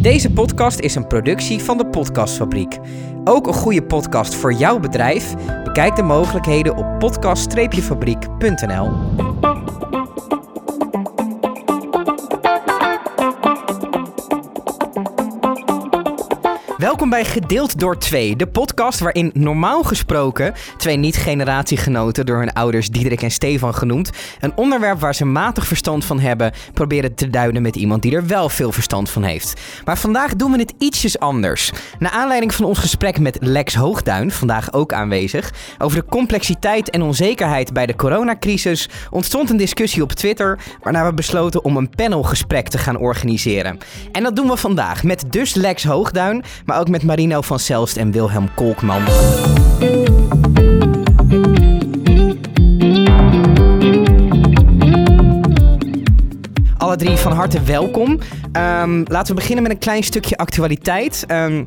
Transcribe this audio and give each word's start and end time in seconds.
Deze 0.00 0.30
podcast 0.30 0.78
is 0.78 0.94
een 0.94 1.06
productie 1.06 1.58
van 1.58 1.78
de 1.78 1.86
Podcastfabriek. 1.86 2.78
Ook 3.24 3.46
een 3.46 3.54
goede 3.54 3.82
podcast 3.82 4.34
voor 4.34 4.52
jouw 4.52 4.78
bedrijf? 4.78 5.34
Bekijk 5.64 5.96
de 5.96 6.02
mogelijkheden 6.02 6.76
op 6.76 6.98
podcast-fabriek.nl. 6.98 8.90
Bij 17.10 17.24
Gedeeld 17.24 17.78
door 17.78 17.98
Twee, 17.98 18.36
de 18.36 18.46
podcast 18.46 19.00
waarin 19.00 19.30
normaal 19.34 19.82
gesproken 19.82 20.54
twee 20.76 20.96
niet-generatiegenoten, 20.96 22.26
door 22.26 22.38
hun 22.38 22.52
ouders 22.52 22.88
Diederik 22.88 23.22
en 23.22 23.30
Stefan 23.30 23.74
genoemd, 23.74 24.10
een 24.40 24.56
onderwerp 24.56 25.00
waar 25.00 25.14
ze 25.14 25.24
matig 25.24 25.66
verstand 25.66 26.04
van 26.04 26.20
hebben, 26.20 26.52
proberen 26.72 27.14
te 27.14 27.30
duiden 27.30 27.62
met 27.62 27.76
iemand 27.76 28.02
die 28.02 28.14
er 28.14 28.26
wel 28.26 28.48
veel 28.48 28.72
verstand 28.72 29.10
van 29.10 29.22
heeft. 29.22 29.60
Maar 29.84 29.98
vandaag 29.98 30.36
doen 30.36 30.52
we 30.52 30.58
het 30.58 30.74
ietsjes 30.78 31.18
anders. 31.18 31.72
Naar 31.98 32.10
aanleiding 32.10 32.54
van 32.54 32.64
ons 32.64 32.78
gesprek 32.78 33.18
met 33.18 33.38
Lex 33.40 33.74
Hoogduin, 33.74 34.30
vandaag 34.30 34.72
ook 34.72 34.92
aanwezig, 34.92 35.52
over 35.78 35.98
de 35.98 36.08
complexiteit 36.08 36.90
en 36.90 37.02
onzekerheid 37.02 37.72
bij 37.72 37.86
de 37.86 37.96
coronacrisis, 37.96 38.88
ontstond 39.10 39.50
een 39.50 39.56
discussie 39.56 40.02
op 40.02 40.12
Twitter, 40.12 40.58
waarna 40.82 41.06
we 41.06 41.14
besloten 41.14 41.64
om 41.64 41.76
een 41.76 41.90
panelgesprek 41.90 42.68
te 42.68 42.78
gaan 42.78 42.98
organiseren. 42.98 43.78
En 44.12 44.22
dat 44.22 44.36
doen 44.36 44.48
we 44.48 44.56
vandaag 44.56 45.02
met 45.02 45.24
dus 45.30 45.54
Lex 45.54 45.84
Hoogduin, 45.84 46.44
maar 46.64 46.78
ook 46.78 46.88
met 46.88 46.98
Marino 47.02 47.40
van 47.40 47.60
Zelst 47.60 47.96
en 47.96 48.10
Wilhelm 48.10 48.54
Kolkman. 48.54 49.02
Alle 56.76 56.96
drie 56.96 57.16
van 57.16 57.32
harte 57.32 57.62
welkom. 57.62 58.18
Ehm, 58.52 59.02
laten 59.04 59.34
we 59.34 59.40
beginnen 59.40 59.62
met 59.62 59.72
een 59.72 59.78
klein 59.78 60.02
stukje 60.02 60.36
actualiteit. 60.36 61.24
Ehm, 61.26 61.64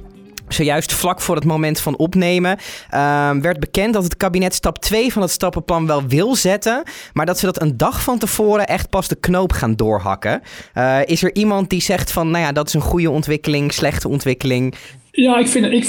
Zojuist 0.48 0.94
vlak 0.94 1.22
voor 1.22 1.36
het 1.36 1.46
moment 1.46 1.80
van 1.80 1.98
opnemen 1.98 2.58
ehm, 2.90 3.42
werd 3.42 3.60
bekend 3.60 3.94
dat 3.94 4.04
het 4.04 4.18
kabinet 4.18 4.54
stap 4.54 4.80
2 4.80 5.14
van 5.14 5.22
het 5.22 5.32
stappenplan 5.32 5.88
wel 5.88 6.08
wil 6.08 6.36
zetten, 6.36 6.84
maar 7.14 7.26
dat 7.26 7.40
ze 7.40 7.46
dat 7.46 7.62
een 7.62 7.78
dag 7.78 8.02
van 8.04 8.20
tevoren 8.20 8.68
echt 8.68 8.90
pas 8.90 9.08
de 9.08 9.16
knoop 9.16 9.52
gaan 9.52 9.76
doorhakken. 9.76 10.42
Uh, 10.74 11.00
is 11.06 11.24
er 11.24 11.36
iemand 11.36 11.70
die 11.70 11.82
zegt 11.82 12.12
van, 12.12 12.32
nou 12.32 12.44
ja, 12.44 12.52
dat 12.52 12.68
is 12.68 12.74
een 12.74 12.82
goede 12.82 13.10
ontwikkeling, 13.10 13.74
slechte 13.74 14.08
ontwikkeling? 14.08 14.76
Ja, 15.16 15.40
ik 15.40 15.48
vind, 15.48 15.66
ik, 15.66 15.86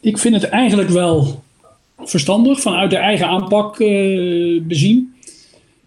ik 0.00 0.18
vind 0.18 0.34
het 0.34 0.44
eigenlijk 0.44 0.88
wel 0.88 1.42
verstandig 1.98 2.60
vanuit 2.60 2.90
de 2.90 2.96
eigen 2.96 3.26
aanpak 3.26 3.78
uh, 3.78 4.62
bezien. 4.62 5.14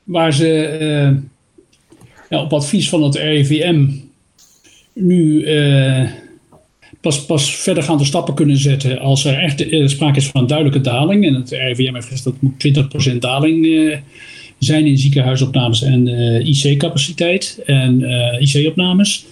Waar 0.03 0.33
ze 0.33 1.21
ja, 2.29 2.41
op 2.41 2.53
advies 2.53 2.89
van 2.89 3.03
het 3.03 3.15
RIVM 3.15 3.87
nu 4.93 5.45
uh, 5.45 6.09
pas, 7.01 7.25
pas 7.25 7.55
verdergaande 7.55 8.05
stappen 8.05 8.33
kunnen 8.33 8.57
zetten 8.57 8.99
als 8.99 9.25
er 9.25 9.39
echt 9.39 9.65
sprake 9.91 10.17
is 10.17 10.27
van 10.27 10.41
een 10.41 10.47
duidelijke 10.47 10.81
daling. 10.81 11.25
En 11.25 11.33
het 11.33 11.49
RIVM 11.49 11.93
heeft 11.93 12.07
gezegd 12.07 12.23
dat 12.23 12.41
moet 12.41 13.13
20% 13.13 13.17
daling 13.17 13.67
zijn 14.59 14.85
in 14.85 14.97
ziekenhuisopnames 14.97 15.81
en 15.81 16.07
IC-capaciteit 16.47 17.61
en 17.65 18.01
IC-opnames. 18.39 19.25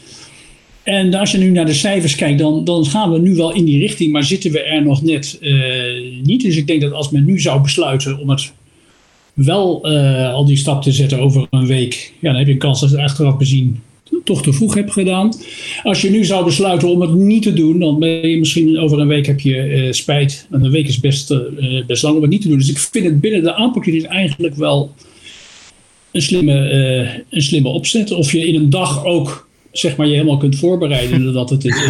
En 0.89 1.13
als 1.13 1.31
je 1.31 1.37
nu 1.37 1.49
naar 1.49 1.65
de 1.65 1.73
cijfers 1.73 2.15
kijkt, 2.15 2.39
dan, 2.39 2.63
dan 2.63 2.85
gaan 2.85 3.11
we 3.11 3.19
nu 3.19 3.35
wel 3.35 3.53
in 3.53 3.65
die 3.65 3.79
richting, 3.79 4.11
maar 4.11 4.23
zitten 4.23 4.51
we 4.51 4.59
er 4.59 4.83
nog 4.83 5.01
net 5.01 5.37
uh, 5.41 6.23
niet. 6.23 6.41
Dus 6.41 6.55
ik 6.55 6.67
denk 6.67 6.81
dat 6.81 6.91
als 6.91 7.09
men 7.09 7.25
nu 7.25 7.39
zou 7.39 7.61
besluiten 7.61 8.19
om 8.19 8.29
het 8.29 8.51
wel 9.33 9.91
uh, 9.91 10.33
al 10.33 10.45
die 10.45 10.57
stap 10.57 10.81
te 10.81 10.91
zetten 10.91 11.19
over 11.19 11.47
een 11.49 11.67
week, 11.67 12.13
ja, 12.19 12.29
dan 12.29 12.37
heb 12.37 12.47
je 12.47 12.53
een 12.53 12.59
kans 12.59 12.79
dat 12.79 12.89
het 12.89 12.99
achteraf 12.99 13.37
bezien 13.37 13.81
toch 14.23 14.41
te 14.43 14.53
vroeg 14.53 14.73
hebt 14.73 14.91
gedaan. 14.91 15.33
Als 15.83 16.01
je 16.01 16.09
nu 16.09 16.25
zou 16.25 16.45
besluiten 16.45 16.89
om 16.89 17.01
het 17.01 17.13
niet 17.13 17.43
te 17.43 17.53
doen, 17.53 17.79
dan 17.79 17.99
ben 17.99 18.29
je 18.29 18.39
misschien 18.39 18.79
over 18.79 18.99
een 18.99 19.07
week 19.07 19.25
heb 19.25 19.39
je 19.39 19.67
uh, 19.67 19.91
spijt. 19.91 20.47
En 20.51 20.63
een 20.63 20.71
week 20.71 20.87
is 20.87 20.99
best, 20.99 21.33
best 21.87 22.03
lang 22.03 22.15
om 22.15 22.21
het 22.21 22.31
niet 22.31 22.41
te 22.41 22.47
doen. 22.47 22.57
Dus 22.57 22.69
ik 22.69 22.77
vind 22.77 23.05
het 23.05 23.21
binnen 23.21 23.43
de 23.43 23.53
aanpak 23.53 23.87
eigenlijk 23.87 24.55
wel 24.55 24.93
een 26.11 26.21
slimme, 26.21 26.53
een 27.29 27.41
slimme 27.41 27.69
opzet. 27.69 28.11
Of 28.11 28.31
je 28.31 28.47
in 28.47 28.55
een 28.55 28.69
dag 28.69 29.05
ook 29.05 29.48
zeg 29.79 29.95
maar, 29.95 30.07
je 30.07 30.13
helemaal 30.13 30.37
kunt 30.37 30.55
voorbereiden 30.55 31.33
dat 31.33 31.49
het 31.49 31.65
is. 31.65 31.75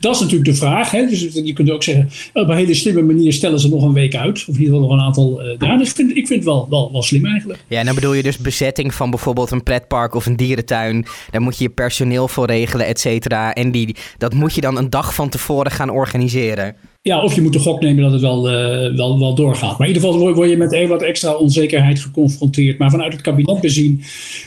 Dat 0.00 0.14
is 0.14 0.20
natuurlijk 0.20 0.50
de 0.50 0.54
vraag. 0.54 0.90
Hè? 0.90 1.06
Dus 1.06 1.28
je 1.32 1.52
kunt 1.52 1.70
ook 1.70 1.82
zeggen, 1.82 2.08
op 2.32 2.48
een 2.48 2.56
hele 2.56 2.74
slimme 2.74 3.02
manier 3.02 3.32
stellen 3.32 3.60
ze 3.60 3.68
nog 3.68 3.82
een 3.82 3.92
week 3.92 4.14
uit. 4.14 4.44
Of 4.48 4.54
in 4.54 4.60
ieder 4.60 4.74
geval 4.74 4.80
nog 4.80 4.90
een 4.90 5.04
aantal 5.04 5.42
uh, 5.42 5.58
dagen. 5.58 5.78
Dus 5.78 5.88
ik 5.88 5.96
vind, 5.96 6.10
ik 6.10 6.26
vind 6.26 6.28
het 6.28 6.44
wel, 6.44 6.66
wel, 6.70 6.92
wel 6.92 7.02
slim 7.02 7.26
eigenlijk. 7.26 7.64
Ja, 7.68 7.78
en 7.78 7.86
dan 7.86 7.94
bedoel 7.94 8.12
je 8.12 8.22
dus 8.22 8.38
bezetting 8.38 8.94
van 8.94 9.10
bijvoorbeeld 9.10 9.50
een 9.50 9.62
pretpark 9.62 10.14
of 10.14 10.26
een 10.26 10.36
dierentuin. 10.36 11.06
Daar 11.30 11.40
moet 11.40 11.58
je 11.58 11.64
je 11.64 11.70
personeel 11.70 12.28
voor 12.28 12.46
regelen, 12.46 12.86
et 12.86 13.00
cetera. 13.00 13.54
En 13.54 13.70
die, 13.70 13.96
dat 14.18 14.34
moet 14.34 14.54
je 14.54 14.60
dan 14.60 14.78
een 14.78 14.90
dag 14.90 15.14
van 15.14 15.28
tevoren 15.28 15.70
gaan 15.70 15.90
organiseren. 15.90 16.76
Ja, 17.02 17.22
of 17.22 17.34
je 17.34 17.42
moet 17.42 17.52
de 17.52 17.58
gok 17.58 17.80
nemen 17.80 18.02
dat 18.02 18.12
het 18.12 18.20
wel, 18.20 18.50
uh, 18.50 18.96
wel, 18.96 19.18
wel 19.18 19.34
doorgaat. 19.34 19.78
Maar 19.78 19.88
in 19.88 19.94
ieder 19.94 20.10
geval 20.10 20.34
word 20.34 20.50
je 20.50 20.56
met 20.56 20.72
een 20.72 20.88
wat 20.88 21.02
extra 21.02 21.32
onzekerheid 21.32 22.00
geconfronteerd. 22.00 22.78
Maar 22.78 22.90
vanuit 22.90 23.12
het 23.12 23.22
kabinet 23.22 23.60
bezien 23.60 24.02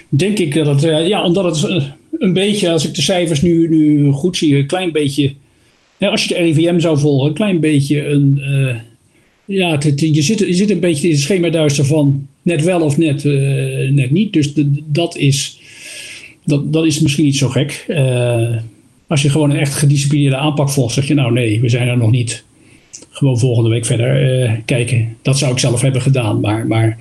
denk 0.09 0.39
ik 0.39 0.53
dat 0.53 0.65
het, 0.65 0.83
uh, 0.83 1.07
ja, 1.07 1.23
omdat 1.23 1.45
het 1.45 1.91
een 2.19 2.33
beetje, 2.33 2.69
als 2.71 2.87
ik 2.87 2.95
de 2.95 3.01
cijfers 3.01 3.41
nu, 3.41 3.69
nu 3.69 4.11
goed 4.11 4.37
zie, 4.37 4.55
een 4.55 4.65
klein 4.65 4.91
beetje. 4.91 5.33
als 5.99 6.23
je 6.23 6.33
de 6.33 6.39
RIVM 6.39 6.79
zou 6.79 6.99
volgen, 6.99 7.27
een 7.27 7.33
klein 7.33 7.59
beetje 7.59 8.05
een. 8.05 8.41
Uh, 8.41 8.75
ja, 9.45 9.79
je, 9.95 10.21
zit, 10.21 10.39
je 10.39 10.53
zit 10.53 10.69
een 10.69 10.79
beetje 10.79 11.07
in 11.07 11.13
het 11.13 11.23
schema 11.23 11.49
duister 11.49 11.85
van 11.85 12.27
net 12.41 12.63
wel 12.63 12.81
of 12.81 12.97
net, 12.97 13.23
uh, 13.23 13.89
net 13.89 14.11
niet. 14.11 14.33
Dus 14.33 14.53
dat, 14.85 15.17
is, 15.17 15.59
dat, 16.45 16.73
dat 16.73 16.85
is 16.85 16.99
misschien 16.99 17.25
niet 17.25 17.37
zo 17.37 17.49
gek. 17.49 17.85
Uh, 17.87 18.55
als 19.07 19.21
je 19.21 19.29
gewoon 19.29 19.49
een 19.49 19.59
echt 19.59 19.73
gedisciplineerde 19.73 20.35
aanpak 20.35 20.69
volgt, 20.69 20.93
zeg 20.93 21.07
je 21.07 21.13
nou 21.13 21.31
nee, 21.31 21.61
we 21.61 21.69
zijn 21.69 21.87
er 21.87 21.97
nog 21.97 22.11
niet. 22.11 22.43
Gewoon 23.09 23.39
volgende 23.39 23.69
week 23.69 23.85
verder 23.85 24.61
kijken. 24.65 25.17
Dat 25.21 25.37
zou 25.37 25.51
ik 25.51 25.59
zelf 25.59 25.81
hebben 25.81 26.01
gedaan, 26.01 26.39
maar, 26.39 26.67
maar 26.67 26.97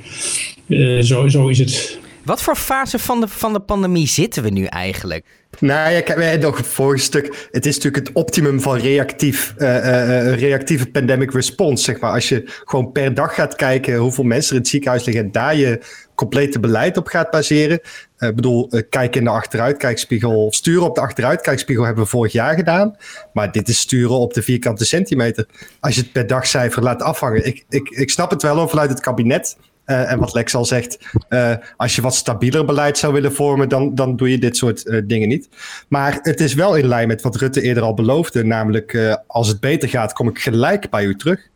zo, 1.01 1.29
zo 1.29 1.49
is 1.49 1.59
het 1.59 1.98
wat 2.29 2.43
voor 2.43 2.57
fase 2.57 2.99
van 2.99 3.21
de, 3.21 3.29
van 3.29 3.53
de 3.53 3.61
pandemie 3.61 4.07
zitten 4.07 4.43
we 4.43 4.51
nu 4.51 4.65
eigenlijk? 4.65 5.25
Nou 5.59 5.93
ja, 5.93 6.01
kijk, 6.01 6.19
wij 6.19 6.37
nog 6.37 6.57
het 6.57 6.67
vorige 6.67 7.05
stuk. 7.05 7.49
Het 7.51 7.67
is 7.67 7.75
natuurlijk 7.75 8.07
het 8.07 8.17
optimum 8.17 8.61
van 8.61 8.77
reactief, 8.77 9.55
uh, 9.59 10.35
reactieve 10.35 10.91
pandemic 10.91 11.33
response. 11.33 11.85
Zeg 11.85 12.01
maar. 12.01 12.13
Als 12.13 12.29
je 12.29 12.43
gewoon 12.65 12.93
per 12.93 13.15
dag 13.15 13.35
gaat 13.35 13.55
kijken 13.55 13.97
hoeveel 13.97 14.25
mensen 14.25 14.55
in 14.55 14.61
het 14.61 14.69
ziekenhuis 14.69 15.05
liggen 15.05 15.25
en 15.25 15.33
daar 15.33 15.57
je 15.57 15.81
complete 16.15 16.61
beleid 16.61 16.97
op 16.97 17.07
gaat 17.07 17.31
baseren. 17.31 17.81
Ik 18.19 18.35
bedoel, 18.35 18.71
kijken 18.91 19.19
in 19.19 19.25
de 19.25 19.31
achteruitkijkspiegel, 19.31 20.53
sturen 20.53 20.87
op 20.87 20.95
de 20.95 21.01
achteruitkijkspiegel 21.01 21.85
hebben 21.85 22.05
we 22.05 22.11
vorig 22.11 22.33
jaar 22.33 22.55
gedaan. 22.55 22.97
Maar 23.33 23.53
dit 23.53 23.69
is 23.69 23.79
sturen 23.79 24.19
op 24.19 24.35
de 24.35 24.43
vierkante 24.43 24.85
centimeter. 24.85 25.47
Als 25.81 25.95
je 25.95 26.01
het 26.01 26.13
per 26.13 26.27
dagcijfer 26.27 26.83
laat 26.83 27.03
afhangen. 27.03 27.47
Ik, 27.47 27.65
ik, 27.69 27.89
ik 27.89 28.11
snap 28.11 28.31
het 28.31 28.43
wel 28.43 28.69
vanuit 28.69 28.91
het 28.91 29.01
kabinet. 29.01 29.57
Uh, 29.91 30.13
en 30.13 30.19
wat 30.19 30.35
Lex 30.35 30.55
al 30.55 30.65
zegt, 30.65 30.99
uh, 31.29 31.55
als 31.77 31.97
je 31.97 32.03
wat 32.03 32.15
stabieler 32.15 32.65
beleid 32.65 32.99
zou 32.99 33.13
willen 33.13 33.33
vormen, 33.33 33.69
dan, 33.69 33.95
dan 33.95 34.17
doe 34.17 34.31
je 34.31 34.39
dit 34.39 34.57
soort 34.57 34.87
uh, 34.87 35.03
dingen 35.05 35.29
niet. 35.29 35.49
Maar 35.89 36.19
het 36.23 36.41
is 36.41 36.55
wel 36.55 36.77
in 36.77 36.87
lijn 36.87 37.09
met 37.09 37.23
wat 37.23 37.37
Rutte 37.37 37.63
eerder 37.63 37.83
al 37.83 37.95
beloofde, 37.95 38.45
namelijk 38.45 39.17
als 39.27 39.49
het 39.49 39.61
beter 39.61 39.89
gaat, 39.89 40.13
kom 40.13 40.29
ik 40.29 40.39
gelijk 40.39 40.91
bij 40.91 41.05
u 41.05 41.17
terug. 41.17 41.49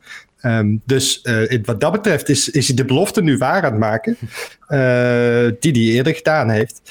Um, 0.44 0.82
dus 0.84 1.26
wat 1.62 1.80
dat 1.80 1.92
betreft 1.92 2.28
is, 2.28 2.50
is 2.50 2.66
hij 2.66 2.76
de 2.76 2.84
belofte 2.84 3.22
nu 3.22 3.38
waar 3.38 3.64
aan 3.64 3.70
het 3.70 3.80
maken, 3.80 4.16
die 5.60 5.72
hij 5.72 5.94
eerder 5.94 6.14
gedaan 6.14 6.50
heeft. 6.50 6.82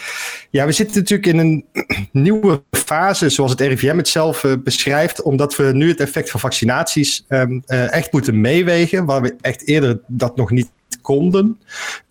Ja, 0.50 0.66
we 0.66 0.72
zitten 0.72 0.98
natuurlijk 0.98 1.28
in 1.28 1.38
een 1.38 1.66
nieuwe 2.12 2.64
fase, 2.72 3.30
zoals 3.30 3.52
het 3.52 3.62
RIVM 3.62 3.98
het 3.98 4.08
zelf 4.08 4.46
beschrijft, 4.64 5.22
omdat 5.22 5.56
we 5.56 5.64
nu 5.64 5.90
het 5.90 6.00
effect 6.00 6.30
van 6.30 6.40
vaccinaties 6.40 7.26
um, 7.30 7.64
echt 7.66 8.12
moeten 8.12 8.42
meewegen, 8.42 9.06
waar 9.06 9.22
we 9.22 9.36
echt 9.42 9.68
eerder 9.68 10.00
dat 10.08 10.36
nog 10.36 10.52
niet 10.52 10.70
konden. 11.02 11.60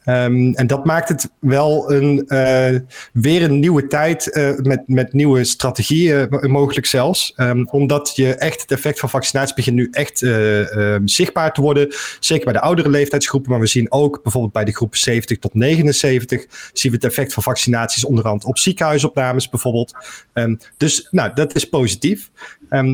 Um, 0.04 0.54
en 0.54 0.66
dat 0.66 0.84
maakt 0.84 1.08
het 1.08 1.30
wel 1.38 1.92
een, 1.92 2.24
uh, 2.28 2.80
weer 3.12 3.42
een 3.42 3.58
nieuwe 3.58 3.86
tijd 3.86 4.36
uh, 4.36 4.56
met, 4.56 4.82
met 4.86 5.12
nieuwe 5.12 5.44
strategieën 5.44 6.28
mogelijk 6.40 6.86
zelfs. 6.86 7.32
Um, 7.36 7.68
omdat 7.70 8.12
je 8.14 8.34
echt 8.34 8.60
het 8.60 8.70
effect 8.70 8.98
van 8.98 9.10
vaccinatie 9.10 9.54
begint 9.54 9.76
nu 9.76 9.88
echt 9.90 10.22
uh, 10.22 10.96
zichtbaar 11.04 11.52
te 11.52 11.60
worden. 11.60 11.94
Zeker 12.20 12.44
bij 12.44 12.52
de 12.52 12.60
oudere 12.60 12.88
leeftijdsgroepen, 12.88 13.50
maar 13.50 13.60
we 13.60 13.66
zien 13.66 13.92
ook 13.92 14.22
bijvoorbeeld 14.22 14.52
bij 14.52 14.64
de 14.64 14.74
groep 14.74 14.96
70 14.96 15.38
tot 15.38 15.54
79 15.54 16.46
zien 16.72 16.92
we 16.92 16.98
het 16.98 17.06
effect 17.06 17.32
van 17.32 17.42
vaccinaties 17.42 18.04
onderhand 18.04 18.44
op 18.44 18.58
ziekenhuisopnames 18.58 19.48
bijvoorbeeld. 19.48 19.92
Um, 20.34 20.58
dus 20.76 21.08
nou, 21.10 21.30
dat 21.34 21.54
is 21.54 21.68
positief. 21.68 22.30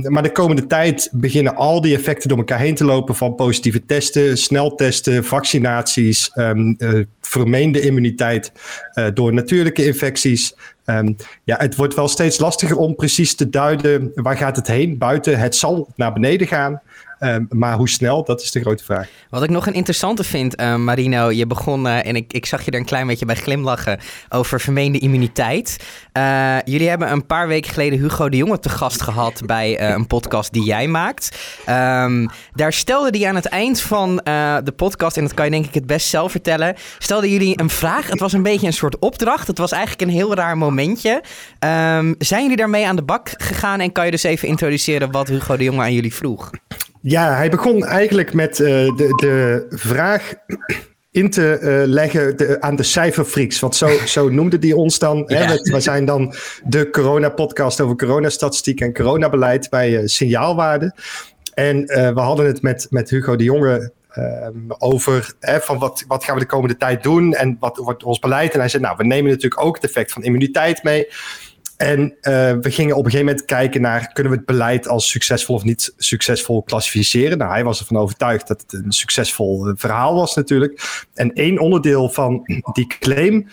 Maar 0.03 0.23
de 0.23 0.33
komende 0.33 0.67
tijd 0.67 1.09
beginnen 1.13 1.57
al 1.57 1.81
die 1.81 1.97
effecten 1.97 2.29
door 2.29 2.39
elkaar 2.39 2.59
heen 2.59 2.75
te 2.75 2.85
lopen 2.85 3.15
van 3.15 3.35
positieve 3.35 3.87
testen, 3.87 4.39
sneltesten, 4.39 5.25
vaccinaties, 5.25 6.31
vermeende 7.21 7.81
immuniteit 7.81 8.53
uh, 8.95 9.07
door 9.15 9.33
natuurlijke 9.33 9.87
infecties. 9.87 10.55
Um, 10.85 11.17
ja, 11.45 11.57
het 11.57 11.77
wordt 11.77 11.95
wel 11.95 12.09
steeds 12.09 12.39
lastiger 12.39 12.77
om 12.77 12.95
precies 12.95 13.35
te 13.35 13.51
duiden 13.51 14.11
waar 14.15 14.37
gaat 14.37 14.57
het 14.57 14.67
heen 14.67 14.99
buiten. 14.99 15.39
Het 15.39 15.57
zal 15.57 15.89
naar 15.97 16.13
beneden 16.13 16.47
gaan. 16.47 16.81
Ehm, 17.19 17.45
maar 17.49 17.77
hoe 17.77 17.89
snel, 17.89 18.25
dat 18.25 18.43
is 18.43 18.51
de 18.51 18.61
grote 18.61 18.85
vraag. 18.85 19.09
Wat 19.31 19.43
ik 19.43 19.51
nog 19.51 19.67
een 19.67 19.73
interessante 19.73 20.25
vind, 20.25 20.61
uh, 20.61 20.77
Marino, 20.77 21.31
je 21.31 21.47
begon, 21.47 21.87
uh, 21.87 22.07
en 22.07 22.17
ik, 22.17 22.33
ik 22.33 22.47
zag 22.47 22.65
je 22.65 22.71
er 22.71 22.79
een 22.79 22.85
klein 22.85 23.07
beetje 23.07 23.27
bij 23.27 23.35
glimlachen, 23.35 23.99
over 24.29 24.61
vermeende 24.61 24.99
immuniteit. 24.99 25.77
Uh, 26.13 26.57
jullie 26.65 26.89
hebben 26.89 27.13
een 27.13 27.27
paar 27.27 27.49
weken 27.49 27.73
geleden 27.73 27.99
Hugo 27.99 28.29
de 28.29 28.37
Jonge 28.37 28.59
te 28.59 28.69
gast 28.69 29.03
gehad 29.03 29.43
bij 29.47 29.81
een 29.81 30.07
podcast 30.07 30.53
die 30.53 30.65
jij 30.65 30.89
maakt. 30.89 31.39
Um, 31.69 32.29
daar 32.53 32.73
stelde 32.73 33.19
hij 33.19 33.29
aan 33.29 33.35
het 33.35 33.47
eind 33.47 33.81
van 33.81 34.17
de 34.65 34.73
podcast, 34.77 35.17
en 35.17 35.23
dat 35.23 35.35
kan 35.35 35.45
je 35.45 35.51
denk 35.51 35.67
ik 35.67 35.75
het 35.75 35.87
best 35.87 36.09
zelf 36.09 36.31
vertellen, 36.31 36.75
stelde 36.99 37.31
jullie 37.31 37.61
een 37.61 37.71
vraag. 37.71 38.11
Het 38.11 38.21
was 38.21 38.33
een 38.33 38.43
beetje 38.43 38.67
een 38.67 38.73
soort 38.73 38.99
opdracht. 38.99 39.47
Het 39.47 39.59
was 39.59 39.73
eigenlijk 39.73 40.03
een 40.03 40.17
heel 40.17 40.35
raar 40.35 40.59
momentje. 40.59 41.11
Um, 41.11 42.15
zijn 42.19 42.43
jullie 42.43 42.57
daarmee 42.57 42.87
aan 42.87 42.97
de 42.97 43.03
bak 43.03 43.31
gegaan 43.37 43.81
en 43.81 43.93
kan 43.93 44.05
je 44.05 44.11
dus 44.11 44.23
even 44.23 44.49
introduceren 44.49 45.11
wat 45.11 45.29
Hugo 45.29 45.57
de 45.57 45.65
Jonge 45.65 45.83
aan 45.83 45.93
jullie 45.93 46.15
vroeg? 46.15 46.51
Ja, 47.09 47.35
hij 47.37 47.51
begon 47.51 47.85
eigenlijk 47.85 48.35
met 48.35 48.59
uh, 48.59 48.67
de, 48.97 49.13
de 49.17 49.67
vraag 49.69 50.35
in 51.11 51.31
te 51.31 51.59
uh, 51.63 51.93
leggen 51.93 52.37
de, 52.37 52.61
aan 52.61 52.77
de 52.77 52.83
cijferfreaks. 52.83 53.61
Want 53.61 53.77
zo, 53.77 53.89
zo 54.07 54.29
noemde 54.29 54.59
die 54.59 54.77
ons 54.77 54.99
dan. 54.99 55.25
Ja. 55.27 55.37
Hè? 55.37 55.55
We, 55.55 55.81
zijn 55.81 56.05
dan 56.05 56.35
de 56.65 56.91
corona-podcast 56.91 57.81
over 57.81 57.97
coronastatistiek 57.97 58.81
en 58.81 58.93
coronabeleid 58.93 59.71
bij 59.71 59.91
uh, 59.91 60.01
Signaalwaarde. 60.05 60.95
En 61.55 61.87
we 61.87 62.21
hadden 62.21 62.47
het 62.47 62.63
met, 62.63 62.87
met 62.91 63.11
Hugo 63.11 63.37
de 63.37 63.45
Jonge 63.45 63.95
Um, 64.19 64.67
over 64.79 65.35
hè, 65.41 65.61
van 65.61 65.79
wat, 65.79 66.05
wat 66.09 66.25
gaan 66.25 66.35
we 66.35 66.41
de 66.41 66.47
komende 66.47 66.77
tijd 66.77 67.03
doen 67.03 67.35
en 67.35 67.57
wat 67.61 67.77
wordt 67.77 68.05
ons 68.05 68.19
beleid. 68.19 68.53
En 68.53 68.59
hij 68.59 68.69
zei, 68.69 68.83
nou, 68.83 68.97
we 68.97 69.05
nemen 69.05 69.31
natuurlijk 69.31 69.65
ook 69.65 69.75
het 69.75 69.85
effect 69.85 70.13
van 70.13 70.23
immuniteit 70.23 70.83
mee. 70.83 71.09
En 71.77 72.01
uh, 72.01 72.13
we 72.61 72.71
gingen 72.71 72.97
op 72.97 73.05
een 73.05 73.11
gegeven 73.11 73.27
moment 73.27 73.45
kijken 73.45 73.81
naar, 73.81 74.13
kunnen 74.13 74.33
we 74.33 74.39
het 74.39 74.47
beleid 74.47 74.89
als 74.89 75.11
succesvol 75.11 75.55
of 75.55 75.65
niet 75.65 75.95
succesvol 75.97 76.63
klassificeren? 76.63 77.39
Nou, 77.39 77.51
hij 77.51 77.65
was 77.65 77.81
ervan 77.81 77.97
overtuigd 77.97 78.49
dat 78.49 78.61
het 78.61 78.73
een 78.73 78.93
succesvol 78.93 79.69
uh, 79.69 79.73
verhaal 79.77 80.15
was 80.15 80.35
natuurlijk. 80.35 81.05
En 81.15 81.33
één 81.33 81.59
onderdeel 81.59 82.09
van 82.09 82.43
die 82.73 82.87
claim 82.99 83.49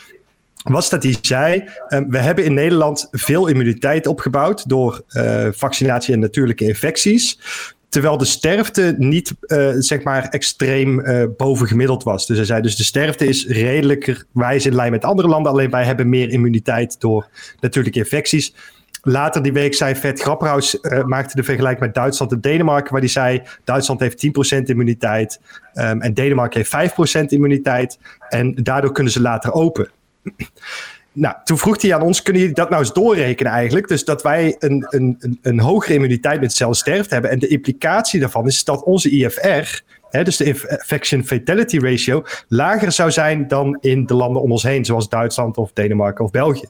was 0.64 0.90
dat 0.90 1.04
hij 1.04 1.18
zei: 1.22 1.64
uh, 1.90 2.00
We 2.08 2.18
hebben 2.18 2.46
in 2.46 2.54
Nederland 2.54 3.08
veel 3.12 3.48
immuniteit 3.48 4.08
opgebouwd 4.08 4.70
door 4.70 5.04
vaccinatie 5.52 6.14
en 6.14 6.20
natuurlijke 6.20 6.66
infecties. 6.66 7.40
Terwijl 7.94 8.18
de 8.18 8.26
sterfte 8.26 8.96
niet 8.98 9.34
uh, 9.48 9.70
zeg 9.78 10.04
maar 10.04 10.30
extreem 10.30 11.00
uh, 11.00 11.24
bovengemiddeld 11.38 12.04
was. 12.04 12.28
Dus 12.28 12.38
hij 12.38 12.46
zei 12.46 12.62
dus 12.62 12.76
de 12.76 12.84
sterfte 12.84 13.26
is 13.26 13.48
redelijkerwijs 13.48 14.66
in 14.66 14.76
lijn 14.76 14.92
met 14.92 15.06
andere 15.06 15.28
landen. 15.28 15.52
Alleen 15.52 15.70
wij 15.70 15.84
hebben 15.84 16.10
meer 16.10 16.30
immuniteit 16.30 17.00
door 17.00 17.28
natuurlijke 17.60 18.00
infecties. 18.00 18.54
Later 19.02 19.42
die 19.44 19.54
week 19.54 19.74
zei 19.74 19.96
Vet 19.96 20.22
Grapperhaus, 20.22 20.78
uh, 20.82 21.04
maakte 21.04 21.36
de 21.36 21.44
vergelijking 21.44 21.86
met 21.86 21.94
Duitsland 21.94 22.32
en 22.32 22.42
Denemarken. 22.42 22.92
Waar 22.92 23.02
hij 23.02 23.10
zei, 23.10 23.42
Duitsland 23.64 24.00
heeft 24.00 24.26
10% 24.58 24.64
immuniteit 24.64 25.40
um, 25.74 26.02
en 26.02 26.14
Denemarken 26.14 26.66
heeft 26.70 27.20
5% 27.20 27.26
immuniteit. 27.26 28.00
En 28.30 28.56
daardoor 28.56 28.92
kunnen 28.92 29.14
ze 29.14 29.22
later 29.22 29.52
open. 29.52 29.90
Nou, 31.14 31.36
toen 31.44 31.58
vroeg 31.58 31.82
hij 31.82 31.94
aan 31.94 32.02
ons, 32.02 32.22
kunnen 32.22 32.42
jullie 32.42 32.56
dat 32.56 32.70
nou 32.70 32.82
eens 32.82 32.94
doorrekenen 32.94 33.52
eigenlijk? 33.52 33.88
Dus 33.88 34.06
dat 34.06 34.22
wij 34.22 34.56
een, 34.60 34.86
een, 34.90 35.40
een, 35.42 35.60
hogere 35.60 35.94
immuniteit 35.94 36.42
met 36.42 36.52
sterfte 36.52 37.14
hebben. 37.14 37.32
En 37.32 37.40
de 37.40 37.48
implicatie 37.48 38.20
daarvan 38.20 38.48
is 38.48 38.64
dat 38.64 38.84
onze 38.84 39.10
IFR, 39.10 39.82
hè, 40.10 40.24
dus 40.24 40.38
de 40.38 40.44
infection 40.44 41.24
fatality 41.24 41.78
ratio, 41.78 42.24
lager 42.48 42.92
zou 42.92 43.12
zijn 43.12 43.48
dan 43.48 43.78
in 43.82 44.06
de 44.06 44.14
landen 44.14 44.42
om 44.42 44.52
ons 44.52 44.64
heen, 44.64 44.86
zoals 44.86 45.10
Duitsland 45.10 45.58
of 45.58 45.72
Denemarken 45.74 46.26
of 46.26 46.32
België. 46.32 46.68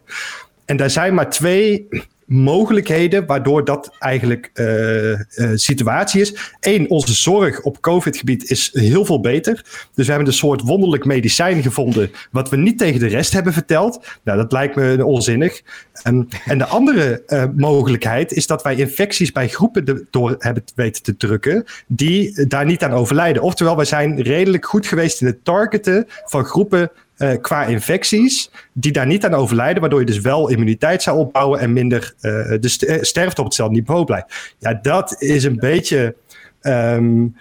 En 0.65 0.77
daar 0.77 0.89
zijn 0.89 1.13
maar 1.13 1.29
twee 1.29 1.87
mogelijkheden 2.25 3.25
waardoor 3.25 3.65
dat 3.65 3.95
eigenlijk 3.99 4.49
uh, 4.53 5.19
situatie 5.55 6.21
is. 6.21 6.53
Eén, 6.59 6.89
onze 6.89 7.13
zorg 7.13 7.61
op 7.61 7.81
COVID-gebied 7.81 8.49
is 8.49 8.69
heel 8.73 9.05
veel 9.05 9.19
beter. 9.19 9.53
Dus 9.93 10.05
we 10.05 10.11
hebben 10.11 10.27
een 10.27 10.37
soort 10.37 10.61
wonderlijk 10.61 11.05
medicijn 11.05 11.61
gevonden, 11.61 12.11
wat 12.31 12.49
we 12.49 12.57
niet 12.57 12.77
tegen 12.77 12.99
de 12.99 13.07
rest 13.07 13.33
hebben 13.33 13.53
verteld. 13.53 14.05
Nou, 14.23 14.37
dat 14.37 14.51
lijkt 14.51 14.75
me 14.75 15.05
onzinnig. 15.05 15.61
Um, 16.07 16.27
en 16.45 16.57
de 16.57 16.65
andere 16.65 17.23
uh, 17.27 17.43
mogelijkheid 17.55 18.31
is 18.31 18.47
dat 18.47 18.63
wij 18.63 18.75
infecties 18.75 19.31
bij 19.31 19.47
groepen 19.47 20.07
door 20.11 20.35
hebben 20.39 20.63
weten 20.75 21.03
te 21.03 21.17
drukken, 21.17 21.65
die 21.87 22.47
daar 22.47 22.65
niet 22.65 22.83
aan 22.83 22.91
overlijden. 22.91 23.41
Oftewel, 23.41 23.75
wij 23.75 23.85
zijn 23.85 24.21
redelijk 24.21 24.65
goed 24.65 24.87
geweest 24.87 25.21
in 25.21 25.27
het 25.27 25.45
targeten 25.45 26.07
van 26.25 26.43
groepen 26.45 26.91
uh, 27.23 27.31
qua 27.41 27.65
infecties, 27.65 28.51
die 28.73 28.91
daar 28.91 29.07
niet 29.07 29.25
aan 29.25 29.33
overlijden, 29.33 29.81
waardoor 29.81 29.99
je 29.99 30.05
dus 30.05 30.19
wel 30.19 30.49
immuniteit 30.49 31.01
zou 31.01 31.17
opbouwen 31.17 31.59
en 31.59 31.73
minder 31.73 32.13
uh, 32.21 32.31
de 32.59 32.99
sterfte 33.01 33.41
op 33.41 33.47
hetzelfde 33.47 33.75
niveau 33.75 34.05
blijft. 34.05 34.55
Ja, 34.59 34.79
dat 34.81 35.21
is 35.21 35.43
een 35.43 35.55
beetje 35.55 36.15
um, 36.61 37.35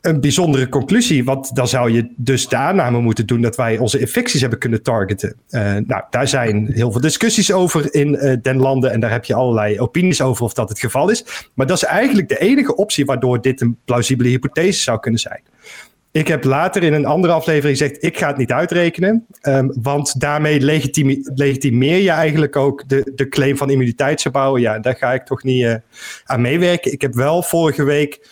een 0.00 0.20
bijzondere 0.20 0.68
conclusie, 0.68 1.24
want 1.24 1.56
dan 1.56 1.68
zou 1.68 1.92
je 1.92 2.12
dus 2.16 2.48
de 2.48 2.56
aanname 2.56 3.00
moeten 3.00 3.26
doen 3.26 3.40
dat 3.40 3.56
wij 3.56 3.78
onze 3.78 3.98
infecties 3.98 4.40
hebben 4.40 4.58
kunnen 4.58 4.82
targeten. 4.82 5.36
Nou, 5.86 6.02
daar 6.10 6.28
zijn 6.28 6.70
heel 6.72 6.92
veel 6.92 7.00
discussies 7.00 7.52
over 7.52 7.94
in 7.94 8.38
den 8.42 8.56
landen 8.56 8.92
en 8.92 9.00
daar 9.00 9.10
heb 9.10 9.24
je 9.24 9.34
allerlei 9.34 9.80
opinies 9.80 10.22
over 10.22 10.44
of 10.44 10.52
dat 10.52 10.68
het 10.68 10.78
geval 10.78 11.10
is. 11.10 11.24
Maar 11.54 11.66
dat 11.66 11.76
is 11.76 11.84
eigenlijk 11.84 12.28
de 12.28 12.38
enige 12.38 12.76
optie 12.76 13.04
waardoor 13.04 13.40
dit 13.40 13.60
een 13.60 13.76
plausibele 13.84 14.28
hypothese 14.28 14.80
zou 14.80 15.00
kunnen 15.00 15.20
zijn. 15.20 15.40
Ik 16.12 16.28
heb 16.28 16.44
later 16.44 16.82
in 16.82 16.92
een 16.92 17.06
andere 17.06 17.32
aflevering 17.32 17.78
gezegd: 17.78 18.04
ik 18.04 18.18
ga 18.18 18.26
het 18.26 18.36
niet 18.36 18.52
uitrekenen. 18.52 19.26
Um, 19.42 19.72
want 19.82 20.20
daarmee 20.20 20.60
legitimeer 21.34 21.98
je 21.98 22.10
eigenlijk 22.10 22.56
ook 22.56 22.88
de, 22.88 23.12
de 23.14 23.28
claim 23.28 23.56
van 23.56 23.70
immuniteitsgebouwen. 23.70 24.60
Ja, 24.60 24.78
daar 24.78 24.96
ga 24.96 25.12
ik 25.12 25.24
toch 25.24 25.42
niet 25.42 25.62
uh, 25.62 25.74
aan 26.24 26.40
meewerken. 26.40 26.92
Ik 26.92 27.00
heb 27.00 27.14
wel 27.14 27.42
vorige 27.42 27.82
week 27.82 28.28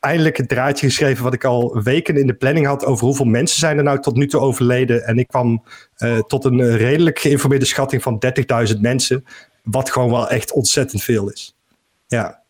eindelijk 0.00 0.36
het 0.36 0.48
draadje 0.48 0.86
geschreven 0.86 1.24
wat 1.24 1.34
ik 1.34 1.44
al 1.44 1.82
weken 1.82 2.16
in 2.16 2.26
de 2.26 2.34
planning 2.34 2.66
had 2.66 2.84
over 2.84 3.06
hoeveel 3.06 3.24
mensen 3.24 3.58
zijn 3.58 3.76
er 3.76 3.82
nou 3.82 4.00
tot 4.00 4.16
nu 4.16 4.26
toe 4.26 4.40
overleden. 4.40 5.04
En 5.04 5.18
ik 5.18 5.28
kwam 5.28 5.62
uh, 5.98 6.18
tot 6.18 6.44
een 6.44 6.76
redelijk 6.76 7.18
geïnformeerde 7.18 7.64
schatting 7.64 8.02
van 8.02 8.22
30.000 8.74 8.80
mensen. 8.80 9.24
Wat 9.62 9.90
gewoon 9.90 10.10
wel 10.10 10.28
echt 10.28 10.52
ontzettend 10.52 11.02
veel 11.02 11.30
is. 11.30 11.56
Ja. 12.06 12.42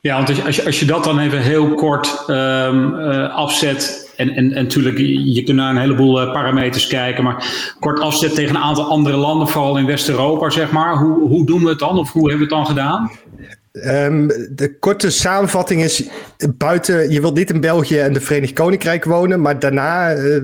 Ja, 0.00 0.16
want 0.16 0.44
als 0.44 0.56
je, 0.56 0.64
als 0.64 0.80
je 0.80 0.86
dat 0.86 1.04
dan 1.04 1.18
even 1.18 1.42
heel 1.42 1.74
kort 1.74 2.24
uh, 2.26 3.34
afzet. 3.34 4.03
En, 4.16 4.30
en, 4.30 4.52
en 4.52 4.62
natuurlijk, 4.62 4.98
je 4.98 5.42
kunt 5.42 5.56
naar 5.56 5.70
een 5.70 5.80
heleboel 5.80 6.22
uh, 6.22 6.32
parameters 6.32 6.86
kijken. 6.86 7.24
Maar 7.24 7.44
kort 7.80 8.00
afzet 8.00 8.34
tegen 8.34 8.54
een 8.54 8.62
aantal 8.62 8.88
andere 8.88 9.16
landen, 9.16 9.48
vooral 9.48 9.78
in 9.78 9.86
West-Europa, 9.86 10.50
zeg 10.50 10.70
maar. 10.70 10.96
Hoe, 10.96 11.28
hoe 11.28 11.46
doen 11.46 11.62
we 11.62 11.68
het 11.68 11.78
dan? 11.78 11.98
Of 11.98 12.12
hoe 12.12 12.30
hebben 12.30 12.48
we 12.48 12.54
het 12.54 12.64
dan 12.64 12.76
gedaan? 12.76 13.10
Um, 13.72 14.26
de 14.50 14.76
korte 14.78 15.10
samenvatting 15.10 15.82
is: 15.82 16.08
buiten, 16.56 17.10
je 17.10 17.20
wilt 17.20 17.34
niet 17.34 17.50
in 17.50 17.60
België 17.60 17.98
en 17.98 18.12
de 18.12 18.20
Verenigd 18.20 18.52
Koninkrijk 18.52 19.04
wonen, 19.04 19.40
maar 19.40 19.58
daarna 19.58 20.16
uh, 20.16 20.42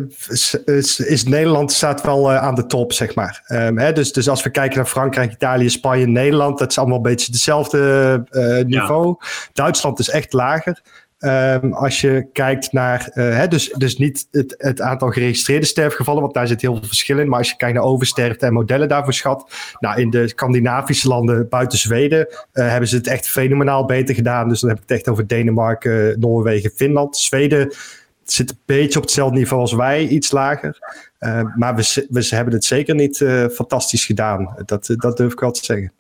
is, 0.64 1.00
is, 1.00 1.24
Nederland 1.24 1.72
staat 1.72 2.02
wel 2.02 2.30
uh, 2.30 2.42
aan 2.42 2.54
de 2.54 2.66
top, 2.66 2.92
zeg 2.92 3.14
maar. 3.14 3.42
Um, 3.48 3.78
hè, 3.78 3.92
dus, 3.92 4.12
dus 4.12 4.28
als 4.28 4.42
we 4.42 4.50
kijken 4.50 4.76
naar 4.76 4.86
Frankrijk, 4.86 5.32
Italië, 5.32 5.70
Spanje, 5.70 6.06
Nederland, 6.06 6.58
dat 6.58 6.70
is 6.70 6.78
allemaal 6.78 6.96
een 6.96 7.02
beetje 7.02 7.32
hetzelfde 7.32 8.24
uh, 8.30 8.64
niveau. 8.64 9.16
Ja. 9.18 9.26
Duitsland 9.52 9.98
is 9.98 10.08
echt 10.08 10.32
lager. 10.32 10.80
Um, 11.20 11.72
als 11.72 12.00
je 12.00 12.26
kijkt 12.32 12.72
naar, 12.72 13.10
uh, 13.14 13.36
hè, 13.36 13.48
dus, 13.48 13.74
dus 13.76 13.96
niet 13.96 14.26
het, 14.30 14.54
het, 14.58 14.80
aantal 14.80 15.10
geregistreerde 15.10 15.66
sterfgevallen, 15.66 16.22
want 16.22 16.34
daar 16.34 16.46
zit 16.46 16.60
heel 16.60 16.76
veel 16.76 16.86
verschil 16.86 17.18
in. 17.18 17.28
Maar 17.28 17.38
als 17.38 17.50
je 17.50 17.56
kijkt 17.56 17.74
naar 17.74 17.84
oversterfte 17.84 18.46
en 18.46 18.52
modellen 18.52 18.88
daarvoor 18.88 19.12
schat. 19.12 19.50
Nou, 19.78 20.00
in 20.00 20.10
de 20.10 20.28
Scandinavische 20.28 21.08
landen 21.08 21.48
buiten 21.48 21.78
Zweden 21.78 22.26
uh, 22.28 22.68
hebben 22.68 22.88
ze 22.88 22.96
het 22.96 23.06
echt 23.06 23.28
fenomenaal 23.28 23.84
beter 23.84 24.14
gedaan. 24.14 24.48
Dus 24.48 24.60
dan 24.60 24.68
heb 24.68 24.78
ik 24.78 24.84
het 24.88 24.96
echt 24.98 25.08
over 25.08 25.26
Denemarken, 25.26 26.20
Noorwegen, 26.20 26.70
Finland. 26.70 27.16
Zweden 27.16 27.74
zit 28.24 28.50
een 28.50 28.58
beetje 28.64 28.98
op 28.98 29.04
hetzelfde 29.04 29.38
niveau 29.38 29.62
als 29.62 29.72
wij, 29.72 30.06
iets 30.06 30.30
lager. 30.30 30.78
Uh, 31.20 31.42
maar 31.56 31.74
we, 31.76 32.06
we 32.10 32.26
hebben 32.28 32.54
het 32.54 32.64
zeker 32.64 32.94
niet 32.94 33.24
fantastisch 33.52 34.04
gedaan. 34.04 34.54
Dat, 34.64 34.94
dat 34.96 35.16
durf 35.16 35.32
ik 35.32 35.40
wel 35.40 35.50
te 35.50 35.64
zeggen. 35.64 35.92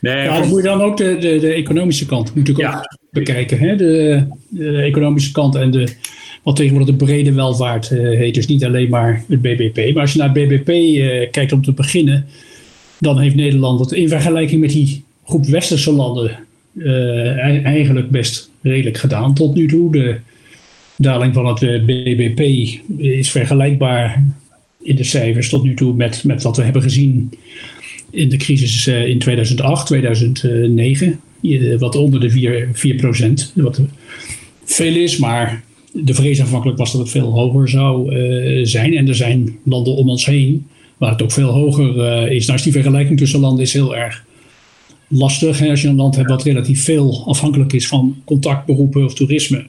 Nee, 0.00 0.24
ja, 0.24 0.38
dan 0.38 0.48
moet 0.48 0.62
je 0.62 0.68
dan 0.68 0.80
ook 0.80 0.96
de, 0.96 1.16
de, 1.18 1.38
de 1.38 1.52
economische 1.52 2.06
kant 2.06 2.34
natuurlijk 2.34 2.68
ja. 2.68 2.76
ook 2.76 2.98
bekijken. 3.10 3.58
Hè? 3.58 3.76
De, 3.76 4.24
de, 4.48 4.76
economische 4.76 5.32
kant 5.32 5.54
en 5.54 5.70
de, 5.70 5.88
wat 6.42 6.56
tegenwoordig 6.56 6.96
de 6.96 7.04
brede 7.04 7.32
welvaart 7.32 7.90
uh, 7.90 8.18
heet. 8.18 8.34
Dus 8.34 8.46
niet 8.46 8.64
alleen 8.64 8.88
maar 8.88 9.24
het 9.28 9.42
BBP. 9.42 9.94
Maar 9.94 10.02
als 10.02 10.12
je 10.12 10.18
naar 10.18 10.34
het 10.34 10.48
BBP 10.48 10.68
uh, 10.68 11.22
eh, 11.22 11.30
kijkt 11.30 11.52
om 11.52 11.62
te 11.62 11.72
beginnen, 11.72 12.26
dan 12.98 13.18
heeft 13.18 13.34
Nederland 13.34 13.80
het 13.80 13.92
in 13.92 14.08
vergelijking 14.08 14.60
met 14.60 14.70
die 14.70 15.04
groep 15.24 15.46
westerse 15.46 15.92
landen 15.92 16.38
uh, 16.74 17.64
eigenlijk 17.66 18.10
best 18.10 18.50
redelijk 18.60 18.96
gedaan 18.96 19.34
tot 19.34 19.54
nu 19.54 19.68
toe. 19.68 19.92
De 19.92 20.16
daling 20.96 21.34
van 21.34 21.46
het 21.46 21.86
BBP 21.86 22.40
is 22.98 23.30
vergelijkbaar 23.30 24.24
in 24.82 24.96
de 24.96 25.04
cijfers 25.04 25.48
tot 25.48 25.62
nu 25.62 25.74
toe 25.74 25.94
met, 25.94 26.24
met 26.24 26.42
wat 26.42 26.56
we 26.56 26.62
hebben 26.62 26.82
gezien 26.82 27.30
in 28.10 28.28
de 28.28 28.36
crisis 28.36 28.86
in 28.86 29.18
2008, 29.18 29.86
2009. 29.86 31.20
Wat 31.78 31.96
onder 31.96 32.20
de 32.20 32.30
4, 32.30 32.68
4% 32.72 33.52
Wat 33.54 33.80
veel 34.64 34.94
is, 34.94 35.16
maar 35.16 35.64
de 35.92 36.14
vrees 36.14 36.40
aanvankelijk 36.40 36.78
was 36.78 36.92
dat 36.92 37.00
het 37.00 37.10
veel 37.10 37.32
hoger 37.32 37.68
zou 37.68 38.16
uh, 38.16 38.66
zijn. 38.66 38.96
En 38.96 39.08
er 39.08 39.14
zijn 39.14 39.58
landen 39.64 39.94
om 39.94 40.08
ons 40.10 40.26
heen 40.26 40.66
waar 40.96 41.10
het 41.10 41.22
ook 41.22 41.32
veel 41.32 41.50
hoger 41.50 42.30
is. 42.30 42.46
Nou 42.46 42.58
is 42.58 42.64
die 42.64 42.72
vergelijking 42.72 43.18
tussen 43.18 43.40
landen 43.40 43.64
is 43.64 43.72
heel 43.72 43.96
erg 43.96 44.24
lastig. 45.08 45.68
Als 45.68 45.82
je 45.82 45.88
een 45.88 45.94
land 45.94 46.16
hebt 46.16 46.28
wat 46.28 46.42
relatief 46.42 46.84
veel 46.84 47.22
afhankelijk 47.26 47.72
is 47.72 47.86
van 47.86 48.16
contactberoepen 48.24 49.04
of 49.04 49.14
toerisme. 49.14 49.64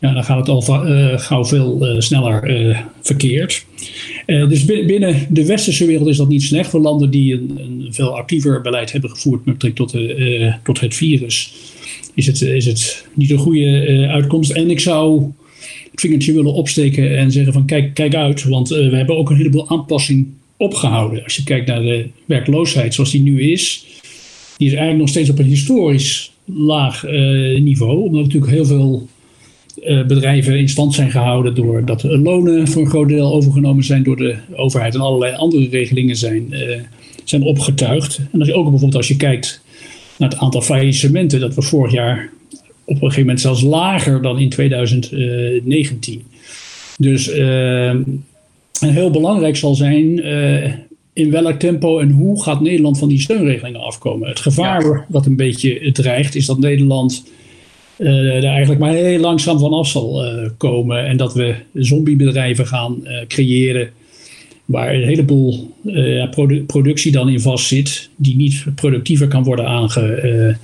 Ja, 0.00 0.12
dan 0.12 0.24
gaat 0.24 0.46
het 0.46 0.48
al 0.48 0.86
uh, 0.88 1.18
gauw 1.18 1.44
veel 1.44 1.88
uh, 1.94 2.00
sneller 2.00 2.66
uh, 2.68 2.78
verkeerd. 3.00 3.66
dus 4.26 4.64
binnen 4.64 5.26
de 5.28 5.46
westerse 5.46 5.86
wereld 5.86 6.08
is 6.08 6.16
dat 6.16 6.28
niet 6.28 6.42
slecht. 6.42 6.70
Voor 6.70 6.80
landen 6.80 7.10
die 7.10 7.34
een, 7.34 7.58
een 7.58 7.88
veel 7.90 8.16
actiever 8.16 8.60
beleid 8.60 8.92
hebben 8.92 9.10
gevoerd 9.10 9.44
met 9.44 9.58
betrekking 9.58 9.90
tot, 9.90 10.64
tot 10.64 10.80
het 10.80 10.94
virus, 10.94 11.52
is 12.14 12.26
het, 12.26 12.40
is 12.40 12.66
het 12.66 13.06
niet 13.14 13.30
een 13.30 13.38
goede 13.38 14.06
uitkomst. 14.10 14.50
En 14.50 14.70
ik 14.70 14.80
zou 14.80 15.32
het 15.90 16.00
vingertje 16.00 16.32
willen 16.32 16.52
opsteken 16.52 17.18
en 17.18 17.32
zeggen 17.32 17.52
van 17.52 17.66
kijk, 17.66 17.94
kijk 17.94 18.14
uit, 18.14 18.44
want 18.44 18.68
we 18.68 18.96
hebben 18.96 19.16
ook 19.16 19.30
een 19.30 19.36
heleboel 19.36 19.70
aanpassing 19.70 20.26
opgehouden. 20.56 21.24
Als 21.24 21.36
je 21.36 21.44
kijkt 21.44 21.66
naar 21.66 21.82
de 21.82 22.06
werkloosheid 22.24 22.94
zoals 22.94 23.10
die 23.10 23.22
nu 23.22 23.42
is, 23.42 23.86
die 24.56 24.66
is 24.66 24.72
eigenlijk 24.72 25.00
nog 25.00 25.08
steeds 25.08 25.30
op 25.30 25.38
een 25.38 25.44
historisch 25.44 26.32
laag 26.44 27.02
niveau, 27.58 28.02
omdat 28.02 28.22
natuurlijk 28.22 28.52
heel 28.52 28.64
veel 28.66 29.08
bedrijven 30.06 30.58
in 30.58 30.68
stand 30.68 30.94
zijn 30.94 31.10
gehouden 31.10 31.54
doordat 31.54 32.02
lonen 32.02 32.68
voor 32.68 32.82
een 32.82 32.88
groot 32.88 33.08
deel 33.08 33.32
overgenomen 33.32 33.84
zijn 33.84 34.02
door 34.02 34.16
de 34.16 34.36
overheid 34.56 34.94
en 34.94 35.00
allerlei 35.00 35.34
andere 35.34 35.68
regelingen 35.68 36.16
zijn, 36.16 36.46
uh, 36.50 36.76
zijn 37.24 37.42
opgetuigd. 37.42 38.20
En 38.32 38.38
als 38.38 38.48
je 38.48 38.54
ook 38.54 38.62
bijvoorbeeld 38.62 38.94
als 38.94 39.08
je 39.08 39.16
kijkt 39.16 39.60
naar 40.18 40.28
het 40.28 40.38
aantal 40.38 40.60
faillissementen, 40.62 41.40
dat 41.40 41.54
was 41.54 41.66
vorig 41.66 41.92
jaar 41.92 42.30
op 42.84 42.94
een 42.94 43.00
gegeven 43.00 43.20
moment 43.20 43.40
zelfs 43.40 43.62
lager 43.62 44.22
dan 44.22 44.38
in 44.38 44.48
2019. 44.48 46.22
Dus 46.98 47.34
uh, 47.34 47.94
heel 48.78 49.10
belangrijk 49.10 49.56
zal 49.56 49.74
zijn 49.74 50.22
in 51.18 51.30
welk 51.30 51.58
tempo 51.58 51.98
en 51.98 52.10
hoe 52.10 52.42
gaat 52.42 52.60
Nederland 52.60 52.98
van 52.98 53.08
die 53.08 53.20
steunregelingen 53.20 53.80
afkomen. 53.80 54.28
Het 54.28 54.40
gevaar 54.40 54.86
ja. 54.86 55.04
dat 55.08 55.26
een 55.26 55.36
beetje 55.36 55.92
dreigt 55.92 56.34
is 56.34 56.46
dat 56.46 56.58
Nederland 56.58 57.24
uh, 57.98 58.36
er 58.36 58.44
eigenlijk 58.44 58.80
maar 58.80 58.92
heel 58.92 59.18
langzaam 59.18 59.58
vanaf 59.58 59.88
zal 59.88 60.24
uh, 60.24 60.48
komen. 60.56 61.06
En 61.06 61.16
dat 61.16 61.34
we 61.34 61.54
zombiebedrijven 61.74 62.66
gaan 62.66 63.00
uh, 63.04 63.26
creëren 63.26 63.90
waar 64.64 64.94
een 64.94 65.06
heleboel 65.06 65.74
produ 66.30 66.64
productie 66.64 67.12
dan 67.12 67.28
in 67.28 67.40
vast 67.40 67.66
zit, 67.66 68.08
die 68.16 68.36
niet 68.36 68.64
productiever 68.74 69.28
kan 69.28 69.44
worden 69.44 69.66
aange, 69.66 70.56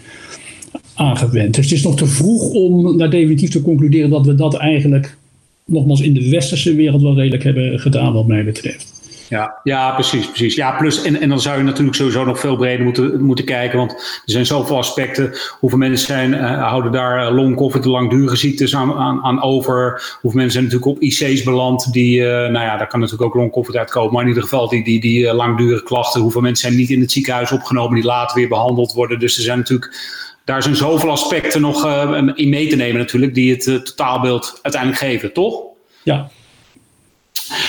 aangewend. 0.94 1.54
Dus 1.54 1.64
het 1.64 1.74
is 1.74 1.84
nog 1.84 1.96
te 1.96 2.06
vroeg 2.06 2.50
om 2.50 2.98
daar 2.98 3.10
definitief 3.10 3.50
te 3.50 3.62
concluderen 3.62 4.10
dat 4.10 4.26
we 4.26 4.34
dat 4.34 4.54
eigenlijk 4.54 5.16
nogmaals 5.64 6.00
in 6.00 6.14
de 6.14 6.28
westerse 6.28 6.74
wereld 6.74 7.02
wel 7.02 7.14
redelijk 7.14 7.42
hebben 7.42 7.80
gedaan, 7.80 8.12
wat 8.12 8.26
mij 8.26 8.44
betreft. 8.44 8.93
Ja, 9.28 9.60
ja 9.62 9.90
precies, 9.90 10.26
precies. 10.26 10.54
Ja, 10.54 10.76
plus, 10.76 11.02
en, 11.02 11.20
en 11.20 11.28
dan 11.28 11.40
zou 11.40 11.56
je 11.58 11.62
natuurlijk 11.62 11.96
sowieso 11.96 12.24
nog 12.24 12.40
veel 12.40 12.56
breder 12.56 12.84
moeten, 12.84 13.22
moeten 13.24 13.44
kijken, 13.44 13.78
want 13.78 13.92
er 13.92 14.22
zijn 14.24 14.46
zoveel 14.46 14.76
aspecten. 14.76 15.32
Hoeveel 15.60 15.78
mensen 15.78 16.06
zijn, 16.06 16.32
uh, 16.32 16.68
houden 16.68 16.92
daar 16.92 17.26
uh, 17.26 17.34
long 17.34 17.56
COVID, 17.56 17.84
langdurige 17.84 18.36
ziektes 18.36 18.76
aan, 18.76 18.94
aan, 18.94 19.22
aan, 19.22 19.42
over? 19.42 20.16
Hoeveel 20.20 20.40
mensen 20.40 20.50
zijn 20.50 20.64
natuurlijk 20.64 20.96
op 20.96 21.02
IC's 21.02 21.42
beland, 21.42 21.92
die, 21.92 22.20
uh, 22.20 22.26
nou 22.26 22.52
ja, 22.52 22.76
daar 22.76 22.86
kan 22.86 23.00
natuurlijk 23.00 23.28
ook 23.28 23.34
long 23.34 23.52
COVID 23.52 23.76
uitkomen, 23.76 24.12
maar 24.12 24.22
in 24.22 24.28
ieder 24.28 24.42
geval 24.42 24.68
die, 24.68 24.84
die, 24.84 25.00
die 25.00 25.34
langdurige 25.34 25.82
klachten. 25.82 26.20
Hoeveel 26.20 26.40
mensen 26.40 26.66
zijn 26.68 26.80
niet 26.80 26.90
in 26.90 27.00
het 27.00 27.12
ziekenhuis 27.12 27.52
opgenomen, 27.52 27.94
die 27.94 28.04
later 28.04 28.36
weer 28.36 28.48
behandeld 28.48 28.92
worden? 28.92 29.18
Dus 29.18 29.36
er 29.36 29.42
zijn 29.42 29.58
natuurlijk 29.58 30.22
daar 30.44 30.62
zijn 30.62 30.76
zoveel 30.76 31.10
aspecten 31.10 31.60
nog 31.60 31.86
in 32.34 32.48
mee 32.48 32.66
te 32.66 32.76
nemen 32.76 32.98
natuurlijk, 32.98 33.34
die 33.34 33.52
het 33.52 33.64
totaalbeeld 33.64 34.58
uiteindelijk 34.62 35.02
geven, 35.02 35.32
toch? 35.32 35.62
Ja, 36.02 36.30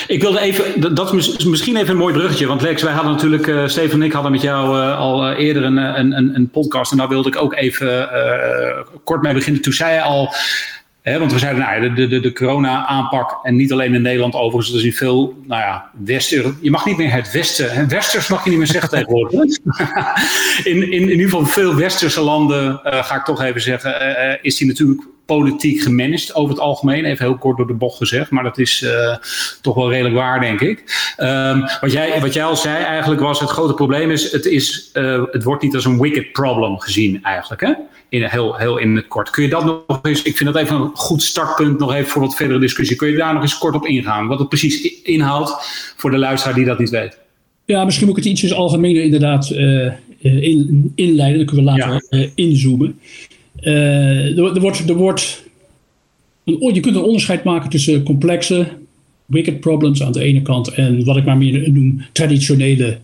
ik 0.08 0.22
wilde 0.22 0.40
even, 0.40 0.96
dat 0.96 1.14
is 1.14 1.46
misschien 1.46 1.76
even 1.76 1.90
een 1.90 1.98
mooi 1.98 2.14
bruggetje. 2.14 2.48
Want 2.48 2.62
Lex, 2.62 2.82
wij 2.84 2.94
hadden 2.94 3.12
natuurlijk, 3.12 3.48
uh, 3.48 3.68
Steven 3.68 4.00
en 4.00 4.06
ik 4.06 4.12
hadden 4.12 4.32
met 4.32 4.42
jou 4.42 4.78
uh, 4.78 5.00
al 5.00 5.32
uh, 5.32 5.40
eerder 5.40 5.64
een, 5.64 5.78
een, 5.78 6.36
een, 6.36 6.50
podcast. 6.50 6.92
En 6.92 6.98
daar 6.98 7.08
wilde 7.08 7.30
ik 7.30 7.42
ook 7.42 7.56
even 7.56 8.10
kort 9.04 9.22
mee 9.22 9.34
beginnen. 9.34 9.62
Toen 9.62 9.74
zei 9.74 9.94
je 9.94 10.02
al, 10.02 10.34
hè, 11.02 11.20
want 11.20 11.34
we 11.34 11.40
zeiden, 11.40 11.62
nou, 11.62 11.96
de, 11.96 12.08
de, 12.08 12.20
de 12.20 12.34
corona-aanpak. 12.34 13.40
En 13.44 13.56
niet 13.56 13.72
alleen 13.72 13.94
in 13.94 14.02
Nederland 14.02 14.34
overigens, 14.34 14.70
er 14.70 14.80
is 14.80 14.86
in 14.86 14.94
veel, 14.94 15.38
nou 15.48 15.62
ja, 15.62 15.90
West 16.04 16.30
Je 16.30 16.72
mag 16.72 16.86
niet 16.86 16.98
meer 16.98 17.12
het 17.12 17.32
Westen, 17.32 17.72
hè, 17.72 17.88
Westers 17.88 18.28
mag 18.28 18.44
je 18.44 18.50
niet 18.50 18.60
meer 18.60 18.68
zeggen 18.68 18.90
tegenwoordig. 18.90 19.40
in, 20.64 20.84
in, 20.84 20.92
in 20.92 21.10
ieder 21.10 21.24
geval 21.24 21.46
veel 21.46 21.76
Westerse 21.76 22.22
landen, 22.22 22.80
ga 22.84 23.16
ik 23.16 23.24
toch 23.24 23.42
even 23.42 23.62
zeggen, 23.62 23.94
is 24.42 24.56
die 24.58 24.68
natuurlijk 24.68 25.02
politiek 25.26 25.82
gemanaged 25.82 26.36
over 26.36 26.50
het 26.50 26.60
algemeen. 26.60 27.06
Even 27.06 27.26
heel 27.26 27.38
kort 27.38 27.58
door 27.58 27.68
de 27.68 27.74
bocht 27.74 27.98
gezegd, 27.98 28.32
maar 28.32 28.44
dat 28.44 28.58
is 28.58 28.82
uh, 28.82 29.16
toch 29.62 29.76
wel 29.76 29.90
redelijk 29.90 30.16
waar, 30.16 30.40
denk 30.40 30.62
ik. 30.62 31.14
Um, 31.20 31.60
wat, 31.82 31.92
jij, 31.92 32.22
wat 32.22 32.34
jij 32.34 32.44
al 32.44 32.56
zei 32.56 32.84
eigenlijk 32.84 33.22
was, 33.22 33.40
het 33.40 33.50
grote 33.50 33.74
probleem 33.74 34.12
is, 34.12 34.32
het, 34.32 34.46
is, 34.46 34.90
uh, 34.94 35.24
het 35.32 35.44
wordt 35.44 35.64
niet 35.64 35.76
als 35.76 35.86
een 35.86 36.00
wicked 36.00 36.32
problem 36.32 36.80
gezien 36.80 37.24
eigenlijk. 37.24 37.62
Hè? 37.62 37.74
In, 38.10 38.24
heel, 38.24 38.56
heel 38.56 38.78
in 38.78 38.96
het 38.96 39.08
kort. 39.08 39.30
Kun 39.30 39.44
je 39.44 39.50
dat 39.50 39.66
nog 39.66 40.00
eens, 40.02 40.22
ik 40.22 40.38
vind 40.38 40.54
dat 40.54 40.64
even 40.64 40.76
een 40.76 40.92
goed 40.94 41.22
startpunt 41.22 41.80
nog 41.80 41.94
even 41.94 42.10
voor 42.10 42.22
wat 42.22 42.36
verdere 42.36 42.60
discussie. 42.60 42.98
Kun 42.98 43.10
je 43.10 43.18
daar 43.18 43.34
nog 43.34 43.42
eens 43.42 43.58
kort 43.58 43.76
op 43.76 43.86
ingaan? 43.86 44.28
Wat 44.28 44.40
het 44.40 44.50
precies 44.50 45.02
inhoudt 45.02 45.54
voor 45.98 46.12
de 46.12 46.18
luisteraar 46.18 46.56
die 46.56 46.66
dat 46.66 46.80
niet 46.80 46.90
weet. 46.90 47.18
Ja, 47.66 47.86
misschien 47.86 48.08
moet 48.08 48.18
ik 48.18 48.24
het 48.24 48.32
ietsjes 48.32 48.54
algemener 48.54 49.04
inderdaad 49.04 49.50
uh, 49.50 49.92
in, 50.20 50.92
inleiden. 50.96 51.38
Dan 51.38 51.46
kunnen 51.46 51.66
we 51.66 51.80
later 51.80 52.06
ja. 52.10 52.28
inzoomen. 52.36 53.00
Uh, 53.66 54.38
er, 54.38 54.60
wordt, 54.60 54.90
er 54.90 54.96
wordt 54.96 55.44
je 56.46 56.80
kunt 56.80 56.96
een 56.96 57.04
onderscheid 57.04 57.44
maken 57.44 57.70
tussen 57.70 58.04
complexe, 58.04 58.68
wicked 59.26 59.60
problems 59.60 60.04
aan 60.04 60.12
de 60.12 60.24
ene 60.24 60.42
kant 60.42 60.68
en 60.68 61.04
wat 61.04 61.18
ik 61.18 61.26
maar 61.26 61.38
meer 61.38 61.72
noem 61.72 62.02
traditionele 62.12 62.98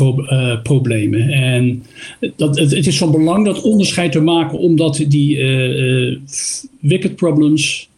uh, 0.00 0.62
problemen. 0.62 1.28
En 1.28 1.82
dat, 2.36 2.58
het, 2.58 2.86
is 2.86 2.98
van 2.98 3.10
belang 3.10 3.44
dat 3.44 3.62
onderscheid 3.62 4.12
te 4.12 4.20
maken 4.20 4.58
omdat 4.58 5.04
die 5.08 5.36
uh, 5.36 6.18
wicked 6.80 7.16
problems 7.16 7.88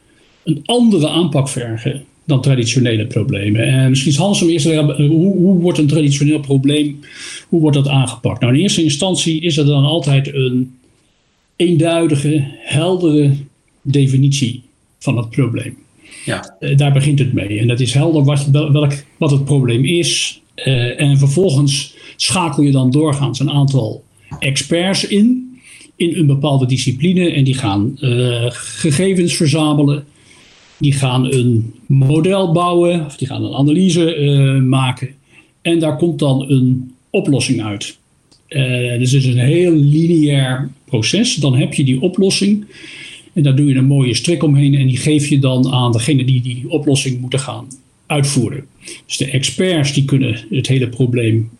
een 0.44 0.62
andere 0.64 1.08
aanpak 1.08 1.48
vergen 1.48 2.04
dan 2.24 2.42
traditionele 2.42 3.06
problemen. 3.06 3.62
En 3.62 3.88
misschien 3.88 4.12
is 4.12 4.18
Hans 4.18 4.42
om 4.42 4.48
eerst 4.48 4.66
hoe, 4.66 5.36
hoe 5.36 5.60
wordt 5.60 5.78
een 5.78 5.86
traditioneel 5.86 6.40
probleem, 6.40 7.00
hoe 7.48 7.60
wordt 7.60 7.76
dat 7.76 7.88
aangepakt? 7.88 8.40
Nou, 8.40 8.54
in 8.54 8.60
eerste 8.60 8.82
instantie 8.82 9.40
is 9.40 9.56
er 9.56 9.66
dan 9.66 9.84
altijd 9.84 10.34
een 10.34 10.72
eenduidige, 11.56 12.44
heldere 12.58 13.32
definitie 13.82 14.62
van 14.98 15.16
het 15.16 15.30
probleem. 15.30 15.76
Ja. 16.24 16.56
Uh, 16.60 16.76
daar 16.76 16.92
begint 16.92 17.18
het 17.18 17.32
mee. 17.32 17.58
En 17.58 17.66
dat 17.66 17.80
is 17.80 17.94
helder 17.94 18.24
wat, 18.24 18.46
welk, 18.50 18.92
wat 19.16 19.30
het 19.30 19.44
probleem 19.44 19.84
is. 19.84 20.40
Uh, 20.56 21.00
en 21.00 21.18
vervolgens 21.18 21.94
schakel 22.16 22.62
je 22.62 22.70
dan 22.70 22.90
doorgaans 22.90 23.40
een 23.40 23.50
aantal 23.50 24.04
experts 24.38 25.06
in, 25.06 25.58
in 25.96 26.16
een 26.16 26.26
bepaalde 26.26 26.66
discipline. 26.66 27.30
En 27.30 27.44
die 27.44 27.54
gaan 27.54 27.96
uh, 28.00 28.46
gegevens 28.50 29.34
verzamelen. 29.34 30.04
Die 30.78 30.92
gaan 30.92 31.32
een 31.32 31.74
model 31.86 32.52
bouwen, 32.52 33.04
of 33.04 33.16
die 33.16 33.28
gaan 33.28 33.44
een 33.44 33.54
analyse 33.54 34.60
maken. 34.68 35.08
En 35.62 35.78
daar 35.78 35.96
komt 35.96 36.18
dan 36.18 36.50
een 36.50 36.92
oplossing 37.10 37.62
uit. 37.62 37.98
Dus 38.98 39.12
het 39.12 39.24
is 39.24 39.26
een 39.26 39.38
heel 39.38 39.72
lineair 39.72 40.70
proces. 40.94 41.34
Dan 41.34 41.56
heb 41.56 41.74
je 41.74 41.84
die 41.84 42.00
oplossing. 42.00 42.64
En 43.32 43.42
daar 43.42 43.56
doe 43.56 43.68
je 43.68 43.74
een 43.74 43.84
mooie 43.84 44.14
strik 44.14 44.42
omheen. 44.42 44.74
En 44.74 44.86
die 44.86 44.96
geef 44.96 45.28
je 45.28 45.38
dan 45.38 45.72
aan 45.72 45.92
degene 45.92 46.24
die 46.24 46.40
die 46.40 46.64
oplossing 46.68 47.20
moeten 47.20 47.38
gaan 47.38 47.66
uitvoeren. 48.06 48.64
Dus 49.06 49.16
de 49.16 49.30
experts 49.30 49.92
die 49.92 50.04
kunnen 50.04 50.46
het 50.50 50.66
hele 50.66 50.88
probleem 50.88 51.50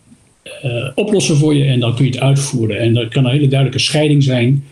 uh, 0.65 0.87
oplossen 0.95 1.37
voor 1.37 1.55
je. 1.55 1.63
En 1.63 1.79
dan 1.79 1.95
kun 1.95 2.05
je 2.05 2.11
het 2.11 2.19
uitvoeren. 2.19 2.79
En 2.79 2.97
er 2.97 3.07
kan 3.07 3.25
een 3.25 3.31
hele 3.31 3.47
duidelijke 3.47 3.83
scheiding 3.83 4.23
zijn 4.23 4.63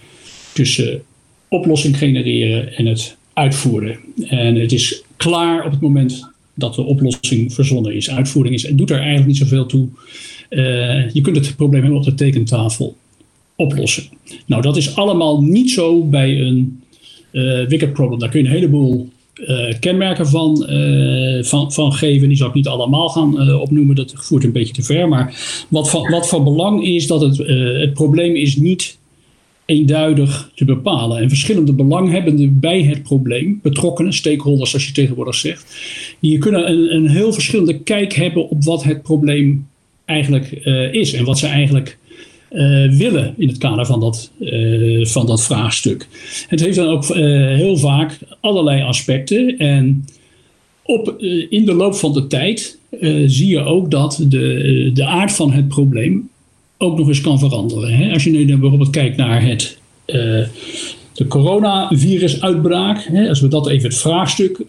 tussen 0.54 1.02
oplossing 1.48 1.98
genereren 1.98 2.74
en 2.76 2.86
het 2.86 3.18
uitvoeren. 3.34 3.98
En 4.28 4.56
het 4.56 4.72
is 4.72 5.04
klaar 5.18 5.66
op 5.66 5.72
het 5.72 5.82
moment 5.82 6.32
dat 6.56 6.76
de 6.76 6.84
oplossing 6.84 7.54
verzonnen 7.54 7.96
is, 7.96 8.10
uitvoering 8.10 8.56
is. 8.56 8.64
Het 8.64 8.78
doet 8.78 8.90
er 8.90 8.98
eigenlijk 8.98 9.28
niet 9.28 9.38
zoveel 9.38 9.66
toe 9.66 9.88
uh, 10.54 11.10
je 11.10 11.22
kunt 11.22 11.36
het 11.36 11.56
probleem 11.56 11.82
helemaal 11.82 12.02
op 12.02 12.10
de 12.10 12.14
tekentafel 12.14 12.98
oplossen. 13.56 14.04
Nou, 14.46 14.62
dat 14.62 14.78
is 14.78 14.96
allemaal 14.96 15.42
niet 15.42 15.72
zo 15.72 16.04
bij 16.04 16.40
een 16.40 16.82
uh, 17.32 17.68
wicked 17.68 17.94
problem. 17.94 18.20
Daar 18.20 18.30
kun 18.30 18.40
je 18.40 18.46
een 18.46 18.54
heleboel 18.54 19.10
uh, 19.36 19.74
kenmerken 19.80 20.28
van, 20.28 20.58
van, 21.42 21.72
van 21.72 21.94
geven. 21.94 22.28
Die 22.28 22.38
zal 22.38 22.48
ik 22.48 22.54
niet 22.54 22.68
allemaal 22.68 23.10
gaan 23.10 23.60
opnoemen. 23.60 23.96
Dat 23.96 24.14
voert 24.16 24.44
een 24.44 24.52
beetje 24.52 24.74
te 24.74 24.84
ver. 24.84 25.08
Maar 25.08 25.36
wat 25.70 25.90
van, 25.90 26.10
wat 26.10 26.28
van 26.28 26.44
belang 26.44 26.84
is 26.84 27.08
dat 27.08 27.22
het, 27.22 27.38
het 27.78 27.94
probleem 27.94 28.36
is 28.36 28.56
niet 28.56 28.98
eenduidig 29.66 30.52
te 30.56 30.66
bepalen. 30.66 31.22
En 31.22 31.30
verschillende 31.30 31.74
belanghebbenden 31.74 32.60
bij 32.60 32.84
het 32.84 33.04
probleem, 33.04 33.60
betrokkenen, 33.62 34.14
stakeholders 34.14 34.70
zoals 34.70 34.86
je 34.86 34.94
tegenwoordig 34.94 35.36
zegt, 35.36 35.76
die 36.20 36.38
kunnen 36.38 36.70
een, 36.70 36.96
een 36.96 37.10
heel 37.10 37.34
verschillende 37.34 37.80
kijk 37.80 38.14
hebben 38.14 38.50
op 38.50 38.64
wat 38.64 38.84
het 38.84 39.02
probleem 39.02 39.68
eigenlijk 40.06 40.52
is 40.92 41.14
en 41.14 41.26
wat 41.26 41.40
ze 41.40 41.48
eigenlijk 41.48 41.98
willen 42.98 43.34
in 43.38 43.48
het 43.48 43.58
kader 43.58 43.86
van 43.86 44.00
dat, 44.00 44.32
uh, 44.40 45.06
van 45.06 45.26
dat 45.26 45.44
vraagstuk. 45.44 46.08
Het 46.48 46.60
heeft 46.60 46.76
dan 46.76 46.88
ook 46.88 47.06
heel 47.06 47.78
vaak 47.78 48.20
allerlei 48.40 48.82
aspecten 48.82 49.58
en 49.58 50.06
op, 50.84 51.16
in 51.50 51.66
de 51.66 51.74
loop 51.74 51.96
van 51.96 52.14
de 52.14 52.28
tijd 52.28 52.78
zie 53.26 53.48
je 53.48 53.60
ook 53.60 53.92
dat 53.92 54.26
de, 54.28 54.90
de 54.94 55.06
aard 55.06 55.32
van 55.32 55.52
het 55.52 55.68
probleem 55.68 56.30
ook 56.78 56.98
nog 56.98 57.08
eens 57.08 57.22
kan 57.22 57.40
veranderen. 57.40 57.98
Hè? 57.98 58.14
Als 58.14 58.24
je 58.24 58.30
nu 58.30 58.58
bijvoorbeeld 58.58 58.90
kijkt 58.90 59.18
naar 59.18 59.46
het, 59.46 59.78
de 61.14 61.28
coronavirusuitbraak, 61.28 63.04
hè? 63.04 63.30
als 63.30 63.42
we 63.42 63.48
dat 63.48 63.68
even 63.68 63.90
het 63.90 63.98
vraagstuk 63.98 64.64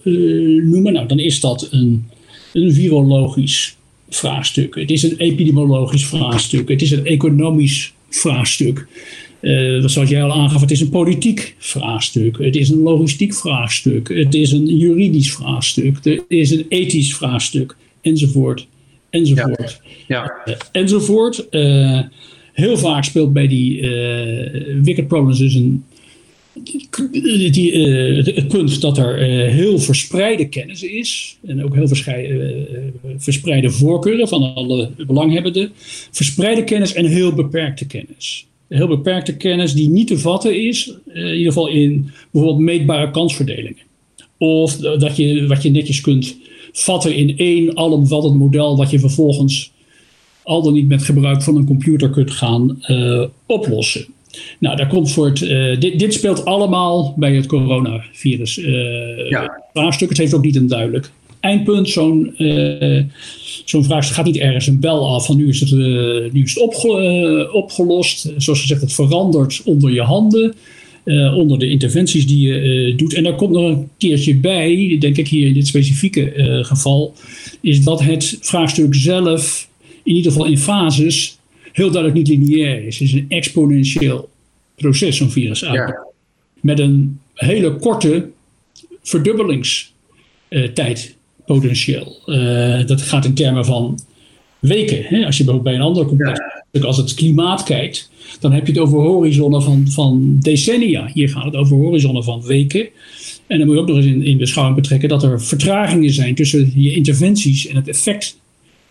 noemen, 0.63 0.93
nou, 0.93 1.07
dan 1.07 1.19
is 1.19 1.41
dat 1.41 1.69
een, 1.71 2.09
een 2.53 2.73
virologisch 2.73 3.77
vraagstuk. 4.17 4.75
Het 4.75 4.91
is 4.91 5.03
een 5.03 5.17
epidemiologisch 5.17 6.07
vraagstuk. 6.07 6.69
Het 6.69 6.83
is 6.83 6.91
een 6.91 7.07
economisch 7.07 7.93
vraagstuk. 8.09 8.87
Uh, 9.41 9.87
zoals 9.87 10.09
jij 10.09 10.23
al 10.23 10.33
aangaf, 10.33 10.61
het 10.61 10.71
is 10.71 10.81
een 10.81 10.89
politiek 10.89 11.55
vraagstuk. 11.59 12.39
Het 12.39 12.57
is 12.57 12.69
een 12.69 12.79
logistiek 12.79 13.35
vraagstuk. 13.35 14.09
Het 14.09 14.35
is 14.35 14.53
een 14.53 14.77
juridisch 14.77 15.33
vraagstuk. 15.33 15.99
Het 16.03 16.25
is 16.29 16.51
een 16.51 16.67
ethisch 16.69 17.17
vraagstuk. 17.17 17.77
Enzovoort. 18.01 18.67
Enzovoort. 19.11 19.81
Ja. 20.07 20.23
ja. 20.45 20.53
Uh, 20.53 20.55
enzovoort. 20.73 21.47
Uh, 21.51 22.01
heel 22.53 22.79
vaak 22.79 23.05
speelt 23.05 23.33
bij 23.33 23.49
die 23.49 23.81
wicked 24.83 25.09
problems 25.09 25.39
dus 25.39 25.55
een 25.55 25.85
die, 26.63 27.73
uh, 27.73 28.25
het 28.25 28.49
punt 28.49 28.81
dat 28.81 28.99
er 28.99 29.19
uh, 29.19 29.53
heel 29.53 29.79
verspreide 29.79 30.49
kennis 30.49 30.83
is. 30.83 31.39
En 31.47 31.65
ook 31.65 31.75
heel 31.75 31.89
uh, 32.07 32.81
verspreide 33.17 33.71
voorkeuren 33.71 34.29
van 34.29 34.55
alle 34.55 34.91
belanghebbenden. 35.07 35.71
Verspreide 36.11 36.65
kennis 36.65 36.93
en 36.93 37.07
heel 37.07 37.33
beperkte 37.33 37.87
kennis. 37.87 38.47
Heel 38.69 38.89
beperkte 38.89 39.37
kennis 39.37 39.75
die 39.75 39.89
niet 39.89 40.07
te 40.07 40.19
vatten 40.19 40.67
is, 40.67 40.95
in 41.15 41.27
ieder 41.27 41.53
geval 41.53 41.69
in 41.69 42.11
bijvoorbeeld 42.31 42.65
meetbare 42.65 43.11
kansverdelingen. 43.11 43.83
Of 44.39 44.77
dat 44.77 45.17
je, 45.17 45.47
wat 45.47 45.63
je 45.63 45.71
netjes 45.71 46.01
kunt 46.01 46.37
vatten 46.73 47.15
in 47.15 47.39
één 47.39 47.77
alomvattend 47.77 48.35
model, 48.35 48.77
wat 48.77 48.91
je 48.91 48.99
vervolgens 48.99 49.73
al 50.43 50.63
dan 50.63 50.73
niet 50.73 50.89
met 50.89 51.03
gebruik 51.03 51.43
van 51.43 51.57
een 51.57 51.67
computer 51.67 52.11
kunt 52.11 52.31
gaan 52.31 52.79
oplossen. 53.47 54.07
Nou, 54.59 54.77
daar 54.77 54.89
komt 54.89 55.13
voor 55.13 55.27
het, 55.27 55.41
uh, 55.41 55.81
dit, 55.81 55.99
dit, 55.99 56.15
speelt 56.15 56.45
allemaal 56.45 57.15
bij 57.17 57.35
het 57.35 57.47
coronavirus 57.47 58.59
uh, 58.59 59.29
ja. 59.29 59.63
vraagstuk. 59.73 60.09
Het 60.09 60.19
heeft 60.19 60.35
ook 60.35 60.45
niet 60.45 60.57
een 60.57 60.67
duidelijk 60.67 61.11
eindpunt. 61.41 61.89
Zo'n 61.89 62.35
uh, 62.39 63.03
zo'n 63.65 63.85
vraagstuk 63.85 64.17
gaat 64.17 64.25
niet 64.25 64.37
ergens 64.37 64.67
een 64.67 64.81
bel 64.81 65.15
af 65.15 65.27
van 65.27 65.37
nu 65.37 65.49
is 65.49 65.61
het, 65.61 65.71
nu 66.33 66.43
is 66.43 66.55
het 66.55 66.63
opge 66.63 67.51
opgelost. 67.53 68.33
Zoals 68.37 68.61
gezegd, 68.61 68.81
het 68.81 68.93
verandert 68.93 69.63
onder 69.65 69.93
je 69.93 70.03
handen. 70.03 70.55
onder 71.35 71.59
de 71.59 71.69
interventies 71.69 72.27
die 72.27 72.49
je 72.49 72.95
doet. 72.97 73.15
En 73.15 73.23
daar 73.23 73.35
komt 73.35 73.51
nog 73.51 73.71
een 73.71 73.89
keertje 73.99 74.37
bij, 74.37 74.97
denk 75.01 75.17
ik 75.17 75.29
hier 75.29 75.47
in 75.47 75.55
dit 75.55 75.67
specifieke 75.67 76.33
geval, 76.63 77.15
is 77.61 77.85
dat 77.85 78.03
het 78.03 78.39
vraagstuk 78.41 78.95
zelf, 78.95 79.69
in 80.03 80.17
ieder 80.17 80.33
geval 80.33 80.47
in 80.47 80.59
fases, 80.59 81.39
heel 81.75 81.91
duidelijk 81.91 82.29
niet 82.29 82.39
lineair 82.39 82.87
is. 82.87 82.99
Het 82.99 83.09
is 83.09 83.15
een 83.15 83.27
exponentieel 83.29 84.29
proces, 84.77 85.17
zo'n 85.17 85.31
virus 85.31 85.65
uit. 85.65 85.95
Met 86.61 86.79
een 86.79 87.19
hele 87.35 87.77
korte 87.77 88.29
verdubbelingstijd 89.03 91.17
potentieel. 91.47 92.23
Uh, 92.27 92.87
dat 92.87 93.03
gaat 93.03 93.25
in 93.25 93.35
termen 93.35 93.65
van 93.65 93.99
weken. 94.59 95.05
Hè? 95.05 95.27
Als 95.27 95.37
je 95.37 95.45
bijvoorbeeld 95.45 95.75
bij 95.75 95.75
een 95.75 95.89
ander 95.89 96.07
complex, 96.07 96.41
als 96.83 96.97
het 96.97 97.15
klimaat 97.15 97.63
kijkt, 97.63 98.11
dan 98.41 98.53
heb 98.53 98.67
je 98.67 98.73
het 98.73 98.81
over 98.81 98.99
horizonnen 98.99 99.63
van, 99.63 99.89
van 99.89 100.37
decennia. 100.41 101.11
Hier 101.13 101.29
gaat 101.29 101.45
het 101.45 101.55
over 101.55 101.77
horizonnen 101.77 102.25
van 102.25 102.43
weken. 102.43 102.89
En 103.47 103.59
dan 103.59 103.67
moet 103.67 103.77
je 103.77 103.83
ook 103.83 103.89
nog 103.89 103.97
eens 103.97 104.07
in, 104.07 104.23
in 104.23 104.39
beschouwing 104.39 104.77
betrekken 104.77 105.09
dat 105.09 105.23
er 105.23 105.43
vertragingen 105.43 106.13
zijn 106.13 106.35
tussen 106.35 106.73
je 106.75 106.95
interventies 106.95 107.67
en 107.67 107.77
het 107.77 107.89
effect 107.89 108.39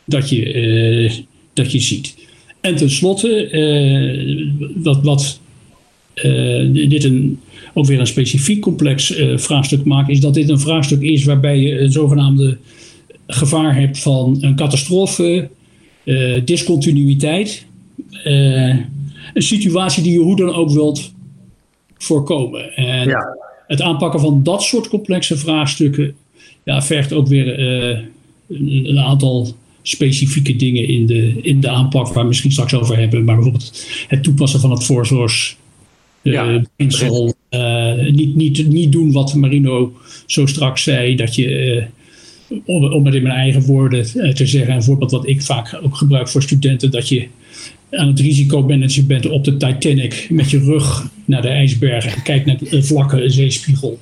dat 0.05 0.29
je, 0.29 0.53
uh, 0.53 1.11
dat 1.53 1.71
je 1.71 1.79
ziet. 1.79 2.15
En 2.63 2.75
tenslotte, 2.75 3.51
uh, 3.51 4.69
wat, 4.83 5.03
wat 5.03 5.39
uh, 6.15 6.89
dit 6.89 7.03
een, 7.03 7.39
ook 7.73 7.85
weer 7.85 7.99
een 7.99 8.07
specifiek 8.07 8.61
complex 8.61 9.17
uh, 9.17 9.37
vraagstuk 9.37 9.85
maakt, 9.85 10.09
is 10.09 10.19
dat 10.19 10.33
dit 10.33 10.49
een 10.49 10.59
vraagstuk 10.59 11.01
is 11.01 11.23
waarbij 11.23 11.59
je 11.59 11.79
een 11.79 11.91
zogenaamde 11.91 12.57
gevaar 13.27 13.75
hebt 13.75 13.99
van 13.99 14.37
een 14.41 14.55
catastrofe, 14.55 15.49
discontinuïteit. 16.45 17.65
een 18.23 18.85
situatie 19.33 20.03
die 20.03 20.11
je 20.11 20.19
hoe 20.19 20.35
dan 20.35 20.53
ook 20.53 20.71
wilt 20.71 21.13
voorkomen. 21.97 22.75
En 22.75 23.07
ja. 23.07 23.37
het 23.67 23.81
aanpakken 23.81 24.19
van 24.19 24.43
dat 24.43 24.63
soort 24.63 24.87
complexe 24.87 25.37
vraagstukken 25.37 26.15
ja, 26.63 26.81
vergt 26.81 27.13
ook 27.13 27.27
weer 27.27 27.59
een, 27.59 28.89
een 28.89 28.99
aantal 28.99 29.55
specifieke 29.83 30.55
dingen 30.55 30.87
in 30.87 31.05
de, 31.05 31.33
in 31.41 31.59
de 31.59 31.69
aanpak 31.69 32.07
waar 32.07 32.23
we 32.23 32.27
misschien 32.27 32.51
straks 32.51 32.73
over 32.73 32.97
hebben. 32.97 33.23
Maar 33.23 33.35
bijvoorbeeld 33.35 33.85
het 34.07 34.23
toepassen 34.23 34.59
van 34.59 34.71
het 34.71 34.83
voorzorgs 34.83 35.57
ja, 36.21 36.63
uh, 37.49 38.11
niet, 38.11 38.35
niet, 38.35 38.67
niet 38.67 38.91
doen 38.91 39.11
wat 39.11 39.33
Marino 39.33 39.93
zo 40.25 40.45
straks 40.45 40.83
zei, 40.83 41.15
dat 41.15 41.35
je, 41.35 41.75
uh, 42.49 42.57
om, 42.65 42.85
om 42.85 43.05
het 43.05 43.15
in 43.15 43.23
mijn 43.23 43.35
eigen 43.35 43.61
woorden 43.61 44.33
te 44.33 44.45
zeggen, 44.45 44.75
een 44.75 44.83
voorbeeld 44.83 45.11
wat 45.11 45.27
ik 45.27 45.41
vaak 45.41 45.79
ook 45.83 45.95
gebruik 45.95 46.29
voor 46.29 46.41
studenten, 46.41 46.91
dat 46.91 47.09
je 47.09 47.27
aan 47.91 48.07
het 48.07 48.19
risicomanagen 48.19 49.07
bent 49.07 49.29
op 49.29 49.43
de 49.43 49.57
Titanic 49.57 50.27
met 50.29 50.51
je 50.51 50.59
rug 50.59 51.09
naar 51.25 51.41
de 51.41 51.47
ijsbergen 51.47 52.11
en 52.11 52.23
kijkt 52.23 52.45
naar 52.45 52.57
de 52.69 52.83
vlakke 52.83 53.29
zeespiegel 53.29 53.99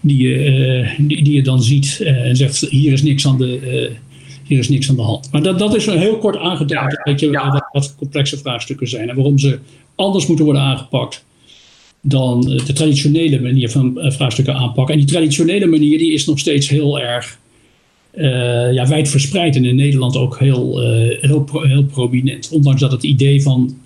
die 0.00 0.28
je, 0.28 0.94
die, 0.98 1.24
die, 1.24 1.34
je 1.34 1.42
dan 1.42 1.62
ziet 1.62 2.00
en 2.04 2.36
zegt 2.36 2.66
hier 2.70 2.92
is 2.92 3.02
niks 3.02 3.26
aan 3.26 3.38
de 3.38 3.90
hier 4.44 4.58
is 4.58 4.68
niks 4.68 4.88
aan 4.88 4.96
de 4.96 5.02
hand. 5.02 5.28
Maar 5.32 5.42
dat, 5.42 5.58
dat 5.58 5.76
is 5.76 5.86
een 5.86 5.98
heel 5.98 6.18
kort 6.18 6.36
aangeduid, 6.36 7.00
weet 7.04 7.20
je, 7.20 7.30
wat, 7.30 7.68
wat, 7.72 7.94
complexe 7.98 8.38
vraagstukken 8.38 8.88
zijn 8.88 9.08
en 9.08 9.14
waarom 9.14 9.38
ze 9.38 9.58
anders 9.94 10.26
moeten 10.26 10.44
worden 10.44 10.62
aangepakt 10.62 11.24
dan 12.00 12.40
de 12.40 12.72
traditionele 12.72 13.40
manier 13.40 13.70
van 13.70 14.00
eh, 14.00 14.10
vraagstukken 14.10 14.54
aanpakken. 14.54 14.94
En 14.94 15.00
die 15.00 15.10
traditionele 15.10 15.66
manier 15.66 15.98
die 15.98 16.12
is 16.12 16.26
nog 16.26 16.38
steeds 16.38 16.68
heel 16.68 17.00
erg 17.00 17.38
uh, 18.16 18.72
ja, 18.72 18.88
wijdverspreid 18.88 19.56
en 19.56 19.64
in 19.64 19.76
Nederland 19.76 20.16
ook 20.16 20.38
heel, 20.38 20.82
uh, 20.82 21.20
heel, 21.20 21.46
heel 21.62 21.84
prominent. 21.84 22.48
Ondanks 22.52 22.80
dat 22.80 22.92
het 22.92 23.02
idee 23.02 23.42
van 23.42 23.78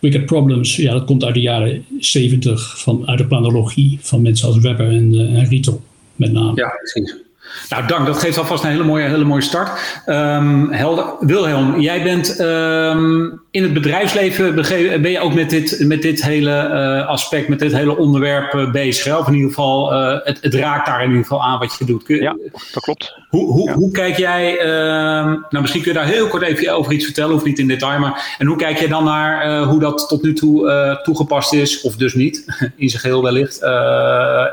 wicked 0.00 0.26
problems, 0.26 0.76
ja, 0.76 0.92
dat 0.92 1.04
komt 1.04 1.24
uit 1.24 1.34
de 1.34 1.40
jaren 1.40 1.84
70 1.98 2.80
van, 2.80 3.08
uit 3.08 3.18
de 3.18 3.26
planologie 3.26 3.98
van 4.00 4.22
mensen 4.22 4.48
als 4.48 4.58
Webber 4.58 4.88
en, 4.88 5.14
uh, 5.14 5.20
en 5.20 5.48
Rietel 5.48 5.82
met 6.16 6.32
name. 6.32 6.56
Ja, 6.56 6.68
precies. 6.68 7.25
Nou, 7.68 7.86
dank. 7.86 8.06
Dat 8.06 8.18
geeft 8.18 8.38
alvast 8.38 8.64
een 8.64 8.70
hele 8.70 8.84
mooie, 8.84 9.08
hele 9.08 9.24
mooie 9.24 9.42
start. 9.42 10.02
Um, 10.06 10.72
Helder, 10.72 11.04
Wilhelm, 11.20 11.80
jij 11.80 12.02
bent 12.02 12.40
um, 12.40 13.40
in 13.50 13.62
het 13.62 13.72
bedrijfsleven, 13.72 14.54
ben 15.02 15.10
je 15.10 15.20
ook 15.20 15.34
met 15.34 15.50
dit, 15.50 15.84
met 15.86 16.02
dit 16.02 16.22
hele 16.22 16.50
uh, 16.50 17.08
aspect, 17.08 17.48
met 17.48 17.58
dit 17.58 17.72
hele 17.72 17.96
onderwerp 17.96 18.54
uh, 18.54 18.70
bezig? 18.70 19.18
Of 19.18 19.26
in 19.26 19.34
ieder 19.34 19.48
geval, 19.48 19.92
uh, 19.92 20.18
het, 20.24 20.38
het, 20.40 20.54
raakt 20.54 20.86
daar 20.86 21.02
in 21.02 21.08
ieder 21.08 21.22
geval 21.22 21.42
aan 21.42 21.58
wat 21.58 21.76
je 21.78 21.84
doet. 21.84 22.02
Kun, 22.02 22.16
ja, 22.16 22.36
dat 22.72 22.82
klopt. 22.82 23.14
Hoe, 23.28 23.52
hoe, 23.52 23.68
ja. 23.68 23.74
hoe 23.74 23.90
kijk 23.90 24.16
jij, 24.16 24.58
ehm, 24.58 25.28
nou 25.28 25.60
misschien 25.60 25.82
kun 25.82 25.92
je 25.92 25.98
daar 25.98 26.08
heel 26.08 26.28
kort 26.28 26.42
even 26.42 26.74
over 26.74 26.92
iets 26.92 27.04
vertellen, 27.04 27.34
of 27.34 27.44
niet 27.44 27.58
in 27.58 27.68
detail, 27.68 27.98
maar 27.98 28.36
en 28.38 28.46
hoe 28.46 28.56
kijk 28.56 28.78
jij 28.78 28.88
dan 28.88 29.04
naar 29.04 29.62
hoe 29.62 29.80
dat 29.80 30.08
tot 30.08 30.22
nu 30.22 30.32
toe 30.32 31.00
toegepast 31.02 31.52
is, 31.52 31.80
of 31.80 31.96
dus 31.96 32.14
niet, 32.14 32.44
in 32.76 32.88
zijn 32.88 33.02
geheel 33.02 33.22
wellicht, 33.22 33.62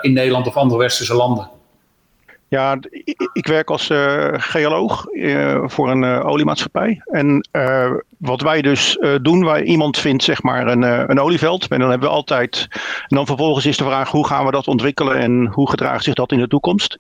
in 0.01 0.13
Nederland 0.13 0.47
of 0.47 0.56
andere 0.56 0.79
westerse 0.79 1.15
landen? 1.15 1.49
Ja, 2.53 2.77
ik 3.33 3.47
werk 3.47 3.69
als 3.69 3.89
uh, 3.89 4.33
geoloog 4.33 5.07
uh, 5.11 5.63
voor 5.65 5.89
een 5.89 6.03
uh, 6.03 6.25
oliemaatschappij. 6.25 7.01
En 7.05 7.47
wat 8.17 8.41
wij 8.41 8.61
dus 8.61 8.97
doen, 9.21 9.45
wij, 9.45 9.63
iemand 9.63 9.97
vindt 9.97 10.23
zeg 10.23 10.43
maar 10.43 10.67
een, 10.67 10.81
een 10.81 11.19
olieveld. 11.19 11.67
En 11.67 11.79
dan 11.79 11.89
hebben 11.89 12.07
we 12.07 12.15
altijd. 12.15 12.67
En 13.07 13.15
dan 13.15 13.25
vervolgens 13.25 13.65
is 13.65 13.77
de 13.77 13.83
vraag 13.83 14.09
hoe 14.09 14.27
gaan 14.27 14.45
we 14.45 14.51
dat 14.51 14.67
ontwikkelen 14.67 15.17
en 15.17 15.47
hoe 15.47 15.69
gedraagt 15.69 16.03
zich 16.03 16.13
dat 16.13 16.31
in 16.31 16.39
de 16.39 16.47
toekomst. 16.47 16.99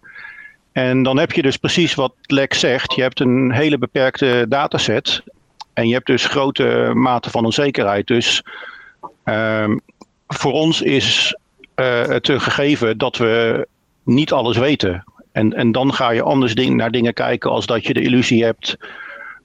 En 0.71 1.03
dan 1.03 1.17
heb 1.17 1.31
je 1.31 1.41
dus 1.41 1.57
precies 1.57 1.95
wat 1.95 2.13
Lex 2.21 2.59
zegt. 2.59 2.93
Je 2.95 3.01
hebt 3.01 3.19
een 3.19 3.51
hele 3.51 3.77
beperkte 3.77 4.45
dataset. 4.49 5.23
En 5.73 5.87
je 5.87 5.93
hebt 5.93 6.07
dus 6.07 6.25
grote 6.25 6.91
mate 6.93 7.29
van 7.29 7.45
onzekerheid. 7.45 8.07
Dus 8.07 8.43
ehm, 9.23 9.77
voor 10.27 10.51
ons 10.51 10.81
is 10.81 11.37
het 11.75 12.29
gegeven 12.31 12.97
dat 12.97 13.17
we 13.17 13.67
niet 14.03 14.31
alles 14.31 14.57
weten. 14.57 15.03
En, 15.33 15.53
en 15.53 15.71
dan 15.71 15.93
ga 15.93 16.09
je 16.09 16.21
anders 16.21 16.55
ding, 16.55 16.75
naar 16.75 16.91
dingen 16.91 17.13
kijken 17.13 17.51
als 17.51 17.65
dat 17.65 17.85
je 17.85 17.93
de 17.93 18.01
illusie 18.01 18.43
hebt 18.43 18.77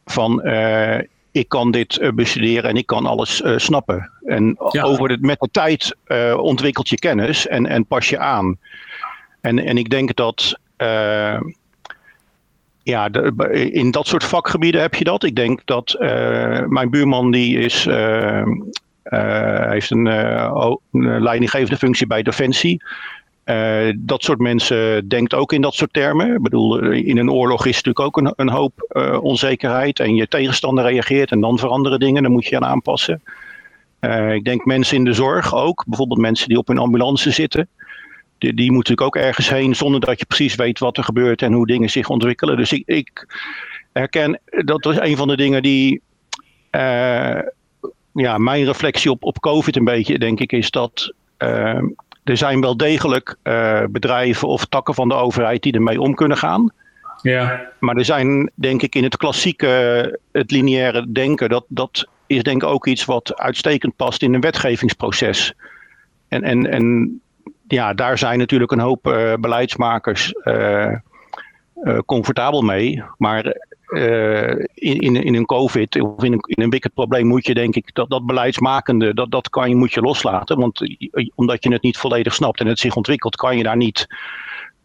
van 0.05 0.40
uh, 0.44 0.98
ik 1.31 1.48
kan 1.48 1.70
dit 1.70 1.98
uh, 2.01 2.12
bestuderen 2.12 2.70
en 2.70 2.77
ik 2.77 2.87
kan 2.87 3.07
alles 3.07 3.40
uh, 3.40 3.59
snappen. 3.59 4.11
En 4.24 4.57
ja. 4.70 4.83
over 4.83 5.09
de, 5.09 5.18
met 5.20 5.40
de 5.40 5.48
tijd 5.51 5.96
ontwikkelt 6.37 6.88
je 6.88 6.98
kennis 6.98 7.46
en, 7.46 7.66
en 7.66 7.87
pas 7.87 8.09
je 8.09 8.18
aan. 8.18 8.59
En, 9.40 9.59
en 9.59 9.79
ik 9.79 9.90
denk 9.90 10.14
dat 10.16 10.59
ja, 12.83 13.09
de, 13.09 13.33
in 13.72 13.90
dat 13.90 14.07
soort 14.07 14.24
vakgebieden 14.24 14.81
heb 14.81 14.94
je 14.94 15.05
dat. 15.05 15.24
Ik 15.24 15.37
denk 15.37 15.61
dat 15.64 15.96
mijn 16.68 16.90
buurman 16.90 17.31
die 17.31 17.59
is, 17.59 17.88
heeft 19.68 19.90
een, 19.90 20.07
een 20.07 21.22
leidinggevende 21.22 21.77
functie 21.77 22.07
bij 22.07 22.22
Defensie. 22.22 22.83
Uh, 23.49 23.93
dat 23.97 24.23
soort 24.23 24.39
mensen 24.39 25.09
denkt 25.09 25.35
ook 25.35 25.53
in 25.53 25.61
dat 25.61 25.75
soort 25.75 25.93
termen. 25.93 26.35
Ik 26.35 26.43
bedoel, 26.43 26.81
in 26.81 27.19
een 27.19 27.31
oorlog 27.31 27.67
is 27.67 27.83
natuurlijk 27.83 28.07
ook 28.07 28.17
een, 28.17 28.33
een 28.37 28.49
hoop 28.49 28.89
uh, 28.93 29.23
onzekerheid. 29.23 30.01
En 30.01 30.15
je 30.15 30.29
tegenstander 30.29 30.85
reageert 30.85 31.31
en 31.31 31.41
dan 31.41 31.59
veranderen 31.59 31.99
dingen. 31.99 32.23
Dan 32.23 32.33
moet 32.33 32.47
je 32.47 32.57
aan 32.57 32.65
aanpassen. 32.65 33.23
Ik 34.33 34.45
denk 34.45 34.65
mensen 34.65 34.97
in 34.97 35.05
de 35.05 35.13
zorg 35.13 35.55
ook. 35.55 35.85
Bijvoorbeeld 35.87 36.21
mensen 36.21 36.49
die 36.49 36.59
op 36.59 36.69
een 36.69 36.79
ambulance 36.79 37.31
zitten. 37.31 37.69
Die, 38.39 38.55
die 38.55 38.73
moeten 38.73 38.93
natuurlijk 38.95 39.17
ook 39.17 39.23
ergens 39.25 39.49
heen 39.49 39.77
zonder 39.77 40.01
dat 40.01 40.19
je 40.19 40.27
precies 40.27 40.55
weet 40.55 40.79
wat 40.79 40.97
er 40.97 41.05
gebeurt 41.05 41.43
en 41.43 41.53
hoe 41.53 41.67
dingen 41.67 41.91
zich 41.91 42.09
ontwikkelen. 42.09 42.57
Dus 42.57 42.73
ik, 42.73 42.83
ik 42.87 43.27
herken, 43.93 44.41
dat 44.65 44.87
is 44.87 44.99
een 44.99 45.17
van 45.17 45.29
de 45.29 45.37
dingen 45.37 45.63
die 45.63 46.01
ja, 48.13 48.39
mijn 48.39 48.65
reflectie 48.65 49.11
op, 49.11 49.25
op 49.25 49.41
COVID 49.41 49.77
een 49.77 49.85
beetje, 49.85 50.19
denk 50.19 50.41
ik, 50.41 50.53
is 50.53 50.71
dat 50.71 51.13
er 52.29 52.37
zijn 52.37 52.61
wel 52.61 52.77
degelijk 52.77 53.37
uh, 53.45 53.83
bedrijven 53.91 54.49
of 54.49 54.64
takken 54.64 54.95
van 54.95 55.09
de 55.09 55.14
overheid 55.14 55.62
die 55.62 55.73
ermee 55.73 56.01
om 56.01 56.14
kunnen 56.14 56.37
gaan. 56.37 56.73
Ja. 57.23 57.69
Maar 57.79 57.97
er 57.97 58.05
zijn, 58.05 58.51
denk 58.55 58.83
ik, 58.83 58.95
in 58.95 59.03
het 59.03 59.17
klassieke, 59.17 60.19
het 60.33 60.51
lineaire 60.51 61.12
denken, 61.12 61.49
dat, 61.49 61.64
dat 61.69 62.09
is 62.27 62.43
denk 62.43 62.62
ik 62.62 62.69
ook 62.69 62.87
iets 62.87 63.05
wat 63.05 63.37
uitstekend 63.37 63.97
past 63.97 64.23
in 64.23 64.35
een 64.35 64.41
wetgevingsproces. 64.41 65.55
En, 66.29 66.43
en, 66.43 66.71
en 66.71 67.21
ja, 67.69 67.95
daar 67.95 68.19
zijn 68.19 68.38
natuurlijk 68.38 68.73
een 68.73 68.79
hoop 68.79 69.07
uh, 69.07 69.35
beleidsmakers 69.35 70.33
comfortabel 72.07 72.62
mee. 72.62 73.03
Maar 73.17 73.57
uh, 73.88 74.51
in, 74.74 75.24
in 75.24 75.35
een 75.35 75.46
COVID 75.46 76.03
of 76.03 76.22
in 76.22 76.33
een, 76.33 76.44
in 76.46 76.81
een 77.11 77.27
moet 77.27 77.46
je 77.46 77.55
denk 77.55 77.77
ik 77.77 77.94
dat, 77.94 78.11
dat 78.11 78.27
beleidsmakende, 78.27 79.14
dat, 79.14 79.31
dat 79.31 79.48
kan 79.48 79.68
je, 79.68 79.77
moet 79.77 79.92
je 79.92 80.01
loslaten. 80.01 80.59
Want 80.59 80.96
omdat 81.35 81.64
je 81.64 81.72
het 81.72 81.83
niet 81.83 81.96
volledig 81.96 82.35
snapt 82.35 82.61
en 82.61 82.66
het 82.66 82.79
zich 82.79 82.96
ontwikkelt, 82.96 83.37
kan 83.37 83.57
je 83.57 83.62
daar 83.62 83.77
niet 83.77 84.07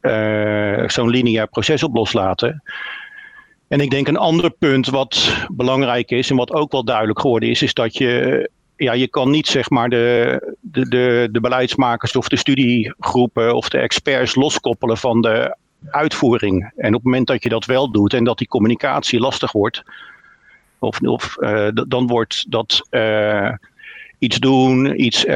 uh, 0.02 0.88
zo'n 0.88 1.10
lineair 1.10 1.48
proces 1.48 1.84
op 1.84 1.96
loslaten. 1.96 2.64
En 3.68 3.80
ik 3.80 3.90
denk 3.90 4.08
een 4.08 4.18
ander 4.18 4.52
punt 4.52 4.90
wat 4.90 5.46
belangrijk 5.52 6.12
is 6.12 6.30
en 6.30 6.36
wat 6.36 6.54
ook 6.54 6.72
wel 6.72 6.84
duidelijk 6.84 7.20
geworden 7.20 7.50
is, 7.50 7.62
is 7.62 7.74
dat 7.74 7.98
je 7.98 8.50
ja, 8.76 8.94
je 8.94 9.08
kan 9.08 9.30
niet 9.30 9.48
zeg 9.48 9.70
maar 9.70 9.90
de, 9.90 10.56
de, 10.62 11.30
de 11.32 11.42
beleidsmakers 11.42 12.16
of 12.16 12.28
de 12.28 12.38
studiegroepen 12.38 13.56
of 13.56 13.70
de 13.70 13.78
experts 13.78 14.36
loskoppelen 14.36 14.98
van 14.98 15.22
de 15.22 15.56
uitvoering. 15.90 16.72
En 16.76 16.88
op 16.88 16.94
het 16.94 17.04
moment 17.04 17.28
dat 17.28 17.44
je 17.44 17.50
dat 17.50 17.66
wel 17.66 17.92
doet 17.92 18.14
en 18.14 18.24
dat 18.24 18.38
die 18.38 18.48
communicatie 18.48 19.20
lastig 19.20 19.52
wordt, 19.52 19.84
of, 20.80 21.02
of 21.02 21.38
uh, 21.40 21.68
dan 21.88 22.08
wordt 22.08 22.52
dat 22.52 22.88
uh, 22.92 23.52
iets 24.18 24.38
doen, 24.40 25.04
iets 25.04 25.26
uh, 25.26 25.34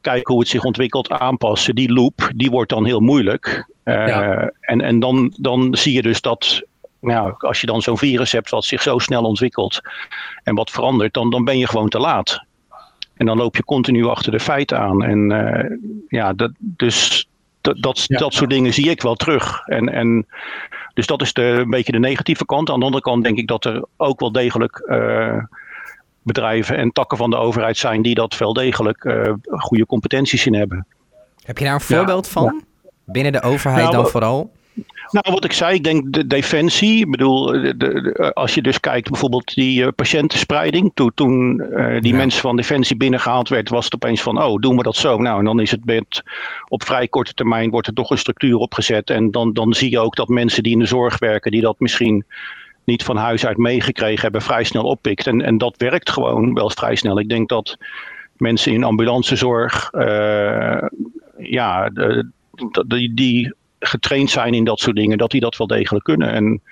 kijken 0.00 0.32
hoe 0.32 0.40
het 0.40 0.48
zich 0.48 0.64
ontwikkelt, 0.64 1.10
aanpassen, 1.10 1.74
die 1.74 1.92
loop, 1.92 2.30
die 2.36 2.50
wordt 2.50 2.70
dan 2.70 2.84
heel 2.84 3.00
moeilijk. 3.00 3.68
Ja. 3.84 4.52
En, 4.60 4.80
en 4.80 5.00
dan, 5.00 5.34
dan 5.36 5.76
zie 5.76 5.92
je 5.92 6.02
dus 6.02 6.20
dat 6.20 6.62
nou, 7.00 7.34
als 7.38 7.60
je 7.60 7.66
dan 7.66 7.82
zo'n 7.82 7.98
virus 7.98 8.32
hebt 8.32 8.50
wat 8.50 8.64
zich 8.64 8.82
zo 8.82 8.98
snel 8.98 9.22
ontwikkelt 9.22 9.80
en 10.42 10.54
wat 10.54 10.70
verandert, 10.70 11.14
dan, 11.14 11.30
dan 11.30 11.44
ben 11.44 11.58
je 11.58 11.66
gewoon 11.66 11.88
te 11.88 11.98
laat. 11.98 12.44
En 13.14 13.26
dan 13.26 13.36
loop 13.36 13.56
je 13.56 13.64
continu 13.64 14.06
achter 14.06 14.32
de 14.32 14.40
feiten 14.40 14.78
aan. 14.78 15.02
En 15.02 15.28
ja, 16.08 16.32
dat, 16.32 16.50
dus 16.58 17.28
dat, 17.60 17.82
dat, 17.82 18.04
dat 18.06 18.34
soort 18.34 18.50
dingen 18.50 18.72
zie 18.72 18.90
ik 18.90 19.02
wel 19.02 19.14
terug. 19.14 19.66
En, 19.66 19.88
en, 19.88 20.26
dus 20.94 21.06
dat 21.06 21.22
is 21.22 21.32
de, 21.32 21.42
een 21.42 21.70
beetje 21.70 21.92
de 21.92 21.98
negatieve 21.98 22.46
kant. 22.46 22.70
Aan 22.70 22.78
de 22.78 22.84
andere 22.84 23.02
kant 23.02 23.24
denk 23.24 23.38
ik 23.38 23.46
dat 23.46 23.64
er 23.64 23.84
ook 23.96 24.20
wel 24.20 24.32
degelijk 24.32 24.82
uh, 24.86 25.44
bedrijven 26.22 26.76
en 26.76 26.92
takken 26.92 27.18
van 27.18 27.30
de 27.30 27.36
overheid 27.36 27.76
zijn 27.76 28.02
die 28.02 28.14
dat 28.14 28.38
wel 28.38 28.52
degelijk 28.52 29.04
uh, 29.04 29.32
goede 29.44 29.86
competenties 29.86 30.46
in 30.46 30.54
hebben. 30.54 30.86
Heb 31.42 31.58
je 31.58 31.64
daar 31.64 31.74
een 31.74 31.80
voorbeeld 31.80 32.26
ja. 32.26 32.32
van? 32.32 32.64
Binnen 33.04 33.32
de 33.32 33.42
overheid 33.42 33.82
nou, 33.82 33.96
dan 33.96 34.06
vooral? 34.06 34.52
Nou, 35.10 35.34
wat 35.34 35.44
ik 35.44 35.52
zei, 35.52 35.74
ik 35.74 35.84
denk 35.84 36.12
de 36.12 36.26
defensie. 36.26 36.98
Ik 36.98 37.10
bedoel, 37.10 37.46
de, 37.46 37.76
de, 37.76 38.30
als 38.34 38.54
je 38.54 38.62
dus 38.62 38.80
kijkt 38.80 39.10
bijvoorbeeld 39.10 39.54
die 39.54 39.80
uh, 39.80 39.88
patiëntenspreiding. 39.96 40.90
Toen, 40.94 41.12
toen 41.14 41.62
uh, 41.70 42.00
die 42.00 42.12
ja. 42.12 42.16
mensen 42.16 42.40
van 42.40 42.56
defensie 42.56 42.96
binnengehaald 42.96 43.48
werd, 43.48 43.68
was 43.68 43.84
het 43.84 43.94
opeens 43.94 44.22
van, 44.22 44.42
oh, 44.42 44.60
doen 44.60 44.76
we 44.76 44.82
dat 44.82 44.96
zo? 44.96 45.18
Nou, 45.18 45.38
en 45.38 45.44
dan 45.44 45.60
is 45.60 45.70
het 45.70 45.84
met, 45.84 46.22
op 46.68 46.84
vrij 46.84 47.08
korte 47.08 47.34
termijn 47.34 47.70
wordt 47.70 47.86
er 47.86 47.94
toch 47.94 48.10
een 48.10 48.18
structuur 48.18 48.56
opgezet. 48.56 49.10
En 49.10 49.30
dan, 49.30 49.52
dan 49.52 49.74
zie 49.74 49.90
je 49.90 49.98
ook 49.98 50.16
dat 50.16 50.28
mensen 50.28 50.62
die 50.62 50.72
in 50.72 50.78
de 50.78 50.86
zorg 50.86 51.18
werken, 51.18 51.50
die 51.50 51.60
dat 51.60 51.80
misschien 51.80 52.24
niet 52.84 53.02
van 53.02 53.16
huis 53.16 53.46
uit 53.46 53.56
meegekregen 53.56 54.22
hebben, 54.22 54.42
vrij 54.42 54.64
snel 54.64 54.84
oppikt. 54.84 55.26
En, 55.26 55.42
en 55.42 55.58
dat 55.58 55.74
werkt 55.76 56.10
gewoon 56.10 56.54
wel 56.54 56.70
vrij 56.70 56.94
snel. 56.94 57.18
Ik 57.18 57.28
denk 57.28 57.48
dat 57.48 57.76
mensen 58.36 58.72
in 58.72 58.84
ambulancezorg, 58.84 59.92
uh, 59.92 60.82
ja, 61.38 61.88
de, 61.88 62.30
die, 62.86 63.14
die 63.14 63.54
getraind 63.80 64.30
zijn 64.30 64.54
in 64.54 64.64
dat 64.64 64.80
soort 64.80 64.96
dingen, 64.96 65.18
dat 65.18 65.30
die 65.30 65.40
dat 65.40 65.56
wel 65.56 65.66
degelijk 65.66 66.04
kunnen. 66.04 66.32
En 66.32 66.62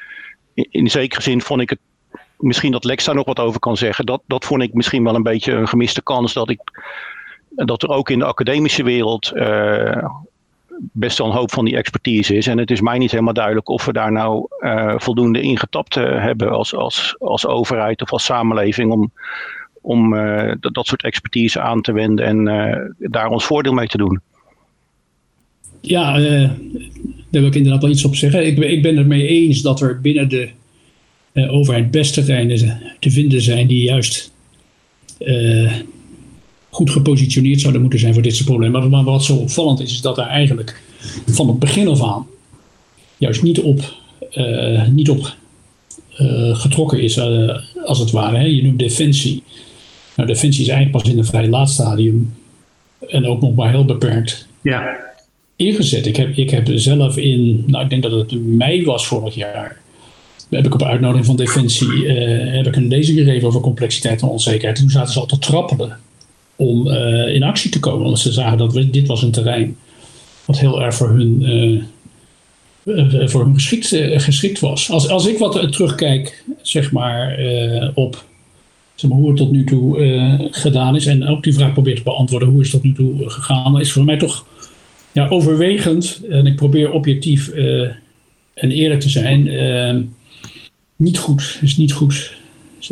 in, 0.54 0.90
zekere 0.90 1.22
zin 1.22 1.40
vond 1.40 1.60
ik 1.60 1.70
het, 1.70 1.78
misschien 2.38 2.72
dat 2.72 2.84
Lex 2.84 3.04
daar 3.04 3.14
nog 3.14 3.26
wat 3.26 3.38
over 3.38 3.60
kan 3.60 3.76
zeggen, 3.76 4.06
dat, 4.06 4.22
dat 4.26 4.44
vond 4.44 4.62
ik 4.62 4.74
misschien 4.74 5.04
wel 5.04 5.14
een 5.14 5.22
beetje 5.22 5.52
een 5.52 5.68
gemiste 5.68 6.02
kans 6.02 6.32
dat 6.32 6.50
ik, 6.50 6.60
dat 7.48 7.82
er 7.82 7.88
ook 7.88 8.10
in 8.10 8.18
de 8.18 8.24
academische 8.24 8.82
wereld 8.82 9.32
uh, 9.34 10.04
best 10.78 11.18
wel 11.18 11.26
een 11.26 11.36
hoop 11.36 11.52
van 11.52 11.64
die 11.64 11.76
expertise 11.76 12.36
is. 12.36 12.46
En 12.46 12.58
het 12.58 12.70
is 12.70 12.80
mij 12.80 12.98
niet 12.98 13.10
helemaal 13.10 13.32
duidelijk 13.32 13.68
of 13.68 13.84
we 13.84 13.92
daar 13.92 14.12
nou 14.12 14.46
uh, 14.60 14.94
voldoende 14.96 15.40
ingetapt 15.40 15.96
uh, 15.96 16.22
hebben 16.22 16.50
als, 16.50 16.74
als, 16.74 17.16
als 17.18 17.46
overheid 17.46 18.02
of 18.02 18.12
als 18.12 18.24
samenleving 18.24 18.92
om, 18.92 19.12
om 19.80 20.14
dat, 20.60 20.74
dat 20.74 20.86
soort 20.86 21.02
expertise 21.02 21.60
aan 21.60 21.80
te 21.80 21.92
wenden 21.92 22.24
en 22.24 22.96
daar 22.98 23.28
ons 23.28 23.44
voordeel 23.44 23.72
mee 23.72 23.86
te 23.86 23.98
doen. 23.98 24.20
Ja, 25.80 26.18
uh, 26.18 26.50
daar 27.30 27.40
wil 27.40 27.46
ik 27.46 27.54
inderdaad 27.54 27.82
wel 27.82 27.90
iets 27.90 28.04
op 28.04 28.16
zeggen. 28.16 28.46
Ik, 28.46 28.58
ik 28.58 28.82
ben 28.82 28.96
het 28.96 29.06
mee 29.06 29.26
eens 29.26 29.62
dat 29.62 29.80
er 29.80 30.00
binnen 30.00 30.28
de 30.28 30.48
uh, 31.32 31.52
overheid 31.52 31.90
best 31.90 32.14
terreinen 32.14 32.80
te 33.00 33.10
vinden 33.10 33.42
zijn 33.42 33.66
die 33.66 33.82
juist 33.82 34.32
uh, 35.18 35.72
goed 36.70 36.90
gepositioneerd 36.90 37.60
zouden 37.60 37.80
moeten 37.80 38.00
zijn 38.00 38.12
voor 38.14 38.22
dit 38.22 38.34
soort 38.34 38.48
problemen. 38.48 38.90
Maar 38.90 39.04
wat 39.04 39.24
zo 39.24 39.34
opvallend 39.34 39.80
is, 39.80 39.92
is 39.92 40.00
dat 40.00 40.18
er 40.18 40.26
eigenlijk 40.26 40.82
van 41.26 41.48
het 41.48 41.58
begin 41.58 41.88
af 41.88 42.02
aan 42.02 42.26
juist 43.16 43.42
niet 43.42 43.60
op, 43.60 43.94
niet 44.92 45.10
op 45.10 45.36
getrokken 46.52 47.00
is, 47.00 47.20
als 47.84 47.98
het 47.98 48.10
ware. 48.10 48.36
Hè. 48.36 48.44
Je 48.44 48.62
noemt 48.62 48.78
defensie. 48.78 49.42
Nou, 50.16 50.28
defensie 50.28 50.62
is 50.62 50.68
eigenlijk 50.68 51.02
pas 51.02 51.12
in 51.12 51.18
een 51.18 51.24
vrij 51.24 51.48
laat 51.48 51.70
stadium 51.70 52.34
en 53.08 53.26
ook 53.26 53.40
nog 53.40 53.54
maar 53.54 53.70
heel 53.70 53.84
beperkt. 53.84 54.46
Ja 54.62 55.07
ingezet. 55.58 56.06
Ik 56.06 56.16
heb, 56.16 56.36
ik 56.36 56.50
heb 56.50 56.70
zelf 56.74 57.16
in, 57.16 57.64
nou 57.66 57.84
ik 57.84 57.90
denk 57.90 58.02
dat 58.02 58.12
het 58.12 58.46
mei 58.46 58.84
was 58.84 59.06
vorig 59.06 59.34
jaar, 59.34 59.80
heb 60.50 60.66
ik 60.66 60.74
op 60.74 60.82
uitnodiging 60.82 61.26
van 61.26 61.36
Defensie 61.36 61.88
uh, 61.88 62.54
heb 62.54 62.66
ik 62.66 62.76
een 62.76 62.88
lezing 62.88 63.18
gegeven 63.18 63.48
over 63.48 63.60
complexiteit 63.60 64.22
en 64.22 64.28
onzekerheid. 64.28 64.76
En 64.76 64.82
toen 64.82 64.92
zaten 64.92 65.12
ze 65.12 65.20
al 65.20 65.26
te 65.26 65.38
trappelen 65.38 65.98
om 66.56 66.86
uh, 66.86 67.34
in 67.34 67.42
actie 67.42 67.70
te 67.70 67.80
komen. 67.80 68.04
Want 68.04 68.18
ze 68.18 68.32
zagen 68.32 68.58
dat 68.58 68.72
dit 68.72 69.06
was 69.06 69.22
een 69.22 69.30
terrein 69.30 69.76
wat 70.44 70.58
heel 70.58 70.82
erg 70.82 70.94
voor 70.94 71.08
hun, 71.08 71.42
uh, 72.84 73.28
voor 73.28 73.44
hun 73.44 73.54
geschikt, 73.54 73.86
geschikt 74.22 74.60
was. 74.60 74.90
Als, 74.90 75.08
als 75.08 75.26
ik 75.26 75.38
wat 75.38 75.72
terugkijk, 75.72 76.44
zeg 76.62 76.92
maar, 76.92 77.38
op 77.94 78.24
hoe 79.08 79.28
het 79.28 79.36
tot 79.36 79.50
nu 79.50 79.64
toe 79.64 80.48
gedaan 80.50 80.96
is 80.96 81.06
en 81.06 81.26
ook 81.26 81.42
die 81.42 81.54
vraag 81.54 81.72
probeer 81.72 81.96
te 81.96 82.02
beantwoorden, 82.02 82.48
hoe 82.48 82.60
is 82.60 82.70
dat 82.70 82.82
nu 82.82 82.92
toe 82.92 83.30
gegaan, 83.30 83.80
is 83.80 83.92
voor 83.92 84.04
mij 84.04 84.16
toch 84.16 84.46
ja, 85.12 85.28
overwegend, 85.28 86.20
en 86.30 86.46
ik 86.46 86.56
probeer 86.56 86.92
objectief 86.92 87.54
uh, 87.54 87.88
en 88.54 88.70
eerlijk 88.70 89.00
te 89.00 89.08
zijn, 89.08 89.46
uh, 89.46 89.96
niet 90.96 91.18
goed. 91.18 91.58
Is 91.62 91.76
niet 91.76 91.92
goed. 91.92 92.36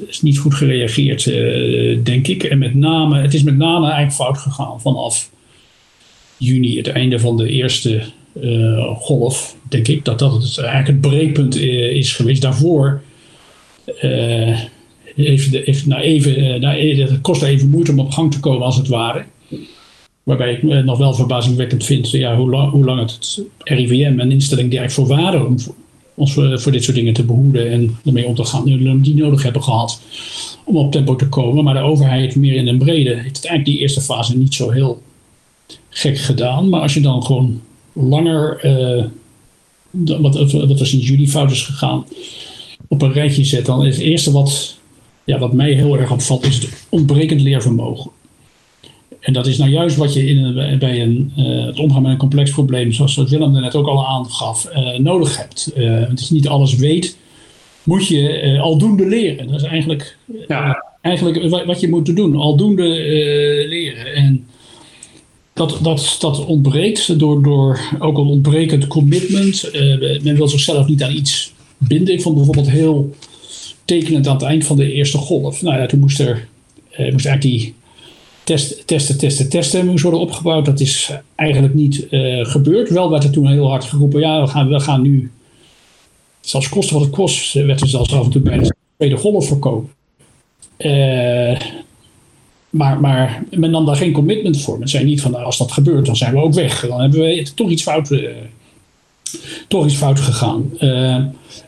Is 0.06 0.22
niet 0.22 0.38
goed 0.38 0.54
gereageerd, 0.54 1.26
uh, 1.26 1.98
denk 2.02 2.26
ik. 2.26 2.42
En 2.42 2.58
met 2.58 2.74
name, 2.74 3.20
het 3.20 3.34
is 3.34 3.42
met 3.42 3.56
name 3.56 3.84
eigenlijk 3.84 4.14
fout 4.14 4.38
gegaan 4.38 4.80
vanaf 4.80 5.30
juni, 6.36 6.76
het 6.76 6.88
einde 6.88 7.18
van 7.18 7.36
de 7.36 7.48
eerste 7.48 8.02
golf, 8.96 9.56
denk 9.68 9.88
ik. 9.88 10.04
Dat 10.04 10.18
dat 10.18 10.32
het, 10.32 10.58
eigenlijk 10.58 10.86
het 10.86 11.00
breekpunt 11.00 11.56
is 11.56 12.12
geweest. 12.12 12.42
Daarvoor 12.42 13.02
heeft, 15.14 15.50
heeft 15.50 15.86
nou 15.86 16.02
even, 16.02 16.60
nou, 16.60 17.00
het 17.00 17.20
kost 17.20 17.42
even 17.42 17.70
moeite 17.70 17.90
om 17.90 17.98
op 17.98 18.10
gang 18.10 18.32
te 18.32 18.40
komen, 18.40 18.66
als 18.66 18.76
het 18.76 18.88
ware. 18.88 19.24
Waarbij 20.26 20.52
ik 20.52 20.62
nog 20.84 20.98
wel 20.98 21.14
verbazingwekkend 21.14 21.84
vind 21.84 22.10
ja, 22.10 22.36
hoe, 22.36 22.50
lang, 22.50 22.70
hoe 22.70 22.84
lang 22.84 23.00
het 23.00 23.42
RIVM, 23.58 24.18
een 24.18 24.30
instelling 24.30 24.70
die 24.70 24.78
eigenlijk 24.78 25.08
voor 25.08 25.18
waren 25.18 25.46
om 25.46 25.56
ons 26.14 26.32
voor, 26.32 26.60
voor, 26.60 26.72
dit 26.72 26.84
soort 26.84 26.96
dingen 26.96 27.12
te 27.12 27.24
behoeden 27.24 27.70
en 27.70 27.98
ermee 28.04 28.26
om 28.26 28.34
te 28.34 28.44
gaan, 28.44 28.64
die 29.02 29.14
nodig 29.14 29.42
hebben 29.42 29.62
gehad 29.62 30.00
om 30.64 30.76
op 30.76 30.92
tempo 30.92 31.16
te 31.16 31.28
komen. 31.28 31.64
Maar 31.64 31.74
de 31.74 31.80
overheid 31.80 32.36
meer 32.36 32.54
in 32.54 32.66
een 32.66 32.78
brede 32.78 33.14
heeft 33.14 33.36
het 33.36 33.46
eigenlijk 33.46 33.64
die 33.64 33.78
eerste 33.78 34.00
fase 34.00 34.38
niet 34.38 34.54
zo 34.54 34.70
heel 34.70 35.02
gek 35.88 36.18
gedaan. 36.18 36.68
Maar 36.68 36.80
als 36.80 36.94
je 36.94 37.00
dan 37.00 37.22
gewoon 37.22 37.60
langer, 37.92 38.60
uh, 38.64 39.04
wat, 40.20 40.52
wat 40.52 40.80
er 40.80 40.86
sinds 40.86 41.08
juli 41.08 41.28
fout 41.28 41.50
is 41.50 41.62
gegaan, 41.62 42.04
op 42.88 43.02
een 43.02 43.12
rijtje 43.12 43.44
zet, 43.44 43.66
dan 43.66 43.86
is 43.86 43.96
het 43.96 44.04
eerste 44.04 44.32
wat, 44.32 44.76
ja, 45.24 45.38
wat 45.38 45.52
mij 45.52 45.72
heel 45.72 45.98
erg 45.98 46.10
opvalt, 46.10 46.46
is 46.46 46.56
het 46.56 46.86
ontbrekend 46.88 47.40
leervermogen. 47.40 48.10
En 49.26 49.32
dat 49.32 49.46
is 49.46 49.58
nou 49.58 49.70
juist 49.70 49.96
wat 49.96 50.14
je 50.14 50.26
in 50.26 50.54
bij 50.78 51.02
een, 51.02 51.32
het 51.36 51.78
omgaan 51.78 52.02
met 52.02 52.10
een 52.10 52.16
complex 52.18 52.50
probleem, 52.50 52.92
zoals 52.92 53.16
Willem 53.16 53.54
er 53.54 53.60
net 53.60 53.74
ook 53.74 53.86
al 53.86 54.06
aangaf, 54.06 54.68
nodig 54.98 55.36
hebt. 55.36 55.72
want 55.76 56.10
als 56.10 56.28
je 56.28 56.34
niet 56.34 56.48
alles 56.48 56.76
weet, 56.76 57.16
moet 57.82 58.06
je 58.06 58.58
aldoende 58.60 59.06
leren. 59.06 59.46
Dat 59.46 59.60
is 59.60 59.66
eigenlijk, 59.66 60.16
ja. 60.48 60.84
eigenlijk 61.00 61.66
wat 61.66 61.80
je 61.80 61.88
moet 61.88 62.16
doen, 62.16 62.36
aldoende 62.36 62.88
leren. 63.68 64.14
En 64.14 64.46
dat, 65.52 65.78
dat, 65.82 66.16
dat 66.20 66.44
ontbreekt 66.44 67.18
door, 67.18 67.42
door 67.42 67.80
ook 67.98 68.18
een 68.18 68.26
ontbrekend 68.26 68.86
commitment. 68.86 69.70
men 70.22 70.36
wil 70.36 70.48
zichzelf 70.48 70.88
niet 70.88 71.02
aan 71.02 71.16
iets 71.16 71.52
binden. 71.78 72.14
Ik 72.14 72.22
vond 72.22 72.34
bijvoorbeeld 72.34 72.70
heel 72.70 73.14
tekenend 73.84 74.26
aan 74.26 74.36
het 74.36 74.44
eind 74.44 74.64
van 74.64 74.76
de 74.76 74.92
eerste 74.92 75.18
golf. 75.18 75.62
Nou 75.62 75.78
ja, 75.80 75.86
toen 75.86 76.00
moest 76.00 76.20
er 76.20 76.48
moest 76.96 77.26
eigenlijk 77.26 77.42
die 77.42 77.74
test, 78.46 78.86
testen, 78.86 79.18
testen, 79.18 79.48
testen 79.48 79.86
moest 79.86 80.02
worden 80.02 80.20
opgebouwd. 80.20 80.64
Dat 80.64 80.80
is 80.80 81.10
eigenlijk 81.34 81.74
niet 81.74 82.06
uh, 82.10 82.44
gebeurd. 82.44 82.90
Wel 82.90 83.10
werd 83.10 83.24
er 83.24 83.30
toen 83.30 83.48
heel 83.48 83.68
hard 83.68 83.84
geroepen, 83.84 84.20
ja, 84.20 84.40
we 84.40 84.46
gaan, 84.46 84.68
we 84.68 84.80
gaan 84.80 85.02
nu, 85.02 85.30
zelfs 86.40 86.68
kosten 86.68 86.94
wat 86.94 87.04
het 87.04 87.14
kost, 87.14 87.52
werd 87.52 87.80
er 87.80 87.88
zelfs 87.88 88.12
af 88.12 88.24
en 88.24 88.30
toe 88.30 88.42
bij 88.42 88.58
de 88.58 88.74
tweede 88.96 89.16
golf 89.16 89.46
verkopen. 89.46 89.90
Uh, 90.78 91.58
maar, 92.70 93.00
maar 93.00 93.42
men 93.50 93.70
nam 93.70 93.86
daar 93.86 93.96
geen 93.96 94.12
commitment 94.12 94.60
voor. 94.60 94.78
Men 94.78 94.88
zei 94.88 95.04
niet 95.04 95.20
van, 95.20 95.30
nou, 95.30 95.44
als 95.44 95.58
dat 95.58 95.72
gebeurt, 95.72 96.06
dan 96.06 96.16
zijn 96.16 96.34
we 96.34 96.40
ook 96.40 96.54
weg. 96.54 96.86
Dan 96.86 97.00
hebben 97.00 97.20
we 97.20 97.46
toch 97.54 97.70
iets 97.70 97.82
fout, 97.82 98.22
toch 99.68 99.84
iets 99.84 99.96
fout 99.96 100.20
gegaan. 100.20 100.70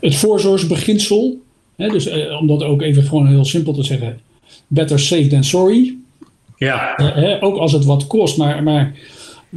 het 0.00 0.14
voorzorgsbeginsel, 0.14 1.40
hè, 1.76 1.88
dus 1.88 2.08
om 2.40 2.46
dat 2.46 2.62
ook 2.62 2.82
even 2.82 3.02
gewoon 3.02 3.26
heel 3.26 3.44
simpel 3.44 3.72
te 3.72 3.82
zeggen 3.82 4.20
better 4.68 4.98
safe 4.98 5.26
than 5.28 5.44
sorry. 5.44 5.96
Ja. 6.59 6.99
Uh, 6.99 7.42
ook 7.42 7.57
als 7.57 7.73
het 7.73 7.85
wat 7.85 8.07
kost, 8.07 8.37
maar, 8.37 8.62
maar 8.62 8.94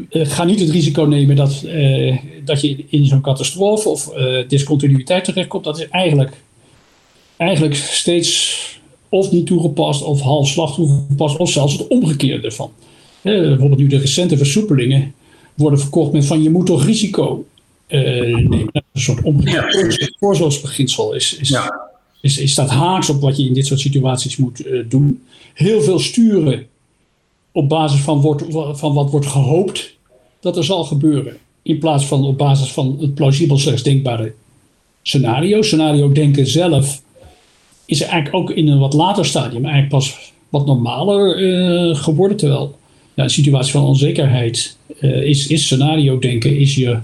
uh, 0.10 0.26
ga 0.26 0.44
niet 0.44 0.60
het 0.60 0.70
risico 0.70 1.04
nemen 1.04 1.36
dat, 1.36 1.64
uh, 1.66 2.18
dat 2.46 2.62
je 2.62 2.86
in 2.90 3.06
zo'n 3.06 3.22
catastrofe 3.22 3.90
of 3.90 4.14
discontinuïteit 4.48 5.24
terechtkomt. 5.24 5.64
Dat 5.64 5.80
is 5.80 5.88
eigenlijk, 5.90 6.34
eigenlijk 7.38 7.76
steeds 7.76 8.60
of 9.10 9.32
niet 9.32 9.46
toegepast 9.46 10.04
of 10.04 10.22
halfslag 10.22 10.76
toegepast 10.76 11.38
of 11.38 11.52
zelfs 11.52 11.74
het 11.74 11.88
omgekeerde 11.88 12.48
ervan. 12.48 12.72
bijvoorbeeld 13.22 13.80
nu 13.80 13.88
de 13.88 13.98
recente 13.98 14.38
versoepelingen 14.38 15.14
worden 15.54 15.80
verkocht 15.80 16.12
met 16.12 16.26
van 16.26 16.44
je 16.44 16.50
moet 16.50 16.66
toch 16.66 16.86
risico 16.86 17.46
nemen. 17.88 18.70
Een 18.72 19.02
soort 19.02 19.22
omgekeerde 19.22 20.16
voorzorgsbeginsel 20.20 21.14
is, 21.14 21.38
is 21.38 21.50
ja 21.50 21.90
is, 22.22 22.38
is 22.38 22.56
dat 22.56 22.70
haaks 22.70 23.10
op 23.10 23.22
wat 23.22 23.38
je 23.38 23.46
in 23.46 23.54
dit 23.54 23.66
soort 23.66 23.80
situaties 23.80 24.38
moet 24.38 24.66
uh, 24.66 24.84
doen. 24.90 25.24
Heel 25.54 25.82
veel 25.82 26.00
sturen 26.00 26.68
op 27.52 27.70
basis 27.70 28.00
van, 28.00 28.22
wordt, 28.22 28.44
van 28.72 28.94
wat 28.94 29.12
wordt 29.12 29.28
gehoopt 29.28 29.96
dat 30.40 30.58
er 30.58 30.64
zal 30.64 30.84
gebeuren. 30.84 31.38
In 31.62 31.80
plaats 31.80 32.06
van 32.06 32.24
op 32.24 32.38
basis 32.38 32.72
van 32.72 32.98
het 33.00 33.14
plausibel 33.14 33.58
slechts 33.58 33.84
denkbare 33.84 34.34
scenario. 35.02 35.62
Scenario 35.62 36.12
denken 36.12 36.48
zelf 36.48 37.02
is 37.86 38.02
eigenlijk 38.02 38.36
ook 38.36 38.52
in 38.52 38.68
een 38.68 38.80
wat 38.80 38.94
later 38.94 39.26
stadium 39.26 39.64
eigenlijk 39.64 39.94
pas 39.94 40.32
wat 40.50 40.66
normaler 40.66 41.40
uh, 41.40 41.96
geworden. 41.96 42.38
Terwijl 42.38 42.76
ja, 43.14 43.24
een 43.24 43.30
situatie 43.30 43.72
van 43.72 43.84
onzekerheid 43.84 44.78
uh, 45.00 45.22
is, 45.22 45.48
is 45.48 45.64
scenario 45.64 46.20
denken 46.20 46.58
is 46.58 46.76
je 46.76 46.98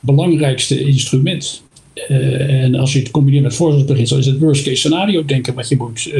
belangrijkste 0.00 0.80
instrument. 0.80 1.62
Uh, 2.08 2.62
en 2.62 2.74
als 2.74 2.92
je 2.92 2.98
het 2.98 3.10
combineert 3.10 3.42
met 3.42 3.54
voorzorgsbeginsel, 3.54 4.18
is 4.18 4.26
het 4.26 4.38
worst 4.38 4.64
case 4.64 4.76
scenario 4.76 5.24
denken 5.24 5.54
wat 5.54 5.68
je 5.68 5.76
moet 5.76 6.12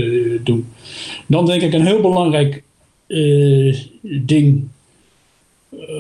doen. 0.44 0.66
Dan 1.26 1.46
denk 1.46 1.62
ik 1.62 1.72
een 1.72 1.86
heel 1.86 2.00
belangrijk 2.00 2.62
uh, 3.12 3.76
ding, 4.02 4.68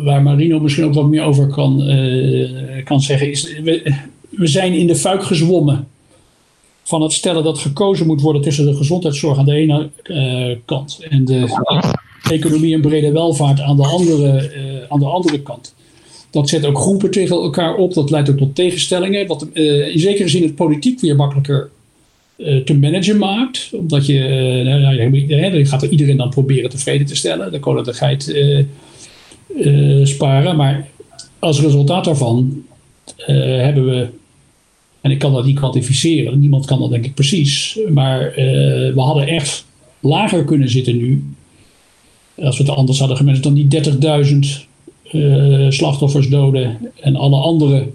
waar 0.02 0.22
Marino 0.22 0.60
misschien 0.60 0.84
ook 0.84 0.94
wat 0.94 1.06
meer 1.06 1.22
over 1.22 1.46
kan, 1.46 1.76
kan 2.84 3.00
zeggen, 3.00 3.30
is 3.30 3.60
we, 3.60 3.94
we 4.30 4.46
zijn 4.46 4.72
in 4.72 4.86
de 4.86 4.96
fuik 4.96 5.22
gezwommen 5.22 5.88
van 6.82 7.02
het 7.02 7.12
stellen 7.12 7.44
dat 7.44 7.58
gekozen 7.58 8.06
moet 8.06 8.20
worden 8.20 8.42
tussen 8.42 8.66
de 8.66 8.74
gezondheidszorg 8.74 9.38
aan 9.38 9.44
de 9.44 9.54
ene 9.54 9.90
kant 10.64 10.98
en 11.08 11.24
de 11.24 11.46
economie 12.30 12.74
en 12.74 12.80
brede 12.80 13.12
welvaart 13.12 13.60
aan 13.60 13.76
de 13.76 13.86
andere, 13.86 14.52
aan 14.88 14.98
de 14.98 15.06
andere 15.06 15.42
kant. 15.42 15.74
Dat 16.30 16.48
zet 16.48 16.64
ook 16.64 16.78
groepen 16.78 17.10
tegen 17.10 17.36
elkaar 17.36 17.74
op. 17.74 17.94
Dat 17.94 18.10
leidt 18.10 18.30
ook 18.30 18.36
tot 18.36 18.54
tegenstellingen. 18.54 19.26
Wat 19.26 19.46
in 19.52 19.98
zekere 19.98 20.28
zin 20.28 20.42
het 20.42 20.54
politiek 20.54 21.00
weer 21.00 21.16
makkelijker 21.16 21.70
te 22.36 22.74
managen 22.80 23.18
maakt. 23.18 23.70
Omdat 23.72 24.06
je, 24.06 24.18
uh, 24.64 24.80
nou, 24.80 25.56
je, 25.56 25.66
gaat 25.66 25.82
er 25.82 25.88
iedereen 25.88 26.16
dan 26.16 26.30
proberen 26.30 26.70
tevreden 26.70 27.06
te 27.06 27.16
stellen. 27.16 27.52
De 27.52 27.60
kolentigheid 27.60 28.36
sparen. 30.02 30.56
Maar 30.56 30.88
als 31.38 31.60
resultaat 31.60 32.04
daarvan 32.04 32.64
hebben 33.16 33.86
we, 33.86 34.08
en 35.00 35.10
ik 35.10 35.18
kan 35.18 35.32
dat 35.32 35.44
niet 35.44 35.58
kwantificeren. 35.58 36.40
Niemand 36.40 36.66
kan 36.66 36.80
dat 36.80 36.90
denk 36.90 37.04
ik 37.04 37.14
precies. 37.14 37.78
Maar 37.88 38.32
we 38.94 39.00
hadden 39.00 39.26
echt 39.26 39.64
lager 40.00 40.44
kunnen 40.44 40.68
zitten 40.68 40.96
nu. 40.96 41.24
Als 42.38 42.58
we 42.58 42.64
het 42.64 42.72
anders 42.76 42.98
hadden 42.98 43.16
gemanaged 43.16 43.44
dan 43.44 43.54
die 43.54 43.82
30.000 44.64 44.70
uh, 45.12 45.70
slachtoffers 45.70 46.28
doden 46.28 46.78
en 47.00 47.16
alle 47.16 47.36
andere 47.36 47.76
uh, 47.78 47.86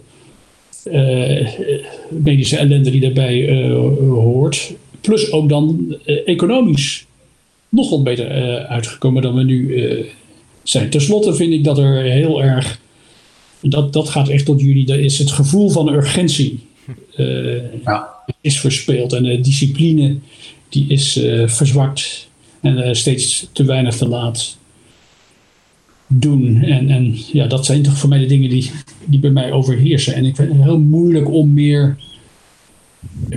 medische 2.09 2.57
ellende 2.57 2.91
die 2.91 3.01
daarbij 3.01 3.49
uh, 3.49 3.77
hoort. 4.09 4.73
Plus 5.01 5.31
ook 5.31 5.49
dan 5.49 5.95
economisch 6.25 7.05
nog 7.69 7.89
wat 7.89 8.03
beter 8.03 8.29
uitgekomen 8.65 9.21
dan 9.21 9.35
we 9.35 9.43
nu 9.43 9.85
zijn. 10.63 10.89
Ten 10.89 11.01
slotte 11.01 11.35
vind 11.35 11.53
ik 11.53 11.63
dat 11.63 11.77
er 11.77 12.01
heel 12.01 12.43
erg, 12.43 12.79
dat, 13.61 13.93
dat 13.93 14.09
gaat 14.09 14.29
echt 14.29 14.45
tot 14.45 14.61
jullie, 14.61 14.85
dat 14.85 14.97
is 14.97 15.19
het 15.19 15.31
gevoel 15.31 15.69
van 15.69 15.93
urgentie 15.93 16.59
ja. 17.83 18.09
is 18.41 18.59
verspeeld 18.59 19.13
en 19.13 19.23
de 19.23 19.39
discipline 19.41 20.15
die 20.69 20.85
is 20.87 21.19
verzwakt 21.45 22.27
en 22.61 22.95
steeds 22.95 23.47
te 23.51 23.63
weinig 23.63 23.97
te 23.97 24.07
laat 24.07 24.57
doen. 26.07 26.61
En, 26.63 26.89
en 26.89 27.15
ja, 27.31 27.47
dat 27.47 27.65
zijn 27.65 27.81
toch 27.81 27.97
voor 27.97 28.09
mij 28.09 28.19
de 28.19 28.25
dingen 28.25 28.49
die, 28.49 28.71
die 29.05 29.19
bij 29.19 29.29
mij 29.29 29.51
overheersen. 29.51 30.13
En 30.13 30.25
ik 30.25 30.35
vind 30.35 30.49
het 30.49 30.63
heel 30.63 30.79
moeilijk 30.79 31.31
om 31.31 31.53
meer 31.53 31.97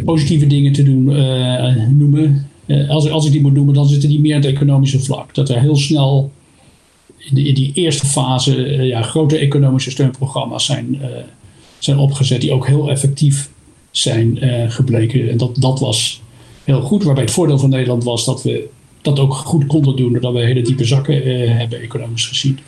positieve 0.04 0.46
dingen 0.46 0.72
te 0.72 0.82
doen, 0.82 1.10
uh, 1.10 1.88
noemen. 1.88 2.48
Uh, 2.66 2.90
als, 2.90 3.10
als 3.10 3.26
ik 3.26 3.32
die 3.32 3.40
moet 3.40 3.54
noemen, 3.54 3.74
dan 3.74 3.88
zitten 3.88 4.08
die 4.08 4.20
meer 4.20 4.34
aan 4.34 4.40
het 4.40 4.50
economische 4.50 5.00
vlak. 5.00 5.34
Dat 5.34 5.48
er 5.48 5.60
heel 5.60 5.76
snel 5.76 6.32
in, 7.18 7.34
die 7.34 7.72
eerste 7.74 8.06
fase 8.06 8.56
uh, 8.56 8.86
ja, 8.86 9.02
grote 9.02 9.38
economische 9.38 9.90
steunprogramma's 9.90 10.64
zijn, 10.64 11.00
zijn 11.78 11.98
opgezet, 11.98 12.40
die 12.40 12.52
ook 12.52 12.66
heel 12.66 12.90
effectief 12.90 13.50
zijn 13.90 14.38
gebleken. 14.70 15.30
En 15.30 15.36
dat, 15.36 15.56
dat 15.58 15.80
was 15.80 16.22
heel 16.64 16.80
goed. 16.80 17.02
Waarbij 17.02 17.24
het 17.24 17.32
voordeel 17.32 17.58
van 17.58 17.70
Nederland 17.70 18.04
was 18.04 18.24
dat 18.24 18.42
we 18.42 18.68
dat 19.02 19.18
ook 19.18 19.32
goed 19.32 19.66
konden 19.66 19.96
doen 19.96 20.12
doordat 20.12 20.32
we 20.32 20.40
hele 20.40 20.62
diepe 20.62 20.84
zakken 20.84 21.26
uh, 21.26 21.56
hebben 21.58 21.80
economisch 21.80 22.26
gezien. 22.26 22.58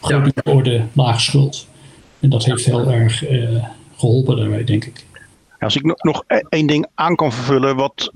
Grote 0.00 0.32
ja. 0.34 0.52
orde, 0.52 0.84
lage 0.92 1.20
schuld. 1.20 1.66
En 2.20 2.30
dat 2.30 2.44
heeft 2.44 2.64
heel 2.64 2.90
erg 2.90 3.30
uh, 3.30 3.64
geholpen 3.96 4.36
daarbij, 4.36 4.64
denk 4.64 4.84
ik. 4.84 5.04
Als 5.58 5.76
ik 5.76 6.02
nog 6.02 6.24
e-, 6.26 6.40
één 6.48 6.66
ding 6.66 6.86
aan 6.94 7.16
kan 7.16 7.32
vervullen, 7.32 7.76
wat 7.76 8.12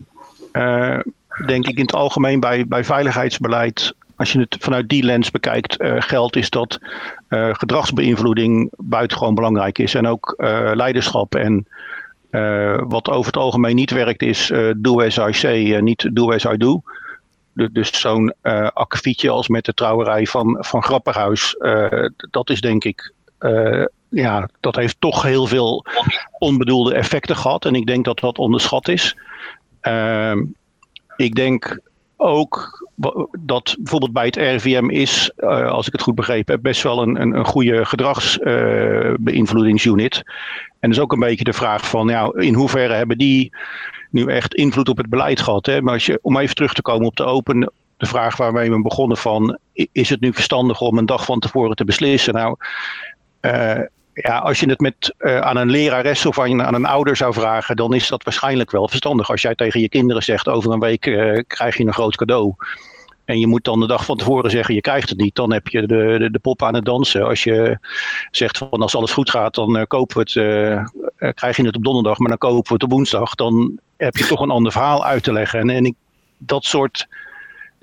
uh, 0.53 0.99
denk 1.47 1.67
ik 1.67 1.77
in 1.77 1.83
het 1.83 1.95
algemeen 1.95 2.41
bij, 2.41 2.67
bij 2.67 2.85
veiligheidsbeleid, 2.85 3.95
als 4.17 4.33
je 4.33 4.39
het 4.39 4.57
vanuit 4.61 4.89
die 4.89 5.03
lens 5.03 5.31
bekijkt, 5.31 5.77
geldt, 5.79 6.37
is 6.37 6.51
dat 6.51 6.79
gedragsbeïnvloeding 7.29 8.73
buitengewoon 8.77 9.35
belangrijk 9.35 9.79
is. 9.79 9.95
En 9.95 10.07
ook 10.07 10.35
leiderschap 10.75 11.35
en 11.35 11.67
wat 12.89 13.09
over 13.09 13.27
het 13.27 13.37
algemeen 13.37 13.75
niet 13.75 13.91
werkt 13.91 14.23
is 14.23 14.53
do 14.77 15.01
as 15.01 15.17
I 15.17 15.33
say, 15.33 15.81
niet 15.81 16.11
do 16.13 16.33
as 16.33 16.45
I 16.45 16.57
do 16.57 16.83
dus 17.55 18.01
zo'n 18.01 18.35
uh, 18.43 18.69
als 19.29 19.49
met 19.49 19.65
de 19.65 19.75
trouwerij 19.75 20.27
van, 20.27 20.57
van 20.61 20.83
Grapperhuis, 20.83 21.55
uh, 21.59 22.09
dat 22.31 22.51
is 22.51 22.61
denk 22.61 22.85
ik, 22.85 23.13
uh, 23.41 23.85
ja, 24.09 24.49
dat 24.61 24.77
heeft 24.77 24.97
toch 24.99 25.23
heel 25.23 25.47
veel 25.47 25.85
onbedoelde 26.39 26.95
effecten 26.95 27.37
gehad. 27.37 27.65
En 27.65 27.75
ik 27.75 27.87
denk 27.87 28.05
dat 28.05 28.19
dat 28.19 28.39
onderschat 28.39 28.89
is. 28.89 29.17
Ehm, 29.81 30.45
ik 31.17 31.35
denk 31.35 31.81
ook 32.17 32.81
dat 33.39 33.77
bijvoorbeeld 33.79 34.13
bij 34.13 34.25
het 34.25 34.37
RIVM 34.37 34.91
is, 34.91 35.33
als 35.47 35.87
ik 35.87 35.93
het 35.93 36.03
goed 36.03 36.15
begrepen 36.15 36.55
heb, 36.55 36.63
best 36.63 36.83
wel 36.83 37.03
een, 37.03 37.21
een, 37.21 37.37
een 37.37 37.45
goede 37.45 37.85
gedragsbeïnvloedingsunit. 37.85 40.17
en 40.17 40.25
dat 40.81 40.91
is 40.91 41.01
ook 41.01 41.13
een 41.13 41.19
beetje 41.19 41.45
de 41.45 41.53
vraag 41.53 41.89
van, 41.89 42.09
ja, 42.09 42.33
in 42.35 42.55
hoeverre 42.55 42.95
hebben 42.95 43.19
die 43.19 43.53
nu 44.13 44.27
echt 44.27 44.55
invloed 44.55 44.89
op 44.89 44.97
het 44.97 45.11
beleid 45.11 45.41
gehad. 45.41 45.67
Hè? 45.67 45.83
Maar 45.83 45.93
als 45.93 46.07
je, 46.07 46.19
om 46.23 46.37
even 46.37 46.55
terug 46.55 46.73
te 46.75 46.83
komen 46.83 47.07
op 47.07 47.17
de 47.17 47.25
open, 47.25 47.73
de 47.97 48.07
vraag 48.07 48.37
waarmee 48.37 48.71
we 48.71 48.83
begonnen 48.83 49.17
van, 49.17 49.59
is 49.73 50.09
het 50.09 50.21
nu 50.21 50.33
verstandig 50.33 50.81
om 50.81 50.99
een 50.99 51.07
dag 51.07 51.25
van 51.25 51.41
tevoren 51.41 51.77
te 51.77 51.85
beslissen? 51.85 52.35
Nou, 52.35 52.57
uh, 53.41 53.81
ja, 54.15 54.39
als 54.39 54.61
je 54.61 54.69
het 54.69 54.81
met, 54.81 55.15
uh, 55.19 55.39
aan 55.39 55.57
een 55.57 55.71
lerares 55.71 56.27
of 56.27 56.41
aan, 56.41 56.75
een 56.75 56.87
ouder 56.87 57.17
zou 57.17 57.33
vragen, 57.33 57.77
dan 57.77 57.95
is 57.95 58.09
dat 58.09 58.25
waarschijnlijk 58.25 58.71
wel 58.71 58.89
verstandig. 58.89 59.31
Als 59.31 59.43
jij 59.43 59.55
tegen 59.55 59.81
je 59.81 59.89
kinderen 59.89 60.23
zegt, 60.23 60.49
over 60.49 60.73
een 60.73 60.81
week 60.81 61.07
uh, 61.07 61.41
krijg 61.47 61.77
je 61.77 61.85
een 61.85 61.93
groot 61.93 62.17
cadeau. 62.17 62.55
En 63.25 63.39
je 63.39 63.47
moet 63.47 63.65
dan 63.65 63.81
de 63.81 63.87
dag 63.87 64.05
van 64.05 64.17
tevoren 64.17 64.51
zeggen 64.51 64.75
je 64.75 64.81
krijgt 64.81 65.09
het 65.09 65.19
niet, 65.19 65.35
dan 65.35 65.53
heb 65.53 65.69
je 65.69 65.87
de, 65.87 66.29
de, 66.31 66.39
pop 66.39 66.63
aan 66.63 66.75
het 66.75 66.85
dansen. 66.85 67.27
Als 67.27 67.45
je 67.45 67.79
zegt 68.31 68.59
van 68.59 68.69
als 68.83 68.97
alles 68.97 69.13
goed 69.13 69.31
gaat, 69.31 69.55
dan 69.55 69.77
uh, 69.77 69.83
kopen 69.87 70.17
we 70.17 70.23
het, 70.23 70.35
uh, 71.19 71.33
krijg 71.33 71.57
je 71.57 71.67
het 71.67 71.77
op 71.77 71.85
donderdag, 71.85 72.19
maar 72.19 72.29
dan 72.29 72.39
kopen 72.39 72.69
we 72.69 72.75
het 72.75 72.83
op 72.83 72.91
woensdag. 72.91 73.35
Dan 73.35 73.79
heb 73.97 74.17
je 74.17 74.27
toch 74.27 74.41
een 74.41 74.51
ander 74.51 74.73
verhaal 74.73 75.05
uit 75.05 75.23
te 75.23 75.33
leggen. 75.33 75.61
En, 75.61 75.71
en 75.71 75.85
ik, 75.85 75.95
dat 76.39 76.65
soort 76.65 77.09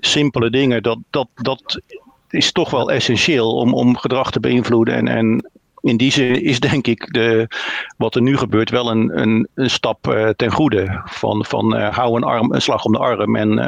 simpele 0.00 0.50
dingen, 0.50 0.82
dat, 0.82 0.98
dat, 1.10 1.28
dat 1.34 1.80
is 2.28 2.52
toch 2.52 2.70
wel 2.70 2.90
essentieel 2.90 3.54
om, 3.54 3.74
om 3.74 3.96
gedrag 3.96 4.30
te 4.30 4.40
beïnvloeden. 4.40 4.94
En, 4.94 5.08
en 5.08 5.50
in 5.80 5.96
die 5.96 6.12
zin 6.12 6.42
is 6.42 6.60
denk 6.60 6.86
ik 6.86 7.12
de, 7.12 7.48
wat 7.96 8.14
er 8.14 8.22
nu 8.22 8.36
gebeurt 8.36 8.70
wel 8.70 8.90
een, 8.90 9.20
een, 9.20 9.48
een 9.54 9.70
stap 9.70 10.32
ten 10.36 10.52
goede. 10.52 11.00
Van, 11.04 11.44
van 11.44 11.76
hou 11.76 12.16
een, 12.16 12.24
arm, 12.24 12.52
een 12.52 12.62
slag 12.62 12.84
om 12.84 12.92
de 12.92 12.98
arm 12.98 13.36
en, 13.36 13.58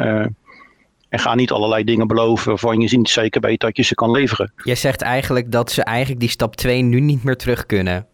en 1.12 1.18
ga 1.18 1.34
niet 1.34 1.50
allerlei 1.50 1.84
dingen 1.84 2.06
beloven 2.06 2.48
waarvan 2.48 2.80
je 2.80 2.96
niet 2.96 3.08
zeker 3.08 3.40
weet 3.40 3.60
dat 3.60 3.76
je 3.76 3.82
ze 3.82 3.94
kan 3.94 4.10
leveren. 4.10 4.52
Jij 4.64 4.74
zegt 4.74 5.02
eigenlijk 5.02 5.52
dat 5.52 5.70
ze 5.70 5.82
eigenlijk 5.82 6.20
die 6.20 6.28
stap 6.28 6.56
2 6.56 6.82
nu 6.82 7.00
niet 7.00 7.24
meer 7.24 7.36
terug 7.36 7.66
kunnen. 7.66 8.06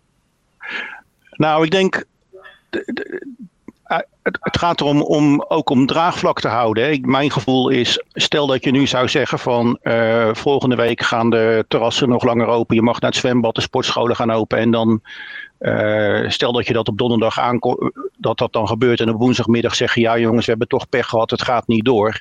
Nou, 1.31 1.65
ik 1.65 1.71
denk 1.71 2.05
het, 4.23 4.39
het, 4.41 4.59
gaat 4.59 4.81
erom 4.81 5.03
om 5.03 5.45
ook 5.49 5.71
om 5.71 5.87
draagvlak 5.87 6.41
te 6.41 6.49
houden. 6.49 7.11
Mijn 7.11 7.31
gevoel 7.31 7.69
is, 7.69 8.05
stel 8.13 8.47
dat 8.47 8.65
je 8.65 8.71
nu 8.71 8.87
zou 8.87 9.09
zeggen 9.09 9.39
van 9.39 9.79
uh, 9.83 10.35
volgende 10.35 10.77
week 10.77 11.03
gaan 11.03 11.31
de 11.31 11.65
terrassen 11.69 12.09
nog 12.09 12.25
langer 12.25 12.47
open. 12.47 12.77
Je 12.77 12.83
mag 12.83 13.01
naar 13.01 13.11
het 13.11 13.21
zwembad, 13.21 13.55
de 13.55 13.61
sportscholen 13.61 14.17
gaan 14.17 14.31
open. 14.31 14.59
En 14.59 14.71
dan 14.71 15.01
uh, 15.61 16.29
stel 16.29 16.53
dat 16.53 16.67
je 16.67 16.73
dat 16.73 16.89
op 16.89 16.99
donderdag 16.99 17.39
aankomt, 17.39 17.91
dat 18.17 18.39
dat 18.39 18.53
dan 18.53 18.69
gebeurt. 18.69 19.01
En 19.01 19.11
op 19.11 19.21
woensdagmiddag 19.21 19.75
zeggen, 19.75 20.03
ja 20.03 20.19
jongens, 20.19 20.45
we 20.45 20.51
hebben 20.51 20.69
toch 20.69 20.89
pech 20.89 21.07
gehad, 21.07 21.31
het 21.31 21.43
gaat 21.43 21.67
niet 21.67 21.85
door. 21.85 22.21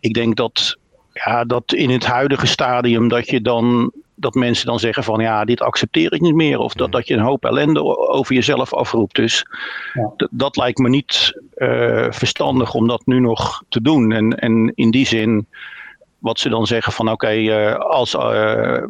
Ik 0.00 0.14
denk 0.14 0.36
dat, 0.36 0.76
ja, 1.12 1.44
dat 1.44 1.72
in 1.72 1.90
het 1.90 2.06
huidige 2.06 2.46
stadium 2.46 3.08
dat 3.08 3.30
je 3.30 3.40
dan 3.40 3.92
dat 4.20 4.34
mensen 4.34 4.66
dan 4.66 4.78
zeggen 4.78 5.04
van 5.04 5.20
ja, 5.20 5.44
dit 5.44 5.60
accepteer 5.60 6.12
ik 6.12 6.20
niet 6.20 6.34
meer. 6.34 6.58
Of 6.58 6.72
dat, 6.72 6.92
dat 6.92 7.06
je 7.06 7.14
een 7.14 7.20
hoop 7.20 7.44
ellende 7.44 7.84
over 8.08 8.34
jezelf 8.34 8.74
afroept. 8.74 9.14
Dus 9.14 9.46
ja. 9.94 10.12
dat 10.30 10.56
lijkt 10.56 10.78
me 10.78 10.88
niet 10.88 11.40
uh, 11.56 12.06
verstandig 12.10 12.74
om 12.74 12.88
dat 12.88 13.02
nu 13.04 13.20
nog 13.20 13.62
te 13.68 13.82
doen. 13.82 14.12
En, 14.12 14.38
en 14.38 14.72
in 14.74 14.90
die 14.90 15.06
zin, 15.06 15.46
wat 16.18 16.40
ze 16.40 16.48
dan 16.48 16.66
zeggen 16.66 16.92
van 16.92 17.10
oké, 17.10 17.26
okay, 17.26 17.68
uh, 17.68 17.74
als. 17.74 18.14
Uh, 18.14 18.82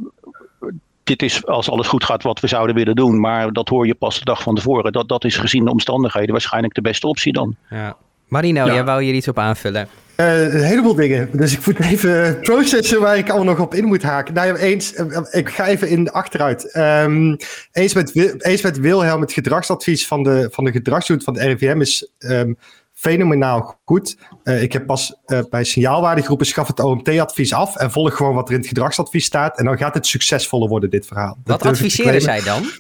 dit 1.03 1.23
is 1.23 1.47
als 1.47 1.71
alles 1.71 1.87
goed 1.87 2.05
gaat 2.05 2.23
wat 2.23 2.41
we 2.41 2.47
zouden 2.47 2.75
willen 2.75 2.95
doen. 2.95 3.21
Maar 3.21 3.53
dat 3.53 3.69
hoor 3.69 3.87
je 3.87 3.95
pas 3.95 4.19
de 4.19 4.25
dag 4.25 4.43
van 4.43 4.55
tevoren. 4.55 4.93
Dat, 4.93 5.09
dat 5.09 5.25
is 5.25 5.37
gezien 5.37 5.65
de 5.65 5.71
omstandigheden 5.71 6.31
waarschijnlijk 6.31 6.75
de 6.75 6.81
beste 6.81 7.07
optie 7.07 7.33
dan. 7.33 7.57
Ja. 7.71 7.97
Marino, 8.29 8.67
ja. 8.67 8.73
jij 8.73 8.85
wou 8.85 9.03
hier 9.03 9.15
iets 9.15 9.29
op 9.29 9.39
aanvullen. 9.39 9.89
Uh, 10.21 10.55
een 10.55 10.63
heleboel 10.63 10.95
dingen. 10.95 11.29
Dus 11.33 11.53
ik 11.53 11.67
moet 11.67 11.81
even 11.81 12.41
processen 12.41 13.01
waar 13.01 13.17
ik 13.17 13.29
allemaal 13.29 13.55
nog 13.55 13.61
op 13.61 13.75
in 13.75 13.85
moet 13.85 14.03
haken. 14.03 14.35
Nou, 14.35 14.57
eens, 14.57 14.93
ik 15.31 15.49
ga 15.49 15.67
even 15.67 15.89
in 15.89 16.05
de 16.05 16.13
achteruit. 16.13 16.77
Um, 16.77 17.37
eens, 17.73 17.95
met, 17.95 18.15
eens 18.45 18.63
met 18.63 18.79
Wilhelm, 18.79 19.21
het 19.21 19.33
gedragsadvies 19.33 20.07
van 20.07 20.23
de, 20.23 20.49
van 20.53 20.65
de 20.65 20.73
gedragsdoet 20.73 21.25
van 21.25 21.35
de 21.35 21.41
RIVM 21.41 21.81
is 21.81 22.11
um, 22.19 22.59
fenomenaal 22.93 23.81
goed. 23.85 24.17
Uh, 24.45 24.63
ik 24.63 24.73
heb 24.73 24.87
pas 24.87 25.15
uh, 25.27 25.39
bij 25.51 25.65
signaalwaardegroepen 25.65 26.47
schaf 26.47 26.67
het 26.67 26.81
OMT-advies 26.81 27.53
af 27.53 27.77
en 27.77 27.91
volg 27.91 28.17
gewoon 28.17 28.35
wat 28.35 28.49
er 28.49 28.55
in 28.55 28.61
het 28.61 28.69
gedragsadvies 28.69 29.25
staat. 29.25 29.59
En 29.59 29.65
dan 29.65 29.79
gaat 29.79 29.95
het 29.95 30.07
succesvoller 30.07 30.69
worden, 30.69 30.91
dit 30.91 31.07
verhaal. 31.07 31.39
Wat 31.45 31.63
adviseren 31.63 32.21
zij 32.21 32.43
dan? 32.43 32.71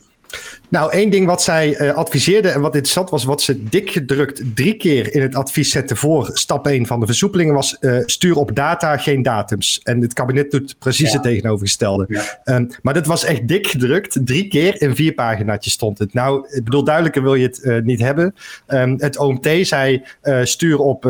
Nou, 0.68 0.92
één 0.92 1.10
ding 1.10 1.26
wat 1.26 1.42
zij 1.42 1.80
uh, 1.80 1.94
adviseerde 1.94 2.48
en 2.48 2.60
wat 2.60 2.74
interessant 2.74 3.10
was, 3.10 3.24
wat 3.24 3.42
ze 3.42 3.64
dik 3.64 3.90
gedrukt 3.90 4.42
drie 4.54 4.74
keer 4.74 5.14
in 5.14 5.22
het 5.22 5.34
advies 5.34 5.70
zette 5.70 5.96
voor 5.96 6.30
stap 6.32 6.66
1 6.66 6.86
van 6.86 7.00
de 7.00 7.06
versoepelingen, 7.06 7.54
was 7.54 7.76
uh, 7.80 7.98
stuur 8.04 8.36
op 8.36 8.54
data, 8.54 8.96
geen 8.96 9.22
datums. 9.22 9.80
En 9.82 10.00
het 10.00 10.12
kabinet 10.12 10.50
doet 10.50 10.76
precies 10.78 11.08
ja. 11.08 11.12
het 11.12 11.22
tegenovergestelde. 11.22 12.04
Ja. 12.08 12.56
Um, 12.56 12.68
maar 12.82 12.94
dat 12.94 13.06
was 13.06 13.24
echt 13.24 13.48
dik 13.48 13.66
gedrukt, 13.66 14.18
drie 14.24 14.48
keer 14.48 14.82
in 14.82 14.94
vier 14.96 15.12
paginaatjes 15.12 15.72
stond 15.72 15.98
het. 15.98 16.14
Nou, 16.14 16.46
ik 16.50 16.64
bedoel, 16.64 16.84
duidelijker 16.84 17.22
wil 17.22 17.34
je 17.34 17.46
het 17.46 17.60
uh, 17.62 17.82
niet 17.82 18.00
hebben. 18.00 18.34
Um, 18.68 18.94
het 18.98 19.18
OMT 19.18 19.48
zei 19.60 20.04
stuur 20.42 20.78
op 20.78 21.06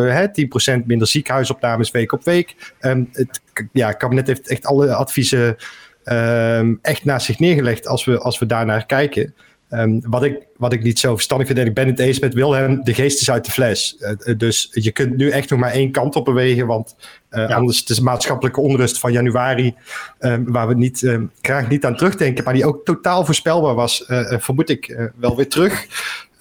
10% 0.81 0.85
minder 0.85 1.07
ziekenhuisopnames 1.07 1.91
week 1.91 2.13
op 2.13 2.25
week. 2.25 2.75
Um, 2.81 3.09
het 3.13 3.41
ja, 3.73 3.93
kabinet 3.93 4.27
heeft 4.27 4.49
echt 4.49 4.67
alle 4.67 4.95
adviezen 4.95 5.57
um, 6.13 6.79
echt 6.83 7.05
naast 7.05 7.27
zich 7.27 7.39
neergelegd 7.39 7.87
als 7.87 8.05
we, 8.05 8.19
als 8.19 8.39
we 8.39 8.47
daarnaar 8.47 8.87
kijken. 8.87 9.35
Um, 9.71 10.01
wat, 10.07 10.23
ik, 10.23 10.47
wat 10.57 10.73
ik 10.73 10.83
niet 10.83 10.99
zo 10.99 11.15
verstandig 11.15 11.47
vind, 11.47 11.59
en 11.59 11.67
ik 11.67 11.75
ben 11.75 11.87
het 11.87 11.99
eens 11.99 12.19
met 12.19 12.35
Wilhelm, 12.35 12.85
de 12.85 12.95
geest 12.95 13.21
is 13.21 13.31
uit 13.31 13.45
de 13.45 13.51
fles. 13.51 13.97
Uh, 13.99 14.37
dus 14.37 14.69
je 14.73 14.93
kunt 14.93 15.17
nu 15.17 15.31
echt 15.31 15.51
nog 15.51 15.59
maar 15.59 15.71
één 15.71 15.91
kant 15.91 16.17
op 16.17 16.25
bewegen, 16.25 16.67
want 16.67 16.97
uh, 17.31 17.49
ja. 17.49 17.55
anders 17.55 17.85
is 17.85 17.97
de 17.97 18.03
maatschappelijke 18.03 18.61
onrust 18.61 18.99
van 18.99 19.13
januari, 19.13 19.75
um, 20.21 20.53
waar 20.53 20.69
we 20.69 20.75
niet, 20.75 21.19
graag 21.41 21.69
niet 21.69 21.85
aan 21.85 21.97
terugdenken, 21.97 22.45
maar 22.45 22.55
die 22.55 22.67
ook 22.67 22.85
totaal 22.85 23.25
voorspelbaar 23.25 23.75
was, 23.75 24.05
uh, 24.09 24.39
vermoed 24.39 24.69
ik 24.69 25.11
wel 25.17 25.37
weer 25.37 25.49
terug. 25.49 25.87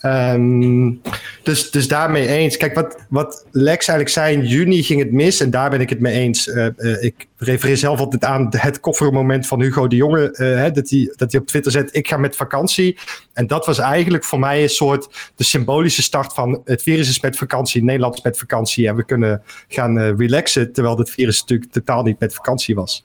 Um, 0.01 1.01
dus, 1.43 1.71
dus 1.71 1.87
daarmee 1.87 2.27
eens. 2.27 2.57
Kijk, 2.57 2.75
wat, 2.75 3.05
wat 3.09 3.45
Lex 3.51 3.87
eigenlijk 3.87 4.09
zei, 4.09 4.35
in 4.35 4.45
juni 4.45 4.83
ging 4.83 4.99
het 4.99 5.11
mis 5.11 5.39
en 5.39 5.49
daar 5.49 5.69
ben 5.69 5.81
ik 5.81 5.89
het 5.89 5.99
mee 5.99 6.13
eens. 6.13 6.47
Uh, 6.47 6.67
uh, 6.77 7.03
ik 7.03 7.27
refereer 7.37 7.77
zelf 7.77 7.99
altijd 7.99 8.23
aan 8.23 8.47
het 8.49 8.79
koffermoment 8.79 9.47
van 9.47 9.61
Hugo 9.61 9.87
de 9.87 9.95
Jonge, 9.95 10.37
uh, 10.37 10.73
dat 10.73 10.89
hij 10.89 11.13
dat 11.15 11.35
op 11.35 11.47
Twitter 11.47 11.71
zet, 11.71 11.95
ik 11.95 12.07
ga 12.07 12.17
met 12.17 12.35
vakantie. 12.35 12.97
En 13.33 13.47
dat 13.47 13.65
was 13.65 13.79
eigenlijk 13.79 14.23
voor 14.23 14.39
mij 14.39 14.63
een 14.63 14.69
soort 14.69 15.31
de 15.35 15.43
symbolische 15.43 16.01
start 16.01 16.33
van 16.33 16.61
het 16.65 16.83
virus 16.83 17.09
is 17.09 17.21
met 17.21 17.37
vakantie, 17.37 17.83
Nederland 17.83 18.15
is 18.15 18.21
met 18.21 18.37
vakantie 18.37 18.87
en 18.87 18.95
we 18.95 19.05
kunnen 19.05 19.41
gaan 19.67 19.99
relaxen, 19.99 20.73
terwijl 20.73 20.97
het 20.97 21.09
virus 21.09 21.39
natuurlijk 21.39 21.71
totaal 21.71 22.03
niet 22.03 22.19
met 22.19 22.33
vakantie 22.33 22.75
was. 22.75 23.03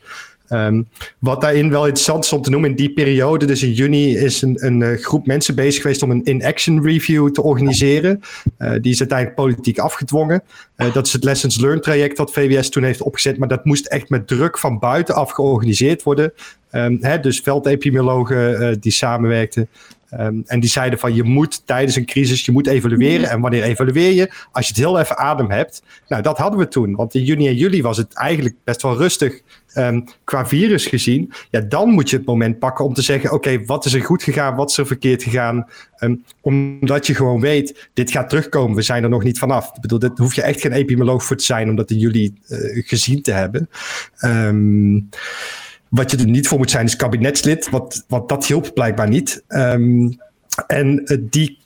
Um, 0.53 0.89
wat 1.19 1.41
daarin 1.41 1.71
wel 1.71 1.85
interessant 1.85 2.25
is 2.25 2.33
om 2.33 2.43
te 2.43 2.51
noemen, 2.51 2.71
in 2.71 2.77
die 2.77 2.93
periode, 2.93 3.47
dus 3.47 3.63
in 3.63 3.73
juni, 3.73 4.17
is 4.17 4.43
een, 4.43 4.67
een 4.67 4.81
uh, 4.81 4.99
groep 4.99 5.27
mensen 5.27 5.55
bezig 5.55 5.83
geweest 5.83 6.03
om 6.03 6.11
een 6.11 6.25
in-action 6.25 6.83
review 6.83 7.31
te 7.31 7.43
organiseren. 7.43 8.21
Uh, 8.59 8.71
die 8.81 8.93
is 8.93 8.99
uiteindelijk 8.99 9.39
politiek 9.39 9.79
afgedwongen. 9.79 10.43
Uh, 10.77 10.95
dat 10.95 11.07
is 11.07 11.13
het 11.13 11.25
Lessons 11.25 11.61
Learned 11.61 11.83
traject 11.83 12.17
dat 12.17 12.33
VWS 12.33 12.69
toen 12.69 12.83
heeft 12.83 13.03
opgezet, 13.03 13.39
maar 13.39 13.49
dat 13.49 13.65
moest 13.65 13.87
echt 13.87 14.09
met 14.09 14.27
druk 14.27 14.59
van 14.59 14.79
buitenaf 14.79 15.31
georganiseerd 15.31 16.03
worden. 16.03 16.33
Um, 16.71 16.99
hè, 17.01 17.21
dus 17.21 17.41
veldepidemiologen 17.41 18.81
die 18.81 18.93
samenwerkten. 18.93 19.69
Um, 20.21 20.43
en 20.47 20.61
die 20.61 20.71
zeiden 20.71 20.99
van 20.99 21.15
je 21.15 21.23
moet 21.23 21.67
tijdens 21.67 21.97
een 21.97 22.07
crisis, 22.07 22.45
je 22.45 22.53
moet 22.53 22.67
evalueren. 22.67 23.31
En 23.31 23.41
wanneer 23.41 23.63
evalueer 23.63 24.13
je? 24.13 24.33
Als 24.53 24.67
je 24.67 24.73
het 24.73 24.83
heel 24.83 24.99
even 24.99 25.19
adem 25.19 25.51
hebt. 25.51 25.83
Nou, 26.09 26.23
dat 26.23 26.39
hadden 26.39 26.59
we 26.59 26.69
toen. 26.69 26.95
Want 26.95 27.15
in 27.15 27.25
juni 27.25 27.49
en 27.49 27.55
juli 27.55 27.83
was 27.83 27.97
het 27.97 28.15
eigenlijk 28.15 28.55
best 28.65 28.83
wel 28.83 28.97
rustig 28.97 29.41
um, 29.75 30.05
qua 30.25 30.47
virus 30.47 30.87
gezien. 30.87 31.33
Ja, 31.51 31.61
dan 31.61 31.89
moet 31.91 32.11
je 32.11 32.17
het 32.17 32.27
moment 32.27 32.59
pakken 32.59 32.85
om 32.85 32.95
te 32.95 33.03
zeggen: 33.03 33.33
oké, 33.33 33.65
wat 33.65 33.85
is 33.85 33.93
er 33.93 34.03
goed 34.03 34.23
gegaan? 34.23 34.57
Wat 34.57 34.71
is 34.71 34.79
er 34.79 34.87
verkeerd 34.87 35.23
gegaan? 35.23 35.67
Um, 35.99 36.25
omdat 36.41 37.07
je 37.07 37.15
gewoon 37.15 37.41
weet, 37.41 37.89
dit 37.93 38.11
gaat 38.11 38.29
terugkomen. 38.29 38.77
We 38.77 38.83
zijn 38.83 39.03
er 39.03 39.09
nog 39.09 39.23
niet 39.23 39.39
vanaf. 39.39 39.71
Ik 39.75 39.81
bedoel, 39.81 39.99
daar 39.99 40.11
hoef 40.15 40.35
je 40.35 40.43
echt 40.43 40.61
geen 40.61 40.73
epidemioloog 40.73 41.25
voor 41.25 41.37
te 41.37 41.45
zijn 41.45 41.69
om 41.69 41.77
dat 41.77 41.91
in 41.91 41.99
juli 41.99 42.35
uh, 42.49 42.59
gezien 42.87 43.23
te 43.23 43.33
hebben. 43.33 43.69
Um, 44.25 45.09
wat 45.89 46.11
je 46.11 46.17
er 46.17 46.27
niet 46.27 46.49
voor 46.49 46.59
moet 46.59 46.71
zijn 46.71 46.87
is 46.87 46.97
kabinetslid, 46.97 47.71
want, 47.71 48.05
want 48.09 48.29
dat 48.29 48.47
hielp 48.47 48.71
blijkbaar 48.75 49.09
niet. 49.09 49.45
En 50.67 51.01
uh, 51.05 51.19
die 51.21 51.61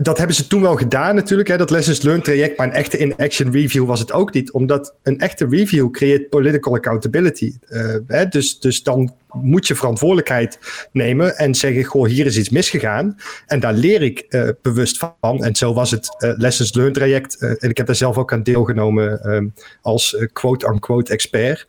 dat 0.00 0.18
hebben 0.18 0.36
ze 0.36 0.46
toen 0.46 0.62
wel 0.62 0.76
gedaan 0.76 1.14
natuurlijk, 1.14 1.48
hè, 1.48 1.56
dat 1.56 1.70
Lessons 1.70 2.02
Learned 2.02 2.24
traject, 2.24 2.58
maar 2.58 2.66
een 2.66 2.72
echte 2.72 2.98
in-action 2.98 3.52
review 3.52 3.86
was 3.86 4.00
het 4.00 4.12
ook 4.12 4.32
niet, 4.32 4.52
omdat 4.52 4.94
een 5.02 5.18
echte 5.20 5.46
review 5.50 5.90
creëert 5.90 6.28
political 6.28 6.74
accountability. 6.74 7.52
Uh, 7.68 7.94
hè, 8.06 8.26
dus, 8.26 8.60
dus 8.60 8.82
dan 8.82 9.14
moet 9.32 9.66
je 9.66 9.74
verantwoordelijkheid 9.74 10.58
nemen 10.92 11.36
en 11.36 11.54
zeggen, 11.54 11.84
goh, 11.84 12.06
hier 12.06 12.26
is 12.26 12.38
iets 12.38 12.48
misgegaan. 12.48 13.16
En 13.46 13.60
daar 13.60 13.72
leer 13.72 14.02
ik 14.02 14.26
uh, 14.28 14.48
bewust 14.62 14.98
van. 15.20 15.44
En 15.44 15.54
zo 15.54 15.74
was 15.74 15.90
het 15.90 16.16
uh, 16.18 16.32
Lessons 16.36 16.74
Learned 16.74 16.94
traject. 16.94 17.36
Uh, 17.42 17.50
en 17.50 17.70
ik 17.70 17.76
heb 17.76 17.86
daar 17.86 17.94
zelf 17.94 18.18
ook 18.18 18.32
aan 18.32 18.42
deelgenomen 18.42 19.30
um, 19.32 19.54
als 19.82 20.26
quote-unquote 20.32 21.12
expert. 21.12 21.66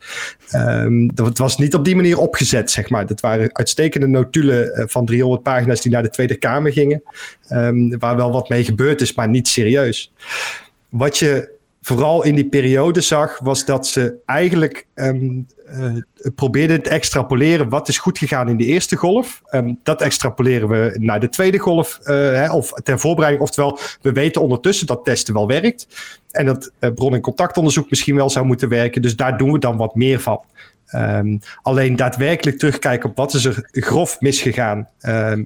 Um, 0.54 1.14
dat 1.14 1.38
was 1.38 1.58
niet 1.58 1.74
op 1.74 1.84
die 1.84 1.96
manier 1.96 2.18
opgezet, 2.18 2.70
zeg 2.70 2.90
maar. 2.90 3.06
Dat 3.06 3.20
waren 3.20 3.56
uitstekende 3.56 4.06
notulen 4.06 4.88
van 4.88 5.06
300 5.06 5.42
pagina's 5.42 5.80
die 5.80 5.92
naar 5.92 6.02
de 6.02 6.10
Tweede 6.10 6.36
Kamer 6.36 6.72
gingen. 6.72 7.02
Um, 7.52 7.98
waar 7.98 8.16
wel 8.16 8.32
wat 8.32 8.48
mee 8.48 8.64
gebeurd 8.64 9.00
is, 9.00 9.14
maar 9.14 9.28
niet 9.28 9.48
serieus. 9.48 10.12
Wat 10.88 11.18
je 11.18 11.58
vooral 11.80 12.24
in 12.24 12.34
die 12.34 12.48
periode 12.48 13.00
zag, 13.00 13.38
was 13.38 13.64
dat 13.64 13.86
ze 13.86 14.14
eigenlijk 14.24 14.86
um, 14.94 15.46
probeerden 16.34 16.82
te 16.82 16.90
extrapoleren 16.90 17.68
wat 17.68 17.88
is 17.88 17.98
goed 17.98 18.18
gegaan 18.18 18.48
in 18.48 18.56
de 18.56 18.64
eerste 18.64 18.96
golf. 18.96 19.42
Um, 19.50 19.78
dat 19.82 20.02
extrapoleren 20.02 20.68
we 20.68 20.96
naar 20.98 21.20
de 21.20 21.28
tweede 21.28 21.58
golf, 21.58 21.98
uh, 22.02 22.06
hè, 22.16 22.52
of 22.52 22.72
ter 22.72 22.98
voorbereiding. 22.98 23.44
Oftewel, 23.44 23.78
we 24.02 24.12
weten 24.12 24.42
ondertussen 24.42 24.86
dat 24.86 25.04
testen 25.04 25.34
wel 25.34 25.46
werkt. 25.46 25.86
En 26.30 26.46
dat 26.46 26.70
uh, 26.80 26.90
bron- 26.94 27.14
en 27.14 27.20
contactonderzoek 27.20 27.90
misschien 27.90 28.16
wel 28.16 28.30
zou 28.30 28.46
moeten 28.46 28.68
werken. 28.68 29.02
Dus 29.02 29.16
daar 29.16 29.38
doen 29.38 29.52
we 29.52 29.58
dan 29.58 29.76
wat 29.76 29.94
meer 29.94 30.20
van. 30.20 30.40
Um, 30.94 31.40
alleen 31.62 31.96
daadwerkelijk 31.96 32.58
terugkijken 32.58 33.10
op 33.10 33.16
wat 33.16 33.34
is 33.34 33.44
er 33.44 33.68
grof 33.70 34.20
misgegaan 34.20 34.88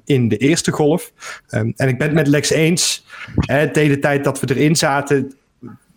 in 0.05 0.28
de 0.28 0.37
eerste 0.37 0.70
golf. 0.70 1.12
En 1.49 1.89
ik 1.89 1.99
ben 1.99 2.07
het 2.07 2.12
met 2.12 2.26
Lex 2.26 2.51
eens. 2.51 3.07
Hè, 3.35 3.70
de 3.70 3.80
hele 3.80 3.99
tijd 3.99 4.24
dat 4.24 4.41
we 4.41 4.55
erin 4.55 4.76
zaten, 4.76 5.35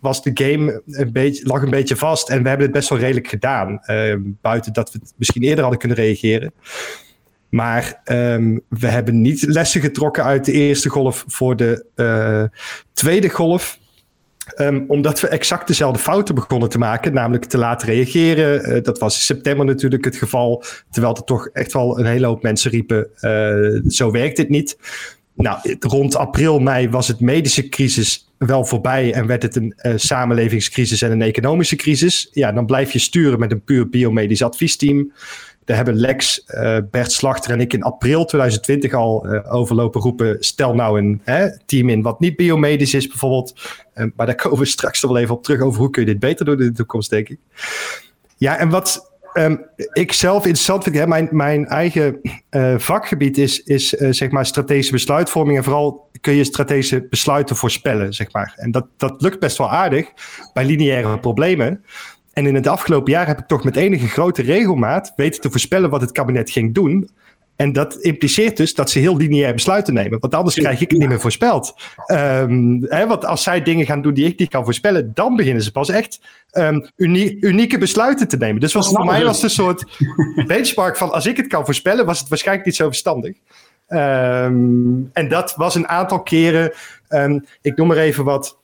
was 0.00 0.22
de 0.22 0.30
game 0.34 0.82
een 0.86 1.12
beetje, 1.12 1.46
lag 1.46 1.62
een 1.62 1.70
beetje 1.70 1.96
vast. 1.96 2.28
En 2.28 2.42
we 2.42 2.48
hebben 2.48 2.66
het 2.66 2.76
best 2.76 2.88
wel 2.88 2.98
redelijk 2.98 3.28
gedaan. 3.28 3.80
Ehm, 3.82 4.20
buiten 4.40 4.72
dat 4.72 4.92
we 4.92 4.98
het 5.02 5.12
misschien 5.16 5.42
eerder 5.42 5.60
hadden 5.60 5.78
kunnen 5.78 5.98
reageren. 5.98 6.52
Maar 7.48 8.00
ehm, 8.04 8.58
we 8.68 8.86
hebben 8.86 9.20
niet 9.20 9.42
lessen 9.42 9.80
getrokken 9.80 10.24
uit 10.24 10.44
de 10.44 10.52
eerste 10.52 10.88
golf 10.88 11.24
voor 11.26 11.56
de 11.56 11.84
uh, 11.96 12.44
tweede 12.92 13.28
golf. 13.28 13.78
Um, 14.56 14.84
omdat 14.88 15.20
we 15.20 15.28
exact 15.28 15.66
dezelfde 15.66 15.98
fouten 15.98 16.34
begonnen 16.34 16.68
te 16.68 16.78
maken, 16.78 17.12
namelijk 17.12 17.44
te 17.44 17.58
laat 17.58 17.82
reageren. 17.82 18.76
Uh, 18.76 18.82
dat 18.82 18.98
was 18.98 19.14
in 19.14 19.20
september 19.20 19.66
natuurlijk 19.66 20.04
het 20.04 20.16
geval, 20.16 20.64
terwijl 20.90 21.14
er 21.14 21.24
toch 21.24 21.48
echt 21.52 21.72
wel 21.72 21.98
een 21.98 22.06
hele 22.06 22.26
hoop 22.26 22.42
mensen 22.42 22.70
riepen: 22.70 23.08
uh, 23.20 23.90
zo 23.90 24.10
werkt 24.10 24.36
dit 24.36 24.48
niet. 24.48 24.76
Nou, 25.38 25.76
rond 25.80 26.16
april, 26.16 26.58
mei 26.58 26.90
was 26.90 27.08
het 27.08 27.20
medische 27.20 27.68
crisis 27.68 28.30
wel 28.38 28.64
voorbij 28.64 29.12
en 29.12 29.26
werd 29.26 29.42
het 29.42 29.56
een 29.56 29.74
uh, 29.82 29.92
samenlevingscrisis 29.96 31.02
en 31.02 31.10
een 31.10 31.22
economische 31.22 31.76
crisis. 31.76 32.28
Ja, 32.32 32.52
dan 32.52 32.66
blijf 32.66 32.92
je 32.92 32.98
sturen 32.98 33.38
met 33.38 33.52
een 33.52 33.62
puur 33.62 33.88
biomedisch 33.88 34.42
adviesteam. 34.42 35.12
Daar 35.64 35.76
hebben 35.76 35.96
Lex, 35.96 36.44
uh, 36.46 36.76
Bert 36.90 37.12
Slachter 37.12 37.50
en 37.52 37.60
ik 37.60 37.72
in 37.72 37.82
april 37.82 38.24
2020 38.24 38.92
al 38.92 39.26
uh, 39.26 39.54
overlopen 39.54 40.00
roepen. 40.00 40.36
Stel 40.40 40.74
nou 40.74 40.98
een 40.98 41.20
hè, 41.24 41.58
team 41.66 41.88
in 41.88 42.02
wat 42.02 42.20
niet 42.20 42.36
biomedisch 42.36 42.94
is, 42.94 43.06
bijvoorbeeld. 43.06 43.54
Maar 44.16 44.26
daar 44.26 44.34
komen 44.34 44.58
we 44.58 44.64
straks 44.64 45.02
nog 45.02 45.12
wel 45.12 45.20
even 45.20 45.34
op 45.34 45.42
terug 45.42 45.60
over 45.60 45.80
hoe 45.80 45.90
kun 45.90 46.02
je 46.02 46.08
dit 46.08 46.18
beter 46.18 46.44
doen 46.44 46.60
in 46.60 46.66
de 46.66 46.72
toekomst, 46.72 47.10
denk 47.10 47.28
ik. 47.28 47.38
Ja, 48.36 48.58
en 48.58 48.68
wat 48.68 49.07
um, 49.38 49.64
ik 49.92 50.12
zelf 50.12 50.44
interessant 50.44 50.82
vind, 50.82 50.96
hè, 50.96 51.06
mijn, 51.06 51.28
mijn 51.30 51.66
eigen 51.66 52.20
vakgebied 52.76 53.38
is, 53.38 53.62
is 53.62 53.88
zeg 53.88 54.30
maar 54.30 54.46
strategische 54.46 54.92
besluitvorming. 54.92 55.58
En 55.58 55.64
vooral 55.64 56.10
kun 56.20 56.34
je 56.34 56.44
strategische 56.44 57.06
besluiten 57.10 57.56
voorspellen, 57.56 58.12
zeg 58.12 58.32
maar. 58.32 58.52
En 58.56 58.70
dat, 58.70 58.86
dat 58.96 59.22
lukt 59.22 59.40
best 59.40 59.58
wel 59.58 59.70
aardig 59.70 60.06
bij 60.52 60.64
lineaire 60.64 61.18
problemen. 61.18 61.84
En 62.32 62.46
in 62.46 62.54
het 62.54 62.66
afgelopen 62.66 63.12
jaar 63.12 63.26
heb 63.26 63.38
ik 63.38 63.46
toch 63.46 63.64
met 63.64 63.76
enige 63.76 64.08
grote 64.08 64.42
regelmaat 64.42 65.12
weten 65.16 65.40
te 65.40 65.50
voorspellen 65.50 65.90
wat 65.90 66.00
het 66.00 66.12
kabinet 66.12 66.50
ging 66.50 66.74
doen. 66.74 67.10
En 67.58 67.72
dat 67.72 67.94
impliceert 67.94 68.56
dus 68.56 68.74
dat 68.74 68.90
ze 68.90 68.98
heel 68.98 69.16
lineair 69.16 69.52
besluiten 69.54 69.94
nemen. 69.94 70.18
Want 70.20 70.34
anders 70.34 70.54
krijg 70.54 70.80
ik 70.80 70.90
het 70.90 70.98
niet 70.98 71.08
meer 71.08 71.20
voorspeld. 71.20 71.74
Um, 72.06 72.84
hè, 72.88 73.06
want 73.06 73.24
als 73.24 73.42
zij 73.42 73.62
dingen 73.62 73.86
gaan 73.86 74.02
doen 74.02 74.14
die 74.14 74.26
ik 74.26 74.38
niet 74.38 74.48
kan 74.48 74.64
voorspellen, 74.64 75.10
dan 75.14 75.36
beginnen 75.36 75.62
ze 75.62 75.72
pas 75.72 75.88
echt 75.88 76.20
unie 76.96 77.36
unieke 77.40 77.78
besluiten 77.78 78.28
te 78.28 78.36
nemen. 78.36 78.60
Dus 78.60 78.72
voor 78.72 79.04
mij 79.04 79.24
was 79.24 79.34
het 79.34 79.44
een 79.44 79.50
soort 79.50 79.84
benchmark 80.46 80.96
van 80.96 81.12
als 81.12 81.26
ik 81.26 81.36
het 81.36 81.46
kan 81.46 81.64
voorspellen, 81.64 82.06
was 82.06 82.18
het 82.18 82.28
waarschijnlijk 82.28 82.66
niet 82.66 82.76
zo 82.76 82.86
verstandig. 82.86 83.36
Um, 83.88 85.10
en 85.12 85.28
dat 85.28 85.54
was 85.56 85.74
een 85.74 85.88
aantal 85.88 86.22
keren. 86.22 86.72
ik 87.62 87.76
noem 87.76 87.86
maar 87.86 87.96
even 87.96 88.24
wat 88.24 88.58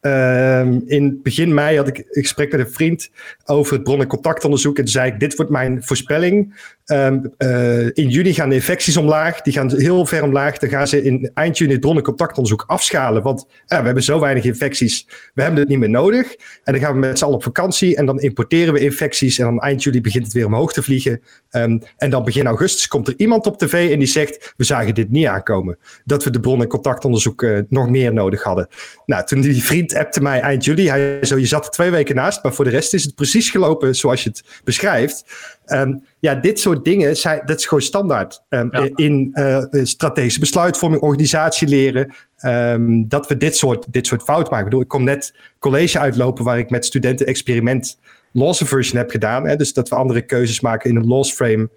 Um, 0.00 0.82
in 0.86 1.20
begin 1.22 1.54
mei 1.54 1.76
had 1.76 1.88
ik 1.88 1.98
een 1.98 2.22
gesprek 2.22 2.50
met 2.52 2.60
een 2.60 2.72
vriend 2.72 3.10
over 3.44 3.72
het 3.72 3.82
bron- 3.82 4.00
en. 4.00 4.78
En 4.78 4.84
toen 4.84 4.92
zei 4.92 5.12
ik, 5.12 5.20
dit 5.20 5.36
wordt 5.36 5.50
mijn 5.50 5.84
voorspelling. 5.84 6.54
Um, 6.92 7.32
uh, 7.38 7.86
in 7.86 8.08
juni 8.08 8.34
gaan 8.34 8.48
de 8.48 8.54
infecties 8.54 8.96
omlaag. 8.96 9.40
Die 9.40 9.52
gaan 9.52 9.76
heel 9.76 10.06
ver 10.06 10.22
omlaag. 10.22 10.58
Dan 10.58 10.68
gaan 10.68 10.88
ze 10.88 11.02
in 11.02 11.30
eind 11.34 11.58
juni 11.58 11.72
het 11.72 11.80
bron- 11.80 11.96
en 11.96 12.02
contactonderzoek 12.02 12.64
afschalen. 12.66 13.22
Want 13.22 13.46
we 13.66 13.74
hebben 13.74 14.02
zo 14.02 14.20
weinig 14.20 14.44
infecties. 14.44 15.06
We 15.34 15.42
hebben 15.42 15.60
het 15.60 15.68
niet 15.68 15.78
meer 15.78 15.90
nodig. 15.90 16.34
En 16.64 16.72
dan 16.72 16.82
gaan 16.82 16.92
we 16.92 16.98
met 16.98 17.18
z'n 17.18 17.24
allen 17.24 17.36
op 17.36 17.42
vakantie. 17.42 17.96
En 17.96 18.06
dan 18.06 18.20
importeren 18.20 18.74
we 18.74 18.80
infecties. 18.80 19.38
En 19.38 19.44
dan 19.44 19.60
eind 19.60 19.82
juli 19.82 20.00
begint 20.00 20.24
het 20.24 20.32
weer 20.32 20.46
omhoog 20.46 20.72
te 20.72 20.82
vliegen. 20.82 21.20
Um, 21.50 21.82
en 21.96 22.10
dan 22.10 22.24
begin 22.24 22.46
augustus 22.46 22.88
komt 22.88 23.08
er 23.08 23.14
iemand 23.16 23.46
op 23.46 23.58
tv 23.58 23.92
en 23.92 23.98
die 23.98 24.08
zegt... 24.08 24.54
we 24.56 24.64
zagen 24.64 24.94
dit 24.94 25.10
niet 25.10 25.26
aankomen. 25.26 25.78
Dat 26.04 26.24
we 26.24 26.30
de 26.30 26.40
bron- 26.40 26.60
en 26.60 26.68
contactonderzoek 26.68 27.42
uh, 27.42 27.58
nog 27.68 27.88
meer 27.88 28.12
nodig 28.12 28.42
hadden. 28.42 28.68
Nou, 29.06 29.26
toen 29.26 29.40
die 29.40 29.64
vriend 29.64 29.94
appte 29.94 30.22
mij 30.22 30.40
eind 30.40 30.64
juli. 30.64 30.88
Hij 30.88 31.18
zo, 31.22 31.38
je 31.38 31.46
zat 31.46 31.64
er 31.64 31.70
twee 31.70 31.90
weken 31.90 32.14
naast. 32.14 32.42
Maar 32.42 32.54
voor 32.54 32.64
de 32.64 32.70
rest 32.70 32.94
is 32.94 33.04
het 33.04 33.14
precies 33.14 33.50
gelopen 33.50 33.96
zoals 33.96 34.22
je 34.22 34.28
het 34.28 34.44
beschrijft. 34.64 35.24
Um, 35.72 36.04
ja, 36.18 36.34
dit 36.34 36.60
soort 36.60 36.84
dingen, 36.84 37.16
zijn, 37.16 37.42
dat 37.44 37.58
is 37.58 37.66
gewoon 37.66 37.82
standaard 37.82 38.42
um, 38.48 38.68
ja. 38.72 38.88
in 38.94 39.30
uh, 39.32 39.64
strategische 39.70 40.40
besluitvorming, 40.40 41.02
organisatie 41.02 41.68
leren. 41.68 42.14
Um, 42.44 43.08
dat 43.08 43.28
we 43.28 43.36
dit 43.36 43.56
soort, 43.56 43.92
dit 43.92 44.06
soort 44.06 44.22
fouten 44.22 44.52
maken. 44.52 44.58
Ik 44.58 44.64
bedoel, 44.64 44.80
ik 44.80 44.88
kom 44.88 45.04
net 45.04 45.34
college 45.58 45.98
uitlopen 45.98 46.44
waar 46.44 46.58
ik 46.58 46.70
met 46.70 46.84
studenten 46.84 47.26
experiment 47.26 47.98
loss 48.32 48.62
aversion 48.62 48.98
heb 48.98 49.10
gedaan. 49.10 49.46
Hè, 49.46 49.56
dus 49.56 49.72
dat 49.72 49.88
we 49.88 49.94
andere 49.94 50.20
keuzes 50.20 50.60
maken 50.60 50.90
in 50.90 50.96
een 50.96 51.06
loss 51.06 51.32
frame 51.32 51.68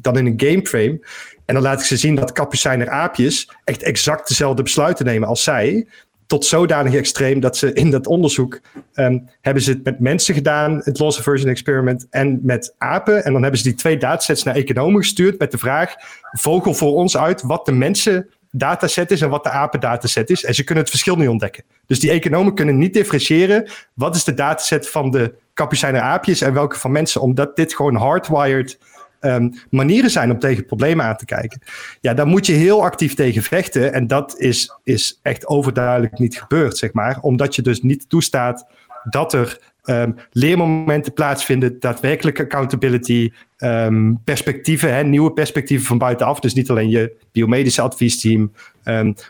dan 0.00 0.18
in 0.18 0.26
een 0.26 0.34
game 0.36 0.66
frame. 0.66 1.00
En 1.44 1.54
dan 1.54 1.62
laat 1.62 1.80
ik 1.80 1.86
ze 1.86 1.96
zien 1.96 2.14
dat 2.14 2.32
kapucijner 2.32 2.88
aapjes 2.88 3.50
echt 3.64 3.82
exact 3.82 4.28
dezelfde 4.28 4.62
besluiten 4.62 5.04
nemen 5.04 5.28
als 5.28 5.42
zij 5.42 5.86
tot 6.26 6.44
zodanig 6.44 6.94
extreem 6.94 7.40
dat 7.40 7.56
ze 7.56 7.72
in 7.72 7.90
dat 7.90 8.06
onderzoek 8.06 8.60
um, 8.94 9.28
hebben 9.40 9.62
ze 9.62 9.70
het 9.70 9.84
met 9.84 10.00
mensen 10.00 10.34
gedaan, 10.34 10.80
het 10.84 10.98
loss 10.98 11.18
aversion 11.18 11.50
experiment, 11.50 12.06
en 12.10 12.40
met 12.42 12.74
apen. 12.78 13.24
En 13.24 13.32
dan 13.32 13.42
hebben 13.42 13.60
ze 13.60 13.66
die 13.68 13.78
twee 13.78 13.96
datasets 13.96 14.42
naar 14.42 14.54
economen 14.54 15.00
gestuurd 15.00 15.38
met 15.38 15.50
de 15.50 15.58
vraag: 15.58 15.94
vogel 16.32 16.74
voor 16.74 16.94
ons 16.94 17.16
uit 17.16 17.42
wat 17.42 17.66
de 17.66 17.72
mensen 17.72 18.28
dataset 18.50 19.10
is 19.10 19.20
en 19.20 19.28
wat 19.28 19.44
de 19.44 19.50
apen 19.50 19.80
dataset 19.80 20.30
is. 20.30 20.44
En 20.44 20.54
ze 20.54 20.64
kunnen 20.64 20.82
het 20.84 20.92
verschil 20.92 21.16
niet 21.16 21.28
ontdekken. 21.28 21.64
Dus 21.86 22.00
die 22.00 22.10
economen 22.10 22.54
kunnen 22.54 22.78
niet 22.78 22.94
differentiëren 22.94 23.70
wat 23.94 24.16
is 24.16 24.24
de 24.24 24.34
dataset 24.34 24.88
van 24.88 25.10
de 25.10 25.34
kapucijner 25.54 26.00
aapjes 26.00 26.40
en 26.40 26.52
welke 26.52 26.78
van 26.78 26.92
mensen, 26.92 27.20
omdat 27.20 27.56
dit 27.56 27.74
gewoon 27.74 27.94
hardwired 27.94 28.78
um, 29.24 29.52
manieren 29.70 30.10
zijn 30.10 30.30
om 30.30 30.38
tegen 30.38 30.64
problemen 30.64 31.04
aan 31.04 31.16
te 31.16 31.24
kijken. 31.24 31.60
Ja, 32.00 32.14
daar 32.14 32.26
moet 32.26 32.46
je 32.46 32.52
heel 32.52 32.82
actief 32.82 33.14
tegen 33.14 33.42
vechten. 33.42 33.92
En 33.92 34.06
dat 34.06 34.38
is, 34.38 34.78
is 34.82 35.18
echt 35.22 35.46
overduidelijk 35.46 36.18
niet 36.18 36.38
gebeurd, 36.38 36.76
zeg 36.76 36.92
maar. 36.92 37.18
Omdat 37.20 37.54
je 37.54 37.62
dus 37.62 37.82
niet 37.82 38.08
toestaat 38.08 38.66
dat 39.10 39.32
er 39.32 39.58
um, 39.84 40.14
leermomenten 40.30 41.12
plaatsvinden, 41.12 41.80
daadwerkelijke 41.80 42.42
accountability, 42.42 43.32
um, 43.58 44.20
perspectieven, 44.24 44.94
hè, 44.94 45.02
nieuwe 45.02 45.32
perspectieven 45.32 45.86
van 45.86 45.98
buitenaf. 45.98 46.40
Dus 46.40 46.54
niet 46.54 46.70
alleen 46.70 46.90
je 46.90 47.16
biomedische 47.32 47.82
adviesteam, 47.82 48.52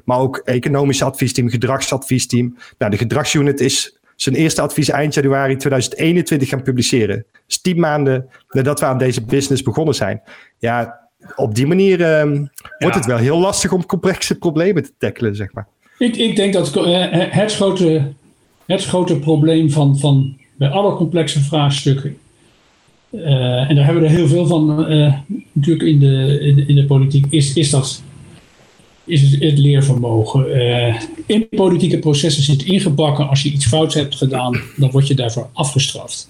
maar 0.04 0.18
ook 0.18 0.36
economische 0.36 1.04
adviesteam, 1.04 1.48
gedragsadviesteam. 1.48 2.56
Nou, 2.78 2.90
de 2.90 2.96
gedragsunit 2.96 3.60
is 3.60 3.98
zijn 4.16 4.34
eerste 4.34 4.60
advies 4.60 4.90
eind 4.90 5.14
januari 5.14 5.56
2021 5.56 6.48
gaan 6.48 6.62
publiceren. 6.62 7.24
Dus 7.46 7.60
tien 7.60 7.80
maanden 7.80 8.28
nadat 8.48 8.80
we 8.80 8.86
aan 8.86 8.98
deze 8.98 9.24
business 9.24 9.62
begonnen 9.62 9.94
zijn. 9.94 10.22
Ja, 10.58 11.00
op 11.36 11.54
die 11.54 11.66
manier 11.66 11.98
ja. 11.98 12.26
wordt 12.78 12.94
het 12.96 13.06
wel 13.06 13.16
heel 13.16 13.38
lastig 13.38 13.72
om 13.72 13.86
complexe 13.86 14.38
problemen 14.38 14.82
te 14.82 14.92
tackelen, 14.98 15.36
zeg 15.36 15.52
maar. 15.52 15.66
Ik, 15.98 16.16
ik 16.16 16.36
denk 16.36 16.52
dat 16.52 16.74
het 16.74 17.52
grote, 17.52 18.12
het 18.66 18.84
grote 18.84 19.18
probleem 19.18 19.70
van, 19.70 19.98
van 19.98 20.36
bij 20.56 20.68
alle 20.68 20.94
complexe 20.94 21.40
vraagstukken. 21.40 22.16
Uh, 23.10 23.70
en 23.70 23.74
daar 23.74 23.84
hebben 23.84 24.02
we 24.02 24.08
er 24.08 24.14
heel 24.14 24.28
veel 24.28 24.46
van 24.46 24.92
uh, 24.92 25.14
natuurlijk 25.52 25.88
in 25.88 25.98
de, 25.98 26.38
in 26.40 26.54
de, 26.54 26.66
in 26.66 26.74
de 26.74 26.86
politiek, 26.86 27.26
is, 27.30 27.54
is 27.54 27.70
dat 27.70 28.02
is 29.06 29.22
het, 29.30 29.58
leervermogen. 29.58 30.56
Uh, 30.56 31.00
in 31.26 31.46
politieke 31.50 31.98
processen 31.98 32.42
zit 32.42 32.62
ingebakken, 32.62 33.28
als 33.28 33.42
je 33.42 33.50
iets 33.50 33.66
fouts 33.66 33.94
hebt 33.94 34.16
gedaan, 34.16 34.60
dan 34.76 34.90
word 34.90 35.06
je 35.06 35.14
daarvoor 35.14 35.48
afgestraft. 35.52 36.28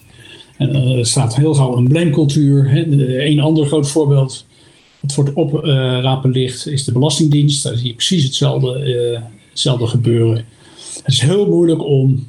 En 0.56 0.76
uh, 0.76 0.98
er 0.98 1.06
staat 1.06 1.36
heel 1.36 1.54
gauw 1.54 1.76
een 1.76 1.88
blamecultuur. 1.88 2.86
Een 3.26 3.40
ander 3.40 3.66
groot 3.66 3.88
voorbeeld, 3.88 4.46
wat 5.00 5.12
voor 5.12 5.24
het 5.24 5.34
oprapen 5.34 6.30
uh, 6.30 6.36
ligt, 6.36 6.66
is 6.66 6.84
de 6.84 6.92
Belastingdienst. 6.92 7.62
Daar 7.62 7.76
zie 7.76 7.86
je 7.86 7.94
precies 7.94 8.24
hetzelfde, 8.24 8.94
uh, 9.14 9.20
hetzelfde 9.50 9.86
gebeuren. 9.86 10.44
Het 11.02 11.12
is 11.12 11.20
heel 11.20 11.46
moeilijk 11.46 11.84
om, 11.84 12.28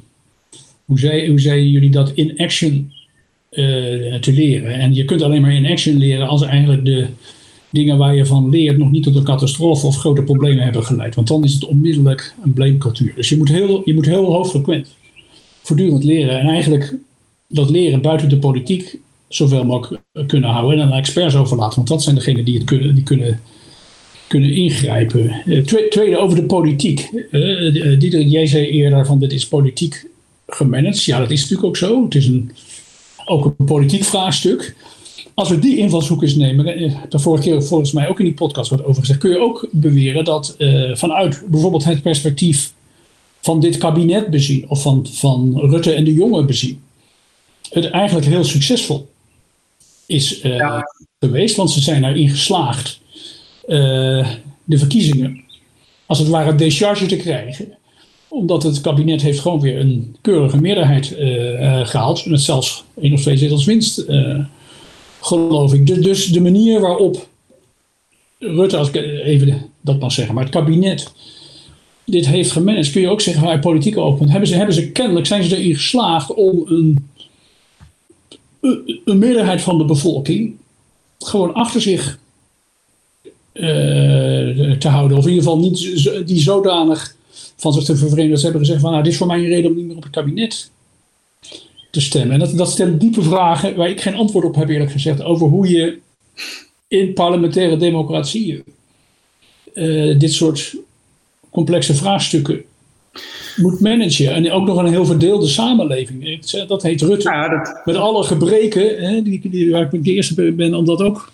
hoe 0.84 0.98
zeiden 0.98 1.28
hoe 1.28 1.40
zei 1.40 1.70
jullie 1.70 1.90
dat, 1.90 2.12
in 2.14 2.38
action 2.38 2.94
te 4.20 4.32
leren. 4.32 4.74
En 4.74 4.94
je 4.94 5.04
kunt 5.04 5.22
alleen 5.22 5.40
maar 5.40 5.54
in 5.54 5.66
action 5.66 5.96
leren 5.96 6.28
als 6.28 6.42
eigenlijk 6.42 6.84
de 6.84 7.06
dingen 7.76 7.98
waar 7.98 8.14
je 8.14 8.26
van 8.26 8.50
leert 8.50 8.78
nog 8.78 8.90
niet 8.90 9.02
tot 9.02 9.16
een 9.16 9.24
catastrofe 9.24 9.86
of 9.86 9.96
grote 9.96 10.22
problemen 10.22 10.64
hebben 10.64 10.84
geleid. 10.84 11.14
Want 11.14 11.28
dan 11.28 11.44
is 11.44 11.54
het 11.54 11.64
onmiddellijk 11.64 12.34
een 12.44 12.52
blamecultuur. 12.52 13.12
Dus 13.14 13.28
je 13.28 13.36
moet 13.36 13.48
heel, 13.48 13.82
je 13.84 13.94
moet 13.94 14.06
heel 14.06 14.32
hoogfrequent 14.32 14.88
voortdurend 15.62 16.04
leren. 16.04 16.38
En 16.40 16.46
eigenlijk 16.46 16.94
dat 17.48 17.70
leren 17.70 18.00
buiten 18.00 18.28
de 18.28 18.38
politiek 18.38 18.98
zoveel 19.28 19.64
mogelijk 19.64 20.02
kunnen 20.26 20.50
houden. 20.50 20.80
En 20.80 20.86
aan 20.86 20.98
experts 20.98 21.34
overlaten. 21.34 21.76
Want 21.76 21.88
dat 21.88 22.02
zijn 22.02 22.14
degenen 22.14 22.44
die 22.44 22.54
het 22.54 22.64
kunnen, 22.64 22.94
die 22.94 23.04
kunnen, 23.04 23.40
kunnen 24.26 24.50
ingrijpen. 24.50 25.42
Tweede 25.90 26.18
over 26.18 26.36
de 26.36 26.44
politiek. 26.44 27.10
Uh, 27.30 27.98
Diederik, 27.98 28.28
jij 28.28 28.46
zei 28.46 28.66
eerder 28.66 29.06
van 29.06 29.18
dit 29.18 29.32
is 29.32 29.48
politiek 29.48 30.06
gemanaged. 30.46 31.04
Ja, 31.04 31.18
dat 31.18 31.30
is 31.30 31.40
natuurlijk 31.40 31.68
ook 31.68 31.76
zo. 31.76 32.04
Het 32.04 32.14
is 32.14 32.26
een, 32.26 32.50
ook 33.24 33.44
een 33.44 33.66
politiek 33.66 34.04
vraagstuk. 34.04 34.74
Als 35.36 35.48
we 35.48 35.58
die 35.58 35.76
invalshoek 35.76 36.22
eens 36.22 36.34
nemen, 36.34 36.64
de 37.08 37.18
vorige 37.18 37.42
keer 37.42 37.62
volgens 37.62 37.92
mij 37.92 38.08
ook 38.08 38.18
in 38.18 38.24
die 38.24 38.34
podcast 38.34 38.68
wordt 38.68 38.84
over 38.84 39.00
gezegd, 39.00 39.18
kun 39.18 39.30
je 39.30 39.38
ook 39.38 39.68
beweren 39.70 40.24
dat 40.24 40.54
uh, 40.58 40.96
vanuit 40.96 41.42
bijvoorbeeld 41.48 41.84
het 41.84 42.02
perspectief 42.02 42.72
van 43.40 43.60
dit 43.60 43.76
kabinet 43.76 44.30
bezien, 44.30 44.68
of 44.68 44.82
van, 44.82 45.06
van 45.10 45.60
Rutte 45.60 45.92
en 45.92 46.04
de 46.04 46.12
jongen 46.12 46.46
bezien, 46.46 46.80
het 47.70 47.90
eigenlijk 47.90 48.26
heel 48.26 48.44
succesvol 48.44 49.08
is 50.06 50.42
uh, 50.42 50.56
ja. 50.56 50.92
geweest, 51.20 51.56
want 51.56 51.70
ze 51.70 51.80
zijn 51.80 52.04
erin 52.04 52.28
geslaagd 52.28 53.00
uh, 53.66 54.28
de 54.64 54.78
verkiezingen 54.78 55.44
als 56.06 56.18
het 56.18 56.28
ware 56.28 56.54
decharge 56.54 57.06
te 57.06 57.16
krijgen 57.16 57.76
Omdat 58.28 58.62
het 58.62 58.80
kabinet 58.80 59.22
heeft 59.22 59.40
gewoon 59.40 59.60
weer 59.60 59.80
een 59.80 60.16
keurige 60.20 60.60
meerderheid 60.60 61.16
uh, 61.18 61.86
gehaald. 61.86 62.26
Met 62.26 62.40
zelfs 62.40 62.84
één 63.00 63.12
of 63.12 63.20
twee 63.20 63.36
zetels 63.36 63.64
winst, 63.64 64.04
geloof 65.26 65.74
ik. 65.74 65.86
Dus, 65.86 65.98
dus 65.98 66.26
de 66.26 66.40
manier 66.40 66.80
waarop 66.80 67.26
Rutte, 68.38 68.76
als 68.76 68.88
ik 68.88 68.94
even 69.24 69.70
dat 69.80 70.00
mag 70.00 70.12
zeggen, 70.12 70.34
maar 70.34 70.44
het 70.44 70.52
kabinet 70.52 71.12
dit 72.04 72.26
heeft 72.26 72.50
gemanaged, 72.50 72.92
kun 72.92 73.00
je 73.00 73.08
ook 73.08 73.20
zeggen 73.20 73.42
vanuit 73.42 73.60
politieke 73.60 74.00
oogpunt. 74.00 74.30
Hebben 74.30 74.48
ze, 74.48 74.54
hebben 74.54 74.74
ze 74.74 74.90
kennelijk, 74.90 75.26
zijn 75.26 75.44
ze 75.44 75.56
erin 75.56 75.74
geslaagd 75.74 76.34
om 76.34 76.64
een, 76.66 77.08
een 79.04 79.18
meerderheid 79.18 79.60
van 79.60 79.78
de 79.78 79.84
bevolking 79.84 80.56
gewoon 81.18 81.54
achter 81.54 81.80
zich 81.80 82.18
uh, 83.52 84.72
te 84.72 84.88
houden. 84.88 85.16
Of 85.16 85.24
in 85.24 85.30
ieder 85.30 85.44
geval 85.44 85.58
niet 85.58 86.02
die 86.26 86.40
zodanig 86.40 87.14
van 87.56 87.72
zich 87.72 87.84
te 87.84 87.96
vervreemden 87.96 88.30
dat 88.30 88.38
ze 88.38 88.44
hebben 88.44 88.64
gezegd 88.64 88.80
van 88.80 88.90
nou, 88.90 89.02
dit 89.02 89.12
is 89.12 89.18
voor 89.18 89.26
mij 89.26 89.38
een 89.38 89.46
reden 89.46 89.70
om 89.70 89.76
niet 89.76 89.86
meer 89.86 89.96
op 89.96 90.02
het 90.02 90.12
kabinet 90.12 90.70
te 91.96 92.02
stemmen. 92.02 92.32
En 92.32 92.38
dat, 92.38 92.56
dat 92.56 92.70
stelt 92.70 93.00
diepe 93.00 93.22
vragen 93.22 93.76
waar 93.76 93.88
ik 93.88 94.00
geen 94.00 94.14
antwoord 94.14 94.44
op 94.44 94.54
heb 94.54 94.68
eerlijk 94.68 94.90
gezegd 94.90 95.22
over 95.22 95.46
hoe 95.46 95.68
je 95.68 95.98
in 96.88 97.12
parlementaire 97.12 97.76
democratieën 97.76 98.62
uh, 99.74 100.18
dit 100.18 100.32
soort 100.32 100.76
complexe 101.50 101.94
vraagstukken 101.94 102.62
moet 103.56 103.80
managen. 103.80 104.34
En 104.34 104.50
ook 104.50 104.66
nog 104.66 104.78
een 104.78 104.88
heel 104.88 105.04
verdeelde 105.04 105.46
samenleving. 105.46 106.40
Dat 106.66 106.82
heet 106.82 107.02
Rutte. 107.02 107.30
Ja, 107.30 107.48
dat... 107.48 107.80
Met 107.84 107.96
alle 107.96 108.22
gebreken, 108.22 108.98
hè, 108.98 109.22
die, 109.22 109.40
die, 109.50 109.70
waar 109.70 109.94
ik 109.94 110.04
de 110.04 110.12
eerste 110.12 110.52
ben 110.52 110.74
om 110.74 110.84
dat 110.84 111.02
ook 111.02 111.32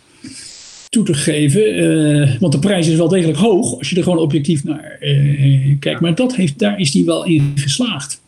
toe 0.88 1.04
te 1.04 1.14
geven. 1.14 1.78
Uh, 1.78 2.40
want 2.40 2.52
de 2.52 2.58
prijs 2.58 2.88
is 2.88 2.96
wel 2.96 3.08
degelijk 3.08 3.38
hoog 3.38 3.78
als 3.78 3.90
je 3.90 3.96
er 3.96 4.02
gewoon 4.02 4.18
objectief 4.18 4.64
naar 4.64 4.96
uh, 5.00 5.76
kijkt. 5.78 6.00
Maar 6.00 6.14
dat 6.14 6.36
heeft, 6.36 6.58
daar 6.58 6.80
is 6.80 6.92
hij 6.92 7.04
wel 7.04 7.24
in 7.24 7.52
geslaagd. 7.54 8.21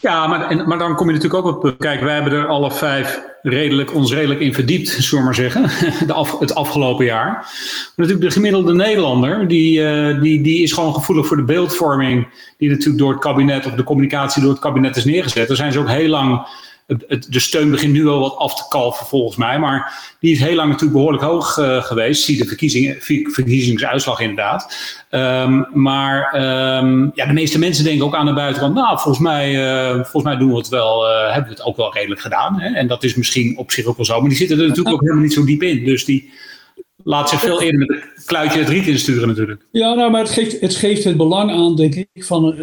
Ja, 0.00 0.26
maar, 0.26 0.50
en, 0.50 0.68
maar 0.68 0.78
dan 0.78 0.94
kom 0.94 1.06
je 1.06 1.14
natuurlijk 1.14 1.46
ook 1.46 1.64
op. 1.64 1.74
Kijk, 1.78 2.00
wij 2.00 2.14
hebben 2.14 2.32
er 2.32 2.46
alle 2.46 2.70
vijf 2.70 3.20
redelijk, 3.42 3.94
ons 3.94 4.12
redelijk 4.12 4.40
in 4.40 4.54
verdiept, 4.54 4.88
zullen 4.88 5.18
we 5.18 5.24
maar 5.24 5.34
zeggen. 5.34 5.62
De 6.06 6.36
het 6.38 6.54
afgelopen 6.54 7.04
jaar. 7.04 7.26
Maar 7.32 7.92
natuurlijk 7.96 8.24
de 8.24 8.30
gemiddelde 8.30 8.74
Nederlander, 8.74 9.48
die, 9.48 9.80
uh, 9.80 10.20
die, 10.20 10.42
die 10.42 10.62
is 10.62 10.72
gewoon 10.72 10.94
gevoelig 10.94 11.26
voor 11.26 11.36
de 11.36 11.42
beeldvorming. 11.42 12.28
Die 12.58 12.70
natuurlijk 12.70 12.98
door 12.98 13.12
het 13.12 13.20
kabinet, 13.20 13.66
of 13.66 13.72
de 13.72 13.84
communicatie 13.84 14.42
door 14.42 14.50
het 14.50 14.60
kabinet 14.60 14.96
is 14.96 15.04
neergezet. 15.04 15.48
Daar 15.48 15.56
zijn 15.56 15.72
ze 15.72 15.78
ook 15.78 15.88
heel 15.88 16.08
lang 16.08 16.46
het, 16.86 17.26
de 17.30 17.40
steun 17.40 17.70
begint 17.70 17.92
nu 17.92 18.04
wel 18.04 18.20
wat 18.20 18.36
af 18.36 18.56
te 18.56 18.68
kalven 18.68 19.06
volgens 19.06 19.36
mij. 19.36 19.58
Maar 19.58 20.14
die 20.20 20.32
is 20.32 20.40
heel 20.40 20.54
lang 20.54 20.68
natuurlijk 20.68 20.96
behoorlijk 20.96 21.22
hoog 21.22 21.56
uh, 21.56 21.82
geweest. 21.82 22.24
Zie 22.24 22.38
de 22.38 22.44
verkiezing, 22.44 22.96
verkiezingsuitslag 23.32 24.20
inderdaad. 24.20 24.76
Um, 25.10 25.66
maar 25.72 26.34
um, 26.78 27.10
ja, 27.14 27.26
de 27.26 27.32
meeste 27.32 27.58
mensen 27.58 27.84
denken 27.84 28.04
ook 28.04 28.14
aan 28.14 28.26
de 28.26 28.32
buitenkant. 28.32 28.74
Nou, 28.74 28.98
volgens 28.98 29.24
mij, 29.24 29.54
uh, 29.54 29.94
volgens 29.94 30.24
mij 30.24 30.36
doen 30.36 30.50
we 30.50 30.56
het 30.56 30.68
wel, 30.68 31.08
uh, 31.08 31.32
hebben 31.32 31.50
we 31.50 31.56
het 31.56 31.66
ook 31.66 31.76
wel 31.76 31.92
redelijk 31.92 32.20
gedaan. 32.20 32.60
Hè? 32.60 32.74
En 32.74 32.86
dat 32.86 33.04
is 33.04 33.14
misschien 33.14 33.58
op 33.58 33.70
zich 33.70 33.86
ook 33.86 33.96
wel 33.96 34.06
zo. 34.06 34.20
Maar 34.20 34.28
die 34.28 34.38
zitten 34.38 34.58
er 34.58 34.68
natuurlijk 34.68 34.94
ook 34.94 35.02
helemaal 35.02 35.22
niet 35.22 35.32
zo 35.32 35.44
diep 35.44 35.62
in. 35.62 35.84
Dus 35.84 36.04
die 36.04 36.32
laat 37.02 37.28
zich 37.28 37.40
veel 37.40 37.62
eerder 37.62 37.78
met 37.78 37.88
een 37.90 38.02
kluitje 38.26 38.58
het 38.58 38.68
riet 38.68 38.86
insturen 38.86 39.28
natuurlijk. 39.28 39.66
Ja, 39.72 39.94
nou, 39.94 40.10
maar 40.10 40.20
het 40.20 40.30
geeft 40.30 40.60
het, 40.60 40.74
geeft 40.74 41.04
het 41.04 41.16
belang 41.16 41.50
aan, 41.50 41.76
denk 41.76 41.94
ik, 41.94 42.24
van 42.24 42.56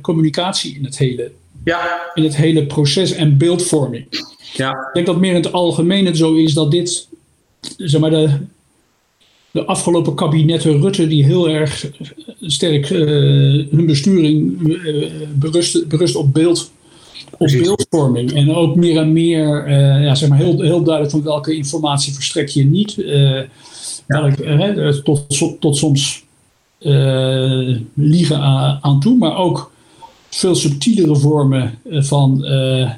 communicatie 0.00 0.74
in 0.74 0.84
het 0.84 0.98
hele 0.98 1.32
ja. 1.64 2.10
In 2.14 2.22
het 2.22 2.36
hele 2.36 2.66
proces 2.66 3.12
en 3.12 3.36
beeldvorming. 3.36 4.06
Ja. 4.52 4.70
Ik 4.70 4.90
denk 4.92 5.06
dat 5.06 5.18
meer 5.18 5.34
in 5.34 5.42
het 5.42 5.52
algemeen 5.52 6.06
het 6.06 6.16
zo 6.16 6.34
is 6.34 6.54
dat 6.54 6.70
dit, 6.70 7.08
zeg 7.76 8.00
maar, 8.00 8.10
de, 8.10 8.30
de 9.50 9.64
afgelopen 9.64 10.14
kabinetten 10.14 10.80
Rutte, 10.80 11.06
die 11.06 11.24
heel 11.24 11.48
erg 11.48 11.90
sterk 12.40 12.90
uh, 12.90 13.08
hun 13.70 13.86
besturing 13.86 14.60
uh, 14.60 15.10
berust, 15.34 15.88
berust 15.88 16.14
op 16.14 16.32
beeld. 16.32 16.70
Op 17.38 17.48
beeldvorming. 17.48 18.32
En 18.32 18.54
ook 18.54 18.76
meer 18.76 18.96
en 18.96 19.12
meer, 19.12 19.68
uh, 19.68 20.04
ja, 20.04 20.14
zeg 20.14 20.28
maar, 20.28 20.38
heel, 20.38 20.60
heel 20.60 20.82
duidelijk 20.82 21.10
van 21.10 21.22
welke 21.22 21.54
informatie 21.54 22.12
verstrek 22.12 22.48
je 22.48 22.64
niet. 22.64 22.94
Welk, 24.06 24.34
tot, 25.04 25.60
tot 25.60 25.76
soms 25.76 26.24
liegen 27.94 28.38
aan, 28.38 28.78
aan 28.80 29.00
toe, 29.00 29.16
maar 29.16 29.36
ook 29.36 29.70
veel 30.30 30.54
subtielere 30.54 31.16
vormen 31.16 31.78
eh, 31.90 32.02
van 32.02 32.44
uh, 32.44 32.90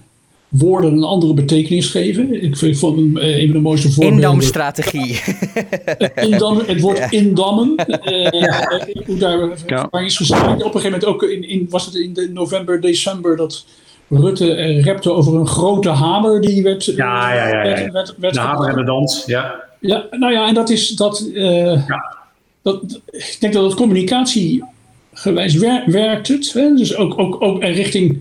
woorden 0.49 0.93
een 0.93 1.03
andere 1.03 1.35
betekenis 1.35 1.87
geven. 1.87 2.43
Ik 2.43 2.57
vind 2.57 2.79
van 2.79 2.99
uh, 2.99 3.39
een 3.39 3.47
van 3.47 3.57
de 3.57 3.61
mooiste 3.63 3.93
voorbeelden. 3.93 4.23
Indamstrategie. 4.23 5.21
Indam, 6.31 6.59
het 6.67 6.81
woord 6.81 6.99
ja. 6.99 7.11
indammen. 7.11 7.75
Uh, 8.03 8.31
ja. 8.31 8.81
Hoe 9.07 9.17
daar 9.17 9.49
ja. 9.67 9.89
is 9.91 10.17
gezegd. 10.17 10.43
Op 10.43 10.51
een 10.51 10.63
gegeven 10.63 10.83
moment 10.83 11.05
ook 11.05 11.23
in, 11.23 11.49
in, 11.49 11.67
was 11.71 11.87
het 11.87 11.95
in 11.95 12.13
de 12.13 12.31
november, 12.33 12.81
december 12.81 13.37
dat 13.37 13.65
Rutte 14.09 14.55
repte 14.81 15.13
over 15.13 15.35
een 15.35 15.47
grote 15.47 15.89
hamer 15.89 16.41
die 16.41 16.63
werd. 16.63 16.85
Ja, 16.85 17.35
ja, 17.35 17.47
ja. 17.49 17.63
Werd, 17.63 17.93
werd, 17.93 18.15
werd 18.19 18.35
de 18.35 18.41
hamer 18.41 18.69
en 18.69 18.77
de 18.77 18.85
dans. 18.85 19.23
Ja. 19.27 19.55
ja, 19.81 20.07
nou 20.11 20.33
ja, 20.33 20.49
en 20.49 20.55
dat 20.55 20.71
is 20.71 20.89
dat. 20.89 21.31
ja. 21.35 22.19
dat 22.63 23.01
ik 23.11 23.37
denk 23.41 23.53
dat 23.53 23.65
het 23.65 23.75
communicatie 23.75 24.65
gewijs 25.13 25.55
werkt 25.87 26.29
het. 26.29 26.53
Hè? 26.53 26.75
Dus 26.75 26.97
ook, 26.97 27.19
ook, 27.19 27.43
ook 27.43 27.63
richting, 27.63 28.19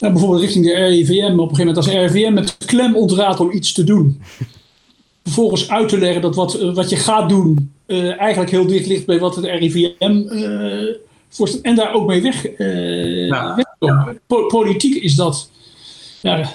nou, 0.00 0.12
bijvoorbeeld 0.12 0.42
richting 0.42 0.64
de 0.64 0.74
RIVM. 0.74 1.22
Op 1.22 1.50
een 1.50 1.56
gegeven 1.56 1.66
moment 1.66 1.76
als 1.76 1.88
RIVM 1.88 2.32
met 2.32 2.56
klem 2.56 2.96
ontraadt 2.96 3.40
om 3.40 3.50
iets 3.50 3.72
te 3.72 3.84
doen. 3.84 4.20
Vervolgens 5.24 5.70
uit 5.70 5.88
te 5.88 5.98
leggen 5.98 6.22
dat 6.22 6.34
wat, 6.34 6.60
wat 6.60 6.90
je 6.90 6.96
gaat 6.96 7.28
doen 7.28 7.72
uh, 7.86 8.20
eigenlijk 8.20 8.50
heel 8.50 8.66
dicht 8.66 8.86
ligt 8.86 9.06
bij 9.06 9.18
wat 9.18 9.36
het 9.36 9.44
RIVM 9.44 9.92
uh, 10.00 10.88
eh, 10.88 10.94
voorstelt. 11.28 11.62
En 11.62 11.74
daar 11.74 11.94
ook 11.94 12.06
mee 12.06 12.22
weg, 12.22 12.58
uh, 12.58 13.26
ja, 13.26 13.56
wegkomen. 13.56 14.20
Ja. 14.28 14.46
politiek 14.46 15.02
is 15.02 15.14
dat... 15.14 15.50
Ja, 16.22 16.50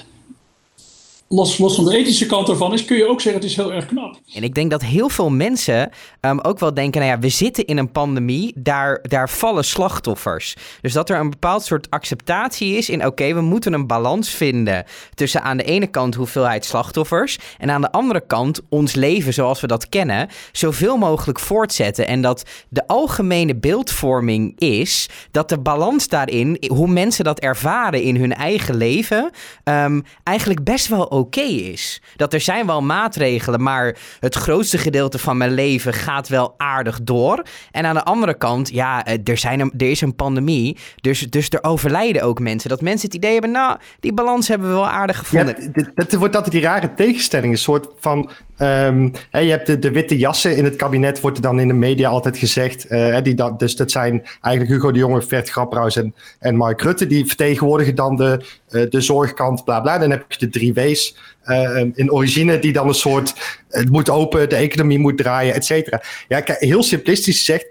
los, 1.27 1.57
los 1.57 1.75
van 1.75 1.85
de 1.85 1.97
ethische 1.97 2.25
kant 2.25 2.49
ervan 2.49 2.73
is, 2.73 2.85
kun 2.85 2.97
je 2.97 3.07
ook 3.07 3.21
zeggen 3.21 3.41
het 3.41 3.49
is 3.49 3.55
heel 3.55 3.73
erg 3.73 3.85
knap. 3.85 4.19
En 4.33 4.43
ik 4.43 4.55
denk 4.55 4.71
dat 4.71 4.81
heel 4.81 5.09
veel 5.09 5.29
mensen 5.29 5.89
um, 6.21 6.39
ook 6.39 6.59
wel 6.59 6.73
denken, 6.73 7.01
nou 7.01 7.13
ja, 7.13 7.19
we 7.19 7.29
zitten 7.29 7.65
in 7.65 7.77
een 7.77 7.91
pandemie, 7.91 8.53
daar, 8.55 8.99
daar 9.01 9.29
vallen 9.29 9.65
slachtoffers. 9.65 10.55
Dus 10.81 10.93
dat 10.93 11.09
er 11.09 11.19
een 11.19 11.29
bepaald 11.29 11.63
soort 11.63 11.89
acceptatie 11.89 12.77
is 12.77 12.89
in, 12.89 13.05
oké, 13.05 13.33
we 13.33 13.41
moeten 13.41 13.73
een 13.73 13.87
balans 13.87 14.29
vinden 14.29 14.85
tussen 15.13 15.43
aan 15.43 15.57
de 15.57 15.63
ene 15.63 15.87
kant 15.87 16.15
hoeveelheid 16.15 16.65
slachtoffers 16.65 17.37
en 17.57 17.69
aan 17.71 17.81
de 17.81 17.91
andere 17.91 18.23
kant 18.27 18.61
ons 18.69 18.95
leven 18.95 19.33
zoals 19.33 19.61
we 19.61 19.67
dat 19.67 19.89
kennen, 19.89 20.29
zoveel 20.51 20.97
mogelijk 20.97 21.39
voortzetten. 21.39 22.07
En 22.07 22.21
dat 22.21 22.43
de 22.69 22.87
algemene 22.87 23.55
beeldvorming 23.55 24.59
is 24.59 25.09
dat 25.31 25.49
de 25.49 25.59
balans 25.59 26.07
daarin, 26.07 26.63
hoe 26.67 26.87
mensen 26.87 27.23
dat 27.23 27.39
ervaren 27.39 28.01
in 28.01 28.15
hun 28.15 28.33
eigen 28.33 28.75
leven, 28.75 29.29
um, 29.63 30.03
eigenlijk 30.23 30.63
best 30.63 30.87
wel 30.87 31.13
oké 31.19 31.41
is. 31.41 32.01
Dat 32.15 32.33
er 32.33 32.41
zijn 32.41 32.65
wel 32.65 32.81
maatregelen, 32.81 33.63
maar 33.63 33.97
het 34.19 34.35
grootste 34.35 34.77
gedeelte 34.77 35.19
van 35.19 35.37
mijn 35.37 35.53
leven 35.53 35.93
gaat 35.93 36.27
wel 36.27 36.53
aardig 36.57 36.99
door. 37.01 37.45
En 37.71 37.85
aan 37.85 37.95
de 37.95 38.03
andere 38.03 38.37
kant, 38.37 38.69
ja, 38.69 39.05
eh, 39.05 39.17
er, 39.23 39.37
zijn 39.37 39.59
een, 39.59 39.73
er 39.77 39.89
is 39.89 40.01
een 40.01 40.15
pandemie, 40.15 40.77
dus, 40.95 41.19
dus 41.19 41.49
er 41.49 41.63
overlijden 41.63 42.21
ook 42.21 42.39
mensen. 42.39 42.69
Dat 42.69 42.81
mensen 42.81 43.07
het 43.07 43.15
idee 43.15 43.31
hebben, 43.31 43.51
nou, 43.51 43.77
die 43.99 44.13
balans 44.13 44.47
hebben 44.47 44.67
we 44.67 44.73
wel 44.73 44.87
aardig 44.87 45.17
gevonden. 45.17 45.71
Ja, 45.73 45.91
dat 45.95 46.13
wordt 46.13 46.35
altijd 46.35 46.53
die 46.53 46.63
rare 46.63 46.93
tegenstelling, 46.93 47.51
een 47.51 47.59
soort 47.59 47.87
van... 47.99 48.29
Um, 48.61 49.11
je 49.31 49.37
hebt 49.37 49.81
de, 49.81 49.91
witte 49.91 50.17
jassen 50.17 50.57
in 50.57 50.63
het 50.63 50.75
kabinet, 50.75 51.21
wordt 51.21 51.37
er 51.37 51.43
dan 51.43 51.59
in 51.59 51.67
de 51.67 51.73
media 51.73 52.09
altijd 52.09 52.37
gezegd. 52.37 52.91
Uh, 52.91 53.17
die 53.21 53.33
dat, 53.33 53.59
dus 53.59 53.75
dat 53.75 53.91
zijn 53.91 54.23
eigenlijk 54.41 54.73
Hugo 54.73 54.91
de 54.91 54.99
Jonge, 54.99 55.21
Vert 55.21 55.49
Grapperhaus 55.49 55.95
en, 55.95 56.15
en 56.39 56.55
Mark 56.55 56.81
Rutte. 56.81 57.07
Die 57.07 57.25
vertegenwoordigen 57.25 57.95
dan 57.95 58.15
de, 58.15 58.45
uh, 58.69 58.89
de 58.89 59.01
zorgkant, 59.01 59.63
bla 59.63 59.79
bla. 59.79 59.97
Dan 59.97 60.09
heb 60.09 60.25
je 60.27 60.37
de 60.37 60.49
drie 60.49 60.73
W's 60.73 61.17
uh, 61.45 61.83
in 61.93 62.11
origine, 62.11 62.59
die 62.59 62.73
dan 62.73 62.87
een 62.87 62.93
soort. 62.93 63.33
Het 63.69 63.89
moet 63.89 64.09
open, 64.09 64.49
de 64.49 64.55
economie 64.55 64.99
moet 64.99 65.17
draaien, 65.17 65.53
et 65.53 65.65
cetera. 65.65 66.01
Ja, 66.27 66.43
heel 66.45 66.83
simplistisch 66.83 67.37
gezegd: 67.37 67.67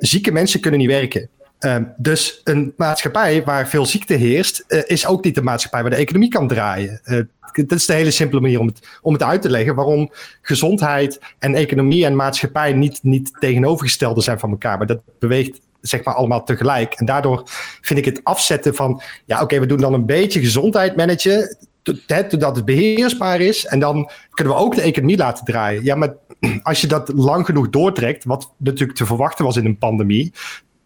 zieke 0.00 0.32
mensen 0.32 0.60
kunnen 0.60 0.80
niet 0.80 0.88
werken. 0.88 1.28
Uh, 1.64 1.76
dus 1.96 2.40
een 2.44 2.72
maatschappij 2.76 3.44
waar 3.44 3.68
veel 3.68 3.86
ziekte 3.86 4.14
heerst, 4.14 4.64
uh, 4.68 4.80
is 4.86 5.06
ook 5.06 5.24
niet 5.24 5.34
de 5.34 5.42
maatschappij 5.42 5.80
waar 5.80 5.90
de 5.90 5.96
economie 5.96 6.28
kan 6.28 6.48
draaien. 6.48 7.00
Uh, 7.04 7.20
dat 7.52 7.78
is 7.78 7.86
de 7.86 7.92
hele 7.92 8.10
simpele 8.10 8.40
manier 8.40 8.60
om 8.60 8.66
het, 8.66 8.98
om 9.02 9.12
het 9.12 9.22
uit 9.22 9.42
te 9.42 9.50
leggen 9.50 9.74
waarom 9.74 10.10
gezondheid 10.42 11.20
en 11.38 11.54
economie 11.54 12.04
en 12.04 12.16
maatschappij 12.16 12.72
niet, 12.72 12.98
niet 13.02 13.32
tegenovergestelde 13.38 14.20
zijn 14.20 14.38
van 14.38 14.50
elkaar. 14.50 14.78
Maar 14.78 14.86
dat 14.86 15.00
beweegt 15.18 15.60
zeg 15.80 16.04
maar 16.04 16.14
allemaal 16.14 16.44
tegelijk. 16.44 16.94
En 16.94 17.06
daardoor 17.06 17.42
vind 17.80 17.98
ik 17.98 18.04
het 18.04 18.20
afzetten 18.22 18.74
van, 18.74 19.02
ja 19.24 19.42
oké, 19.42 19.60
we 19.60 19.66
doen 19.66 19.80
dan 19.80 19.92
een 19.92 20.06
beetje 20.06 20.40
gezondheid 20.40 20.96
managen, 20.96 21.56
totdat 21.82 22.56
het 22.56 22.64
beheersbaar 22.64 23.40
is. 23.40 23.66
En 23.66 23.78
dan 23.78 24.10
kunnen 24.30 24.54
we 24.54 24.60
ook 24.60 24.74
de 24.74 24.82
economie 24.82 25.16
laten 25.16 25.44
draaien. 25.44 25.84
Ja, 25.84 25.94
maar 25.94 26.14
als 26.62 26.80
je 26.80 26.86
dat 26.86 27.12
lang 27.14 27.46
genoeg 27.46 27.70
doortrekt, 27.70 28.24
wat 28.24 28.52
natuurlijk 28.56 28.98
te 28.98 29.06
verwachten 29.06 29.44
was 29.44 29.56
in 29.56 29.64
een 29.64 29.78
pandemie, 29.78 30.32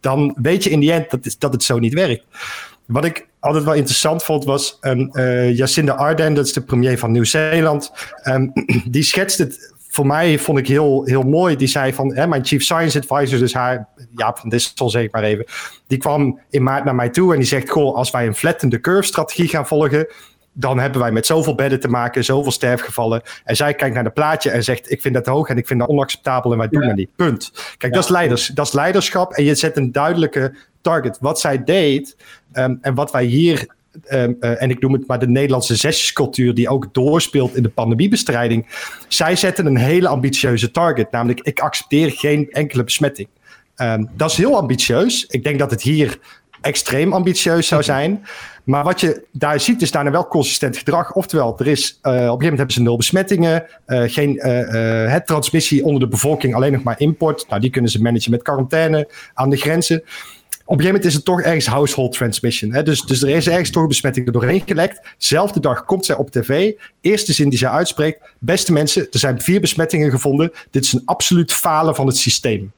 dan 0.01 0.36
weet 0.42 0.64
je 0.64 0.70
in 0.70 0.80
die 0.80 0.92
end 0.92 1.11
dat, 1.11 1.36
dat 1.38 1.53
het 1.53 1.62
zo 1.62 1.78
niet 1.78 1.94
werkt. 1.94 2.24
Wat 2.86 3.05
ik 3.05 3.26
altijd 3.40 3.64
wel 3.64 3.74
interessant 3.74 4.22
vond 4.22 4.44
was 4.44 4.78
um, 4.80 5.11
uh, 5.12 5.57
Jacinda 5.57 5.92
Ardern, 5.92 6.34
dat 6.34 6.47
is 6.47 6.53
de 6.53 6.61
premier 6.61 6.99
van 6.99 7.11
Nieuw-Zeeland. 7.12 7.92
Um, 8.24 8.53
die 8.94 9.03
schetst 9.03 9.38
het 9.38 9.74
voor 9.97 10.07
mij 10.07 10.38
vond 10.38 10.59
ik 10.59 10.68
heel, 10.68 11.05
heel 11.05 11.22
mooi. 11.22 11.57
Die 11.57 11.68
zei 11.68 11.92
van, 11.92 12.14
hè, 12.14 12.26
mijn 12.26 12.44
chief 12.44 12.62
science 12.62 12.99
advisor, 12.99 13.38
dus 13.38 13.55
haar, 13.55 13.88
Jaap 14.16 14.38
van 14.38 14.49
Dissel 14.49 14.90
zeg 14.90 15.11
maar 15.11 15.22
even. 15.22 15.44
Die 15.86 15.99
kwam 15.99 16.40
in 16.51 16.62
maart 16.62 16.84
naar 16.84 16.94
mij 16.94 17.09
toe 17.09 17.32
en 17.32 17.38
die 17.38 17.49
zegt, 17.49 17.70
goh, 17.70 17.94
als 17.94 18.11
wij 18.11 18.26
een 18.26 18.34
flattende 18.34 18.80
curve 18.80 19.07
strategie 19.07 19.49
gaan 19.49 19.66
volgen, 19.66 20.07
dan 20.59 20.78
hebben 20.78 21.00
wij 21.00 21.12
met 21.12 21.26
zoveel 21.26 21.54
bedden 21.54 21.80
te 21.80 21.88
maken, 21.88 22.24
zoveel 22.24 22.52
sterfgevallen. 22.52 23.22
En 23.44 23.57
zij 23.57 23.74
kijkt 23.74 23.94
naar 23.94 24.04
het 24.04 24.14
plaatje 24.14 24.50
en 24.50 24.64
zegt: 24.64 24.90
Ik 24.90 25.00
vind 25.00 25.14
dat 25.14 25.26
hoog 25.26 25.48
en 25.48 25.57
ik 25.57 25.66
vind 25.66 25.80
dat 25.80 25.88
onacceptabel 25.88 26.52
en 26.52 26.59
wij 26.59 26.68
doen 26.68 26.86
dat 26.86 26.96
niet. 26.96 27.16
Punt. 27.16 27.52
Kijk, 27.78 27.92
dat, 27.92 28.04
is 28.04 28.11
leiders, 28.11 28.46
dat 28.46 28.66
is 28.66 28.72
leiderschap 28.72 29.32
en 29.32 29.44
je 29.44 29.54
zet 29.54 29.76
een 29.76 29.92
duidelijke 29.92 30.54
target. 30.80 31.18
Wat 31.20 31.40
zij 31.40 31.64
deed 31.64 32.16
ehm, 32.52 32.74
en 32.80 32.94
wat 32.94 33.12
wij 33.12 33.24
hier. 33.24 33.74
Ehm, 34.04 34.32
eh, 34.40 34.62
en 34.62 34.70
ik 34.70 34.80
noem 34.80 34.92
het 34.92 35.07
maar 35.07 35.18
de 35.18 35.28
Nederlandse 35.28 35.76
zesjescultuur, 35.76 36.54
die 36.54 36.68
ook 36.68 36.94
doorspeelt 36.94 37.57
in 37.57 37.62
de 37.62 37.68
pandemiebestrijding. 37.68 38.66
Zij 39.09 39.36
zetten 39.36 39.66
een 39.66 39.76
hele 39.76 40.09
ambitieuze 40.09 40.70
target, 40.70 41.11
namelijk: 41.11 41.40
ik 41.40 41.61
accepteer 41.61 42.11
geen 42.11 42.50
enkele 42.50 42.84
besmetting. 42.84 43.28
Ehm, 43.74 44.04
dat 44.16 44.30
is 44.30 44.36
heel 44.36 44.57
ambitieus. 44.57 45.26
Ik 45.26 45.42
denk 45.42 45.59
dat 45.59 45.70
het 45.70 45.82
hier 45.82 46.18
extreem 46.61 47.12
ambitieus 47.12 47.68
zou 47.68 47.82
zijn. 47.82 48.24
Maar 48.66 48.84
wat 48.84 49.00
je 49.00 49.24
daar 49.32 49.60
ziet, 49.60 49.82
is 49.82 49.90
daarna 49.90 50.10
wel 50.10 50.28
consistent 50.28 50.76
gedrag. 50.76 51.12
Oftewel, 51.12 51.58
er 51.58 51.66
is, 51.66 51.90
uh, 51.90 51.92
op 51.92 52.04
een 52.04 52.12
gegeven 52.12 52.30
moment 52.30 52.56
hebben 52.56 52.74
ze 52.74 52.82
nul 52.82 52.96
besmettingen, 52.96 53.64
uh, 53.86 54.02
geen 54.06 54.40
het 55.10 55.26
transmissie 55.26 55.84
onder 55.84 56.00
de 56.00 56.08
bevolking, 56.08 56.54
alleen 56.54 56.72
nog 56.72 56.82
maar 56.82 57.00
import. 57.00 57.46
Nou, 57.48 57.60
die 57.60 57.70
kunnen 57.70 57.90
ze 57.90 58.02
managen 58.02 58.30
met 58.30 58.42
quarantaine 58.42 59.08
aan 59.34 59.50
de 59.50 59.56
grenzen. 59.56 60.02
Op 60.66 60.72
een 60.72 60.84
gegeven 60.84 60.84
moment 60.84 61.04
is 61.04 61.14
het 61.14 61.24
toch 61.24 61.42
ergens 61.42 61.66
household 61.66 62.12
transmission. 62.12 62.72
Hè? 62.72 62.82
Dus, 62.82 63.02
dus 63.02 63.22
er 63.22 63.28
is 63.28 63.48
ergens 63.48 63.70
toch 63.70 63.82
een 63.82 63.88
besmetting 63.88 64.26
er 64.26 64.32
doorheen 64.32 64.62
gelekt. 64.66 65.00
Zelfde 65.18 65.60
dag 65.60 65.84
komt 65.84 66.04
zij 66.04 66.16
op 66.16 66.30
tv. 66.30 66.72
Eerste 67.00 67.32
zin 67.32 67.48
die 67.48 67.58
zij 67.58 67.68
uitspreekt: 67.68 68.20
Beste 68.38 68.72
mensen, 68.72 69.06
er 69.10 69.18
zijn 69.18 69.40
vier 69.40 69.60
besmettingen 69.60 70.10
gevonden. 70.10 70.52
Dit 70.70 70.84
is 70.84 70.92
een 70.92 71.02
absoluut 71.04 71.52
falen 71.52 71.94
van 71.94 72.06
het 72.06 72.16
systeem. 72.16 72.72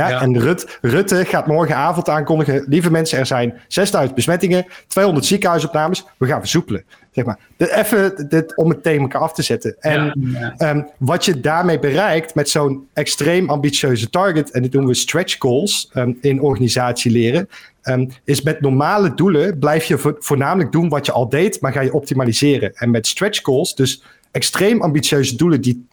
Ja, 0.00 0.20
En 0.20 0.38
Rut, 0.38 0.78
Rutte 0.80 1.24
gaat 1.24 1.46
morgenavond 1.46 2.08
aankondigen: 2.08 2.64
lieve 2.68 2.90
mensen, 2.90 3.18
er 3.18 3.26
zijn 3.26 3.60
6000 3.68 4.14
besmettingen, 4.14 4.66
200 4.86 5.26
ziekenhuisopnames, 5.26 6.04
we 6.18 6.26
gaan 6.26 6.40
versoepelen. 6.40 6.84
Zeg 7.10 7.24
maar. 7.24 7.38
Even 7.56 8.28
dit, 8.28 8.56
om 8.56 8.68
het 8.68 8.86
elkaar 8.86 9.20
af 9.20 9.32
te 9.32 9.42
zetten. 9.42 9.76
En 9.80 10.12
ehm, 10.56 10.82
wat 10.98 11.24
je 11.24 11.40
daarmee 11.40 11.78
bereikt 11.78 12.34
met 12.34 12.48
zo'n 12.48 12.88
extreem 12.92 13.50
ambitieuze 13.50 14.10
target, 14.10 14.50
en 14.50 14.62
dit 14.62 14.72
doen 14.72 14.86
we 14.86 14.94
stretch 14.94 15.36
goals 15.38 15.90
um, 15.94 16.18
in 16.20 16.40
organisatie 16.40 17.10
leren, 17.10 17.48
um, 17.82 18.08
is 18.24 18.42
met 18.42 18.60
normale 18.60 19.14
doelen 19.14 19.58
blijf 19.58 19.84
je 19.84 20.14
voornamelijk 20.18 20.72
doen 20.72 20.88
wat 20.88 21.06
je 21.06 21.12
al 21.12 21.28
deed, 21.28 21.60
maar 21.60 21.72
ga 21.72 21.80
je 21.80 21.92
optimaliseren. 21.92 22.74
En 22.74 22.90
met 22.90 23.06
stretch 23.06 23.40
goals, 23.42 23.74
dus 23.74 24.02
extreem 24.30 24.82
ambitieuze 24.82 25.36
doelen 25.36 25.60
die 25.60 25.86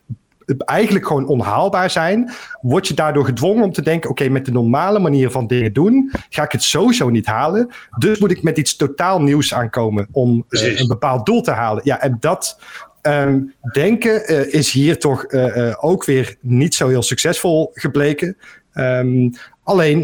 eigenlijk 0.58 1.08
gewoon 1.08 1.28
onhaalbaar 1.28 1.89
zijn, 1.89 2.32
word 2.62 2.88
je 2.88 2.94
daardoor 2.94 3.26
gedwongen 3.26 3.64
om 3.64 3.72
te 3.72 3.82
denken: 3.82 4.10
oké, 4.10 4.30
met 4.30 4.46
de 4.46 4.52
normale 4.52 5.00
manier 5.00 5.32
van 5.32 5.48
dingen 5.48 5.74
doen, 5.74 6.12
ga 6.30 6.44
ik 6.44 6.52
het 6.52 6.64
sowieso 6.64 7.10
niet 7.10 7.26
halen. 7.26 7.70
Dus 7.98 8.20
moet 8.20 8.32
ik 8.32 8.44
met 8.44 8.58
iets 8.58 8.76
totaal 8.76 9.22
nieuws 9.22 9.54
aankomen 9.54 10.08
om 10.12 10.46
uh, 10.50 10.80
een 10.80 10.88
bepaald 10.88 11.26
doel 11.26 11.42
te 11.42 11.52
halen. 11.52 11.82
Ja, 11.86 12.02
en 12.02 12.18
dat. 12.20 12.60
Um, 13.08 13.54
denken 13.72 14.32
uh, 14.32 14.54
is 14.54 14.72
hier 14.72 15.00
toch 15.00 15.32
uh, 15.32 15.74
ook 15.80 16.06
weer 16.06 16.36
niet 16.39 16.76
zo 16.76 16.88
heel 16.88 17.02
succesvol 17.02 17.72
gebleken. 17.74 18.38
Um, 18.74 19.32
alleen, 19.64 20.00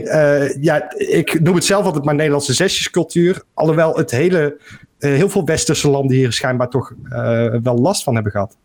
ja, 0.61 0.93
ik 0.95 1.39
noem 1.41 1.55
het 1.55 1.65
zelf 1.65 1.85
altijd 1.85 2.05
maar 2.05 2.15
Nederlandse 2.15 2.53
zesjescultuur. 2.53 3.43
Alhoewel 3.53 3.97
het 3.97 4.11
hele, 4.11 4.59
heel 4.99 5.29
veel 5.29 5.45
westerse 5.45 5.89
landen 5.89 6.15
hier 6.15 6.33
schijnbaar 6.33 6.69
toch 6.69 6.93
wel 7.63 7.77
last 7.77 8.03
van 8.03 8.13
hebben 8.13 8.31
gehad. 8.31 8.57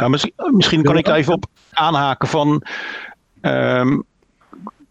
Ja. 0.00 0.08
misschien, 0.08 0.32
misschien 0.50 0.82
kan 0.82 0.96
ik 0.96 1.04
daar 1.04 1.16
even 1.16 1.32
op 1.32 1.44
aanhaken 1.72 2.28
van. 2.28 2.62
Um, 3.40 4.04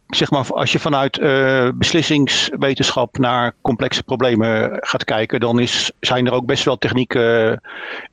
zeg 0.08 0.32
maar, 0.32 0.54
als 0.54 0.72
je 0.72 0.80
vanuit 0.80 1.18
uh, 1.18 1.70
beslissingswetenschap 1.74 3.18
naar 3.18 3.54
complexe 3.62 4.04
problemen 4.04 4.78
gaat 4.82 5.04
kijken, 5.04 5.40
dan 5.40 5.60
is, 5.60 5.92
zijn 6.00 6.28
er 6.28 6.34
ook 6.34 6.46
best 6.46 6.66
wel 6.66 6.78
technieken 6.78 7.62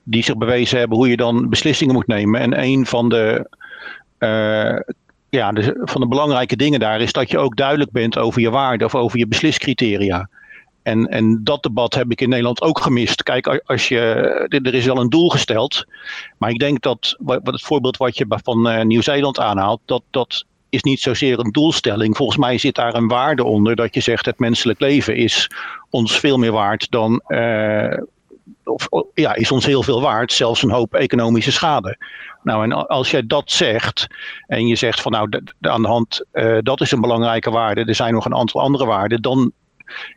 die 0.03 0.23
zich 0.23 0.37
bewezen 0.37 0.79
hebben 0.79 0.97
hoe 0.97 1.09
je 1.09 1.17
dan 1.17 1.49
beslissingen 1.49 1.95
moet 1.95 2.07
nemen. 2.07 2.41
En 2.41 2.63
een 2.63 2.87
van 2.87 3.09
de, 3.09 3.49
uh, 4.19 4.95
ja, 5.29 5.53
de, 5.53 5.81
van 5.85 6.01
de 6.01 6.09
belangrijke 6.09 6.57
dingen 6.57 6.81
daar 6.81 7.01
is 7.01 7.13
dat 7.13 7.31
je 7.31 7.39
ook 7.39 7.57
duidelijk 7.57 7.91
bent 7.91 8.19
over 8.19 8.41
je 8.41 8.51
waarden 8.51 8.87
of 8.87 8.95
over 8.95 9.19
je 9.19 9.27
besliscriteria. 9.27 10.29
En, 10.89 11.07
en 11.07 11.41
dat 11.45 11.63
debat 11.63 11.95
heb 11.95 12.11
ik 12.11 12.21
in 12.21 12.29
Nederland 12.29 12.63
ook 12.63 12.81
gemist. 12.81 13.23
Kijk, 13.23 13.63
als 13.67 13.89
je, 13.89 14.01
er 14.49 14.75
is 14.75 14.87
wel 14.87 15.01
een 15.01 15.09
doel 15.09 15.29
gesteld. 15.29 15.85
Maar 16.39 16.51
ik 16.51 16.59
denk 16.59 16.83
dat 16.83 17.17
wat 17.19 17.41
het 17.45 17.63
voorbeeld 17.63 17.97
wat 17.97 18.17
je 18.17 18.27
van 18.29 18.69
uh, 18.69 18.83
Nieuw-Zeeland 18.83 19.39
aanhaalt, 19.39 19.81
dat, 19.85 20.03
dat 20.11 20.45
is 20.69 20.83
niet 20.83 21.01
zozeer 21.01 21.39
een 21.39 21.53
doelstelling. 21.53 22.17
Volgens 22.17 22.39
mij 22.39 22.59
zit 22.59 22.75
daar 22.75 22.95
een 22.95 23.09
waarde 23.09 23.45
onder 23.45 23.77
dat 23.77 23.95
je 23.95 24.01
zegt 24.01 24.27
het 24.27 24.39
menselijk 24.39 24.81
leven 24.81 25.17
is 25.17 25.51
ons 25.91 26.19
veel 26.19 26.37
meer 26.37 26.53
waard 26.53 26.91
dan. 26.91 27.23
Uh, 27.29 28.03
of, 28.65 28.89
ja, 29.15 29.35
is 29.35 29.53
ons 29.53 29.67
heel 29.67 29.83
veel 29.83 30.01
waard, 30.01 30.33
zelfs 30.33 30.63
een 30.63 30.71
hoop 30.71 30.95
economische 30.95 31.53
schade. 31.53 31.97
Nou, 32.43 32.65
en 32.65 32.89
als 32.89 33.11
jij 33.11 33.27
dat 33.27 33.51
zegt 33.51 34.07
en 34.47 34.67
je 34.67 34.77
zegt 34.77 35.01
van 35.01 35.13
nou, 35.13 35.29
aan 35.61 35.83
de 35.83 35.89
hand, 35.89 36.25
uh, 36.33 36.59
dat 36.61 36.81
is 36.81 36.93
een 36.93 37.01
belangrijke 37.01 37.51
waarde, 37.51 37.85
er 37.85 37.95
zijn 37.95 38.15
nog 38.15 38.25
een 38.25 38.35
aantal 38.35 38.61
andere 38.61 38.85
waarden, 38.85 39.23
dan 39.23 39.53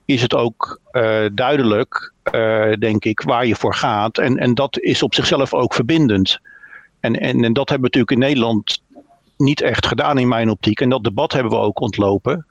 is 0.05 0.21
het 0.21 0.35
ook 0.35 0.79
uh, 0.91 1.25
duidelijk, 1.33 2.13
uh, 2.31 2.73
denk 2.73 3.05
ik, 3.05 3.21
waar 3.21 3.45
je 3.45 3.55
voor 3.55 3.73
gaat. 3.73 4.17
En, 4.17 4.37
en 4.37 4.53
dat 4.53 4.79
is 4.79 5.03
op 5.03 5.13
zichzelf 5.13 5.53
ook 5.53 5.73
verbindend. 5.73 6.39
En, 6.99 7.19
en, 7.19 7.43
en 7.43 7.53
dat 7.53 7.69
hebben 7.69 7.91
we 7.91 7.97
natuurlijk 7.97 8.11
in 8.11 8.19
Nederland 8.19 8.81
niet 9.37 9.61
echt 9.61 9.85
gedaan 9.85 10.17
in 10.17 10.27
mijn 10.27 10.49
optiek. 10.49 10.81
En 10.81 10.89
dat 10.89 11.03
debat 11.03 11.33
hebben 11.33 11.51
we 11.51 11.57
ook 11.57 11.79
ontlopen. 11.79 12.45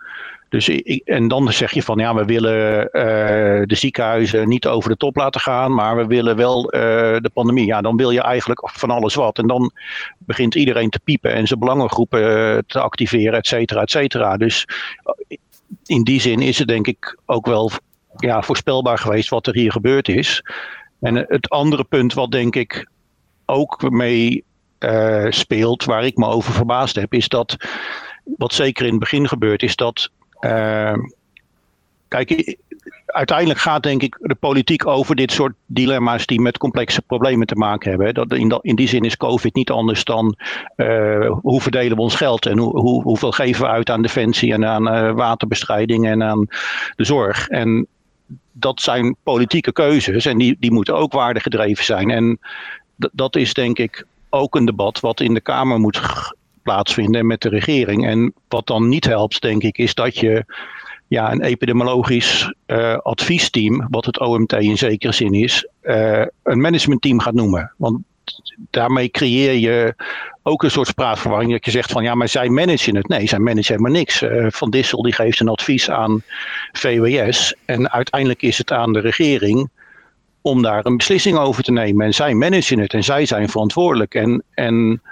Dus 0.49 0.69
ik, 0.69 1.03
en 1.05 1.29
dan 1.29 1.53
zeg 1.53 1.73
je 1.73 1.83
van 1.83 1.99
ja, 1.99 2.15
we 2.15 2.25
willen 2.25 2.83
uh, 2.83 3.63
de 3.67 3.75
ziekenhuizen 3.75 4.49
niet 4.49 4.67
over 4.67 4.91
de 4.91 4.97
top 4.97 5.17
laten 5.17 5.41
gaan, 5.41 5.75
maar 5.75 5.97
we 5.97 6.07
willen 6.07 6.37
wel 6.37 6.63
de 6.63 7.31
pandemie. 7.33 7.67
Ja, 7.67 7.81
dan 7.81 7.97
wil 7.97 8.11
je 8.11 8.21
eigenlijk 8.21 8.71
van 8.73 8.91
alles 8.91 9.15
wat. 9.15 9.39
En 9.39 9.47
dan 9.47 9.73
begint 10.19 10.55
iedereen 10.55 10.91
te 10.91 11.01
piepen 11.05 11.33
en 11.33 11.47
zijn 11.47 11.61
belangengroepen 11.61 12.65
te 12.67 12.81
activeren, 12.81 13.39
et 13.39 13.47
cetera, 13.47 13.81
et 13.81 13.91
cetera. 13.91 14.37
Dus 14.37 14.67
in 15.85 16.03
die 16.05 16.21
zin 16.21 16.41
is 16.41 16.59
het 16.59 16.69
denk 16.69 16.87
ik 16.87 17.19
ook 17.27 17.47
wel 17.47 17.71
ja, 18.17 18.43
voorspelbaar 18.43 18.99
geweest 18.99 19.29
wat 19.29 19.47
er 19.47 19.55
hier 19.55 19.73
gebeurd 19.73 20.09
is. 20.09 20.43
En 21.01 21.15
het 21.15 21.49
andere 21.49 21.85
punt 21.85 22.15
wat 22.15 22.31
denk 22.31 22.57
ik 22.57 22.89
ook 23.47 23.91
mee 23.91 24.45
uh, 24.79 25.27
speelt, 25.31 25.85
waar 25.85 26.05
ik 26.05 26.17
me 26.17 26.27
over 26.27 26.53
verbaasd 26.53 26.95
heb, 26.95 27.15
is 27.15 27.29
dat 27.29 27.57
wat 28.37 28.53
zeker 28.53 28.85
in 28.85 28.91
het 28.91 29.01
begin 29.01 29.29
gebeurt, 29.29 29.63
is 29.63 29.77
dat. 29.77 30.11
Uh, 30.41 30.95
kijk, 32.09 32.57
uiteindelijk 33.13 33.59
gaat 33.59 33.83
denk 33.83 34.03
ik 34.03 34.17
de 34.21 34.35
politiek 34.35 34.87
over 34.87 35.17
dit 35.17 35.33
soort 35.33 35.53
dilemma's 35.67 36.27
die 36.27 36.41
met 36.41 36.59
complexe 36.59 37.03
problemen 37.03 37.47
te 37.47 37.55
maken 37.55 37.91
hebben. 37.91 38.15
Dat 38.15 38.33
in, 38.33 38.59
in 38.63 38.77
die 38.77 38.89
zin 38.89 39.03
is 39.03 39.17
COVID 39.17 39.55
niet 39.55 39.71
anders 39.71 40.05
dan 40.05 40.37
uh, 40.77 41.31
hoe 41.43 41.61
verdelen 41.61 41.97
we 41.97 42.03
ons 42.03 42.15
geld 42.15 42.47
en 42.47 42.59
hoe, 42.59 42.81
hoe, 42.81 43.03
hoeveel 43.03 43.33
geven 43.33 43.63
we 43.63 43.69
uit 43.69 43.91
aan 43.91 44.03
defensie 44.03 44.53
en 44.53 44.67
aan 44.67 44.95
uh, 44.95 45.13
waterbestrijding 45.13 46.07
en 46.07 46.23
aan 46.23 46.47
de 46.97 47.05
zorg. 47.05 47.49
En 47.49 47.87
dat 48.53 48.81
zijn 48.81 49.17
politieke 49.23 49.73
keuzes 49.73 50.27
en 50.27 50.39
die, 50.39 50.57
die 50.61 50.73
moeten 50.73 50.97
ook 50.97 51.13
waardegedreven 51.13 51.85
zijn. 51.85 52.11
En 52.11 52.39
dat 52.97 53.37
is 53.37 53.55
denk 53.55 53.79
ik 53.79 54.07
ook 54.31 54.55
een 54.55 54.65
debat 54.65 55.01
wat 55.01 55.21
in 55.21 55.35
de 55.35 55.41
Kamer 55.41 55.79
moet 55.79 56.01
plaatsvinden 56.63 57.27
met 57.27 57.41
de 57.41 57.49
regering. 57.49 58.07
En 58.07 58.33
wat 58.49 58.67
dan 58.67 58.89
niet 58.89 59.05
helpt, 59.05 59.41
denk 59.41 59.63
ik, 59.63 59.79
is 59.79 59.95
dat 59.95 60.19
je 60.19 60.45
ja, 61.11 61.33
een 61.33 61.43
epidemiologisch 61.43 62.55
uh, 62.67 62.97
adviesteam, 62.97 63.87
wat 63.91 64.05
het 64.05 64.21
OMT 64.21 64.53
in 64.53 64.79
zekere 64.79 65.13
zin 65.13 65.35
is, 65.35 65.69
uh, 65.83 66.25
een 66.43 66.61
managementteam 66.61 67.21
gaat 67.21 67.35
noemen. 67.35 67.73
Want 67.77 67.99
daarmee 68.71 69.09
creëer 69.09 69.55
je 69.55 69.95
ook 70.43 70.63
een 70.63 70.71
soort 70.71 70.87
spraakverwarring. 70.87 71.53
Dat 71.53 71.65
je 71.65 71.71
zegt 71.71 71.93
van 71.93 72.03
ja, 72.03 72.15
maar 72.15 72.29
zij 72.29 72.49
managen 72.49 72.97
het. 72.97 73.09
Nee, 73.09 73.29
zij 73.29 73.39
managen 73.39 73.75
helemaal 73.75 73.93
niks. 73.93 74.23
Uh, 74.23 74.47
van 74.51 74.71
Dissel 74.71 75.03
die 75.03 75.13
geeft 75.13 75.41
een 75.41 75.49
advies 75.49 75.91
aan 75.91 76.23
VWS. 76.73 77.55
En 77.65 77.91
uiteindelijk 77.91 78.43
is 78.43 78.59
het 78.59 78.73
aan 78.73 78.93
de 78.93 79.01
regering 79.01 79.71
om 80.41 80.63
daar 80.63 80.87
een 80.87 80.97
beslissing 80.97 81.39
over 81.39 81.63
te 81.63 81.73
nemen. 81.73 82.07
En 82.07 82.15
zij 82.15 82.35
managen 82.35 82.79
het 82.79 82.93
en 82.93 83.05
zij 83.05 83.27
zijn 83.27 83.49
verantwoordelijk. 83.49 84.15
En, 84.15 84.43
en 84.55 85.03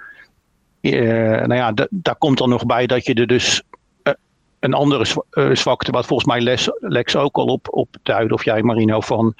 nou 0.81 1.55
ja, 1.55 1.73
daar 1.91 2.17
komt 2.19 2.39
dan 2.39 2.49
nog 2.49 2.67
bij 2.67 2.87
dat 2.87 3.07
je 3.07 3.15
er 3.15 3.27
dus 3.27 3.63
een 4.61 4.75
andere 4.75 5.05
uh, 5.33 5.55
zwakte, 5.55 5.91
wat 5.91 6.07
volgens 6.07 6.29
mij 6.29 6.41
Les, 6.41 6.71
Lex 6.79 7.17
ook 7.17 7.37
al 7.37 7.47
op, 7.47 7.67
op 7.71 7.89
of 8.29 8.45
jij 8.45 8.63
Marino, 8.63 9.01
van 9.01 9.35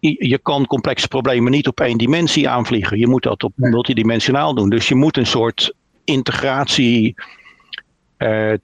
je 0.00 0.38
kan 0.42 0.66
complexe 0.66 1.08
problemen 1.08 1.52
niet 1.52 1.68
op 1.68 1.80
één 1.80 1.98
dimensie 1.98 2.48
aanvliegen. 2.48 2.98
Je 2.98 3.08
moet 3.08 3.22
dat 3.22 3.42
op 3.42 3.52
multidimensionaal 3.54 4.54
doen. 4.54 4.70
Dus 4.70 4.88
je 4.88 4.94
moet 4.94 5.16
een 5.16 5.26
soort 5.26 5.74
integratie 6.04 7.14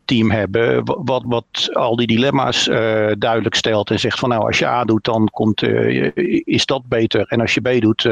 team 0.04 0.30
hebben, 0.30 0.84
wat, 0.84 1.22
wat 1.26 1.68
al 1.72 1.96
die 1.96 2.06
dilemma's 2.06 2.64
duidelijk 3.18 3.54
stelt 3.54 3.90
en 3.90 4.00
zegt 4.00 4.18
van 4.18 4.28
nou 4.28 4.46
als 4.46 4.58
je 4.58 4.66
A 4.66 4.84
doet 4.84 5.04
dan 5.04 5.28
komt, 5.32 5.62
is 6.44 6.66
dat 6.66 6.82
beter 6.86 7.26
en 7.26 7.40
als 7.40 7.54
je 7.54 7.60
B 7.60 7.80
doet 7.80 8.08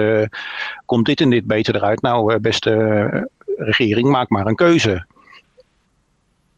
komt 0.85 1.07
dit 1.07 1.21
en 1.21 1.31
dit 1.31 1.45
beter 1.45 1.75
eruit. 1.75 2.03
Nou 2.03 2.39
beste 2.39 3.29
regering, 3.57 4.09
maak 4.09 4.29
maar 4.29 4.47
een 4.47 4.55
keuze. 4.55 5.07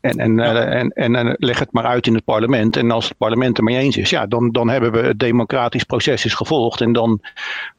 En, 0.03 0.19
en, 0.19 0.39
uh, 0.39 0.81
en, 0.81 0.91
en, 0.93 1.37
leg 1.39 1.59
het 1.59 1.73
maar 1.73 1.85
uit 1.85 2.07
in 2.07 2.15
het 2.15 2.25
parlement. 2.25 2.77
En 2.77 2.91
als 2.91 3.09
het 3.09 3.17
parlement 3.17 3.59
er 3.59 3.65
mee 3.65 3.79
eens 3.79 3.97
is, 3.97 4.11
ja, 4.11 4.27
dan, 4.27 4.51
dan 4.51 4.69
hebben 4.69 4.93
we 4.93 4.99
het 4.99 5.19
democratisch 5.19 5.85
proces 5.85 6.25
is 6.25 6.35
gevolgd. 6.35 6.81
En 6.81 6.93
dan 6.93 7.21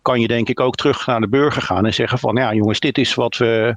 kan 0.01 0.19
je 0.19 0.27
denk 0.27 0.49
ik 0.49 0.59
ook 0.59 0.75
terug 0.75 1.05
naar 1.05 1.19
de 1.19 1.27
burger 1.27 1.61
gaan 1.61 1.85
en 1.85 1.93
zeggen 1.93 2.19
van 2.19 2.35
ja 2.35 2.53
jongens, 2.53 2.79
dit 2.79 2.97
is 2.97 3.13
wat 3.13 3.37
we 3.37 3.75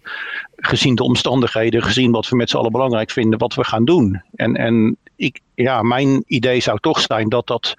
gezien 0.56 0.94
de 0.94 1.02
omstandigheden, 1.02 1.82
gezien 1.82 2.10
wat 2.10 2.28
we 2.28 2.36
met 2.36 2.50
z'n 2.50 2.56
allen 2.56 2.72
belangrijk 2.72 3.10
vinden, 3.10 3.38
wat 3.38 3.54
we 3.54 3.64
gaan 3.64 3.84
doen. 3.84 4.22
En, 4.34 4.56
en 4.56 4.96
ik, 5.16 5.40
ja, 5.54 5.82
mijn 5.82 6.24
idee 6.26 6.60
zou 6.60 6.78
toch 6.80 7.00
zijn 7.00 7.28
dat 7.28 7.46
dat 7.46 7.74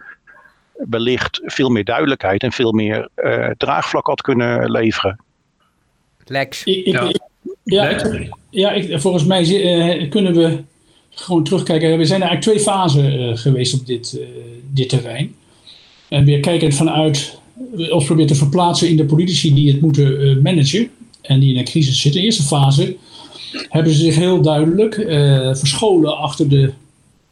wellicht 0.77 1.41
veel 1.43 1.69
meer 1.69 1.85
duidelijkheid 1.85 2.43
en 2.43 2.51
veel 2.51 2.71
meer 2.71 3.09
uh, 3.15 3.49
draagvlak 3.57 4.07
had 4.07 4.21
kunnen 4.21 4.71
leveren. 4.71 5.19
Lex. 6.25 6.63
Ja. 7.73 7.89
Ja, 7.89 8.27
ja 8.49 8.71
ik, 8.71 8.99
volgens 8.99 9.25
mij 9.25 9.47
uh, 9.47 10.09
kunnen 10.09 10.33
we 10.33 10.57
gewoon 11.09 11.43
terugkijken. 11.43 11.97
We 11.97 12.05
zijn 12.05 12.21
eigenlijk 12.21 12.41
twee 12.41 12.73
fasen 12.73 13.19
uh, 13.19 13.37
geweest 13.37 13.73
op 13.73 13.85
dit, 13.85 14.17
uh, 14.19 14.25
dit 14.73 14.89
terrein. 14.89 15.35
En 16.09 16.25
weer 16.25 16.39
kijken 16.39 16.73
vanuit, 16.73 17.39
ons 17.89 18.05
proberen 18.05 18.31
te 18.31 18.35
verplaatsen 18.35 18.89
in 18.89 18.97
de 18.97 19.05
politici 19.05 19.53
die 19.53 19.71
het 19.71 19.81
moeten 19.81 20.41
managen 20.41 20.89
en 21.21 21.39
die 21.39 21.53
in 21.53 21.59
een 21.59 21.65
crisis 21.65 22.01
zitten. 22.01 22.21
In 22.21 22.27
de 22.27 22.33
eerste 22.33 22.55
fase 22.55 22.95
hebben 23.69 23.93
ze 23.93 23.99
zich 23.99 24.15
heel 24.15 24.41
duidelijk 24.41 24.93
verscholen 25.57 26.17
achter 26.17 26.49
de 26.49 26.71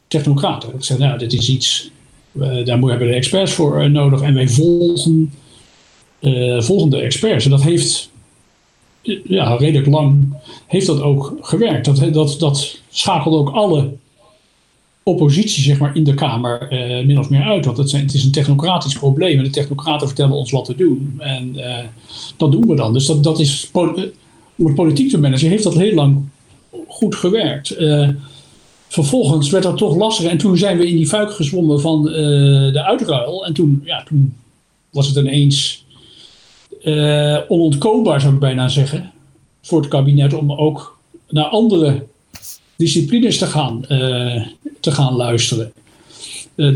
technocraten. 0.08 0.68
Ik 0.74 0.84
zei, 0.84 0.98
nou, 0.98 1.18
dit 1.18 1.32
is 1.32 1.48
iets, 1.48 1.90
daar 2.32 2.64
hebben 2.64 2.98
we 2.98 3.06
de 3.06 3.12
experts 3.12 3.52
voor 3.52 3.90
nodig 3.90 4.20
en 4.20 4.34
wij 4.34 4.48
volgen, 4.48 5.32
volgen 6.58 6.90
de 6.90 7.00
experts. 7.00 7.44
En 7.44 7.50
dat 7.50 7.62
heeft 7.62 8.10
ja, 9.24 9.56
redelijk 9.56 9.86
lang 9.86 10.36
heeft 10.66 10.86
dat 10.86 11.00
ook 11.00 11.36
gewerkt. 11.40 11.84
Dat, 11.84 12.12
dat, 12.12 12.36
dat 12.38 12.80
schakelde 12.88 13.36
ook 13.36 13.50
alle 13.50 13.92
oppositie 15.02 15.62
zeg 15.62 15.78
maar, 15.78 15.96
in 15.96 16.04
de 16.04 16.14
Kamer 16.14 16.72
uh, 16.72 17.06
min 17.06 17.18
of 17.18 17.30
meer 17.30 17.42
uit. 17.42 17.64
Want 17.64 17.76
het, 17.76 18.14
is 18.14 18.24
een 18.24 18.30
technocratisch 18.30 18.94
probleem 18.94 19.38
en 19.38 19.44
de 19.44 19.50
technocraten 19.50 20.06
vertellen 20.06 20.36
ons 20.36 20.50
wat 20.50 20.64
te 20.64 20.76
doen. 20.76 21.14
En 21.18 21.54
uh, 21.56 21.78
dat 22.36 22.52
doen 22.52 22.66
we 22.66 22.74
dan. 22.74 22.92
Dus 22.92 23.06
dat, 23.06 23.24
dat 23.24 23.40
is, 23.40 23.70
om 23.72 24.66
het 24.66 24.74
politiek 24.74 25.10
te 25.10 25.18
managen 25.18 25.48
heeft 25.48 25.62
dat 25.62 25.74
heel 25.74 25.94
lang 25.94 26.24
goed 26.88 27.14
gewerkt. 27.14 27.76
Vervolgens 28.88 29.50
werd 29.50 29.64
dat 29.64 29.76
toch 29.76 29.96
lastiger 29.96 30.30
en 30.30 30.38
toen 30.38 30.56
zijn 30.56 30.78
we 30.78 30.88
in 30.88 30.96
die 30.96 31.06
fuik 31.06 31.32
gezwommen 31.32 31.80
van 31.80 32.02
de 32.02 32.82
uitruil. 32.84 33.46
En 33.46 33.52
toen, 33.52 33.82
ja, 33.84 34.02
toen 34.02 34.34
was 34.90 35.06
het 35.06 35.16
ineens 35.16 35.85
uh, 36.86 37.38
onontkoombaar, 37.48 38.20
zou 38.20 38.34
ik 38.34 38.40
bijna 38.40 38.68
zeggen, 38.68 39.12
voor 39.62 39.80
het 39.80 39.88
kabinet 39.88 40.34
om 40.34 40.52
ook 40.52 40.98
naar 41.28 41.44
andere 41.44 42.04
disciplines 42.76 43.38
te 43.38 43.46
gaan, 43.46 43.84
uh, 43.88 44.46
te 44.80 44.90
gaan 44.90 45.12
luisteren. 45.12 45.72
Uh, 46.54 46.74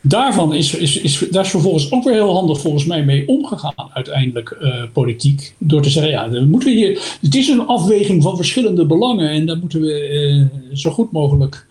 daarvan 0.00 0.54
is, 0.54 0.74
is, 0.74 1.00
is, 1.00 1.24
daar 1.30 1.44
is 1.44 1.50
vervolgens 1.50 1.92
ook 1.92 2.04
weer 2.04 2.12
heel 2.12 2.34
handig 2.34 2.60
volgens 2.60 2.84
mij 2.84 3.04
mee 3.04 3.28
omgegaan, 3.28 3.90
uiteindelijk 3.92 4.56
politiek. 4.92 5.54
Door 5.58 5.82
te 5.82 5.90
zeggen, 5.90 6.12
ja, 6.12 6.44
moeten 6.44 6.68
we 6.68 6.74
hier, 6.74 7.16
het 7.20 7.34
is 7.34 7.48
een 7.48 7.66
afweging 7.66 8.22
van 8.22 8.36
verschillende 8.36 8.86
belangen 8.86 9.30
en 9.30 9.46
dat 9.46 9.60
moeten 9.60 9.80
we 9.80 10.46
zo 10.72 10.90
goed 10.90 11.12
mogelijk 11.12 11.66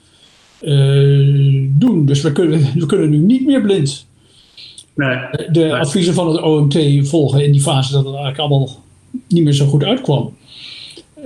doen. 1.78 2.06
Dus 2.06 2.22
we 2.22 2.32
kunnen, 2.32 2.72
we 2.76 2.86
kunnen 2.86 3.10
nu 3.10 3.18
niet 3.18 3.46
meer 3.46 3.62
blind 3.62 4.06
Nee. 4.98 5.18
De 5.52 5.78
adviezen 5.78 6.14
van 6.14 6.28
het 6.28 6.41
OMT 6.41 7.08
volgen 7.08 7.43
in 7.43 7.52
die 7.52 7.62
fase 7.62 7.91
dat 7.91 8.06
het 8.06 8.16
eigenlijk 8.16 8.39
allemaal 8.39 8.70
niet 9.28 9.43
meer 9.43 9.54
zo 9.54 9.66
goed 9.66 9.84
uitkwam. 9.84 10.36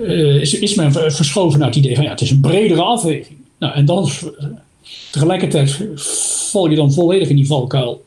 Uh, 0.00 0.40
is, 0.40 0.58
is 0.58 0.74
men 0.74 0.92
verschoven 0.92 1.58
naar 1.58 1.68
het 1.68 1.76
idee 1.76 1.94
van 1.94 2.04
ja, 2.04 2.10
het 2.10 2.20
is 2.20 2.30
een 2.30 2.40
bredere 2.40 2.82
afweging. 2.82 3.38
Nou, 3.58 3.74
en 3.74 3.84
dan 3.84 4.08
tegelijkertijd 5.10 5.88
val 6.50 6.70
je 6.70 6.76
dan 6.76 6.92
volledig 6.92 7.28
in 7.28 7.36
die 7.36 7.46
valkuil 7.46 8.04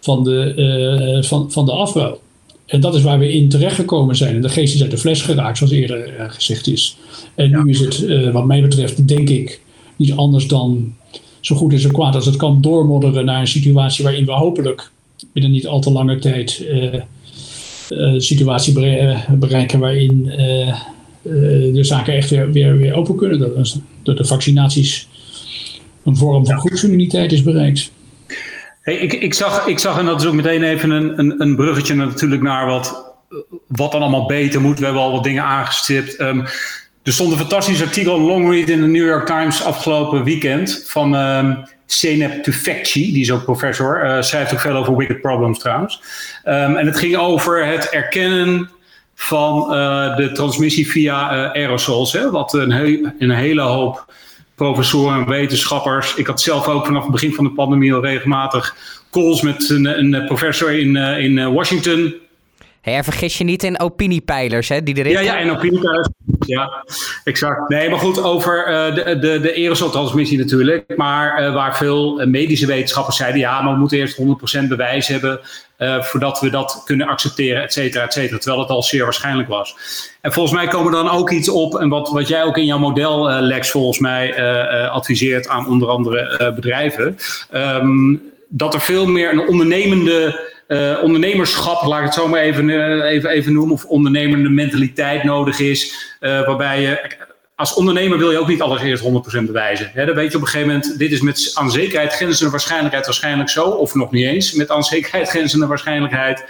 van 0.00 0.24
de, 0.24 0.54
uh, 1.16 1.28
van, 1.28 1.52
van 1.52 1.64
de 1.64 1.72
afruil. 1.72 2.20
En 2.66 2.80
dat 2.80 2.94
is 2.94 3.02
waar 3.02 3.18
we 3.18 3.32
in 3.32 3.48
terechtgekomen 3.48 4.16
zijn. 4.16 4.34
En 4.34 4.42
de 4.42 4.48
geest 4.48 4.74
is 4.74 4.82
uit 4.82 4.90
de 4.90 4.98
fles 4.98 5.22
geraakt, 5.22 5.58
zoals 5.58 5.72
eerder 5.72 6.18
uh, 6.18 6.30
gezegd 6.30 6.66
is. 6.66 6.96
En 7.34 7.50
nu 7.50 7.70
is 7.70 7.80
het, 7.80 8.32
wat 8.32 8.44
mij 8.44 8.62
betreft, 8.62 9.08
denk 9.08 9.28
ik, 9.28 9.60
niet 9.96 10.12
anders 10.12 10.46
dan 10.46 10.94
zo 11.46 11.56
goed 11.56 11.72
en 11.72 11.78
zo 11.78 11.90
kwaad 11.90 12.14
als 12.14 12.26
het 12.26 12.36
kan 12.36 12.60
doormodderen 12.60 13.24
naar 13.24 13.40
een 13.40 13.46
situatie 13.46 14.04
waarin 14.04 14.24
we 14.24 14.32
hopelijk 14.32 14.90
binnen 15.32 15.52
niet 15.52 15.66
al 15.66 15.80
te 15.80 15.90
lange 15.90 16.18
tijd 16.18 16.64
uh, 16.70 17.02
een 17.88 18.20
situatie 18.20 18.72
bereiken 19.38 19.78
waarin 19.78 20.26
uh, 20.26 20.76
de 21.74 21.84
zaken 21.84 22.14
echt 22.14 22.30
weer, 22.30 22.52
weer, 22.52 22.76
weer 22.76 22.94
open 22.94 23.16
kunnen. 23.16 23.38
Dat, 23.38 23.80
dat 24.02 24.16
de 24.16 24.24
vaccinaties 24.24 25.08
een 26.04 26.16
vorm 26.16 26.46
van 26.46 26.58
groepsimmuniteit 26.58 27.32
is 27.32 27.42
bereikt. 27.42 27.90
Hey, 28.80 28.94
ik, 28.94 29.12
ik, 29.12 29.34
zag, 29.34 29.66
ik 29.66 29.78
zag, 29.78 29.98
en 29.98 30.06
dat 30.06 30.20
is 30.20 30.26
ook 30.26 30.34
meteen 30.34 30.62
even 30.62 30.90
een, 30.90 31.18
een, 31.18 31.40
een 31.40 31.56
bruggetje 31.56 31.94
natuurlijk 31.94 32.42
naar 32.42 32.66
wat, 32.66 33.14
wat 33.66 33.92
dan 33.92 34.00
allemaal 34.00 34.26
beter 34.26 34.60
moet. 34.60 34.78
We 34.78 34.84
hebben 34.84 35.02
al 35.02 35.12
wat 35.12 35.24
dingen 35.24 35.42
aangestipt. 35.42 36.20
Um, 36.20 36.44
er 37.06 37.12
stond 37.12 37.32
een 37.32 37.38
fantastisch 37.38 37.82
artikel, 37.82 38.20
long 38.20 38.50
read 38.50 38.68
in 38.68 38.80
de 38.80 38.86
New 38.86 39.06
York 39.06 39.26
Times 39.26 39.64
afgelopen 39.64 40.24
weekend 40.24 40.84
van 40.86 41.14
um, 41.14 41.64
Zeynep 41.86 42.44
die 42.92 43.20
is 43.20 43.32
ook 43.32 43.44
professor, 43.44 44.04
uh, 44.04 44.22
schrijft 44.22 44.52
ook 44.52 44.60
veel 44.60 44.76
over 44.76 44.96
wicked 44.96 45.20
problems 45.20 45.58
trouwens. 45.58 46.00
Um, 46.44 46.76
en 46.76 46.86
het 46.86 46.98
ging 46.98 47.16
over 47.16 47.66
het 47.66 47.88
erkennen 47.88 48.70
van 49.14 49.58
uh, 49.58 50.16
de 50.16 50.32
transmissie 50.32 50.90
via 50.90 51.32
uh, 51.32 51.50
aerosols, 51.50 52.12
hè, 52.12 52.30
wat 52.30 52.54
een, 52.54 52.70
een 53.18 53.30
hele 53.30 53.62
hoop 53.62 54.12
professoren 54.54 55.20
en 55.20 55.28
wetenschappers. 55.28 56.14
Ik 56.14 56.26
had 56.26 56.40
zelf 56.40 56.68
ook 56.68 56.86
vanaf 56.86 57.02
het 57.02 57.12
begin 57.12 57.34
van 57.34 57.44
de 57.44 57.52
pandemie 57.52 57.94
al 57.94 58.04
regelmatig 58.04 58.76
calls 59.10 59.42
met 59.42 59.70
een, 59.70 60.14
een 60.14 60.26
professor 60.26 60.78
in, 60.78 60.96
in 60.96 61.52
Washington 61.52 62.14
Hey, 62.86 63.04
vergis 63.04 63.38
je 63.38 63.44
niet 63.44 63.62
in 63.62 63.80
opiniepeilers, 63.80 64.68
hè, 64.68 64.82
die 64.82 64.96
erin 64.96 65.12
Ja, 65.12 65.20
ja, 65.20 65.36
in 65.36 65.50
opiniepeilers. 65.50 66.08
Ja, 66.38 66.84
exact. 67.24 67.68
Nee, 67.68 67.90
maar 67.90 67.98
goed, 67.98 68.22
over 68.22 68.68
uh, 68.68 68.94
de, 68.94 69.18
de, 69.18 69.40
de 69.40 69.54
aerosoltransmissie 69.54 70.38
natuurlijk. 70.38 70.96
Maar 70.96 71.42
uh, 71.42 71.54
waar 71.54 71.76
veel 71.76 72.20
uh, 72.20 72.26
medische 72.26 72.66
wetenschappers 72.66 73.16
zeiden... 73.16 73.40
ja, 73.40 73.62
maar 73.62 73.72
we 73.72 73.78
moeten 73.78 73.98
eerst 73.98 74.20
100% 74.62 74.68
bewijs 74.68 75.06
hebben... 75.06 75.40
voordat 76.00 76.40
we 76.40 76.50
dat 76.50 76.82
kunnen 76.84 77.06
accepteren, 77.06 77.62
et 77.62 77.72
cetera, 77.72 78.04
et 78.04 78.12
cetera. 78.12 78.38
Terwijl 78.38 78.62
het 78.62 78.70
al 78.70 78.82
zeer 78.82 79.02
waarschijnlijk 79.02 79.48
was. 79.48 79.76
En 80.20 80.32
volgens 80.32 80.54
mij 80.54 80.66
komen 80.66 80.92
er 80.92 81.04
dan 81.04 81.14
ook 81.14 81.30
iets 81.30 81.48
op... 81.48 81.78
en 81.78 81.88
wat, 81.88 82.08
wat 82.08 82.28
jij 82.28 82.44
ook 82.44 82.56
in 82.56 82.64
jouw 82.64 82.78
model, 82.78 83.28
Lex, 83.28 83.70
volgens 83.70 83.98
mij 83.98 84.40
adviseert... 84.88 85.48
aan 85.48 85.68
onder 85.68 85.88
andere 85.88 86.52
bedrijven... 86.54 87.18
Um, 87.54 88.34
dat 88.48 88.74
er 88.74 88.80
veel 88.80 89.06
meer 89.06 89.32
een 89.32 89.48
ondernemende 89.48 90.54
uh, 90.68 90.98
ondernemerschap, 91.02 91.82
laat 91.82 91.98
ik 91.98 92.04
het 92.04 92.14
zo 92.14 92.28
maar 92.28 92.40
even, 92.40 92.68
uh, 92.68 93.04
even, 93.04 93.30
even 93.30 93.52
noemen, 93.52 93.74
of 93.74 93.84
ondernemende 93.84 94.48
mentaliteit 94.48 95.24
nodig 95.24 95.58
is. 95.58 96.14
Uh, 96.20 96.46
waarbij 96.46 96.80
je, 96.80 97.16
als 97.54 97.74
ondernemer 97.74 98.18
wil 98.18 98.30
je 98.30 98.38
ook 98.38 98.48
niet 98.48 98.62
alles 98.62 98.82
eerst 98.82 99.04
100% 99.04 99.06
bewijzen. 99.42 99.90
Dan 99.94 100.14
weet 100.14 100.30
je 100.30 100.36
op 100.36 100.42
een 100.42 100.48
gegeven 100.48 100.72
moment, 100.72 100.98
dit 100.98 101.12
is 101.12 101.20
met 101.20 101.50
aan 101.54 101.70
zekerheid 101.70 102.12
grenzende 102.12 102.50
waarschijnlijkheid 102.50 103.06
waarschijnlijk 103.06 103.48
zo, 103.48 103.64
of 103.64 103.94
nog 103.94 104.10
niet 104.10 104.26
eens 104.26 104.52
met 104.52 104.70
aan 104.70 104.82
zekerheid 104.82 105.28
grenzende 105.28 105.66
waarschijnlijkheid. 105.66 106.44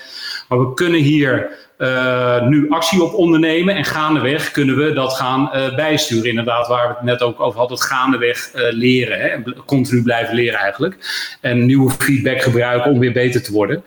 Maar 0.49 0.61
we 0.61 0.75
kunnen 0.75 1.01
hier 1.01 1.51
uh, 1.79 2.47
nu 2.47 2.71
actie 2.71 3.03
op 3.03 3.15
ondernemen. 3.15 3.77
En 3.77 3.85
gaandeweg 3.85 4.51
kunnen 4.51 4.77
we 4.77 4.93
dat 4.93 5.13
gaan 5.13 5.51
uh, 5.55 5.75
bijsturen. 5.75 6.29
Inderdaad, 6.29 6.69
waar 6.69 6.89
we 6.89 6.95
het 6.95 7.03
net 7.03 7.23
ook 7.23 7.41
over 7.41 7.59
hadden. 7.59 7.77
Het 7.77 7.87
gaandeweg 7.87 8.53
uh, 8.55 8.63
leren. 8.71 9.21
Hè? 9.21 9.53
Continu 9.67 10.03
blijven 10.03 10.35
leren 10.35 10.59
eigenlijk. 10.59 10.97
En 11.41 11.67
nieuwe 11.67 11.91
feedback 11.91 12.43
gebruiken 12.43 12.91
om 12.91 12.99
weer 12.99 13.13
beter 13.13 13.43
te 13.43 13.53
worden. 13.53 13.83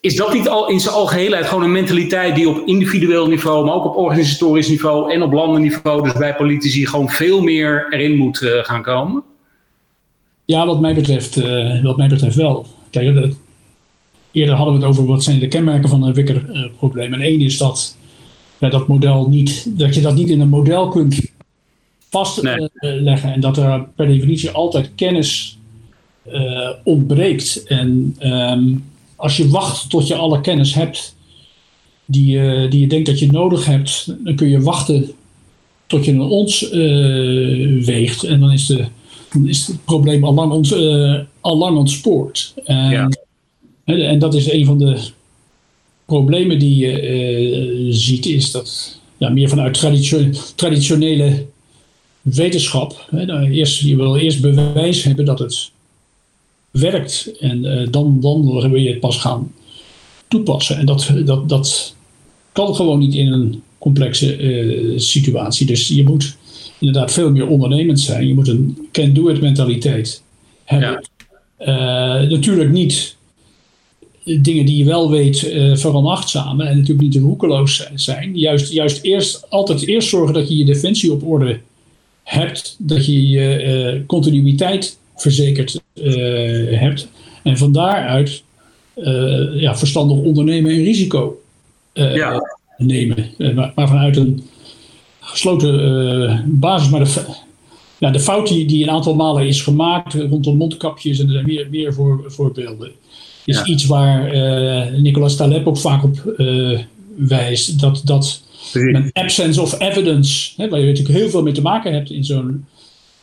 Is 0.00 0.16
dat 0.16 0.32
niet 0.32 0.48
al 0.48 0.68
in 0.68 0.80
zijn 0.80 0.94
algeheelheid 0.94 1.46
gewoon 1.46 1.64
een 1.64 1.72
mentaliteit 1.72 2.34
die 2.34 2.48
op 2.48 2.66
individueel 2.66 3.28
niveau, 3.28 3.64
maar 3.64 3.74
ook 3.74 3.84
op 3.84 3.96
organisatorisch 3.96 4.68
niveau 4.68 5.12
en 5.12 5.22
op 5.22 5.32
landenniveau, 5.32 6.02
dus 6.02 6.12
bij 6.12 6.34
politici, 6.34 6.86
gewoon 6.86 7.08
veel 7.08 7.42
meer 7.42 7.86
erin 7.90 8.16
moet 8.16 8.38
gaan 8.62 8.82
komen? 8.82 9.22
Ja, 10.44 10.66
wat 10.66 10.80
mij 10.80 10.94
betreft, 10.94 11.40
wat 11.82 11.96
mij 11.96 12.08
betreft 12.08 12.36
wel. 12.36 12.66
Kijk, 12.90 13.34
Eerder 14.36 14.54
hadden 14.54 14.74
we 14.74 14.80
het 14.80 14.88
over 14.88 15.06
wat 15.06 15.22
zijn 15.22 15.38
de 15.38 15.48
kenmerken 15.48 15.88
van 15.88 16.02
een 16.02 16.14
wikkerprobleem. 16.14 17.12
en 17.12 17.20
één 17.20 17.40
is 17.40 17.58
dat, 17.58 17.96
ja, 18.58 18.68
dat, 18.68 18.88
model 18.88 19.28
niet, 19.28 19.78
dat 19.78 19.94
je 19.94 20.00
dat 20.00 20.14
niet 20.14 20.28
in 20.28 20.40
een 20.40 20.48
model 20.48 20.88
kunt 20.88 21.20
vastleggen. 22.10 23.32
En 23.32 23.40
dat 23.40 23.56
er 23.56 23.88
per 23.94 24.06
definitie 24.06 24.50
altijd 24.50 24.90
kennis 24.94 25.58
uh, 26.28 26.70
ontbreekt. 26.84 27.64
En 27.66 28.16
um, 28.20 28.84
als 29.16 29.36
je 29.36 29.48
wacht 29.48 29.90
tot 29.90 30.06
je 30.06 30.14
alle 30.14 30.40
kennis 30.40 30.74
hebt 30.74 31.16
die, 32.04 32.36
uh, 32.36 32.70
die 32.70 32.80
je 32.80 32.86
denkt 32.86 33.06
dat 33.06 33.18
je 33.18 33.32
nodig 33.32 33.66
hebt, 33.66 34.14
dan 34.24 34.34
kun 34.34 34.48
je 34.48 34.60
wachten 34.60 35.10
tot 35.86 36.04
je 36.04 36.12
een 36.12 36.20
ons 36.20 36.70
weegt. 37.84 38.24
En 38.24 38.40
dan 38.40 38.52
is, 38.52 38.66
de, 38.66 38.84
dan 39.32 39.48
is 39.48 39.66
het 39.66 39.84
probleem 39.84 40.24
al 40.24 40.34
lang, 40.34 40.52
ont, 40.52 40.72
al 41.40 41.56
lang 41.56 41.76
ontspoord. 41.76 42.54
En, 42.64 42.90
ja. 42.90 43.08
En 43.94 44.18
dat 44.18 44.34
is 44.34 44.50
een 44.50 44.64
van 44.64 44.78
de 44.78 44.98
problemen 46.04 46.58
die 46.58 46.76
je 46.76 47.86
ziet, 47.90 48.26
is 48.26 48.50
dat 48.50 49.00
ja, 49.16 49.28
meer 49.28 49.48
vanuit 49.48 49.78
traditionele 50.54 51.46
wetenschap. 52.22 53.06
Hè, 53.10 53.24
nou, 53.24 53.50
eerst, 53.50 53.80
je 53.80 53.96
wil 53.96 54.16
eerst 54.16 54.40
bewijs 54.40 55.02
hebben 55.02 55.24
dat 55.24 55.38
het 55.38 55.70
werkt. 56.70 57.32
En 57.40 57.64
uh, 57.64 57.88
dan, 57.90 58.20
dan 58.20 58.70
wil 58.70 58.80
je 58.80 58.88
het 58.88 59.00
pas 59.00 59.16
gaan 59.16 59.52
toepassen. 60.28 60.76
En 60.76 60.86
dat, 60.86 61.12
dat, 61.24 61.48
dat 61.48 61.94
kan 62.52 62.74
gewoon 62.74 62.98
niet 62.98 63.14
in 63.14 63.32
een 63.32 63.62
complexe 63.78 64.38
uh, 64.38 64.98
situatie. 64.98 65.66
Dus 65.66 65.88
je 65.88 66.04
moet 66.04 66.36
inderdaad 66.78 67.12
veel 67.12 67.30
meer 67.30 67.48
ondernemend 67.48 68.00
zijn. 68.00 68.26
Je 68.26 68.34
moet 68.34 68.48
een 68.48 68.88
can-do-it 68.92 69.40
mentaliteit 69.40 70.22
hebben. 70.64 71.04
Ja. 71.58 72.22
Uh, 72.22 72.30
natuurlijk 72.30 72.70
niet 72.70 73.15
dingen 74.26 74.66
die 74.66 74.76
je 74.76 74.84
wel 74.84 75.10
weet 75.10 75.42
uh, 75.42 75.84
en 75.84 76.56
natuurlijk 76.56 76.98
niet 76.98 77.16
roekeloos 77.16 77.90
zijn. 77.94 78.38
Juist, 78.38 78.72
juist 78.72 79.02
eerst, 79.02 79.50
altijd 79.50 79.86
eerst 79.86 80.08
zorgen 80.08 80.34
dat 80.34 80.48
je 80.48 80.56
je 80.56 80.64
defensie 80.64 81.12
op 81.12 81.26
orde 81.26 81.60
hebt, 82.22 82.76
dat 82.78 83.06
je 83.06 83.28
je 83.28 83.94
uh, 83.94 84.06
continuïteit 84.06 84.98
verzekerd 85.16 85.80
uh, 85.94 86.78
hebt. 86.78 87.08
En 87.42 87.58
van 87.58 87.72
daaruit 87.72 88.42
ja, 89.54 89.76
verstandig 89.76 90.16
ondernemen 90.16 90.70
en 90.70 90.84
risico 90.84 91.40
ja. 91.92 92.40
nemen. 92.76 93.30
Maar, 93.38 93.72
maar, 93.74 93.88
vanuit 93.88 94.16
een 94.16 94.42
gesloten 95.20 96.44
basis. 96.60 96.90
Maar 96.90 97.04
de, 97.04 97.24
ja, 97.98 98.10
de 98.10 98.20
fout 98.20 98.48
die, 98.48 98.66
die 98.66 98.82
een 98.82 98.90
aantal 98.90 99.14
malen 99.14 99.46
is 99.46 99.62
gemaakt 99.62 100.14
rondom 100.14 100.56
mondkapjes 100.56 101.18
en 101.18 101.26
er 101.26 101.32
zijn 101.32 101.46
meer, 101.46 101.66
meer 101.70 101.94
voor, 101.94 102.24
voorbeelden. 102.26 102.92
Is 103.46 103.62
iets 103.62 103.86
waar 103.86 104.30
Nicolas 105.00 105.36
Taleb 105.36 105.66
ook 105.66 105.78
vaak 105.78 106.04
op 106.04 106.34
wijst. 107.16 107.80
Dat, 107.80 108.00
dat 108.04 108.42
een 108.72 109.10
absence 109.12 109.60
of 109.60 109.80
evidence, 109.80 110.52
hè, 110.56 110.68
waar 110.68 110.80
je 110.80 110.86
natuurlijk 110.86 111.18
heel 111.18 111.28
veel 111.28 111.42
mee 111.42 111.52
te 111.52 111.62
maken 111.62 111.92
hebt 111.92 112.10
in 112.10 112.24
zo'n 112.24 112.66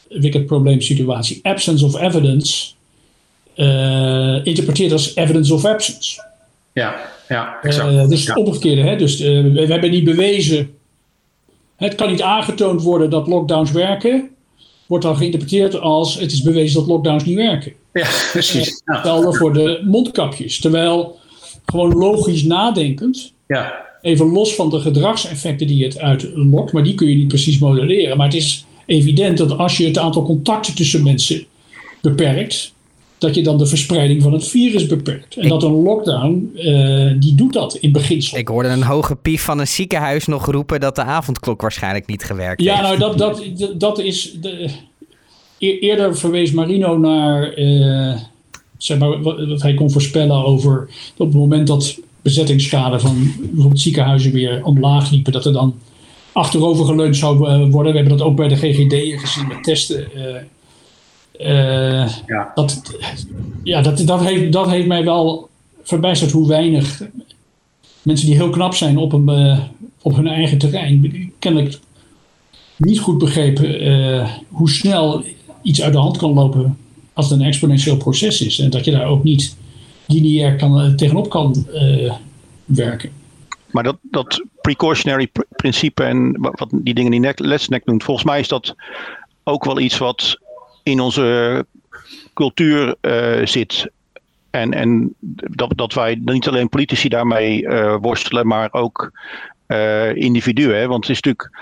wicked 0.09 0.45
probleem 0.45 0.81
situatie. 0.81 1.39
Absence 1.43 1.85
of 1.85 2.01
evidence 2.01 2.71
uh, 3.55 4.45
interpreteert 4.45 4.91
als 4.91 5.15
evidence 5.15 5.53
of 5.53 5.65
absence. 5.65 6.23
Ja, 6.73 6.95
ja, 7.27 7.57
exact. 7.61 8.09
Dus 8.09 8.27
het 8.27 8.37
omgekeerde. 8.37 8.81
Hè? 8.81 8.95
Dus 8.95 9.19
we, 9.19 9.65
hebben 9.67 9.91
niet 9.91 10.03
bewezen. 10.03 10.73
Het 11.75 11.95
kan 11.95 12.09
niet 12.09 12.21
aangetoond 12.21 12.81
worden 12.81 13.09
dat 13.09 13.27
lockdowns 13.27 13.71
werken. 13.71 14.29
Wordt 14.85 15.03
dan 15.03 15.17
geïnterpreteerd 15.17 15.79
als 15.79 16.19
het 16.19 16.31
is 16.31 16.41
bewezen 16.41 16.79
dat 16.79 16.87
lockdowns 16.87 17.25
niet 17.25 17.35
werken. 17.35 17.73
Ja, 17.93 18.07
precies. 18.31 18.81
Hetzelfde 18.85 19.33
voor 19.33 19.53
de 19.53 19.81
mondkapjes. 19.85 20.59
Terwijl 20.59 21.19
gewoon 21.65 21.93
logisch 21.93 22.43
nadenkend. 22.43 23.33
Ja 23.47 23.81
Even 24.01 24.31
los 24.31 24.55
van 24.55 24.69
de 24.69 24.79
gedragseffecten 24.79 25.67
die 25.67 25.83
het 25.83 25.99
uitlokt, 25.99 26.71
maar 26.71 26.83
die 26.83 26.95
kun 26.95 27.09
je 27.09 27.15
niet 27.15 27.27
precies 27.27 27.59
modelleren. 27.59 28.17
Maar 28.17 28.25
het 28.25 28.35
is 28.35 28.65
evident 28.85 29.37
dat 29.37 29.57
als 29.57 29.77
je 29.77 29.85
het 29.85 29.97
aantal 29.97 30.23
contacten 30.23 30.75
tussen 30.75 31.03
mensen 31.03 31.45
beperkt, 32.01 32.73
dat 33.23 33.35
je 33.35 33.43
dan 33.43 33.57
de 33.57 33.65
verspreiding 33.65 34.21
van 34.21 34.33
het 34.33 34.47
virus 34.47 34.85
beperkt. 34.85 35.35
En 35.35 35.47
dat 35.47 35.63
een 35.63 35.71
lockdown, 35.71 36.51
uh, 36.55 37.11
die 37.19 37.35
doet 37.35 37.53
dat 37.53 37.75
in 37.75 37.91
beginsel. 37.91 38.37
Ik 38.37 38.47
hoorde 38.47 38.69
een 38.69 38.83
hoge 38.83 39.15
pief 39.15 39.43
van 39.43 39.59
een 39.59 39.67
ziekenhuis 39.67 40.25
nog 40.25 40.45
roepen 40.45 40.79
dat 40.79 40.95
de 40.95 41.03
avondklok 41.03 41.61
waarschijnlijk 41.61 42.07
niet 42.07 42.23
gewerkt 42.23 42.61
ja, 42.61 42.75
heeft. 42.75 42.87
Ja, 42.87 42.97
nou 42.97 43.17
dat, 43.17 43.37
dat, 43.57 43.79
dat 43.79 43.99
is... 43.99 44.37
De, 44.41 44.71
eerder 45.57 46.17
verwees 46.17 46.51
Marino 46.51 46.97
naar... 46.97 47.59
Uh, 47.59 48.15
zeg 48.77 48.97
maar, 48.97 49.21
wat, 49.21 49.45
wat, 49.47 49.61
hij 49.61 49.73
kon 49.73 49.91
voorspellen 49.91 50.45
over... 50.45 50.89
op 51.17 51.27
het 51.27 51.35
moment 51.35 51.67
dat 51.67 51.99
bezettingsschade 52.21 52.99
van 52.99 53.31
bijvoorbeeld 53.41 53.81
ziekenhuizen 53.81 54.31
weer 54.31 54.63
omlaag 54.63 55.11
liepen, 55.11 55.31
dat 55.31 55.45
er 55.45 55.53
dan 55.53 55.75
achterover 56.31 56.85
geleund 56.85 57.17
zou 57.17 57.47
eh, 57.47 57.65
worden. 57.69 57.91
We 57.91 57.97
hebben 57.99 58.17
dat 58.17 58.27
ook 58.27 58.35
bij 58.35 58.47
de 58.47 58.55
GGD 58.55 59.21
gezien 59.21 59.47
met 59.47 59.63
testen. 59.63 60.07
Uh, 60.15 60.23
uh, 61.39 62.07
ja. 62.27 62.51
Dat, 62.55 62.81
ja, 63.63 63.81
dat, 63.81 63.97
dat, 64.05 64.23
heeft, 64.25 64.51
dat 64.51 64.69
heeft 64.69 64.87
mij 64.87 65.03
wel 65.03 65.49
verbijsterd 65.83 66.31
hoe 66.31 66.47
weinig 66.47 67.01
mensen 68.01 68.27
die 68.27 68.35
heel 68.35 68.49
knap 68.49 68.73
zijn 68.73 68.97
op, 68.97 69.13
een, 69.13 69.59
op 70.01 70.15
hun 70.15 70.27
eigen 70.27 70.57
terrein, 70.57 71.31
kennelijk 71.39 71.79
niet 72.77 72.99
goed 72.99 73.17
begrepen 73.17 74.29
hoe 74.49 74.69
snel 74.69 75.23
iets 75.61 75.81
uit 75.81 75.93
de 75.93 75.99
hand 75.99 76.17
kan 76.17 76.33
lopen 76.33 76.77
als 77.13 77.29
het 77.29 77.39
een 77.39 77.45
exponentieel 77.45 77.97
proces 77.97 78.41
is. 78.41 78.59
En 78.59 78.69
dat 78.69 78.85
je 78.85 78.91
daar 78.91 79.07
ook 79.07 79.23
niet 79.23 79.55
lineair 80.07 80.55
kan, 80.55 80.79
eh, 80.79 80.93
tegenop 80.93 81.29
kan 81.29 81.67
werken. 82.65 83.11
Maar 83.71 83.83
dat, 83.83 83.97
dat 84.01 84.45
precautionary 84.61 85.31
principe 85.49 86.03
en 86.03 86.37
wat 86.39 86.69
die 86.71 86.93
dingen 86.93 87.11
die 87.11 87.33
Lesnek 87.35 87.85
noemt, 87.85 88.03
volgens 88.03 88.25
mij 88.25 88.39
is 88.39 88.47
dat 88.47 88.75
ook 89.43 89.65
wel 89.65 89.79
iets 89.79 89.97
wat 89.97 90.39
in 90.83 90.99
onze 90.99 91.65
cultuur 92.33 92.95
uh, 93.01 93.45
zit. 93.45 93.91
En, 94.49 94.73
en 94.73 95.15
dat, 95.49 95.71
dat 95.75 95.93
wij 95.93 96.19
niet 96.21 96.47
alleen 96.47 96.69
politici 96.69 97.09
daarmee 97.09 97.61
uh, 97.61 97.95
worstelen, 98.01 98.47
maar 98.47 98.67
ook 98.71 99.11
uh, 99.67 100.15
individuen. 100.15 100.89
Want 100.89 101.07
het 101.07 101.15
is 101.15 101.21
natuurlijk 101.21 101.59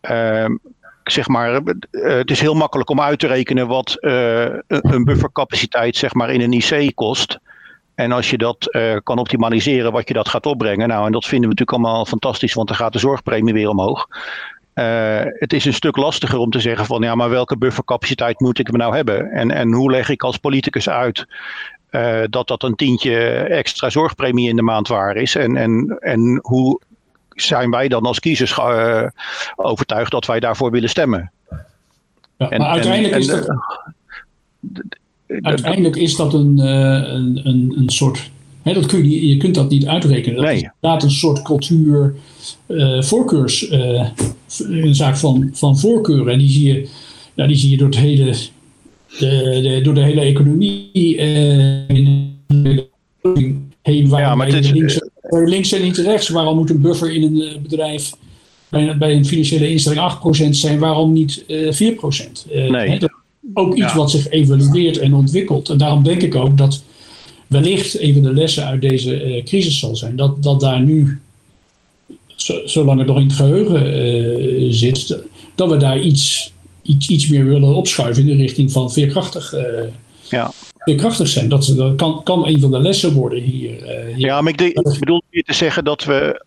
ehm, 0.00 0.56
zeg 1.04 1.28
maar, 1.28 1.60
het 1.90 2.30
is 2.30 2.40
heel 2.40 2.54
makkelijk 2.54 2.90
om 2.90 3.00
uit 3.00 3.18
te 3.18 3.26
rekenen 3.26 3.66
wat 3.66 3.96
een 4.68 5.04
buffercapaciteit 5.04 5.96
zeg 5.96 6.14
maar, 6.14 6.30
in 6.30 6.40
een 6.40 6.52
IC 6.52 6.94
kost. 6.94 7.38
En 7.94 8.12
als 8.12 8.30
je 8.30 8.38
dat 8.38 8.68
kan 9.02 9.18
optimaliseren, 9.18 9.92
wat 9.92 10.08
je 10.08 10.14
dat 10.14 10.28
gaat 10.28 10.46
opbrengen. 10.46 10.88
Nou, 10.88 11.06
en 11.06 11.12
dat 11.12 11.26
vinden 11.26 11.48
we 11.48 11.54
natuurlijk 11.54 11.84
allemaal 11.84 12.06
fantastisch, 12.06 12.54
want 12.54 12.68
dan 12.68 12.76
gaat 12.76 12.92
de 12.92 12.98
zorgpremie 12.98 13.52
weer 13.52 13.68
omhoog. 13.68 14.06
Uh, 14.78 15.20
het 15.24 15.52
is 15.52 15.64
een 15.64 15.74
stuk 15.74 15.96
lastiger 15.96 16.38
om 16.38 16.50
te 16.50 16.60
zeggen 16.60 16.86
van 16.86 17.02
ja, 17.02 17.14
maar 17.14 17.30
welke 17.30 17.56
buffercapaciteit 17.56 18.40
moet 18.40 18.58
ik 18.58 18.72
me 18.72 18.78
nou 18.78 18.94
hebben? 18.94 19.30
En, 19.30 19.50
en 19.50 19.72
hoe 19.72 19.90
leg 19.90 20.08
ik 20.08 20.22
als 20.22 20.36
politicus 20.36 20.88
uit 20.88 21.26
uh, 21.90 22.20
dat 22.30 22.48
dat 22.48 22.62
een 22.62 22.74
tientje 22.74 23.16
extra 23.38 23.90
zorgpremie 23.90 24.48
in 24.48 24.56
de 24.56 24.62
maand 24.62 24.88
waar 24.88 25.16
is? 25.16 25.34
En, 25.34 25.56
en, 25.56 25.96
en 26.00 26.38
hoe 26.42 26.80
zijn 27.28 27.70
wij 27.70 27.88
dan 27.88 28.02
als 28.02 28.20
kiezers 28.20 28.58
overtuigd 29.56 30.10
dat 30.10 30.26
wij 30.26 30.40
daarvoor 30.40 30.70
willen 30.70 30.88
stemmen? 30.88 31.30
Ja, 32.36 32.50
en, 32.50 32.60
maar 32.60 32.70
uiteindelijk 32.70 33.14
en, 33.14 33.20
is 33.20 33.26
dat 33.26 33.46
Uiteindelijk 35.28 35.96
is 35.96 36.16
dat 36.16 36.34
een, 36.34 36.58
eh, 36.58 37.12
een, 37.12 37.40
een, 37.44 37.74
een 37.76 37.88
soort. 37.88 38.30
Hè, 38.68 38.74
dat 38.74 38.86
kun 38.86 39.10
je, 39.10 39.28
je 39.28 39.36
kunt 39.36 39.54
dat 39.54 39.70
niet 39.70 39.86
uitrekenen. 39.86 40.36
Dat 40.36 40.44
nee. 40.44 40.54
is 40.54 40.62
inderdaad 40.62 41.02
een 41.02 41.10
soort 41.10 41.42
cultuur, 41.42 42.14
uh, 42.66 43.02
voorkeurs, 43.02 43.70
uh, 43.70 44.08
een 44.58 44.94
zaak 44.94 45.16
van, 45.16 45.50
van 45.52 45.78
voorkeuren. 45.78 46.32
En 46.32 46.38
die 46.38 46.50
zie 46.50 46.72
je, 46.72 46.88
ja, 47.34 47.46
die 47.46 47.56
zie 47.56 47.70
je 47.70 47.76
door, 47.76 47.86
het 47.86 47.98
hele, 47.98 48.34
de, 49.18 49.60
de, 49.62 49.80
door 49.82 49.94
de 49.94 50.02
hele 50.02 50.20
economie 50.20 50.90
heen. 53.82 54.08
Waar 54.08 54.20
ja, 54.20 54.34
maar 54.34 54.48
is, 54.48 54.70
links, 54.70 55.00
links 55.30 55.72
en 55.72 55.82
niet 55.82 55.96
rechts. 55.96 56.28
Waarom 56.28 56.56
moet 56.56 56.70
een 56.70 56.80
buffer 56.80 57.14
in 57.14 57.22
een 57.22 57.62
bedrijf 57.62 58.12
bij, 58.68 58.96
bij 58.96 59.14
een 59.14 59.26
financiële 59.26 59.70
instelling 59.70 60.46
8% 60.46 60.50
zijn? 60.50 60.78
Waarom 60.78 61.12
niet 61.12 61.44
4%? 61.44 61.46
nee. 62.68 62.98
Ook 63.54 63.74
iets 63.74 63.94
wat 63.94 64.10
zich 64.10 64.28
evolueert 64.28 64.98
en 64.98 65.14
ontwikkelt. 65.14 65.68
En 65.68 65.78
daarom 65.78 66.02
denk 66.02 66.22
ik 66.22 66.34
ook 66.34 66.58
dat 66.58 66.82
wellicht 67.48 68.00
een 68.00 68.12
van 68.12 68.22
de 68.22 68.34
lessen 68.34 68.64
uit 68.64 68.80
deze 68.80 69.24
uh, 69.24 69.44
crisis 69.44 69.78
zal 69.78 69.96
zijn. 69.96 70.16
Dat, 70.16 70.42
dat 70.42 70.60
daar 70.60 70.80
nu, 70.80 71.20
zolang 72.64 72.98
het 72.98 73.08
nog 73.08 73.16
in 73.16 73.26
het 73.26 73.32
geheugen 73.32 73.96
uh, 74.62 74.72
zit, 74.72 75.18
dat 75.54 75.70
we 75.70 75.76
daar 75.76 76.00
iets, 76.00 76.52
iets, 76.82 77.08
iets 77.08 77.28
meer 77.28 77.44
willen 77.44 77.74
opschuiven 77.74 78.28
in 78.28 78.36
de 78.36 78.42
richting 78.42 78.72
van 78.72 78.92
veerkrachtig. 78.92 79.54
Uh, 79.54 79.60
ja. 80.28 80.52
Veerkrachtig 80.78 81.28
zijn. 81.28 81.48
Dat, 81.48 81.72
dat 81.76 81.94
kan, 81.94 82.22
kan 82.22 82.46
een 82.46 82.60
van 82.60 82.70
de 82.70 82.80
lessen 82.80 83.12
worden 83.12 83.42
hier. 83.42 83.70
hier. 83.70 84.18
Ja, 84.18 84.40
maar 84.40 84.52
ik, 84.52 84.58
denk, 84.58 84.72
ik 84.72 84.98
bedoel 84.98 85.22
hier 85.30 85.42
te 85.42 85.54
zeggen 85.54 85.84
dat 85.84 86.04
we 86.04 86.44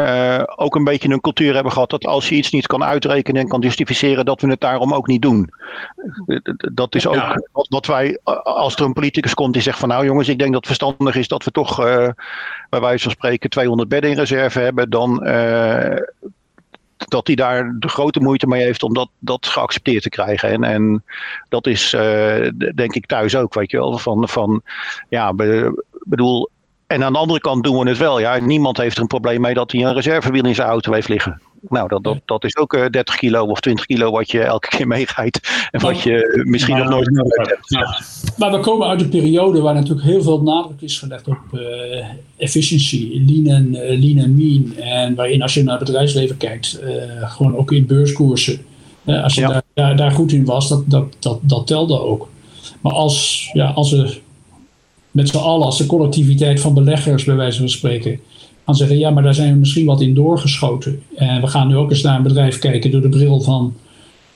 uh, 0.00 0.42
ook 0.56 0.74
een 0.74 0.84
beetje 0.84 1.08
een 1.08 1.20
cultuur 1.20 1.54
hebben 1.54 1.72
gehad 1.72 1.90
dat 1.90 2.06
als 2.06 2.28
je 2.28 2.34
iets 2.34 2.50
niet 2.50 2.66
kan 2.66 2.84
uitrekenen 2.84 3.42
en 3.42 3.48
kan 3.48 3.60
justificeren, 3.60 4.24
dat 4.24 4.40
we 4.40 4.48
het 4.48 4.60
daarom 4.60 4.94
ook 4.94 5.06
niet 5.06 5.22
doen. 5.22 5.50
Dat 6.72 6.94
is 6.94 7.06
ook 7.06 7.48
wat, 7.52 7.86
wij, 7.86 8.18
als 8.42 8.76
er 8.76 8.84
een 8.84 8.92
politicus 8.92 9.34
komt 9.34 9.52
die 9.52 9.62
zegt 9.62 9.78
van 9.78 9.88
nou 9.88 10.04
jongens, 10.04 10.28
ik 10.28 10.38
denk 10.38 10.52
dat 10.52 10.66
het 10.66 10.76
verstandig 10.76 11.16
is 11.16 11.28
dat 11.28 11.44
we 11.44 11.50
toch 11.50 11.80
uh, 11.80 12.08
bij 12.70 12.80
wijze 12.80 13.02
van 13.02 13.12
spreken 13.12 13.50
200 13.50 13.88
bedden 13.88 14.10
in 14.10 14.16
reserve 14.16 14.60
hebben, 14.60 14.90
dan 14.90 15.26
uh, 15.26 15.96
dat 16.96 17.26
hij 17.26 17.36
daar 17.36 17.76
de 17.78 17.88
grote 17.88 18.20
moeite 18.20 18.46
mee 18.46 18.62
heeft 18.62 18.82
om 18.82 18.94
dat, 18.94 19.08
dat 19.18 19.46
geaccepteerd 19.46 20.02
te 20.02 20.08
krijgen. 20.08 20.48
En, 20.48 20.64
en 20.64 21.04
dat 21.48 21.66
is 21.66 21.90
denk 22.74 22.94
ik 22.94 23.06
thuis 23.06 23.36
ook, 23.36 23.54
weet 23.54 23.70
je 23.70 23.76
wel, 23.76 23.98
van, 23.98 24.28
van 24.28 24.62
ja, 25.08 25.34
bedoel, 26.04 26.50
en 26.88 27.04
aan 27.04 27.12
de 27.12 27.18
andere 27.18 27.40
kant 27.40 27.64
doen 27.64 27.78
we 27.78 27.88
het 27.88 27.98
wel. 27.98 28.20
Ja, 28.20 28.38
niemand 28.38 28.76
heeft 28.76 28.96
er 28.96 29.02
een 29.02 29.08
probleem 29.08 29.40
mee 29.40 29.54
dat 29.54 29.72
hij 29.72 29.84
een 29.84 29.94
reservewiel 29.94 30.44
in 30.44 30.54
zijn 30.54 30.68
auto 30.68 30.92
heeft 30.92 31.08
liggen. 31.08 31.40
Nou, 31.68 31.88
dat, 31.88 32.04
dat, 32.04 32.18
dat 32.24 32.44
is 32.44 32.56
ook 32.56 32.92
30 32.92 33.16
kilo 33.16 33.44
of 33.44 33.60
20 33.60 33.86
kilo 33.86 34.10
wat 34.10 34.30
je 34.30 34.42
elke 34.42 34.68
keer 34.68 34.86
meegaat. 34.96 35.40
En 35.70 35.80
wat 35.80 36.02
je 36.02 36.42
misschien 36.44 36.76
nog 36.76 36.88
nooit 36.88 37.10
nodig 37.10 37.46
hebt. 37.48 37.68
Ja. 37.68 38.00
Maar 38.36 38.50
we 38.50 38.60
komen 38.60 38.88
uit 38.88 39.00
een 39.00 39.08
periode 39.08 39.60
waar 39.60 39.74
natuurlijk 39.74 40.06
heel 40.06 40.22
veel 40.22 40.42
nadruk 40.42 40.80
is 40.80 40.98
gelegd 40.98 41.28
op 41.28 41.38
uh, 41.52 41.60
efficiency, 42.36 43.22
lean 43.26 43.46
en, 43.46 43.70
lean 44.00 44.24
and 44.24 44.36
mean. 44.36 44.76
En 44.76 45.14
waarin 45.14 45.42
als 45.42 45.54
je 45.54 45.62
naar 45.62 45.78
het 45.78 45.86
bedrijfsleven 45.86 46.36
kijkt, 46.36 46.80
gewoon 47.20 47.56
ook 47.56 47.72
in 47.72 47.86
beurskoersen. 47.86 48.64
als 49.04 49.34
je 49.34 49.40
daar, 49.40 49.62
daar, 49.74 49.96
daar, 49.96 50.10
goed 50.10 50.32
in 50.32 50.44
was, 50.44 50.68
dat, 50.68 50.82
dat, 50.86 51.16
dat, 51.18 51.38
dat 51.42 51.66
telde 51.66 52.00
ook. 52.00 52.28
Maar 52.80 52.92
als, 52.92 53.48
ja, 53.52 53.66
als 53.66 53.90
we 53.90 54.20
met 55.10 55.28
z'n 55.28 55.36
allen, 55.36 55.66
als 55.66 55.78
de 55.78 55.86
collectiviteit 55.86 56.60
van 56.60 56.74
beleggers 56.74 57.24
bij 57.24 57.36
wijze 57.36 57.58
van 57.58 57.68
spreken, 57.68 58.20
gaan 58.64 58.76
zeggen, 58.76 58.98
ja, 58.98 59.10
maar 59.10 59.22
daar 59.22 59.34
zijn 59.34 59.52
we 59.52 59.58
misschien 59.58 59.86
wat 59.86 60.00
in 60.00 60.14
doorgeschoten. 60.14 61.02
En 61.14 61.40
we 61.40 61.46
gaan 61.46 61.68
nu 61.68 61.76
ook 61.76 61.90
eens 61.90 62.02
naar 62.02 62.16
een 62.16 62.22
bedrijf 62.22 62.58
kijken 62.58 62.90
door 62.90 63.00
de 63.00 63.08
bril 63.08 63.40
van 63.40 63.74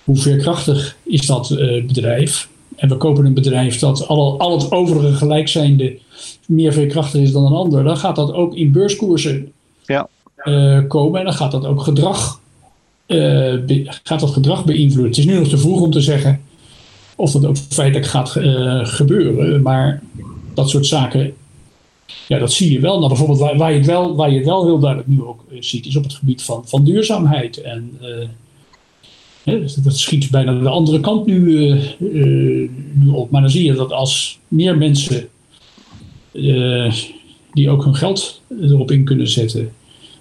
hoe 0.04 0.16
veerkrachtig 0.16 0.96
is 1.02 1.26
dat 1.26 1.50
uh, 1.50 1.84
bedrijf. 1.84 2.48
En 2.76 2.88
we 2.88 2.96
kopen 2.96 3.24
een 3.24 3.34
bedrijf 3.34 3.78
dat 3.78 4.08
al, 4.08 4.38
al 4.38 4.58
het 4.58 4.72
overige 4.72 5.12
gelijkzijnde 5.12 5.98
meer 6.46 6.72
veerkrachtig 6.72 7.20
is 7.20 7.32
dan 7.32 7.44
een 7.44 7.52
ander. 7.52 7.84
Dan 7.84 7.96
gaat 7.96 8.16
dat 8.16 8.32
ook 8.32 8.54
in 8.54 8.72
beurskoersen 8.72 9.52
ja. 9.86 10.08
uh, 10.44 10.78
komen 10.88 11.18
en 11.18 11.24
dan 11.24 11.34
gaat 11.34 11.50
dat 11.50 11.66
ook 11.66 11.82
gedrag, 11.82 12.40
uh, 13.06 13.18
be, 13.66 13.86
gaat 14.02 14.20
dat 14.20 14.30
gedrag 14.30 14.64
beïnvloeden. 14.64 15.10
Het 15.10 15.18
is 15.18 15.26
nu 15.26 15.38
nog 15.38 15.48
te 15.48 15.58
vroeg 15.58 15.80
om 15.80 15.90
te 15.90 16.00
zeggen 16.00 16.40
of 17.16 17.32
dat 17.32 17.46
ook 17.46 17.56
feitelijk 17.56 18.06
gaat 18.06 18.30
gebeuren. 18.82 19.62
Maar 19.62 20.02
dat 20.54 20.70
soort 20.70 20.86
zaken, 20.86 21.34
ja, 22.28 22.38
dat 22.38 22.52
zie 22.52 22.72
je 22.72 22.80
wel. 22.80 22.96
Nou, 22.96 23.08
bijvoorbeeld 23.08 23.38
waar, 23.38 23.56
waar, 23.56 23.70
je 23.70 23.76
het 23.76 23.86
wel, 23.86 24.16
waar 24.16 24.30
je 24.30 24.36
het 24.36 24.46
wel 24.46 24.64
heel 24.64 24.78
duidelijk 24.78 25.10
nu 25.10 25.22
ook 25.22 25.44
eh, 25.50 25.56
ziet, 25.60 25.86
is 25.86 25.96
op 25.96 26.02
het 26.02 26.14
gebied 26.14 26.42
van, 26.42 26.62
van 26.66 26.84
duurzaamheid. 26.84 27.60
En 27.60 27.98
uh, 29.44 29.66
dat 29.82 29.96
schiet 29.96 30.30
bijna 30.30 30.52
de 30.52 30.68
andere 30.68 31.00
kant 31.00 31.26
nu, 31.26 31.38
uh, 31.98 32.68
nu 32.92 33.08
op. 33.08 33.30
Maar 33.30 33.40
dan 33.40 33.50
zie 33.50 33.64
je 33.64 33.72
dat 33.72 33.92
als 33.92 34.38
meer 34.48 34.78
mensen 34.78 35.28
die 37.52 37.70
ook 37.70 37.84
hun 37.84 37.94
geld 37.94 38.40
erop 38.60 38.90
in 38.90 39.04
kunnen 39.04 39.28
zetten, 39.28 39.72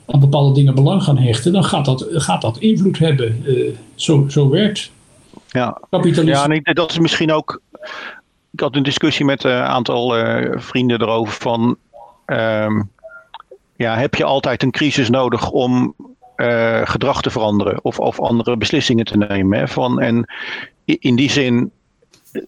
aan 0.06 0.20
bepaalde 0.20 0.54
dingen 0.54 0.76
belang 0.76 1.04
gaan 1.04 1.18
hechten, 1.18 1.54
dan 1.54 1.64
gaat 1.64 1.86
dat, 1.86 2.08
gaat 2.10 2.42
dat 2.42 2.58
invloed 2.58 2.98
hebben. 2.98 3.44
zo, 3.96 4.26
zo 4.30 4.50
werkt 4.50 4.92
ja. 5.52 5.78
kapitalisme. 5.90 6.54
Ja, 6.54 6.62
en 6.64 6.74
dat 6.74 6.92
is 6.92 7.00
misschien 7.00 7.32
ook 7.32 7.62
ik 8.52 8.60
had 8.60 8.76
een 8.76 8.84
discussie 8.84 9.26
met 9.26 9.44
een 9.44 9.62
aantal 9.62 10.20
uh, 10.20 10.52
vrienden 10.56 11.02
erover 11.02 11.34
van, 11.34 11.78
um, 12.26 12.92
ja, 13.76 13.98
heb 13.98 14.16
je 14.16 14.24
altijd 14.24 14.64
een 14.64 14.72
crisis 14.72 15.10
nodig 15.10 15.50
om 15.50 15.96
uh, 16.36 16.82
gedrag 16.84 17.22
te 17.22 17.30
veranderen 17.30 17.84
of, 17.84 18.00
of 18.00 18.20
andere 18.20 18.58
beslissingen 18.58 19.06
te 19.06 19.18
nemen? 19.18 19.60
Hè? 19.60 19.68
Van, 19.68 20.02
en 20.02 20.26
in 20.86 21.16
die 21.16 21.32
zin 21.32 21.72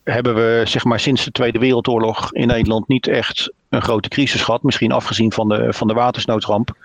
hebben 0.04 0.36
we 0.36 0.62
zeg 0.66 0.84
maar 0.84 1.00
sinds 1.00 1.24
de 1.24 1.32
Tweede 1.32 1.60
Wereldoorlog 1.60 2.34
in 2.34 2.48
Nederland 2.48 2.88
niet 2.88 3.08
echt 3.08 3.54
een 3.70 3.82
grote 3.82 4.10
crisis 4.10 4.42
gehad, 4.42 4.64
misschien 4.64 4.92
afgezien 4.92 5.32
van 5.32 5.50
de, 5.50 5.74
van 5.74 5.88
de 5.88 5.94
watersnoodramp. 5.94 6.78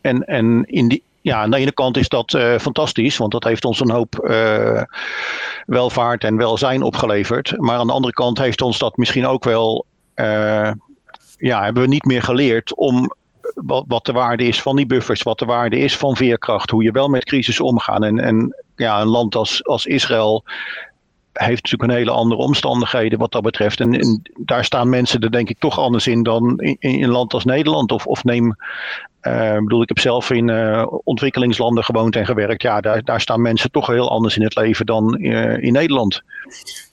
En, 0.00 0.24
en 0.24 0.64
in 0.66 0.88
die, 0.88 1.02
ja, 1.22 1.40
aan 1.40 1.50
de 1.50 1.56
ene 1.56 1.72
kant 1.72 1.96
is 1.96 2.08
dat 2.08 2.32
uh, 2.32 2.58
fantastisch, 2.58 3.16
want 3.16 3.32
dat 3.32 3.44
heeft 3.44 3.64
ons 3.64 3.80
een 3.80 3.90
hoop 3.90 4.20
uh, 4.24 4.82
welvaart 5.66 6.24
en 6.24 6.36
welzijn 6.36 6.82
opgeleverd. 6.82 7.54
Maar 7.56 7.78
aan 7.78 7.86
de 7.86 7.92
andere 7.92 8.14
kant 8.14 8.38
heeft 8.38 8.62
ons 8.62 8.78
dat 8.78 8.96
misschien 8.96 9.26
ook 9.26 9.44
wel, 9.44 9.86
uh, 10.14 10.70
ja, 11.36 11.64
hebben 11.64 11.82
we 11.82 11.88
niet 11.88 12.04
meer 12.04 12.22
geleerd 12.22 12.74
om 12.74 13.14
wat, 13.54 13.84
wat, 13.86 14.06
de 14.06 14.12
waarde 14.12 14.44
is 14.44 14.62
van 14.62 14.76
die 14.76 14.86
buffers, 14.86 15.22
wat 15.22 15.38
de 15.38 15.44
waarde 15.44 15.78
is 15.78 15.96
van 15.96 16.16
veerkracht, 16.16 16.70
hoe 16.70 16.82
je 16.82 16.90
wel 16.90 17.08
met 17.08 17.24
crisis 17.24 17.60
omgaan. 17.60 18.04
En, 18.04 18.18
en 18.18 18.56
ja, 18.76 19.00
een 19.00 19.08
land 19.08 19.34
als, 19.34 19.64
als 19.64 19.86
Israël 19.86 20.44
heeft 21.32 21.62
natuurlijk 21.62 21.90
een 21.90 21.98
hele 21.98 22.10
andere 22.10 22.40
omstandigheden 22.40 23.18
wat 23.18 23.32
dat 23.32 23.42
betreft. 23.42 23.80
En, 23.80 23.92
en, 24.00 24.22
daar 24.36 24.64
staan 24.64 24.88
mensen 24.88 25.20
er 25.20 25.30
denk 25.30 25.48
ik 25.48 25.58
toch 25.58 25.78
anders 25.78 26.06
in 26.06 26.22
dan 26.22 26.58
in, 26.58 26.76
in 26.78 27.02
een 27.02 27.10
land 27.10 27.34
als 27.34 27.44
Nederland. 27.44 27.92
Of, 27.92 28.06
of 28.06 28.24
neem 28.24 28.56
uh, 29.22 29.56
bedoel, 29.56 29.82
ik 29.82 29.88
heb 29.88 29.98
zelf 29.98 30.30
in 30.30 30.48
uh, 30.48 30.86
ontwikkelingslanden 31.04 31.84
gewoond 31.84 32.16
en 32.16 32.26
gewerkt. 32.26 32.62
Ja, 32.62 32.80
daar, 32.80 33.04
daar 33.04 33.20
staan 33.20 33.42
mensen 33.42 33.70
toch 33.70 33.86
heel 33.86 34.10
anders 34.10 34.36
in 34.36 34.42
het 34.42 34.56
leven 34.56 34.86
dan 34.86 35.16
uh, 35.20 35.62
in 35.62 35.72
Nederland. 35.72 36.22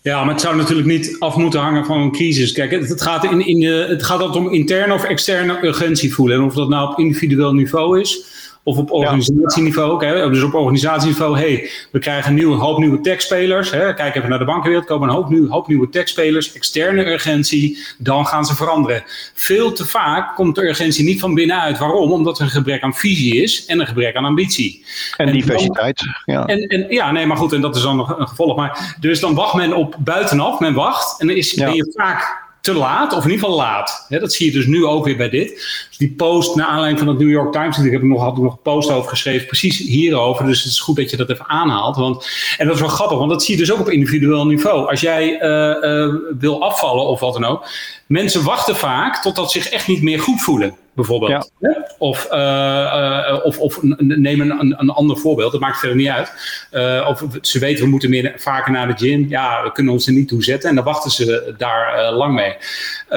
Ja, 0.01 0.23
maar 0.23 0.33
het 0.33 0.41
zou 0.41 0.55
natuurlijk 0.55 0.87
niet 0.87 1.15
af 1.19 1.35
moeten 1.35 1.59
hangen 1.59 1.85
van 1.85 1.99
een 1.99 2.11
crisis. 2.11 2.51
Kijk, 2.51 2.71
het, 2.71 2.89
het 2.89 3.01
gaat, 3.01 3.23
in, 3.23 3.45
in, 3.45 3.63
het 3.63 4.03
gaat 4.03 4.19
altijd 4.19 4.45
om 4.45 4.51
interne 4.51 4.93
of 4.93 5.03
externe 5.03 5.65
urgentie 5.65 6.13
voelen. 6.13 6.37
En 6.37 6.43
of 6.43 6.53
dat 6.53 6.69
nou 6.69 6.91
op 6.91 6.99
individueel 6.99 7.53
niveau 7.53 7.99
is 7.99 8.38
of 8.69 8.77
op 8.77 8.91
organisatieniveau. 8.91 10.05
Hè, 10.05 10.29
dus 10.29 10.43
op 10.43 10.53
organisatieniveau, 10.53 11.37
hey, 11.37 11.69
we 11.91 11.99
krijgen 11.99 12.29
een, 12.29 12.35
nieuwe, 12.35 12.55
hoop 12.55 12.77
nieuwe 12.77 13.01
techspelers. 13.01 13.71
Hè, 13.71 13.93
kijk 13.93 14.15
even 14.15 14.29
naar 14.29 14.39
de 14.39 14.45
bankenwereld, 14.45 14.85
komen 14.85 15.09
een 15.09 15.15
hoop, 15.15 15.29
nieuw, 15.29 15.49
hoop 15.49 15.67
nieuwe 15.67 15.89
techspelers. 15.89 16.53
Externe 16.53 17.05
urgentie, 17.05 17.77
dan 17.97 18.25
gaan 18.25 18.45
ze 18.45 18.55
veranderen. 18.55 19.03
Veel 19.33 19.71
te 19.71 19.85
vaak 19.85 20.35
komt 20.35 20.55
de 20.55 20.61
urgentie 20.61 21.03
niet 21.03 21.19
van 21.19 21.33
binnenuit. 21.33 21.77
Waarom? 21.77 22.11
Omdat 22.11 22.37
er 22.37 22.43
een 22.43 22.49
gebrek 22.49 22.81
aan 22.81 22.93
visie 22.93 23.41
is 23.41 23.65
en 23.65 23.79
een 23.79 23.87
gebrek 23.87 24.15
aan 24.15 24.25
ambitie. 24.25 24.85
En, 25.17 25.27
en 25.27 25.33
diversiteit. 25.33 26.03
ja. 26.25 26.45
En, 26.45 26.67
en, 26.67 26.85
ja, 26.89 27.11
nee, 27.11 27.25
maar 27.25 27.37
goed, 27.37 27.53
en 27.53 27.61
dat 27.61 27.75
is 27.75 27.81
dan 27.81 27.95
nog 27.95 28.19
een 28.19 28.27
gevolg. 28.27 28.55
Maar, 28.55 28.95
dus 28.99 29.19
dan 29.19 29.35
wacht 29.35 29.53
men 29.53 29.73
op 29.73 29.95
buitenaf, 29.99 30.59
men 30.59 30.73
wacht. 30.73 31.19
En 31.21 31.27
dan 31.27 31.35
is, 31.35 31.53
ben 31.53 31.73
je 31.73 31.91
vaak 31.95 32.38
te 32.61 32.73
laat, 32.73 33.13
of 33.13 33.23
in 33.23 33.29
ieder 33.29 33.45
geval 33.45 33.61
laat. 33.61 34.05
dat 34.09 34.33
zie 34.33 34.45
je 34.45 34.51
dus 34.51 34.65
nu 34.65 34.85
ook 34.85 35.05
weer 35.05 35.17
bij 35.17 35.29
dit. 35.29 35.49
Dus 35.89 35.97
die 35.97 36.11
post 36.11 36.55
naar 36.55 36.65
aanleiding 36.65 36.99
van 36.99 37.07
het 37.07 37.17
New 37.17 37.29
York 37.29 37.51
Times, 37.51 37.77
ik 37.77 37.91
heb 37.91 38.01
nog, 38.01 38.21
had 38.21 38.37
ik 38.37 38.43
nog 38.43 38.53
een 38.53 38.61
post 38.61 38.91
over 38.91 39.09
geschreven, 39.09 39.47
precies 39.47 39.77
hierover. 39.77 40.45
Dus 40.45 40.63
het 40.63 40.71
is 40.71 40.79
goed 40.79 40.95
dat 40.95 41.09
je 41.09 41.17
dat 41.17 41.29
even 41.29 41.47
aanhaalt. 41.47 41.95
Want, 41.95 42.29
en 42.57 42.65
dat 42.65 42.75
is 42.75 42.81
wel 42.81 42.89
grappig, 42.89 43.17
want 43.17 43.29
dat 43.29 43.43
zie 43.43 43.53
je 43.53 43.59
dus 43.59 43.71
ook 43.71 43.79
op 43.79 43.89
individueel 43.89 44.45
niveau. 44.45 44.89
Als 44.89 45.01
jij 45.01 45.41
uh, 45.41 46.05
uh, 46.07 46.13
wil 46.39 46.63
afvallen 46.63 47.05
of 47.05 47.19
wat 47.19 47.33
dan 47.33 47.45
ook, 47.45 47.67
mensen 48.07 48.43
wachten 48.43 48.75
vaak 48.75 49.21
totdat 49.21 49.51
ze 49.51 49.61
zich 49.61 49.71
echt 49.71 49.87
niet 49.87 50.01
meer 50.01 50.19
goed 50.19 50.41
voelen 50.41 50.77
bijvoorbeeld. 50.99 51.51
Ja. 51.59 51.87
Of, 51.97 52.27
uh, 52.31 52.37
uh, 52.37 53.39
of, 53.43 53.59
of 53.59 53.79
neem 53.97 54.41
een, 54.41 54.79
een, 54.79 54.89
ander 54.89 55.17
voorbeeld, 55.17 55.51
dat 55.51 55.61
maakt 55.61 55.79
verder 55.79 55.97
niet 55.97 56.07
uit. 56.07 56.31
Uh, 56.71 57.07
of 57.09 57.23
ze 57.41 57.59
weten, 57.59 57.83
we 57.83 57.89
moeten 57.89 58.09
meer, 58.09 58.33
vaker 58.35 58.71
naar 58.71 58.87
de 58.87 59.05
gym. 59.05 59.25
Ja, 59.29 59.63
we 59.63 59.71
kunnen 59.71 59.93
ons 59.93 60.07
er 60.07 60.13
niet 60.13 60.27
toe 60.27 60.43
zetten. 60.43 60.69
En 60.69 60.75
dan 60.75 60.83
wachten 60.83 61.11
ze 61.11 61.53
daar 61.57 62.11
lang 62.11 62.33
mee. 62.33 62.55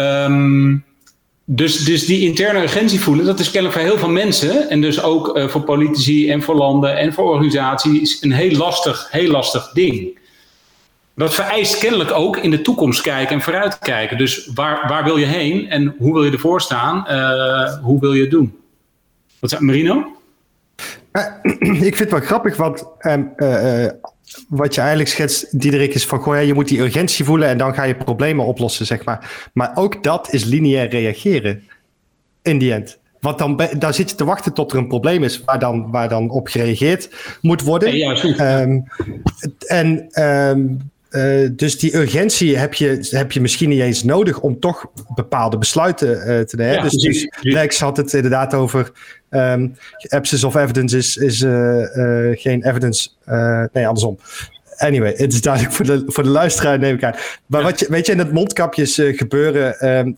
Um, 0.02 0.84
dus, 1.44 1.84
dus 1.84 2.06
die 2.06 2.20
interne 2.20 2.62
urgentie 2.62 3.00
voelen, 3.00 3.24
dat 3.24 3.40
is 3.40 3.50
kennelijk 3.50 3.80
voor 3.80 3.88
heel 3.88 3.98
veel 3.98 4.08
mensen. 4.08 4.70
En 4.70 4.80
dus 4.80 5.02
ook 5.02 5.40
voor 5.46 5.62
politici 5.62 6.30
en 6.30 6.42
voor 6.42 6.54
landen 6.54 6.96
en 6.96 7.12
voor 7.12 7.24
organisaties 7.24 8.22
een 8.22 8.32
heel 8.32 8.56
lastig, 8.56 9.08
heel 9.10 9.30
lastig 9.30 9.70
ding. 9.72 10.20
Dat 11.14 11.34
vereist 11.34 11.78
kennelijk 11.78 12.10
ook 12.10 12.36
in 12.36 12.50
de 12.50 12.62
toekomst 12.62 13.00
kijken 13.00 13.34
en 13.34 13.42
vooruitkijken. 13.42 14.18
Dus 14.18 14.50
waar, 14.54 14.88
waar 14.88 15.04
wil 15.04 15.16
je 15.16 15.26
heen 15.26 15.70
en 15.70 15.94
hoe 15.98 16.12
wil 16.12 16.24
je 16.24 16.30
ervoor 16.30 16.60
staan? 16.60 17.04
Uh, 17.08 17.74
hoe 17.82 18.00
wil 18.00 18.12
je 18.12 18.20
het 18.20 18.30
doen? 18.30 18.58
Wat 19.38 19.50
zei 19.50 19.64
Marino? 19.64 20.16
Uh, 21.12 21.24
ik 21.88 21.96
vind 21.96 21.98
het 21.98 22.10
wel 22.10 22.20
grappig, 22.20 22.56
want 22.56 22.84
um, 23.00 23.32
uh, 23.36 23.86
wat 24.48 24.74
je 24.74 24.80
eigenlijk 24.80 25.10
schetst, 25.10 25.60
Diederik, 25.60 25.94
is 25.94 26.06
van 26.06 26.18
goh, 26.18 26.34
ja, 26.34 26.40
je 26.40 26.54
moet 26.54 26.68
die 26.68 26.80
urgentie 26.80 27.24
voelen 27.24 27.48
en 27.48 27.58
dan 27.58 27.74
ga 27.74 27.82
je 27.82 27.94
problemen 27.94 28.44
oplossen, 28.44 28.86
zeg 28.86 29.04
maar. 29.04 29.50
Maar 29.52 29.70
ook 29.74 30.02
dat 30.02 30.32
is 30.32 30.44
lineair 30.44 30.88
reageren 30.88 31.68
in 32.42 32.58
die 32.58 32.72
end. 32.72 32.98
Want 33.20 33.38
dan, 33.38 33.60
dan 33.78 33.94
zit 33.94 34.10
je 34.10 34.16
te 34.16 34.24
wachten 34.24 34.52
tot 34.52 34.72
er 34.72 34.78
een 34.78 34.86
probleem 34.86 35.24
is 35.24 35.44
waar 35.44 35.58
dan, 35.58 35.90
waar 35.90 36.08
dan 36.08 36.30
op 36.30 36.46
gereageerd 36.46 37.08
moet 37.40 37.62
worden. 37.62 37.96
Ja, 37.96 38.60
um, 38.60 38.84
en 39.66 40.22
um, 40.22 40.90
uh, 41.12 41.48
dus 41.52 41.78
die 41.78 41.96
urgentie 41.96 42.58
heb 42.58 42.74
je, 42.74 43.06
heb 43.10 43.32
je 43.32 43.40
misschien 43.40 43.68
niet 43.68 43.80
eens 43.80 44.04
nodig 44.04 44.40
om 44.40 44.60
toch 44.60 44.86
bepaalde 45.14 45.58
besluiten 45.58 46.16
uh, 46.16 46.40
te 46.40 46.56
nemen. 46.56 46.74
Ja, 46.74 46.82
dus, 46.82 46.92
dus 46.92 47.28
Lex 47.40 47.80
had 47.80 47.96
het 47.96 48.12
inderdaad 48.12 48.54
over 48.54 48.92
um, 49.30 49.76
absence 50.08 50.46
of 50.46 50.54
evidence 50.54 50.96
is, 50.96 51.16
is 51.16 51.40
uh, 51.40 51.86
geen 52.32 52.66
evidence. 52.66 53.08
nee, 53.72 53.86
andersom. 53.86 54.18
Anyway, 54.76 55.14
het 55.16 55.32
is 55.32 55.40
duidelijk 55.40 55.74
voor 55.74 55.84
de, 55.84 56.02
voor 56.06 56.22
de 56.22 56.28
luisteraar, 56.28 56.78
neem 56.78 56.94
ik 56.94 57.04
aan. 57.04 57.14
Maar 57.46 57.60
ja. 57.60 57.66
wat 57.66 57.78
je, 57.80 57.86
weet 57.88 58.06
je, 58.06 58.12
in 58.12 58.18
het 58.18 58.32
mondkapjes 58.32 58.94
gebeuren. 58.94 59.88
Um, 59.88 60.16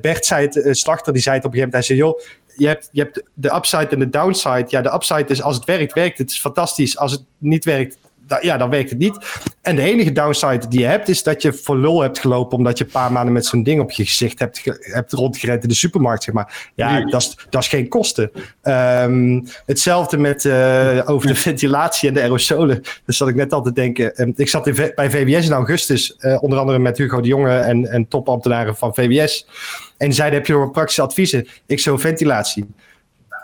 Bert 0.00 0.26
zei 0.26 0.48
het, 0.50 0.78
Slachter, 0.78 1.12
die 1.12 1.22
zei 1.22 1.36
het 1.36 1.44
op 1.44 1.52
een 1.52 1.58
gegeven 1.58 1.58
moment. 1.58 1.72
Hij 1.72 1.82
zei, 1.82 1.98
joh, 1.98 2.20
je 2.58 2.66
hebt, 2.66 2.88
je 2.92 3.02
hebt 3.02 3.22
de 3.34 3.54
upside 3.54 3.86
en 3.86 3.98
de 3.98 4.10
downside. 4.10 4.64
Ja, 4.68 4.80
de 4.80 4.92
upside 4.92 5.24
is 5.26 5.42
als 5.42 5.56
het 5.56 5.64
werkt, 5.64 5.92
werkt 5.92 6.18
het. 6.18 6.30
is 6.30 6.40
fantastisch. 6.40 6.98
Als 6.98 7.12
het 7.12 7.24
niet 7.38 7.64
werkt, 7.64 7.98
ja, 8.40 8.56
dan 8.56 8.70
werkt 8.70 8.90
het 8.90 8.98
niet. 8.98 9.18
En 9.62 9.76
de 9.76 9.82
enige 9.82 10.12
downside 10.12 10.68
die 10.68 10.80
je 10.80 10.86
hebt, 10.86 11.08
is 11.08 11.22
dat 11.22 11.42
je 11.42 11.52
voor 11.52 11.78
lul 11.78 12.00
hebt 12.00 12.18
gelopen. 12.18 12.58
omdat 12.58 12.78
je 12.78 12.84
een 12.84 12.90
paar 12.90 13.12
maanden 13.12 13.32
met 13.32 13.46
zo'n 13.46 13.62
ding 13.62 13.80
op 13.80 13.90
je 13.90 14.04
gezicht 14.04 14.38
hebt, 14.38 14.60
hebt 14.80 15.12
rondgerend 15.12 15.62
in 15.62 15.68
de 15.68 15.74
supermarkt. 15.74 16.22
Zeg 16.22 16.34
maar. 16.34 16.70
Ja, 16.74 17.04
dat 17.04 17.20
is, 17.20 17.36
dat 17.50 17.62
is 17.62 17.68
geen 17.68 17.88
kosten. 17.88 18.30
Um, 18.62 19.44
hetzelfde 19.66 20.16
met 20.16 20.44
uh, 20.44 21.02
over 21.04 21.26
de 21.26 21.34
ventilatie 21.34 22.08
en 22.08 22.14
de 22.14 22.22
aerosolen. 22.22 22.82
Dus 23.04 23.16
zat 23.16 23.28
ik 23.28 23.34
net 23.34 23.52
al 23.52 23.62
te 23.62 23.72
denken. 23.72 24.22
Um, 24.22 24.32
ik 24.36 24.48
zat 24.48 24.66
in, 24.66 24.92
bij 24.94 25.10
VWS 25.10 25.46
in 25.46 25.52
augustus, 25.52 26.16
uh, 26.20 26.42
onder 26.42 26.58
andere 26.58 26.78
met 26.78 26.98
Hugo 26.98 27.20
de 27.20 27.28
Jonge 27.28 27.58
en, 27.58 27.90
en 27.90 28.08
topambtenaren 28.08 28.76
van 28.76 28.94
VWS. 28.94 29.46
En 29.96 30.12
zeiden: 30.12 30.38
heb 30.38 30.46
je 30.46 30.52
nog 30.52 30.70
praktische 30.70 31.02
adviezen? 31.02 31.46
Ik 31.66 31.80
zo 31.80 31.96
ventilatie 31.96 32.66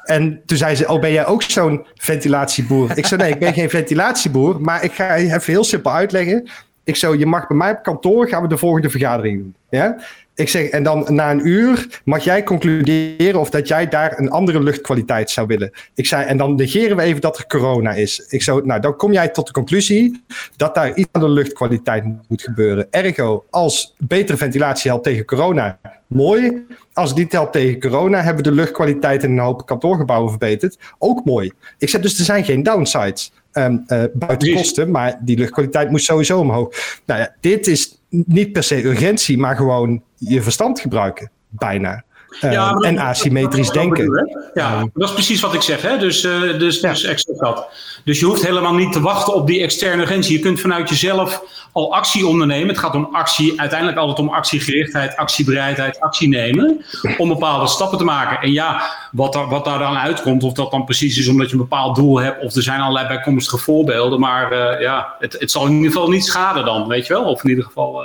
En 0.04 0.42
toen 0.46 0.56
zei 0.58 0.74
ze, 0.74 0.88
oh 0.88 1.00
ben 1.00 1.12
jij 1.12 1.26
ook 1.26 1.42
zo'n 1.42 1.86
ventilatieboer? 1.94 2.98
Ik 2.98 3.06
zei, 3.06 3.22
nee, 3.22 3.32
ik 3.32 3.38
ben 3.38 3.52
geen 3.52 3.70
ventilatieboer, 3.70 4.60
maar 4.60 4.84
ik 4.84 4.92
ga 4.92 5.14
je 5.14 5.24
even 5.24 5.52
heel 5.52 5.64
simpel 5.64 5.92
uitleggen. 5.92 6.48
Ik 6.84 6.96
zo, 6.96 7.14
je 7.14 7.26
mag 7.26 7.46
bij 7.46 7.56
mij 7.56 7.70
op 7.70 7.82
kantoor, 7.82 8.28
gaan 8.28 8.42
we 8.42 8.48
de 8.48 8.56
volgende 8.56 8.90
vergadering 8.90 9.38
doen. 9.38 9.54
Ja? 9.68 9.96
Ik 10.34 10.48
zeg, 10.48 10.68
en 10.68 10.82
dan 10.82 11.06
na 11.08 11.30
een 11.30 11.46
uur 11.46 12.00
mag 12.04 12.24
jij 12.24 12.42
concluderen 12.42 13.40
of 13.40 13.50
dat 13.50 13.68
jij 13.68 13.88
daar 13.88 14.18
een 14.18 14.30
andere 14.30 14.62
luchtkwaliteit 14.62 15.30
zou 15.30 15.46
willen. 15.46 15.70
Ik 15.94 16.06
zei, 16.06 16.24
en 16.24 16.36
dan 16.36 16.54
negeren 16.54 16.96
we 16.96 17.02
even 17.02 17.20
dat 17.20 17.38
er 17.38 17.46
corona 17.46 17.92
is. 17.92 18.26
Ik 18.28 18.42
zo, 18.42 18.60
nou, 18.60 18.80
dan 18.80 18.96
kom 18.96 19.12
jij 19.12 19.28
tot 19.28 19.46
de 19.46 19.52
conclusie 19.52 20.24
dat 20.56 20.74
daar 20.74 20.94
iets 20.94 21.08
aan 21.12 21.20
de 21.20 21.28
luchtkwaliteit 21.28 22.04
moet 22.28 22.42
gebeuren. 22.42 22.86
Ergo, 22.90 23.44
als 23.50 23.94
betere 23.98 24.36
ventilatie 24.36 24.90
helpt 24.90 25.04
tegen 25.04 25.24
corona, 25.24 25.78
mooi. 26.14 26.66
Als 26.92 27.08
het 27.08 27.18
niet 27.18 27.32
helpt 27.32 27.52
tegen 27.52 27.80
corona, 27.80 28.22
hebben 28.22 28.44
we 28.44 28.50
de 28.50 28.56
luchtkwaliteit 28.56 29.22
in 29.22 29.30
een 29.30 29.38
hoop 29.38 29.66
kantoorgebouwen 29.66 30.30
verbeterd. 30.30 30.78
Ook 30.98 31.24
mooi. 31.24 31.52
Ik 31.78 31.88
zeg, 31.88 32.00
dus 32.00 32.18
er 32.18 32.24
zijn 32.24 32.44
geen 32.44 32.62
downsides. 32.62 33.32
Um, 33.52 33.84
uh, 33.88 34.04
buiten 34.12 34.54
kosten, 34.54 34.90
maar 34.90 35.18
die 35.20 35.38
luchtkwaliteit 35.38 35.90
moest 35.90 36.04
sowieso 36.04 36.38
omhoog. 36.40 36.74
Nou 37.06 37.20
ja, 37.20 37.34
dit 37.40 37.66
is 37.66 38.00
niet 38.08 38.52
per 38.52 38.62
se 38.62 38.84
urgentie, 38.84 39.38
maar 39.38 39.56
gewoon 39.56 40.02
je 40.16 40.42
verstand 40.42 40.80
gebruiken, 40.80 41.30
bijna. 41.48 42.04
Ja, 42.40 42.76
uh, 42.78 42.88
en 42.88 42.98
asymmetrisch 42.98 43.70
denken. 43.70 44.28
Ja, 44.54 44.88
dat 44.94 45.08
is 45.08 45.14
precies 45.14 45.40
wat 45.40 45.54
ik 45.54 45.62
zeg. 45.62 45.82
Hè? 45.82 45.98
Dus, 45.98 46.24
uh, 46.24 46.58
dus, 46.58 46.80
ja. 46.80 46.88
dus 46.88 47.04
exact 47.04 47.40
dat. 47.40 47.68
Dus 48.04 48.20
je 48.20 48.26
hoeft 48.26 48.46
helemaal 48.46 48.74
niet 48.74 48.92
te 48.92 49.00
wachten 49.00 49.34
op 49.34 49.46
die 49.46 49.62
externe 49.62 50.02
urgentie. 50.02 50.36
Je 50.36 50.42
kunt 50.42 50.60
vanuit 50.60 50.88
jezelf 50.88 51.42
al 51.72 51.94
actie 51.94 52.26
ondernemen. 52.26 52.68
Het 52.68 52.78
gaat 52.78 52.94
om 52.94 53.08
actie, 53.12 53.60
uiteindelijk 53.60 53.98
altijd 53.98 54.18
om 54.18 54.28
actiegerichtheid, 54.28 55.16
actiebereidheid, 55.16 56.00
actie 56.00 56.28
nemen. 56.28 56.84
Om 57.18 57.28
bepaalde 57.28 57.66
stappen 57.66 57.98
te 57.98 58.04
maken. 58.04 58.40
En 58.40 58.52
ja, 58.52 58.82
wat, 59.12 59.32
daar, 59.32 59.48
wat 59.48 59.64
daar 59.64 59.78
dan 59.78 59.96
uitkomt, 59.96 60.42
of 60.42 60.52
dat 60.52 60.70
dan 60.70 60.84
precies 60.84 61.18
is 61.18 61.28
omdat 61.28 61.46
je 61.46 61.52
een 61.52 61.58
bepaald 61.58 61.96
doel 61.96 62.20
hebt, 62.20 62.42
of 62.42 62.54
er 62.54 62.62
zijn 62.62 62.80
allerlei 62.80 63.06
bijkomstige 63.06 63.58
voorbeelden. 63.58 64.20
Maar 64.20 64.52
uh, 64.52 64.80
ja, 64.80 65.14
het, 65.18 65.36
het 65.38 65.50
zal 65.50 65.66
in 65.66 65.72
ieder 65.72 65.92
geval 65.92 66.08
niet 66.08 66.24
schaden 66.24 66.64
dan, 66.64 66.88
weet 66.88 67.06
je 67.06 67.12
wel? 67.12 67.24
Of 67.24 67.44
in 67.44 67.50
ieder 67.50 67.64
geval. 67.64 68.02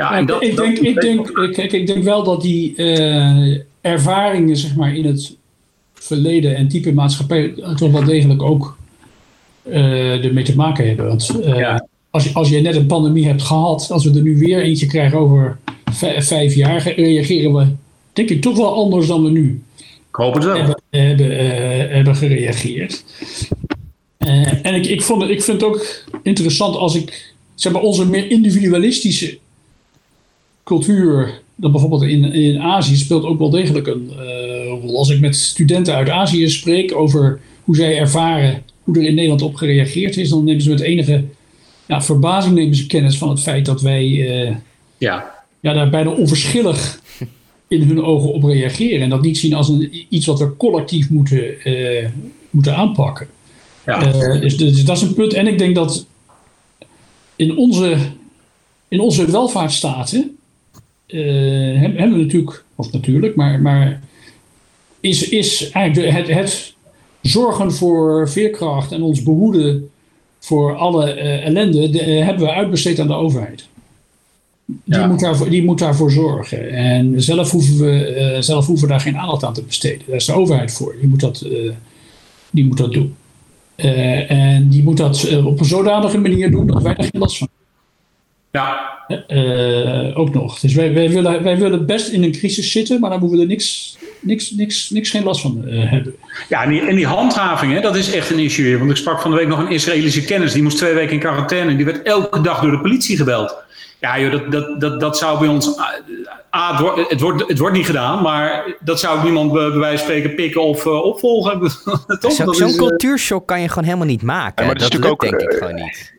Ja, 0.00 0.16
en 0.16 0.26
dat, 0.26 0.42
ik, 0.42 0.56
denk, 0.56 0.78
ik, 0.78 1.00
denk, 1.00 1.28
ik, 1.28 1.72
ik 1.72 1.86
denk 1.86 2.04
wel 2.04 2.22
dat 2.22 2.42
die 2.42 2.74
uh, 2.76 3.58
ervaringen 3.80 4.56
zeg 4.56 4.76
maar, 4.76 4.94
in 4.94 5.04
het 5.04 5.36
verleden 5.94 6.56
en 6.56 6.68
type 6.68 6.92
maatschappij 6.92 7.54
toch 7.76 7.90
wel 7.90 8.04
degelijk 8.04 8.42
ook 8.42 8.76
uh, 9.68 10.24
ermee 10.24 10.44
te 10.44 10.56
maken 10.56 10.86
hebben. 10.86 11.06
Want 11.06 11.36
uh, 11.40 11.58
ja. 11.58 11.86
als, 12.10 12.34
als 12.34 12.48
je 12.48 12.60
net 12.60 12.76
een 12.76 12.86
pandemie 12.86 13.26
hebt 13.26 13.42
gehad, 13.42 13.90
als 13.90 14.04
we 14.04 14.16
er 14.16 14.22
nu 14.22 14.38
weer 14.38 14.62
eentje 14.62 14.86
krijgen 14.86 15.18
over 15.18 15.58
vijf 16.18 16.54
jaar, 16.54 16.92
reageren 16.96 17.54
we 17.54 17.66
denk 18.12 18.30
ik 18.30 18.42
toch 18.42 18.56
wel 18.56 18.74
anders 18.74 19.06
dan 19.06 19.24
we 19.24 19.30
nu 19.30 19.62
ik 20.08 20.16
hoop 20.16 20.34
het 20.34 20.44
wel. 20.44 20.56
hebben, 20.56 20.82
hebben, 20.90 21.90
hebben 21.90 22.16
gereageerd. 22.16 23.04
en 24.62 24.74
ik, 24.74 24.86
ik, 24.86 25.02
vond 25.02 25.22
het, 25.22 25.30
ik 25.30 25.42
vind 25.42 25.60
het 25.60 25.70
ook 25.70 26.04
interessant 26.22 26.76
als 26.76 26.94
ik 26.94 27.34
zeg 27.54 27.72
maar, 27.72 27.82
onze 27.82 28.06
meer 28.06 28.30
individualistische 28.30 29.38
cultuur, 30.70 31.40
dat 31.54 31.72
bijvoorbeeld 31.72 32.02
in, 32.02 32.24
in 32.32 32.60
Azië, 32.60 32.96
speelt 32.96 33.24
ook 33.24 33.38
wel 33.38 33.50
degelijk 33.50 33.86
een 33.86 34.10
uh, 34.12 34.80
rol. 34.82 34.98
Als 34.98 35.10
ik 35.10 35.20
met 35.20 35.36
studenten 35.36 35.94
uit 35.94 36.08
Azië 36.08 36.48
spreek 36.48 36.94
over 36.94 37.40
hoe 37.64 37.76
zij 37.76 37.98
ervaren 37.98 38.62
hoe 38.82 38.96
er 38.96 39.02
in 39.02 39.14
Nederland 39.14 39.42
op 39.42 39.54
gereageerd 39.54 40.16
is, 40.16 40.28
dan 40.28 40.44
nemen 40.44 40.62
ze 40.62 40.68
met 40.68 40.80
enige 40.80 41.24
ja, 41.86 42.02
verbazing 42.02 42.54
nemen 42.54 42.74
ze 42.74 42.86
kennis 42.86 43.18
van 43.18 43.28
het 43.28 43.40
feit 43.40 43.66
dat 43.66 43.80
wij 43.80 44.06
uh, 44.06 44.56
ja. 44.98 45.44
Ja, 45.60 45.72
daar 45.72 45.90
bijna 45.90 46.10
onverschillig 46.10 47.00
in 47.68 47.82
hun 47.82 48.02
ogen 48.02 48.32
op 48.32 48.42
reageren. 48.42 49.02
En 49.02 49.10
dat 49.10 49.22
niet 49.22 49.38
zien 49.38 49.54
als 49.54 49.68
een, 49.68 50.04
iets 50.08 50.26
wat 50.26 50.38
we 50.38 50.56
collectief 50.56 51.10
moeten, 51.10 51.68
uh, 51.68 52.08
moeten 52.50 52.76
aanpakken. 52.76 53.28
Ja. 53.86 53.98
Dus, 54.40 54.56
dus, 54.56 54.84
dat 54.84 54.96
is 54.96 55.02
een 55.02 55.14
punt. 55.14 55.32
En 55.32 55.46
ik 55.46 55.58
denk 55.58 55.74
dat 55.74 56.06
in 57.36 57.56
onze, 57.56 57.96
in 58.88 59.00
onze 59.00 59.30
welvaartsstaten 59.30 60.38
hebben 61.80 62.12
we 62.12 62.22
natuurlijk, 62.22 62.64
of 62.74 62.92
natuurlijk, 62.92 63.36
maar, 63.36 63.60
maar 63.60 64.00
is, 65.00 65.28
is 65.28 65.70
eigenlijk 65.70 66.12
het, 66.12 66.28
het 66.28 66.74
zorgen 67.20 67.72
voor 67.72 68.28
veerkracht 68.30 68.92
en 68.92 69.02
ons 69.02 69.22
behoeden 69.22 69.90
voor 70.38 70.76
alle 70.76 71.16
uh, 71.16 71.46
ellende, 71.46 71.90
de, 71.90 72.18
uh, 72.18 72.24
hebben 72.24 72.44
we 72.44 72.52
uitbesteed 72.52 72.98
aan 72.98 73.06
de 73.06 73.14
overheid. 73.14 73.68
Die, 74.64 74.98
ja. 74.98 75.06
moet 75.06 75.20
daarvoor, 75.20 75.50
die 75.50 75.64
moet 75.64 75.78
daarvoor 75.78 76.10
zorgen. 76.10 76.70
En 76.70 77.22
zelf 77.22 77.50
hoeven, 77.50 77.78
we, 77.78 78.36
zelf 78.40 78.66
hoeven 78.66 78.86
we 78.86 78.92
daar 78.92 79.02
geen 79.02 79.18
aandacht 79.18 79.44
aan 79.44 79.54
te 79.54 79.62
besteden. 79.62 80.02
Daar 80.06 80.16
is 80.16 80.24
de 80.24 80.32
overheid 80.32 80.72
voor. 80.72 80.94
Die 81.00 81.08
moet 81.08 81.20
dat, 81.20 81.46
die 82.50 82.64
moet 82.64 82.76
dat 82.76 82.92
doen. 82.92 83.14
en 83.76 84.68
die 84.68 84.82
moet 84.82 84.96
dat 84.96 85.42
op 85.44 85.58
een 85.58 85.64
zodanige 85.64 86.18
manier 86.18 86.50
doen 86.50 86.66
dat 86.66 86.82
wij 86.82 86.96
er 86.96 87.04
geen 87.04 87.20
last 87.20 87.38
van 87.38 87.48
ja. 88.50 88.98
Uh, 89.28 90.18
ook 90.18 90.34
nog. 90.34 90.60
Dus 90.60 90.74
wij, 90.74 90.94
wij, 90.94 91.10
willen, 91.10 91.42
wij 91.42 91.58
willen 91.58 91.86
best 91.86 92.08
in 92.08 92.22
een 92.22 92.32
crisis 92.32 92.72
zitten, 92.72 93.00
maar 93.00 93.10
dan 93.10 93.18
moeten 93.18 93.38
we 93.38 93.44
er 93.44 93.50
niks, 93.50 93.96
niks, 94.20 94.50
niks, 94.50 94.90
niks 94.90 95.10
geen 95.10 95.22
last 95.22 95.40
van 95.40 95.62
uh, 95.64 95.90
hebben. 95.90 96.14
Ja, 96.48 96.62
en 96.62 96.70
die, 96.70 96.80
en 96.80 96.94
die 96.94 97.06
handhaving, 97.06 97.72
hè, 97.72 97.80
dat 97.80 97.96
is 97.96 98.12
echt 98.12 98.30
een 98.30 98.38
issue. 98.38 98.78
Want 98.78 98.90
ik 98.90 98.96
sprak 98.96 99.20
van 99.20 99.30
de 99.30 99.36
week 99.36 99.48
nog 99.48 99.58
een 99.58 99.70
Israëlische 99.70 100.24
kennis, 100.24 100.52
die 100.52 100.62
moest 100.62 100.76
twee 100.76 100.94
weken 100.94 101.12
in 101.12 101.18
quarantaine 101.18 101.70
en 101.70 101.76
die 101.76 101.84
werd 101.84 102.02
elke 102.02 102.40
dag 102.40 102.60
door 102.60 102.70
de 102.70 102.80
politie 102.80 103.16
gebeld. 103.16 103.56
Ja, 104.00 104.20
joh, 104.20 104.30
dat, 104.30 104.52
dat, 104.52 104.80
dat, 104.80 105.00
dat 105.00 105.18
zou 105.18 105.38
bij 105.38 105.48
ons. 105.48 105.78
A, 106.56 106.72
het, 106.72 106.80
wordt, 106.80 107.10
het, 107.10 107.20
wordt, 107.20 107.48
het 107.48 107.58
wordt 107.58 107.76
niet 107.76 107.86
gedaan, 107.86 108.22
maar 108.22 108.76
dat 108.80 109.00
zou 109.00 109.22
niemand 109.22 109.52
bij 109.52 109.70
wijze 109.70 109.96
van 109.96 110.06
spreken 110.06 110.34
pikken 110.34 110.62
of 110.62 110.84
uh, 110.84 111.04
opvolgen. 111.04 111.70
Zo'n 112.36 112.54
zo 112.54 112.76
cultuurshock 112.76 113.46
kan 113.46 113.60
je 113.60 113.68
gewoon 113.68 113.84
helemaal 113.84 114.06
niet 114.06 114.22
maken. 114.22 114.64
Ja, 114.64 114.70
maar 114.70 114.80
dat, 114.80 114.92
dat 114.92 115.00
lukt 115.00 115.12
ook, 115.12 115.20
denk 115.20 115.40
ik 115.40 115.52
gewoon 115.52 115.74
niet. 115.74 116.18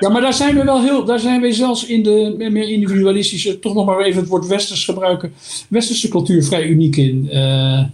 Ja, 0.00 0.08
maar 0.08 0.20
daar 0.20 0.34
zijn 0.34 0.56
we 0.56 0.64
wel 0.64 0.82
heel, 0.82 1.04
daar 1.04 1.18
zijn 1.18 1.40
we 1.40 1.52
zelfs 1.52 1.86
in 1.86 2.02
de 2.02 2.34
meer 2.38 2.68
individualistische, 2.68 3.58
toch 3.58 3.74
nog 3.74 3.86
maar 3.86 4.00
even 4.00 4.20
het 4.20 4.28
woord 4.28 4.46
westers 4.46 4.84
gebruiken, 4.84 5.32
westerse 5.68 6.08
cultuur 6.08 6.44
vrij 6.44 6.66
uniek 6.66 6.96
in. 6.96 7.28
Uh, 7.32 7.84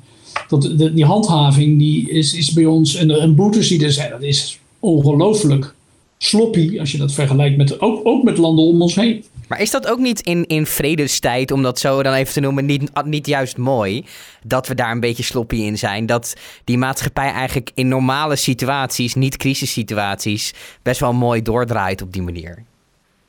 dat, 0.49 0.73
die 0.95 1.05
handhaving 1.05 1.79
die 1.79 2.11
is, 2.11 2.35
is 2.35 2.53
bij 2.53 2.65
ons, 2.65 2.95
en, 2.95 3.11
en 3.11 3.35
boetes 3.35 3.69
die 3.69 3.85
er 3.85 3.93
zijn, 3.93 4.11
dat 4.11 4.23
is 4.23 4.59
ongelooflijk 4.79 5.75
sloppy 6.19 6.79
als 6.79 6.93
je 6.93 6.99
dat 6.99 7.13
vergelijkt 7.13 7.57
met, 7.57 7.81
ook, 7.81 8.01
ook 8.07 8.23
met 8.23 8.39
landen 8.39 8.65
om 8.65 8.83
ons 8.83 8.95
heen. 8.95 9.25
Maar 9.47 9.61
is 9.61 9.71
dat 9.71 9.87
ook 9.87 9.99
niet 9.99 10.21
in, 10.21 10.47
in 10.47 10.67
vredestijd, 10.67 11.51
om 11.51 11.63
dat 11.63 11.79
zo 11.79 12.03
dan 12.03 12.13
even 12.13 12.33
te 12.33 12.41
noemen, 12.41 12.67
niet, 12.67 12.91
niet 13.05 13.27
juist 13.27 13.57
mooi? 13.57 14.05
Dat 14.43 14.69
we 14.69 14.75
daar 14.75 14.91
een 14.91 15.01
beetje 15.01 15.23
sloppy 15.23 15.57
in 15.57 15.79
zijn. 15.79 16.07
Dat 16.07 16.35
die 16.65 16.79
maatschappij 16.79 17.31
eigenlijk 17.31 17.71
in 17.75 17.89
normale 17.89 18.37
situaties, 18.37 19.15
niet 19.15 19.37
crisissituaties, 19.37 20.55
best 20.83 21.01
wel 21.01 21.13
mooi 21.13 21.43
doordraait 21.43 22.03
op 22.03 22.13
die 22.13 22.23
manier. 22.23 22.65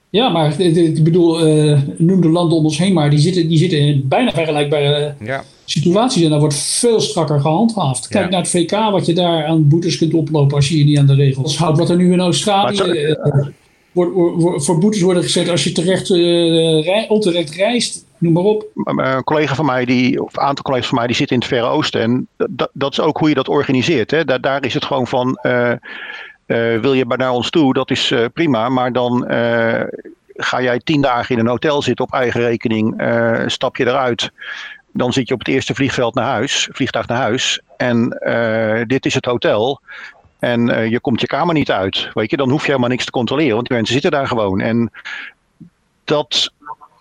Ja, 0.10 0.30
maar 0.30 0.60
ik 0.60 1.04
bedoel, 1.04 1.48
uh, 1.48 1.80
noem 1.98 2.22
de 2.22 2.30
landen 2.30 2.58
om 2.58 2.64
ons 2.64 2.78
heen, 2.78 2.94
maar 2.94 3.10
die 3.10 3.20
zitten, 3.20 3.48
die 3.48 3.58
zitten 3.58 3.80
in 3.80 4.06
bijna 4.08 4.32
vergelijkbare 4.32 5.16
ja. 5.20 5.44
situaties. 5.66 6.24
En 6.24 6.30
daar 6.30 6.40
wordt 6.40 6.56
veel 6.56 7.00
strakker 7.00 7.40
gehandhaafd. 7.40 8.08
Kijk 8.08 8.24
ja. 8.24 8.30
naar 8.30 8.40
het 8.40 8.50
VK, 8.50 8.72
wat 8.72 9.06
je 9.06 9.14
daar 9.14 9.46
aan 9.46 9.68
boetes 9.68 9.98
kunt 9.98 10.14
oplopen 10.14 10.56
als 10.56 10.70
je 10.70 10.78
je 10.78 10.84
niet 10.84 10.98
aan 10.98 11.06
de 11.06 11.16
regels 11.16 11.58
houdt. 11.58 11.78
Wat 11.78 11.90
er 11.90 11.98
nu 11.98 12.12
in 12.12 12.20
Australië 12.20 13.16
voor 14.56 14.78
boetes 14.78 15.02
worden 15.02 15.24
gezet 15.24 15.50
als 15.50 15.64
je 15.64 15.72
terecht, 15.72 16.10
uh, 16.10 17.56
reist, 17.56 18.06
noem 18.18 18.34
maar 18.34 18.44
op. 18.44 18.66
Een 18.74 19.24
collega 19.24 19.56
van 19.56 19.66
mij, 19.66 19.86
die, 19.86 20.24
of 20.24 20.38
een 20.38 20.44
aantal 20.44 20.64
collega's 20.64 20.88
van 20.88 20.98
mij, 20.98 21.08
die 21.08 21.16
zitten 21.16 21.36
in 21.36 21.42
het 21.42 21.52
Verre 21.52 21.68
Oosten. 21.68 22.02
En 22.02 22.28
dat, 22.50 22.70
dat 22.74 22.92
is 22.92 23.00
ook 23.00 23.18
hoe 23.18 23.30
je 23.30 23.36
dat 23.36 23.48
organiseert. 23.48 24.12
Hè. 24.12 24.26
Daar, 24.26 24.42
daar 24.42 24.66
is 24.66 24.74
het 24.74 24.86
gewoon 24.86 25.08
van, 25.08 25.40
uh, 25.44 25.72
uh, 26.48 26.80
wil 26.80 26.94
je 26.94 27.06
naar 27.08 27.32
ons 27.32 27.50
toe, 27.50 27.74
dat 27.74 27.92
is 27.92 28.14
prima. 28.34 28.70
Maar 28.70 28.92
dan 28.92 29.26
ga 30.36 30.62
jij 30.62 30.80
tien 30.84 31.02
dagen 31.02 31.36
in 31.36 31.42
een 31.42 31.52
hotel 31.52 31.82
zitten 31.82 32.06
op 32.06 32.14
eigen 32.14 32.42
rekening, 32.42 33.02
stap 33.46 33.78
je 33.78 33.88
eruit. 33.88 34.32
Dan 34.94 35.14
zit 35.14 35.28
je 35.28 35.34
op 35.34 35.40
het 35.40 35.48
eerste 35.48 35.76
vliegveld 35.76 36.16
naar 36.16 36.26
huis, 36.26 36.70
vliegtuig 36.72 37.08
naar 37.08 37.18
huis. 37.18 37.62
En 37.78 38.18
dit 38.88 39.06
is 39.06 39.14
het 39.14 39.26
hotel. 39.26 39.82
En 40.40 40.70
uh, 40.70 40.90
je 40.90 41.00
komt 41.00 41.22
je 41.22 41.28
kamer 41.28 41.54
niet 41.54 41.72
uit. 41.72 42.10
Weet 42.14 42.30
je, 42.30 42.38
dan 42.38 42.50
hoef 42.50 42.62
je 42.62 42.68
helemaal 42.68 42.90
niks 42.90 43.06
te 43.06 43.12
controleren, 43.12 43.54
want 43.54 43.68
die 43.68 43.76
mensen 43.76 43.94
zitten 43.94 44.12
daar 44.12 44.28
gewoon. 44.28 44.60
En 44.60 44.92
dat. 46.04 46.52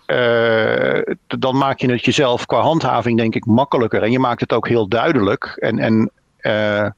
Uh, 0.07 1.01
dan 1.27 1.57
maak 1.57 1.79
je 1.79 1.91
het 1.91 2.05
jezelf 2.05 2.45
qua 2.45 2.59
handhaving, 2.59 3.17
denk 3.17 3.35
ik, 3.35 3.45
makkelijker. 3.45 4.03
En 4.03 4.11
je 4.11 4.19
maakt 4.19 4.41
het 4.41 4.53
ook 4.53 4.67
heel 4.67 4.87
duidelijk. 4.87 5.45
En, 5.45 5.79
en 5.79 6.11
uh, 6.41 6.89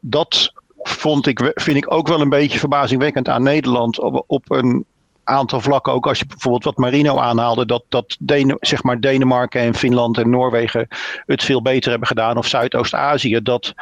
dat 0.00 0.52
vond 0.78 1.26
ik, 1.26 1.52
vind 1.54 1.76
ik 1.76 1.92
ook 1.92 2.08
wel 2.08 2.20
een 2.20 2.28
beetje 2.28 2.58
verbazingwekkend 2.58 3.28
aan 3.28 3.42
Nederland. 3.42 4.00
Op, 4.00 4.24
op 4.26 4.50
een 4.50 4.84
aantal 5.24 5.60
vlakken, 5.60 5.92
ook 5.92 6.06
als 6.06 6.18
je 6.18 6.26
bijvoorbeeld 6.26 6.64
wat 6.64 6.76
Marino 6.76 7.18
aanhaalde, 7.18 7.66
dat, 7.66 7.84
dat 7.88 8.16
zeg 8.60 8.82
maar 8.82 9.00
Denemarken 9.00 9.60
en 9.60 9.74
Finland 9.74 10.18
en 10.18 10.30
Noorwegen 10.30 10.88
het 11.26 11.42
veel 11.42 11.62
beter 11.62 11.90
hebben 11.90 12.08
gedaan, 12.08 12.36
of 12.36 12.46
Zuidoost-Azië, 12.46 13.40
dat 13.42 13.74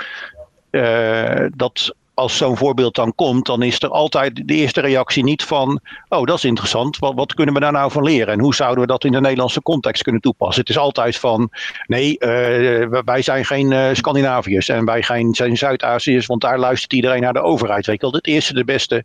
dat 1.57 1.95
als 2.15 2.37
zo'n 2.37 2.57
voorbeeld 2.57 2.95
dan 2.95 3.15
komt, 3.15 3.47
dan 3.47 3.63
is 3.63 3.83
er 3.83 3.89
altijd 3.89 4.49
de 4.49 4.55
eerste 4.55 4.81
reactie 4.81 5.25
niet 5.25 5.43
van, 5.43 5.81
oh 6.09 6.25
dat 6.25 6.37
is 6.37 6.45
interessant, 6.45 6.99
wat, 6.99 7.15
wat 7.15 7.35
kunnen 7.35 7.55
we 7.55 7.61
daar 7.61 7.73
nou 7.73 7.91
van 7.91 8.03
leren 8.03 8.33
en 8.33 8.41
hoe 8.41 8.55
zouden 8.55 8.81
we 8.81 8.87
dat 8.87 9.05
in 9.05 9.13
de 9.13 9.21
Nederlandse 9.21 9.63
context 9.63 10.03
kunnen 10.03 10.21
toepassen? 10.21 10.61
Het 10.61 10.71
is 10.71 10.79
altijd 10.79 11.17
van, 11.17 11.51
nee, 11.87 12.17
uh, 12.19 13.01
wij 13.05 13.23
zijn 13.23 13.45
geen 13.45 13.71
uh, 13.71 13.89
Scandinaviërs 13.93 14.69
en 14.69 14.85
wij 14.85 15.03
geen, 15.03 15.35
zijn 15.35 15.57
Zuid-Aziërs, 15.57 16.27
want 16.27 16.41
daar 16.41 16.59
luistert 16.59 16.93
iedereen 16.93 17.21
naar 17.21 17.33
de 17.33 17.43
overheid. 17.43 17.87
Wel, 17.87 18.13
het 18.13 18.27
eerste 18.27 18.55
de 18.55 18.65
beste 18.65 19.05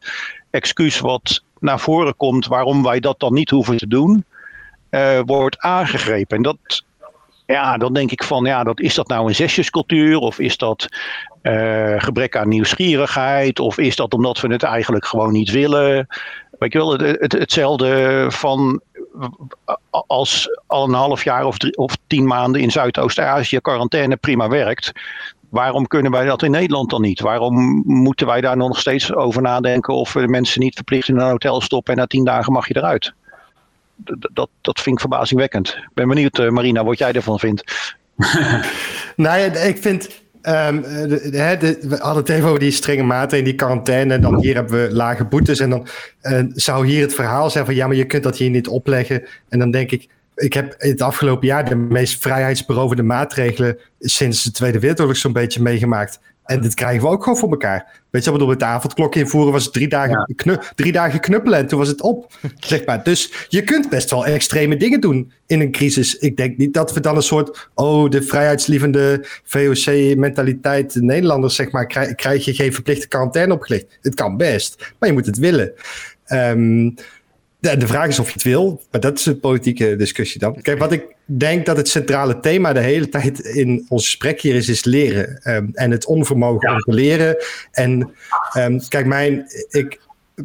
excuus 0.49 0.99
wat 0.99 1.43
naar 1.59 1.79
voren 1.79 2.15
komt 2.15 2.47
waarom 2.47 2.83
wij 2.83 2.99
dat 2.99 3.19
dan 3.19 3.33
niet 3.33 3.49
hoeven 3.49 3.77
te 3.77 3.87
doen, 3.87 4.25
wordt 5.25 5.59
aangegrepen. 5.59 6.37
En 6.37 6.43
dat, 6.43 6.83
ja, 7.53 7.77
dan 7.77 7.93
denk 7.93 8.11
ik 8.11 8.23
van, 8.23 8.45
ja, 8.45 8.63
dat, 8.63 8.79
is 8.79 8.95
dat 8.95 9.07
nou 9.07 9.27
een 9.27 9.35
zesjescultuur? 9.35 10.17
Of 10.17 10.39
is 10.39 10.57
dat 10.57 10.87
uh, 11.43 11.93
gebrek 11.97 12.37
aan 12.37 12.49
nieuwsgierigheid? 12.49 13.59
Of 13.59 13.77
is 13.77 13.95
dat 13.95 14.13
omdat 14.13 14.39
we 14.39 14.47
het 14.47 14.63
eigenlijk 14.63 15.05
gewoon 15.05 15.31
niet 15.31 15.51
willen? 15.51 16.07
Weet 16.59 16.73
je 16.73 16.77
wel, 16.77 16.91
het, 16.91 17.19
het, 17.21 17.31
hetzelfde 17.31 18.25
van 18.31 18.81
als 19.89 20.59
al 20.67 20.87
een 20.87 20.93
half 20.93 21.23
jaar 21.23 21.45
of, 21.45 21.57
of 21.75 21.97
tien 22.07 22.27
maanden 22.27 22.61
in 22.61 22.71
Zuidoost-Azië 22.71 23.59
quarantaine 23.59 24.15
prima 24.15 24.49
werkt. 24.49 24.91
Waarom 25.49 25.87
kunnen 25.87 26.11
wij 26.11 26.25
dat 26.25 26.43
in 26.43 26.51
Nederland 26.51 26.89
dan 26.89 27.01
niet? 27.01 27.19
Waarom 27.19 27.83
moeten 27.85 28.27
wij 28.27 28.41
daar 28.41 28.57
nog 28.57 28.79
steeds 28.79 29.13
over 29.13 29.41
nadenken 29.41 29.93
of 29.93 30.13
we 30.13 30.21
de 30.21 30.27
mensen 30.27 30.61
niet 30.61 30.75
verplicht 30.75 31.07
in 31.07 31.19
een 31.19 31.29
hotel 31.29 31.61
stoppen 31.61 31.93
en 31.93 31.99
na 31.99 32.07
tien 32.07 32.23
dagen 32.23 32.53
mag 32.53 32.67
je 32.67 32.77
eruit? 32.77 33.13
Dat, 34.33 34.49
dat 34.61 34.79
vind 34.79 34.95
ik 34.95 35.01
verbazingwekkend. 35.01 35.67
Ik 35.67 35.89
ben 35.93 36.07
benieuwd, 36.07 36.39
uh, 36.39 36.49
Marina, 36.49 36.83
wat 36.83 36.97
jij 36.97 37.11
ervan 37.11 37.39
vindt. 37.39 37.91
nou 39.15 39.39
ja, 39.39 39.53
ik 39.53 39.77
vind. 39.77 40.09
Um, 40.41 40.81
de, 40.81 41.57
de, 41.59 41.79
we 41.81 41.95
hadden 41.95 42.23
het 42.23 42.29
even 42.29 42.47
over 42.47 42.59
die 42.59 42.71
strenge 42.71 43.03
maatregelen, 43.03 43.43
die 43.43 43.55
quarantaine. 43.55 44.13
En 44.13 44.21
dan 44.21 44.39
hier 44.39 44.55
hebben 44.55 44.87
we 44.87 44.95
lage 44.95 45.25
boetes. 45.25 45.59
En 45.59 45.69
dan 45.69 45.87
uh, 46.21 46.43
zou 46.53 46.87
hier 46.87 47.01
het 47.01 47.13
verhaal 47.13 47.49
zijn 47.49 47.65
van 47.65 47.75
ja, 47.75 47.87
maar 47.87 47.95
je 47.95 48.05
kunt 48.05 48.23
dat 48.23 48.37
hier 48.37 48.49
niet 48.49 48.67
opleggen. 48.67 49.23
En 49.49 49.59
dan 49.59 49.71
denk 49.71 49.91
ik, 49.91 50.07
ik 50.35 50.53
heb 50.53 50.75
het 50.77 51.01
afgelopen 51.01 51.47
jaar 51.47 51.69
de 51.69 51.75
meest 51.75 52.21
vrijheidsberovende 52.21 53.03
maatregelen 53.03 53.77
sinds 53.99 54.43
de 54.43 54.51
Tweede 54.51 54.79
Wereldoorlog 54.79 55.17
zo'n 55.17 55.33
beetje 55.33 55.61
meegemaakt. 55.61 56.19
En 56.49 56.61
dit 56.61 56.73
krijgen 56.73 57.01
we 57.01 57.07
ook 57.07 57.23
gewoon 57.23 57.37
voor 57.37 57.49
elkaar. 57.49 58.01
Weet 58.09 58.23
je, 58.23 58.31
bedoel, 58.31 58.47
met 58.47 58.59
de 58.59 58.65
avondklok 58.65 59.15
invoeren 59.15 59.51
was 59.51 59.63
het 59.63 59.73
drie 59.73 59.87
dagen, 59.87 60.25
ja. 60.35 60.61
drie 60.75 60.91
dagen 60.91 61.19
knuppelen 61.19 61.59
en 61.59 61.67
toen 61.67 61.79
was 61.79 61.87
het 61.87 62.01
op. 62.01 62.33
zeg 62.59 62.85
maar. 62.85 63.03
Dus 63.03 63.45
je 63.47 63.63
kunt 63.63 63.89
best 63.89 64.09
wel 64.09 64.25
extreme 64.25 64.77
dingen 64.77 65.01
doen 65.01 65.31
in 65.45 65.59
een 65.59 65.71
crisis. 65.71 66.17
Ik 66.17 66.37
denk 66.37 66.57
niet 66.57 66.73
dat 66.73 66.93
we 66.93 66.99
dan 66.99 67.15
een 67.15 67.21
soort, 67.21 67.69
oh, 67.73 68.09
de 68.09 68.21
vrijheidslievende 68.21 69.25
VOC-mentaliteit 69.43 70.95
Nederlanders, 70.95 71.55
zeg 71.55 71.71
maar, 71.71 71.87
krijg, 71.87 72.15
krijg, 72.15 72.45
je 72.45 72.53
geen 72.53 72.73
verplichte 72.73 73.07
quarantaine 73.07 73.53
opgelegd. 73.53 73.97
Het 74.01 74.15
kan 74.15 74.37
best, 74.37 74.93
maar 74.99 75.09
je 75.09 75.15
moet 75.15 75.25
het 75.25 75.37
willen. 75.37 75.73
Um, 76.27 76.95
de, 77.59 77.77
de, 77.77 77.87
vraag 77.87 78.07
is 78.07 78.19
of 78.19 78.27
je 78.27 78.33
het 78.33 78.43
wil, 78.43 78.81
maar 78.91 79.01
dat 79.01 79.19
is 79.19 79.25
een 79.25 79.39
politieke 79.39 79.95
discussie 79.95 80.39
dan. 80.39 80.61
Kijk, 80.61 80.79
wat 80.79 80.91
ik 80.91 81.03
denk 81.37 81.65
dat 81.65 81.77
het 81.77 81.87
centrale 81.87 82.39
thema 82.39 82.73
de 82.73 82.79
hele 82.79 83.09
tijd 83.09 83.39
in 83.39 83.85
ons 83.89 84.03
gesprek 84.03 84.41
hier 84.41 84.55
is, 84.55 84.69
is 84.69 84.83
leren. 84.83 85.39
Um, 85.43 85.69
en 85.73 85.91
het 85.91 86.05
onvermogen 86.05 86.71
om 86.71 86.79
te 86.79 86.93
leren. 86.93 87.35
En 87.71 88.11
um, 88.57 88.87
kijk, 88.87 89.05
mijn, 89.05 89.45
ik 89.69 89.99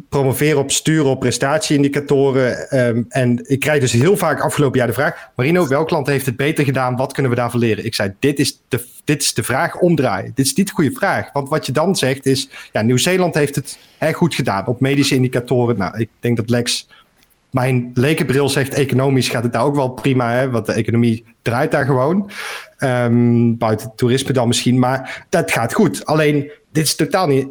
promoveer 0.09 0.57
op 0.57 0.71
sturen 0.71 1.05
op 1.05 1.19
prestatieindicatoren. 1.19 2.77
Um, 2.79 3.05
en 3.09 3.49
ik 3.49 3.59
krijg 3.59 3.79
dus 3.79 3.91
heel 3.91 4.17
vaak 4.17 4.41
afgelopen 4.41 4.77
jaar 4.77 4.87
de 4.87 4.93
vraag: 4.93 5.29
Marino, 5.35 5.67
welk 5.67 5.89
land 5.89 6.07
heeft 6.07 6.25
het 6.25 6.35
beter 6.35 6.65
gedaan? 6.65 6.95
Wat 6.95 7.13
kunnen 7.13 7.31
we 7.31 7.37
daarvan 7.37 7.59
leren? 7.59 7.85
Ik 7.85 7.95
zei: 7.95 8.13
dit 8.19 8.39
is 8.39 8.61
de, 8.67 8.85
dit 9.03 9.21
is 9.21 9.33
de 9.33 9.43
vraag 9.43 9.79
omdraaien. 9.79 10.31
Dit 10.35 10.45
is 10.45 10.53
niet 10.53 10.67
de 10.67 10.73
goede 10.73 10.91
vraag. 10.91 11.31
Want 11.33 11.49
wat 11.49 11.65
je 11.65 11.71
dan 11.71 11.95
zegt 11.95 12.25
is: 12.25 12.49
ja, 12.71 12.81
Nieuw-Zeeland 12.81 13.33
heeft 13.33 13.55
het 13.55 13.77
hè, 13.97 14.13
goed 14.13 14.35
gedaan 14.35 14.67
op 14.67 14.79
medische 14.79 15.15
indicatoren. 15.15 15.77
Nou, 15.77 15.99
ik 15.99 16.09
denk 16.19 16.37
dat 16.37 16.49
Lex 16.49 16.87
mijn 17.55 17.91
lekenbril 17.93 18.49
zegt 18.49 18.73
economisch 18.73 19.29
gaat 19.29 19.43
het 19.43 19.53
daar 19.53 19.63
ook 19.63 19.75
wel 19.75 19.89
prima, 19.89 20.31
hè, 20.31 20.49
want 20.49 20.65
de 20.65 20.73
economie 20.73 21.25
draait 21.41 21.71
daar 21.71 21.85
gewoon. 21.85 22.29
Um, 22.79 23.57
buiten 23.57 23.91
toerisme 23.95 24.33
dan 24.33 24.47
misschien, 24.47 24.79
maar 24.79 25.25
dat 25.29 25.51
gaat 25.51 25.73
goed. 25.73 26.05
Alleen, 26.05 26.51
dit 26.71 26.85
is 26.85 26.95
totaal 26.95 27.27
niet, 27.27 27.47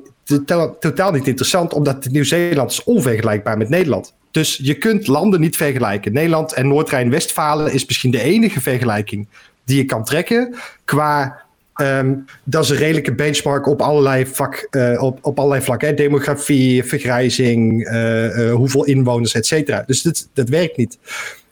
totaal 0.81 1.13
niet 1.13 1.27
interessant, 1.27 1.73
omdat 1.73 2.09
Nieuw-Zeeland 2.11 2.71
is 2.71 2.85
onvergelijkbaar 2.85 3.59
met 3.59 3.69
Nederland. 3.69 4.15
Dus 4.31 4.61
je 4.63 4.75
kunt 4.75 5.07
landen 5.07 5.41
niet 5.41 5.57
vergelijken. 5.57 6.13
Nederland 6.13 6.53
en 6.53 6.69
Noord-Rijn-Westfalen 6.69 7.73
is 7.73 7.87
misschien 7.87 8.11
de 8.11 8.23
enige 8.23 8.61
vergelijking 8.61 9.29
die 9.65 9.77
je 9.77 9.85
kan 9.85 10.05
trekken 10.05 10.55
qua 10.85 11.44
Um, 11.81 12.25
dat 12.45 12.65
is 12.65 12.71
een 12.71 12.77
redelijke 12.77 13.15
benchmark 13.15 13.67
op 13.67 13.83
allerlei, 13.83 14.27
vak, 14.27 14.69
uh, 14.71 15.03
op, 15.03 15.19
op 15.23 15.39
allerlei 15.39 15.63
vlakken. 15.63 15.89
Hè? 15.89 15.95
Demografie, 15.95 16.85
vergrijzing, 16.85 17.89
uh, 17.89 18.37
uh, 18.37 18.53
hoeveel 18.55 18.85
inwoners, 18.85 19.35
et 19.35 19.47
cetera. 19.47 19.83
Dus 19.87 20.03
dat, 20.03 20.29
dat 20.33 20.49
werkt 20.49 20.77
niet. 20.77 20.99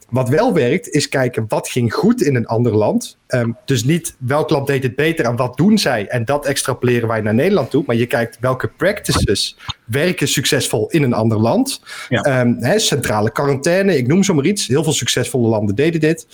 Wat 0.09 0.29
wel 0.29 0.53
werkt, 0.53 0.89
is 0.89 1.09
kijken 1.09 1.45
wat 1.47 1.67
ging 1.67 1.93
goed 1.93 2.21
in 2.21 2.35
een 2.35 2.45
ander 2.45 2.75
land. 2.75 3.17
Um, 3.27 3.57
dus 3.65 3.83
niet 3.83 4.15
welk 4.19 4.49
land 4.49 4.67
deed 4.67 4.83
het 4.83 4.95
beter 4.95 5.25
en 5.25 5.35
wat 5.35 5.57
doen 5.57 5.77
zij. 5.77 6.07
En 6.07 6.25
dat 6.25 6.45
extrapoleren 6.45 7.07
wij 7.07 7.21
naar 7.21 7.33
Nederland 7.33 7.69
toe. 7.69 7.83
Maar 7.85 7.95
je 7.95 8.05
kijkt 8.05 8.37
welke 8.39 8.67
practices 8.67 9.57
werken 9.85 10.27
succesvol 10.27 10.89
in 10.89 11.03
een 11.03 11.13
ander 11.13 11.37
land. 11.37 11.81
Ja. 12.09 12.41
Um, 12.41 12.57
hè, 12.59 12.79
centrale 12.79 13.31
quarantaine, 13.31 13.97
ik 13.97 14.07
noem 14.07 14.23
zomaar 14.23 14.45
iets. 14.45 14.67
Heel 14.67 14.83
veel 14.83 14.93
succesvolle 14.93 15.47
landen 15.47 15.75
deden 15.75 15.99
dit. 15.99 16.27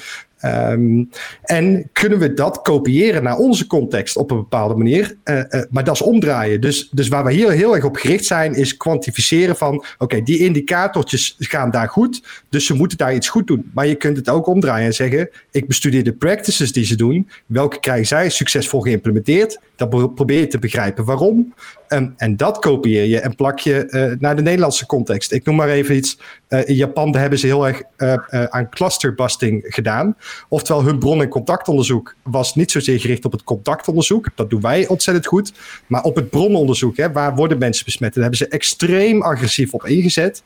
Um, 0.45 1.09
en 1.43 1.89
kunnen 1.91 2.19
we 2.19 2.33
dat 2.33 2.61
kopiëren 2.61 3.23
naar 3.23 3.37
onze 3.37 3.67
context 3.67 4.17
op 4.17 4.31
een 4.31 4.37
bepaalde 4.37 4.75
manier? 4.75 5.15
Uh, 5.23 5.35
uh, 5.35 5.61
maar 5.69 5.83
dat 5.83 5.95
is 5.95 6.01
omdraaien. 6.01 6.61
Dus, 6.61 6.89
dus 6.91 7.07
waar 7.07 7.25
we 7.25 7.33
hier 7.33 7.51
heel 7.51 7.75
erg 7.75 7.83
op 7.83 7.95
gericht 7.95 8.25
zijn, 8.25 8.53
is 8.53 8.77
kwantificeren 8.77 9.55
van: 9.55 9.83
oké, 9.97 10.21
die 10.21 10.39
indicatortjes 10.39 11.35
gaan 11.39 11.71
daar 11.71 11.89
goed, 11.89 12.43
dus 12.49 12.65
ze 12.65 12.73
moeten 12.73 12.97
daar 12.97 13.15
iets 13.15 13.29
goed 13.29 13.47
doen. 13.47 13.71
Maar 13.73 13.87
je 13.87 13.95
kunt 13.95 14.17
het 14.17 14.29
ook 14.29 14.47
omdraaien 14.47 14.85
en 14.85 14.93
zeggen: 14.93 15.29
ik 15.51 15.67
bestudeer 15.67 16.03
de 16.03 16.13
practices 16.13 16.71
die 16.71 16.85
ze 16.85 16.95
doen, 16.95 17.29
welke 17.45 17.79
krijgen 17.79 18.07
zij 18.07 18.29
succesvol 18.29 18.81
geïmplementeerd? 18.81 19.59
Dan 19.75 20.13
probeer 20.13 20.39
je 20.39 20.47
te 20.47 20.59
begrijpen 20.59 21.05
waarom. 21.05 21.53
Um, 21.93 22.13
en 22.17 22.37
dat 22.37 22.59
kopieer 22.59 23.05
je 23.05 23.19
en 23.19 23.35
plak 23.35 23.59
je 23.59 23.87
uh, 23.89 24.19
naar 24.19 24.35
de 24.35 24.41
Nederlandse 24.41 24.85
context. 24.85 25.31
Ik 25.31 25.45
noem 25.45 25.55
maar 25.55 25.69
even 25.69 25.95
iets. 25.95 26.17
Uh, 26.49 26.67
in 26.67 26.75
Japan 26.75 27.15
hebben 27.15 27.39
ze 27.39 27.45
heel 27.45 27.67
erg 27.67 27.81
uh, 27.97 28.43
aan 28.43 28.69
clusterbusting 28.69 29.65
gedaan. 29.67 30.15
Oftewel, 30.49 30.83
hun 30.83 30.99
bron- 30.99 31.21
en 31.21 31.27
contactonderzoek 31.27 32.15
was 32.23 32.55
niet 32.55 32.71
zozeer 32.71 32.99
gericht 32.99 33.25
op 33.25 33.31
het 33.31 33.43
contactonderzoek. 33.43 34.29
Dat 34.35 34.49
doen 34.49 34.61
wij 34.61 34.87
ontzettend 34.87 35.27
goed. 35.27 35.53
Maar 35.87 36.03
op 36.03 36.15
het 36.15 36.29
brononderzoek, 36.29 36.97
hè, 36.97 37.11
waar 37.11 37.35
worden 37.35 37.57
mensen 37.57 37.85
besmet? 37.85 38.13
Daar 38.13 38.21
hebben 38.21 38.39
ze 38.39 38.47
extreem 38.47 39.21
agressief 39.21 39.73
op 39.73 39.85
ingezet. 39.85 40.43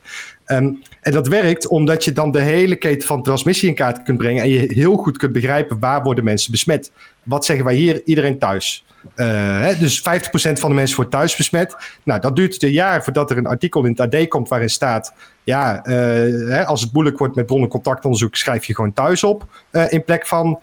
Um, 0.48 0.82
en 1.02 1.12
dat 1.12 1.28
werkt 1.28 1.68
omdat 1.68 2.04
je 2.04 2.12
dan 2.12 2.32
de 2.32 2.42
hele 2.42 2.76
keten 2.76 3.08
van 3.08 3.24
transmissie 3.24 3.70
in 3.70 3.76
kaart 3.76 4.04
kunt 4.04 4.18
brengen. 4.18 4.44
En 4.44 4.50
je 4.50 4.74
heel 4.74 4.96
goed 4.96 5.18
kunt 5.18 5.34
begrijpen 5.34 5.80
waar 5.80 6.04
worden 6.04 6.24
mensen 6.24 6.52
besmet. 6.52 6.92
Wat 7.24 7.46
zeggen 7.46 7.66
wij 7.66 7.76
hier? 7.76 8.02
Iedereen 8.06 8.40
thuis. 8.40 8.86
Hè, 9.16 9.78
dus 9.78 10.00
50% 10.00 10.04
van 10.34 10.70
de 10.70 10.76
mensen 10.76 10.96
wordt 10.96 11.12
thuis 11.12 11.36
besmet. 11.36 11.76
Nou, 12.04 12.20
dat 12.20 12.36
duurt 12.36 12.64
een 12.64 12.72
jaar 12.72 13.04
voordat 13.04 13.32
er 13.32 13.38
een 13.38 13.46
artikel 13.46 13.86
in 13.86 13.98
het 13.98 14.14
AD 14.14 14.28
komt 14.28 14.50
waarin 14.50 14.70
staat... 14.70 15.14
ja, 15.44 15.88
uh, 15.88 15.94
hè, 16.50 16.66
als 16.66 16.82
het 16.82 16.94
moeilijk 16.94 17.18
wordt 17.18 17.36
met 17.36 17.46
bronnencontactonderzoek... 17.46 18.36
schrijf 18.36 18.66
je 18.66 18.76
gewoon 18.76 18.94
thuis 18.94 19.24
op 19.24 19.48
uh, 19.72 19.92
in 19.92 20.04
plek 20.04 20.28
van 20.28 20.60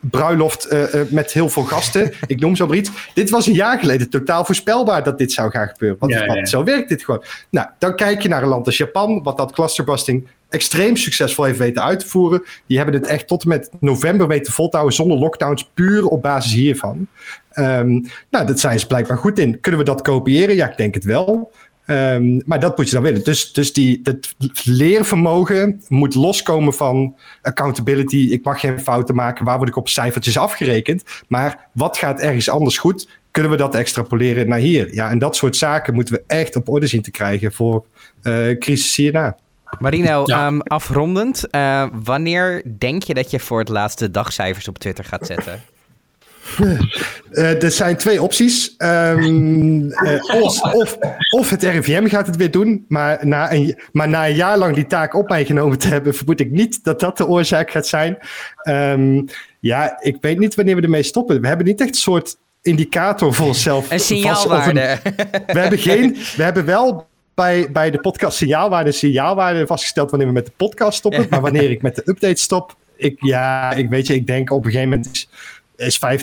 bruiloft 0.00 0.72
uh, 0.72 0.94
uh, 0.94 1.00
met 1.08 1.32
heel 1.32 1.48
veel 1.48 1.62
gasten. 1.62 2.12
Ik 2.26 2.40
noem 2.40 2.56
zo 2.56 2.66
maar 2.66 2.76
iets. 2.76 2.90
Dit 3.14 3.30
was 3.30 3.46
een 3.46 3.54
jaar 3.54 3.78
geleden 3.78 4.10
totaal 4.10 4.44
voorspelbaar 4.44 5.04
dat 5.04 5.18
dit 5.18 5.32
zou 5.32 5.50
gaan 5.50 5.68
gebeuren. 5.68 5.98
Want, 6.00 6.12
ja, 6.12 6.34
ja. 6.34 6.44
zo 6.44 6.64
werkt 6.64 6.88
dit 6.88 7.04
gewoon. 7.04 7.24
Nou, 7.50 7.68
dan 7.78 7.96
kijk 7.96 8.22
je 8.22 8.28
naar 8.28 8.42
een 8.42 8.48
land 8.48 8.66
als 8.66 8.76
Japan, 8.76 9.22
wat 9.22 9.36
dat 9.36 9.52
clusterbusting 9.52 10.28
extreem 10.48 10.96
succesvol 10.96 11.44
heeft 11.44 11.58
weten 11.58 11.82
uit 11.82 12.00
te 12.00 12.08
voeren. 12.08 12.42
Die 12.66 12.76
hebben 12.76 12.94
het 12.94 13.06
echt 13.06 13.26
tot 13.26 13.42
en 13.42 13.48
met 13.48 13.70
november 13.80 14.26
weten 14.26 14.52
vol 14.52 14.68
te 14.68 14.76
houden 14.76 14.96
zonder 14.96 15.18
lockdowns, 15.18 15.70
puur 15.74 16.06
op 16.06 16.22
basis 16.22 16.52
hiervan. 16.52 17.06
Um, 17.54 18.06
nou, 18.30 18.46
dat 18.46 18.60
zijn 18.60 18.80
ze 18.80 18.86
blijkbaar 18.86 19.18
goed 19.18 19.38
in. 19.38 19.60
Kunnen 19.60 19.80
we 19.80 19.86
dat 19.86 20.02
kopiëren? 20.02 20.54
Ja, 20.54 20.70
ik 20.70 20.76
denk 20.76 20.94
het 20.94 21.04
wel. 21.04 21.52
Um, 21.86 22.42
maar 22.46 22.60
dat 22.60 22.76
moet 22.76 22.88
je 22.88 22.94
dan 22.94 23.02
willen. 23.02 23.24
Dus, 23.24 23.52
dus 23.52 23.72
die, 23.72 24.00
het 24.02 24.34
leervermogen 24.64 25.82
moet 25.88 26.14
loskomen 26.14 26.74
van 26.74 27.16
accountability. 27.42 28.28
Ik 28.30 28.44
mag 28.44 28.60
geen 28.60 28.80
fouten 28.80 29.14
maken. 29.14 29.44
Waar 29.44 29.56
word 29.56 29.68
ik 29.68 29.76
op 29.76 29.88
cijfertjes 29.88 30.38
afgerekend? 30.38 31.02
Maar 31.28 31.68
wat 31.72 31.96
gaat 31.96 32.20
ergens 32.20 32.48
anders 32.48 32.78
goed? 32.78 33.08
Kunnen 33.30 33.50
we 33.50 33.56
dat 33.56 33.74
extrapoleren 33.74 34.48
naar 34.48 34.58
hier? 34.58 34.94
Ja, 34.94 35.10
en 35.10 35.18
dat 35.18 35.36
soort 35.36 35.56
zaken 35.56 35.94
moeten 35.94 36.14
we 36.14 36.22
echt 36.26 36.56
op 36.56 36.68
orde 36.68 36.86
zien 36.86 37.02
te 37.02 37.10
krijgen 37.10 37.52
voor 37.52 37.84
uh, 38.22 38.58
crisis 38.58 38.96
hierna. 38.96 39.36
Marino, 39.78 40.22
ja. 40.26 40.46
um, 40.46 40.60
afrondend. 40.60 41.44
Uh, 41.50 41.86
wanneer 41.92 42.62
denk 42.78 43.02
je 43.02 43.14
dat 43.14 43.30
je 43.30 43.40
voor 43.40 43.58
het 43.58 43.68
laatste 43.68 44.10
dagcijfers 44.10 44.68
op 44.68 44.78
Twitter 44.78 45.04
gaat 45.04 45.26
zetten? 45.26 45.62
Uh, 46.60 47.62
er 47.62 47.70
zijn 47.70 47.96
twee 47.96 48.22
opties. 48.22 48.74
Um, 48.78 49.82
uh, 49.82 50.42
of, 50.42 50.62
of, 50.62 50.98
of, 51.30 51.50
het 51.50 51.62
RIVM 51.62 52.06
gaat 52.06 52.26
het 52.26 52.36
weer 52.36 52.50
doen. 52.50 52.84
Maar 52.88 53.26
na, 53.26 53.52
een, 53.52 53.78
maar 53.92 54.08
na 54.08 54.28
een 54.28 54.34
jaar 54.34 54.58
lang 54.58 54.74
die 54.74 54.86
taak 54.86 55.14
op 55.14 55.28
mij 55.28 55.44
genomen 55.44 55.78
te 55.78 55.88
hebben, 55.88 56.14
vermoed 56.14 56.40
ik 56.40 56.50
niet 56.50 56.84
dat 56.84 57.00
dat 57.00 57.16
de 57.16 57.26
oorzaak 57.26 57.70
gaat 57.70 57.86
zijn. 57.86 58.18
Um, 58.68 59.24
ja, 59.60 59.96
ik 60.00 60.16
weet 60.20 60.38
niet 60.38 60.54
wanneer 60.54 60.76
we 60.76 60.82
ermee 60.82 61.02
stoppen. 61.02 61.40
We 61.40 61.46
hebben 61.46 61.66
niet 61.66 61.80
echt 61.80 61.88
een 61.88 61.94
soort 61.94 62.36
indicator 62.62 63.34
voor 63.34 63.46
onszelf. 63.46 63.90
Een 63.90 64.00
signaalwaarde. 64.00 64.98
we, 65.46 65.58
hebben 65.60 65.78
geen, 65.78 66.16
we 66.36 66.42
hebben 66.42 66.64
wel 66.64 67.06
bij, 67.34 67.72
bij 67.72 67.90
de 67.90 68.00
podcast 68.00 68.36
signaalwaarde, 68.36 68.92
signaalwaarde 68.92 69.66
vastgesteld 69.66 70.10
wanneer 70.10 70.28
we 70.28 70.34
met 70.34 70.46
de 70.46 70.52
podcast 70.56 70.98
stoppen. 70.98 71.26
Maar 71.30 71.40
wanneer 71.40 71.70
ik 71.70 71.82
met 71.82 71.96
de 71.96 72.02
update 72.04 72.40
stop, 72.40 72.76
ik, 72.96 73.16
ja, 73.18 73.72
ik 73.72 73.88
weet 73.88 74.06
je, 74.06 74.14
ik 74.14 74.26
denk 74.26 74.50
op 74.50 74.64
een 74.64 74.70
gegeven 74.70 74.88
moment 74.88 75.28
is, 75.76 75.98
is 75.98 76.22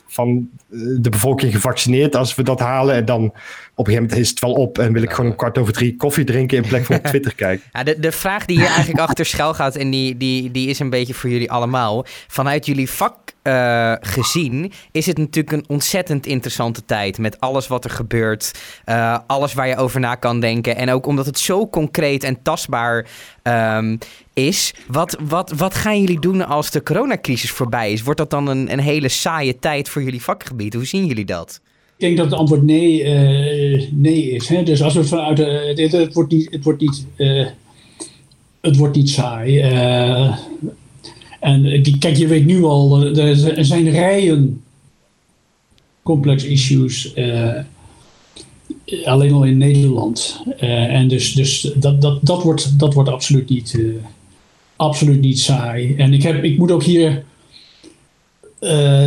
85% 0.00 0.04
van 0.06 0.48
eh, 0.70 0.78
de 1.00 1.10
bevolking 1.10 1.52
gevaccineerd. 1.52 2.16
Als 2.16 2.34
we 2.34 2.42
dat 2.42 2.60
halen 2.60 2.94
en 2.94 3.04
dan 3.04 3.24
op 3.24 3.86
een 3.86 3.92
gegeven 3.92 4.02
moment 4.02 4.20
is 4.20 4.30
het 4.30 4.40
wel 4.40 4.52
op 4.52 4.78
en 4.78 4.92
wil 4.92 5.02
ik 5.02 5.12
gewoon 5.12 5.30
om 5.30 5.36
kwart 5.36 5.58
over 5.58 5.72
drie 5.72 5.96
koffie 5.96 6.24
drinken 6.24 6.56
in 6.56 6.68
plek 6.68 6.84
van 6.84 6.96
op 6.96 7.04
Twitter 7.12 7.34
kijken. 7.34 7.66
Ja, 7.72 7.82
de, 7.82 8.00
de 8.00 8.12
vraag 8.12 8.44
die 8.44 8.56
hier 8.58 8.66
eigenlijk 8.66 8.98
achter 8.98 9.26
schuil 9.26 9.54
gaat, 9.54 9.76
en 9.76 9.90
die, 9.90 10.16
die, 10.16 10.50
die 10.50 10.68
is 10.68 10.78
een 10.78 10.90
beetje 10.90 11.14
voor 11.14 11.30
jullie 11.30 11.50
allemaal. 11.50 12.04
Vanuit 12.26 12.66
jullie 12.66 12.90
vak 12.90 13.27
eh, 13.48 13.92
gezien 14.00 14.72
is 14.92 15.06
het 15.06 15.18
natuurlijk 15.18 15.56
een 15.56 15.64
ontzettend 15.68 16.26
interessante 16.26 16.84
tijd. 16.84 17.18
Met 17.18 17.40
alles 17.40 17.66
wat 17.66 17.84
er 17.84 17.90
gebeurt, 17.90 18.52
eh, 18.84 19.18
alles 19.26 19.54
waar 19.54 19.68
je 19.68 19.76
over 19.76 20.00
na 20.00 20.14
kan 20.14 20.40
denken. 20.40 20.76
En 20.76 20.90
ook 20.90 21.06
omdat 21.06 21.26
het 21.26 21.38
zo 21.38 21.68
concreet 21.68 22.24
en 22.24 22.42
tastbaar 22.42 23.06
ehm, 23.42 23.96
is. 24.32 24.74
Wat, 24.86 25.18
wat, 25.28 25.52
wat 25.56 25.74
gaan 25.74 26.00
jullie 26.00 26.20
doen 26.20 26.46
als 26.46 26.70
de 26.70 26.82
coronacrisis 26.82 27.50
voorbij 27.50 27.92
is? 27.92 28.02
Wordt 28.02 28.20
dat 28.20 28.30
dan 28.30 28.48
een, 28.48 28.72
een 28.72 28.80
hele 28.80 29.08
saaie 29.08 29.58
tijd 29.58 29.88
voor 29.88 30.02
jullie 30.02 30.22
vakgebied? 30.22 30.74
Hoe 30.74 30.86
zien 30.86 31.06
jullie 31.06 31.24
dat? 31.24 31.60
Ik 31.96 32.04
denk 32.04 32.16
dat 32.16 32.26
het 32.26 32.38
antwoord 32.38 32.62
nee, 32.62 33.02
eh, 33.02 33.90
nee 33.92 34.30
is. 34.30 34.48
Hè? 34.48 34.62
Dus 34.62 34.82
als 34.82 34.94
we 34.94 35.04
vanuit. 35.04 35.38
het, 35.38 35.92
het 35.92 36.14
wordt 36.14 36.32
niet. 36.32 36.50
Het 36.50 36.64
wordt 36.64 36.80
niet, 36.80 37.04
het 38.60 38.76
wordt 38.76 38.96
niet 38.96 39.10
saai. 39.10 39.60
En 41.38 41.64
eh, 41.64 41.98
kijk, 41.98 42.16
je 42.16 42.26
weet 42.26 42.46
nu 42.46 42.64
al, 42.64 43.04
eh, 43.04 43.56
er 43.58 43.64
zijn 43.64 43.90
rijen 43.90 44.62
complex 46.02 46.44
issues. 46.44 47.12
eh, 47.14 47.54
alleen 49.04 49.32
al 49.32 49.44
in 49.44 49.58
Nederland. 49.58 50.42
En 50.58 51.08
dus, 51.08 51.32
dus 51.32 51.72
dat, 51.74 52.00
dat, 52.00 52.18
dat, 52.22 52.42
wordt, 52.42 52.78
dat 52.78 52.94
wordt 52.94 53.10
absoluut 53.10 53.48
niet, 53.48 53.78
absoluut 54.76 55.20
niet 55.20 55.40
saai. 55.40 55.94
En 55.96 56.12
ik, 56.12 56.22
heb, 56.22 56.44
ik 56.44 56.58
moet 56.58 56.70
ook 56.70 56.82
hier 56.82 57.24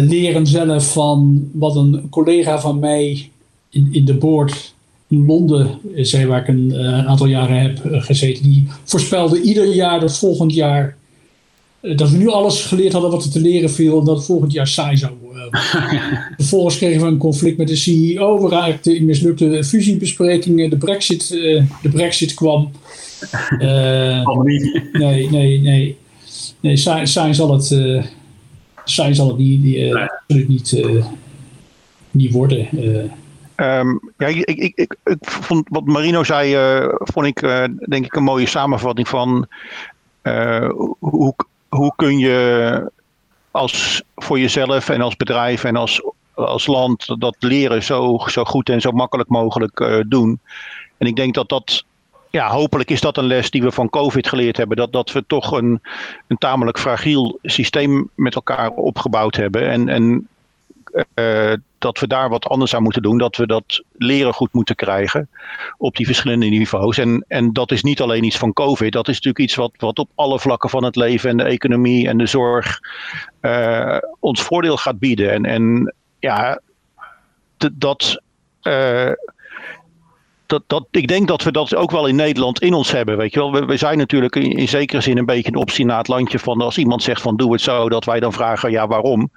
leren 0.02 0.48
zelf 0.48 0.94
van 0.94 1.50
wat 1.54 1.76
een 1.76 2.08
collega 2.10 2.60
van 2.60 2.80
mij 2.80 3.30
in, 3.70 3.90
in 3.92 4.06
de 4.06 4.14
board 4.14 4.74
in 5.08 5.26
Londen 5.26 5.80
zei, 5.96 6.26
waar 6.26 6.42
ik 6.42 6.48
een 6.48 6.76
aantal 7.08 7.28
jaren 7.28 7.62
heb 7.62 7.80
gezeten. 7.84 8.44
Die 8.44 8.68
voorspelde 8.84 9.42
ieder 9.42 9.74
jaar 9.74 10.00
dat 10.00 10.18
volgend 10.18 10.54
jaar. 10.54 10.98
Eh, 11.82 11.98
dat 11.98 12.10
we 12.10 12.18
nu 12.18 12.28
alles 12.28 12.66
geleerd 12.66 12.94
hadden 12.94 13.12
wat 13.12 13.24
er 13.24 13.32
te 13.32 13.40
leren 13.42 13.70
viel. 13.72 14.00
En 14.00 14.06
dat 14.06 14.16
het 14.16 14.26
volgend 14.26 14.52
jaar 14.52 14.68
saai 14.68 14.98
zou 14.98 15.12
worden. 15.22 15.50
Vervolgens 16.38 16.78
kregen 16.78 17.02
we 17.02 17.08
een 17.08 17.18
conflict 17.18 17.58
met 17.58 17.68
de 17.68 17.76
CEO. 17.76 18.44
We 18.44 18.50
raakten 18.50 18.96
in 18.96 19.06
mislukte 19.06 19.64
fusiebesprekingen. 19.64 20.70
De 20.70 20.78
Brexit, 20.78 21.32
eh, 21.32 21.64
de 21.82 21.90
Brexit 21.90 22.34
kwam. 22.34 22.72
Eh, 23.60 24.28
niet. 24.44 24.84
Nee, 24.94 25.30
nee, 25.30 25.60
nee. 25.62 25.98
Nee, 26.60 26.78
saai, 26.78 27.08
saai 27.08 27.34
zal 27.34 27.54
het, 27.54 27.72
eh 27.72 28.04
saai 28.86 29.14
zal 29.16 29.28
het 29.28 29.38
niet, 29.38 29.64
niet, 29.64 29.76
eh, 29.76 30.08
absoluut 30.08 30.48
niet, 30.48 30.74
eh, 30.74 31.06
niet 32.12 32.32
worden. 32.32 32.68
eh. 32.72 33.04
Ehm, 33.56 33.98
ja, 34.18 34.28
ik, 34.28 34.36
ik, 34.38 34.58
ik, 34.58 34.74
ik, 34.76 34.96
ik 35.04 35.18
vond 35.30 35.68
wat 35.70 35.86
Marino 35.86 36.24
zei, 36.24 36.54
eh, 36.56 36.88
vond 36.90 37.26
ik 37.26 37.42
eh, 37.42 37.64
denk 37.90 38.06
ik 38.06 38.16
een 38.16 38.24
mooie 38.24 38.48
samenvatting 38.48 39.08
van 39.08 39.48
eh, 40.22 40.70
hoe, 41.00 41.36
hoe 41.76 41.94
kun 41.96 42.18
je 42.18 42.92
als 43.52 44.04
voor 44.16 44.40
jezelf 44.40 44.90
en 44.90 45.02
als 45.02 45.16
bedrijf 45.16 45.64
en 45.64 45.76
als, 45.76 46.02
als 46.34 46.68
land 46.68 47.22
dat 47.22 47.36
leren 47.40 47.84
zo, 47.84 48.18
zo 48.28 48.44
goed 48.44 48.70
en 48.70 48.82
zo 48.82 48.92
makkelijk 48.92 49.30
mogelijk 49.30 49.80
eh, 49.80 50.00
doen. 50.08 50.40
En 50.98 51.08
ik 51.08 51.16
denk 51.16 51.34
dat 51.34 51.50
dat, 51.50 51.86
ja, 52.30 52.50
hopelijk 52.50 52.90
is 52.90 53.02
dat 53.02 53.18
een 53.18 53.26
les 53.26 53.52
die 53.52 53.62
we 53.62 53.72
van 53.72 53.90
COVID 53.90 54.28
geleerd 54.28 54.58
hebben. 54.58 54.78
Dat, 54.78 54.92
dat 54.92 55.12
we 55.12 55.24
toch 55.28 55.52
een, 55.52 55.82
een 56.28 56.38
tamelijk 56.38 56.80
fragiel 56.80 57.40
systeem 57.44 58.10
met 58.16 58.36
elkaar 58.36 58.70
opgebouwd 58.70 59.36
hebben. 59.36 59.70
En, 59.70 59.90
en 59.90 60.28
eh, 61.14 61.54
dat 61.78 62.00
we 62.00 62.08
daar 62.08 62.30
wat 62.30 62.46
anders 62.46 62.76
aan 62.76 62.84
moeten 62.84 63.02
doen. 63.02 63.18
Dat 63.18 63.36
we 63.36 63.48
dat 63.48 63.84
leren 63.92 64.34
goed 64.34 64.54
moeten 64.54 64.76
krijgen 64.76 65.30
op 65.78 65.96
die 65.96 66.06
verschillende 66.06 66.46
niveaus. 66.46 66.98
En, 66.98 67.26
en 67.28 67.54
dat 67.54 67.72
is 67.72 67.84
niet 67.84 68.02
alleen 68.02 68.24
iets 68.24 68.38
van 68.38 68.54
COVID. 68.54 68.92
Dat 68.92 69.08
is 69.08 69.16
natuurlijk 69.16 69.44
iets 69.46 69.56
wat, 69.56 69.72
wat 69.78 70.00
op 70.00 70.10
alle 70.16 70.40
vlakken 70.40 70.70
van 70.70 70.84
het 70.84 70.96
leven 70.96 71.30
en 71.30 71.38
de 71.38 71.44
economie 71.44 72.08
en 72.08 72.18
de 72.18 72.26
zorg 72.26 72.80
eh, 73.40 73.98
ons 74.20 74.42
voordeel 74.42 74.78
gaat 74.78 75.00
bieden. 75.00 75.32
En, 75.32 75.46
en 75.46 75.96
ja, 76.20 76.62
dat. 77.58 78.22
eh, 78.62 79.12
dat, 80.52 80.64
dat, 80.68 80.88
ik 80.92 81.08
denk 81.08 81.28
dat 81.28 81.44
we 81.44 81.52
dat 81.52 81.76
ook 81.76 81.92
wel 81.92 82.08
in 82.08 82.16
Nederland 82.16 82.62
in 82.62 82.74
ons 82.74 82.92
hebben. 82.92 83.18
Weet 83.18 83.34
je 83.34 83.40
wel? 83.40 83.52
We, 83.52 83.66
we 83.66 83.78
zijn 83.78 83.98
natuurlijk 83.98 84.36
in, 84.36 84.68
zekere 84.68 85.02
zin 85.02 85.18
een 85.18 85.26
beetje 85.26 85.52
een 85.52 85.58
obstinaat 85.58 86.08
landje 86.08 86.40
van 86.40 86.62
als 86.62 86.78
iemand 86.78 87.04
zegt 87.04 87.22
van 87.22 87.36
doe 87.36 87.52
het 87.52 87.62
zo, 87.62 87.90
dat 87.90 88.06
wij 88.06 88.20
dan 88.20 88.34
vragen 88.34 88.72
ja 88.72 88.88
waarom. 88.88 89.32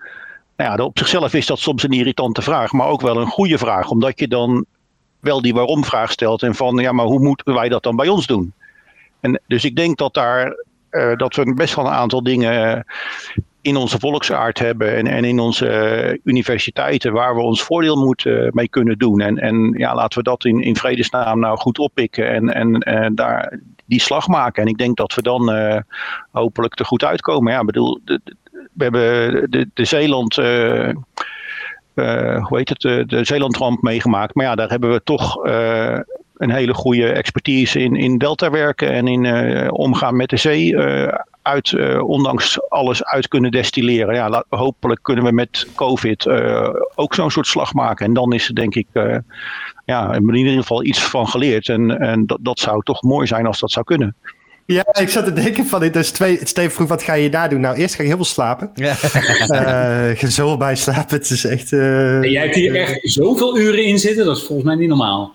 Nou 0.57 0.77
ja, 0.79 0.85
op 0.85 0.99
zichzelf 0.99 1.35
is 1.35 1.47
dat 1.47 1.59
soms 1.59 1.83
een 1.83 1.93
irritante 1.93 2.43
vraag, 2.43 2.73
maar 2.73 2.87
ook 2.87 3.01
wel 3.01 3.17
een 3.21 3.27
goede 3.27 3.59
vraag. 3.59 3.91
Omdat 3.91 4.19
je 4.19 4.29
dan 4.29 4.65
wel 5.21 5.43
die 5.43 5.55
waarom 5.55 5.85
vraag 5.85 6.11
stelt 6.11 6.43
en 6.43 6.55
van 6.55 6.77
ja, 6.77 6.93
maar 6.93 7.07
hoe 7.07 7.21
moeten 7.21 7.55
wij 7.55 7.69
dat 7.69 7.83
dan 7.83 7.97
bij 7.97 8.09
ons 8.09 8.27
doen? 8.27 8.53
En 9.21 9.41
dus 9.47 9.65
ik 9.65 9.77
denk 9.77 9.99
dat 9.99 10.15
daar 10.15 10.57
eh, 10.91 11.17
dat 11.17 11.35
we 11.35 11.55
best 11.55 11.75
wel 11.75 11.87
een 11.87 11.93
aantal 11.93 12.23
dingen 12.23 12.75
eh, 12.77 12.81
in 13.61 13.77
onze 13.77 13.99
volksaard 13.99 14.59
hebben 14.59 14.97
en, 14.97 15.07
en 15.07 15.25
in 15.25 15.39
onze 15.39 15.69
eh, 15.69 16.19
universiteiten 16.25 17.13
waar 17.13 17.35
we 17.35 17.41
ons 17.41 17.63
voordeel 17.63 17.97
moeten, 18.05 18.51
mee 18.55 18.69
kunnen 18.69 18.99
doen. 18.99 19.21
En, 19.21 19.39
en 19.39 19.75
ja, 19.77 19.95
laten 19.95 20.19
we 20.19 20.25
dat 20.25 20.45
in, 20.45 20.61
in 20.63 20.77
vredesnaam 20.77 21.41
nou 21.41 21.59
goed 21.59 21.79
oppikken 21.79 22.31
en, 22.31 22.55
en 22.55 22.79
eh, 22.81 23.11
daar 23.13 23.59
die 23.85 24.01
slag 24.01 24.29
maken. 24.29 24.63
En 24.63 24.69
ik 24.69 24.79
denk 24.79 24.97
dat 24.97 25.15
we 25.15 25.23
dan 25.23 25.53
eh, 25.53 25.81
hopelijk 26.31 26.79
er 26.79 26.85
goed 26.87 27.05
uitkomen. 27.05 27.53
Ja, 27.53 27.65
bedoel, 27.65 28.01
de- 28.05 28.21
we 28.75 28.83
hebben 28.83 29.51
de, 29.75 29.85
Zeeland. 29.85 30.39
eh, 30.39 30.89
eh, 30.89 32.47
hoe 32.47 32.59
heet 32.59 32.69
het, 32.69 32.81
de, 33.09 33.25
Zeelandramp 33.25 33.83
meegemaakt. 33.83 34.35
Maar 34.35 34.45
ja, 34.45 34.55
daar 34.55 34.69
hebben 34.69 34.93
we 34.93 35.01
toch 35.05 35.45
eh, 35.45 35.99
een 36.37 36.51
hele 36.51 36.75
goede 36.75 37.13
expertise 37.13 37.81
in, 37.81 37.97
in 37.97 38.19
delta 38.19 38.51
werken 38.51 38.91
en 38.91 39.09
in 39.09 39.71
omgaan 39.71 40.17
met 40.17 40.31
de 40.31 40.37
zee. 40.37 40.79
uit, 41.43 42.01
ondanks 42.01 42.71
alles 42.71 43.05
uit 43.05 43.29
kunnen 43.29 43.51
destilleren. 43.51 44.15
Ja, 44.15 44.45
hopelijk 44.49 45.03
kunnen 45.03 45.25
we 45.25 45.33
met 45.33 45.67
COVID 45.75 46.29
ook 46.95 47.15
zo'n 47.15 47.31
soort 47.31 47.47
slag 47.47 47.75
maken. 47.75 48.07
En 48.07 48.13
dan 48.13 48.33
is 48.33 48.49
er 48.49 48.55
denk 48.55 48.75
ik 48.75 48.87
ja, 49.85 50.15
in 50.15 50.35
ieder 50.35 50.53
geval 50.53 50.85
iets 50.85 51.03
van 51.03 51.29
geleerd. 51.29 51.69
En, 51.69 51.99
en 51.99 52.27
dat, 52.27 52.39
dat 52.41 52.59
zou 52.59 52.83
toch 52.83 53.03
mooi 53.03 53.27
zijn 53.27 53.47
als 53.47 53.61
dat 53.61 53.71
zou 53.71 53.85
kunnen. 53.85 54.17
Ja, 54.67 54.85
ik 55.01 55.09
zat 55.09 55.25
te 55.25 55.33
denken 55.33 55.67
van, 55.67 55.81
dit 55.81 55.97
is 55.97 56.11
twee, 56.11 56.39
Steven 56.43 56.71
vroeg, 56.71 56.89
wat 56.89 57.03
ga 57.03 57.13
je 57.15 57.31
daar 57.31 57.49
doen? 57.49 57.61
Nou, 57.61 57.77
eerst 57.77 57.95
ga 57.95 58.01
ik 58.03 58.07
heel 58.09 58.17
veel 58.17 58.25
slapen. 58.25 58.71
Ja. 58.75 58.97
Eh, 59.49 60.11
ik 60.11 60.19
ga 60.19 60.29
zo 60.29 60.57
bij 60.57 60.77
slapen, 60.77 61.17
het 61.17 61.31
is 61.31 61.45
echt... 61.45 61.73
eh, 61.73 62.15
En 62.17 62.31
jij 62.31 62.43
hebt 62.43 62.55
hier 62.55 62.75
echt 62.77 62.99
zoveel 63.03 63.59
uren 63.59 63.85
in 63.85 63.99
zitten, 63.99 64.25
dat 64.25 64.37
is 64.37 64.43
volgens 64.43 64.67
mij 64.69 64.77
niet 64.77 64.89
normaal. 64.89 65.35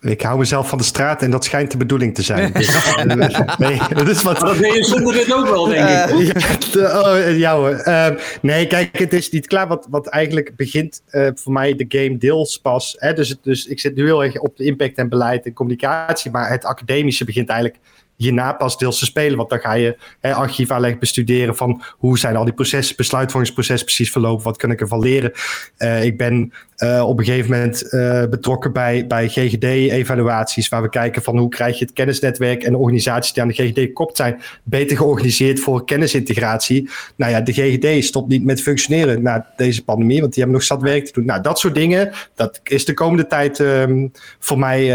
Ik 0.00 0.22
hou 0.22 0.38
mezelf 0.38 0.68
van 0.68 0.78
de 0.78 0.84
straat 0.84 1.22
en 1.22 1.30
dat 1.30 1.44
schijnt 1.44 1.70
de 1.70 1.76
bedoeling 1.76 2.14
te 2.14 2.22
zijn. 2.22 2.52
Dus, 2.58 2.66
eh, 2.94 3.58
nee, 3.58 3.78
dat 3.94 4.08
is 4.08 4.22
wat... 4.22 4.40
Maar 4.40 4.50
dat 4.50 4.60
ben 4.60 4.72
je 4.74 4.84
zonder 4.84 5.12
dit 5.12 5.32
ook 5.34 5.48
wel, 5.48 5.64
denk 5.64 5.88
ik. 5.88 6.40
Ja, 6.40 6.56
de- 6.72 7.02
oh, 7.04 7.38
ja 7.38 7.56
hoor. 7.56 7.70
Eh, 7.74 8.06
nee, 8.42 8.66
kijk, 8.66 8.98
het 8.98 9.12
is 9.12 9.30
niet 9.30 9.46
klaar. 9.46 9.68
Wat, 9.68 9.86
wat 9.90 10.06
eigenlijk 10.06 10.52
begint 10.56 11.02
eh, 11.06 11.28
voor 11.34 11.52
mij 11.52 11.74
de 11.76 11.84
game 11.88 12.18
deels 12.18 12.58
pas. 12.58 12.96
Hè? 12.98 13.12
Dus, 13.12 13.28
het- 13.28 13.38
dus 13.42 13.66
ik 13.66 13.80
zit 13.80 13.94
nu 13.94 14.04
heel 14.04 14.24
erg 14.24 14.38
op 14.38 14.56
de 14.56 14.64
impact 14.64 14.96
en 14.96 15.08
beleid 15.08 15.44
en 15.46 15.52
communicatie. 15.52 16.30
Maar 16.30 16.50
het 16.50 16.64
academische 16.64 17.24
begint 17.24 17.48
eigenlijk 17.48 17.80
hierna 18.18 18.52
pas 18.52 18.78
deels 18.78 18.98
te 18.98 19.04
spelen. 19.04 19.36
Want 19.36 19.50
dan 19.50 19.58
ga 19.58 19.72
je 19.72 19.96
hè, 20.20 20.34
archief 20.34 20.70
aanleg 20.70 20.98
bestuderen 20.98 21.56
van 21.56 21.82
hoe 21.90 22.18
zijn 22.18 22.36
al 22.36 22.44
die 22.44 22.52
processen, 22.52 22.96
besluitvormingsprocessen 22.96 23.86
precies 23.86 24.10
verlopen. 24.10 24.44
Wat 24.44 24.56
kan 24.56 24.70
ik 24.70 24.80
ervan 24.80 24.98
leren? 24.98 25.32
Eh, 25.76 26.04
ik 26.04 26.16
ben 26.16 26.52
eh, 26.76 27.08
op 27.08 27.18
een 27.18 27.24
gegeven 27.24 27.50
moment 27.50 27.88
eh, 27.88 28.24
betrokken 28.30 28.72
bij, 28.72 29.06
bij 29.06 29.28
GGD-evaluaties, 29.28 30.68
waar 30.68 30.82
we 30.82 30.88
kijken 30.88 31.22
van 31.22 31.38
hoe 31.38 31.48
krijg 31.48 31.78
je 31.78 31.84
het 31.84 31.94
kennisnetwerk 31.94 32.62
en 32.62 32.72
de 32.72 32.78
organisaties 32.78 33.32
die 33.32 33.42
aan 33.42 33.48
de 33.48 33.54
GGD 33.54 33.78
gekoppeld 33.78 34.16
zijn, 34.16 34.40
beter 34.62 34.96
georganiseerd 34.96 35.60
voor 35.60 35.84
kennisintegratie. 35.84 36.90
Nou 37.16 37.32
ja, 37.32 37.40
de 37.40 37.52
GGD 37.52 38.04
stopt 38.04 38.28
niet 38.28 38.44
met 38.44 38.62
functioneren 38.62 39.22
na 39.22 39.52
deze 39.56 39.84
pandemie, 39.84 40.20
want 40.20 40.32
die 40.32 40.42
hebben 40.42 40.60
nog 40.60 40.68
zat 40.68 40.82
werk 40.82 41.06
te 41.06 41.12
doen. 41.12 41.24
Nou, 41.24 41.42
dat 41.42 41.58
soort 41.58 41.74
dingen, 41.74 42.12
dat 42.34 42.60
is 42.62 42.84
de 42.84 42.94
komende 42.94 43.26
tijd 43.26 43.60
ehm, 43.60 44.08
voor 44.38 44.58
mij 44.58 44.86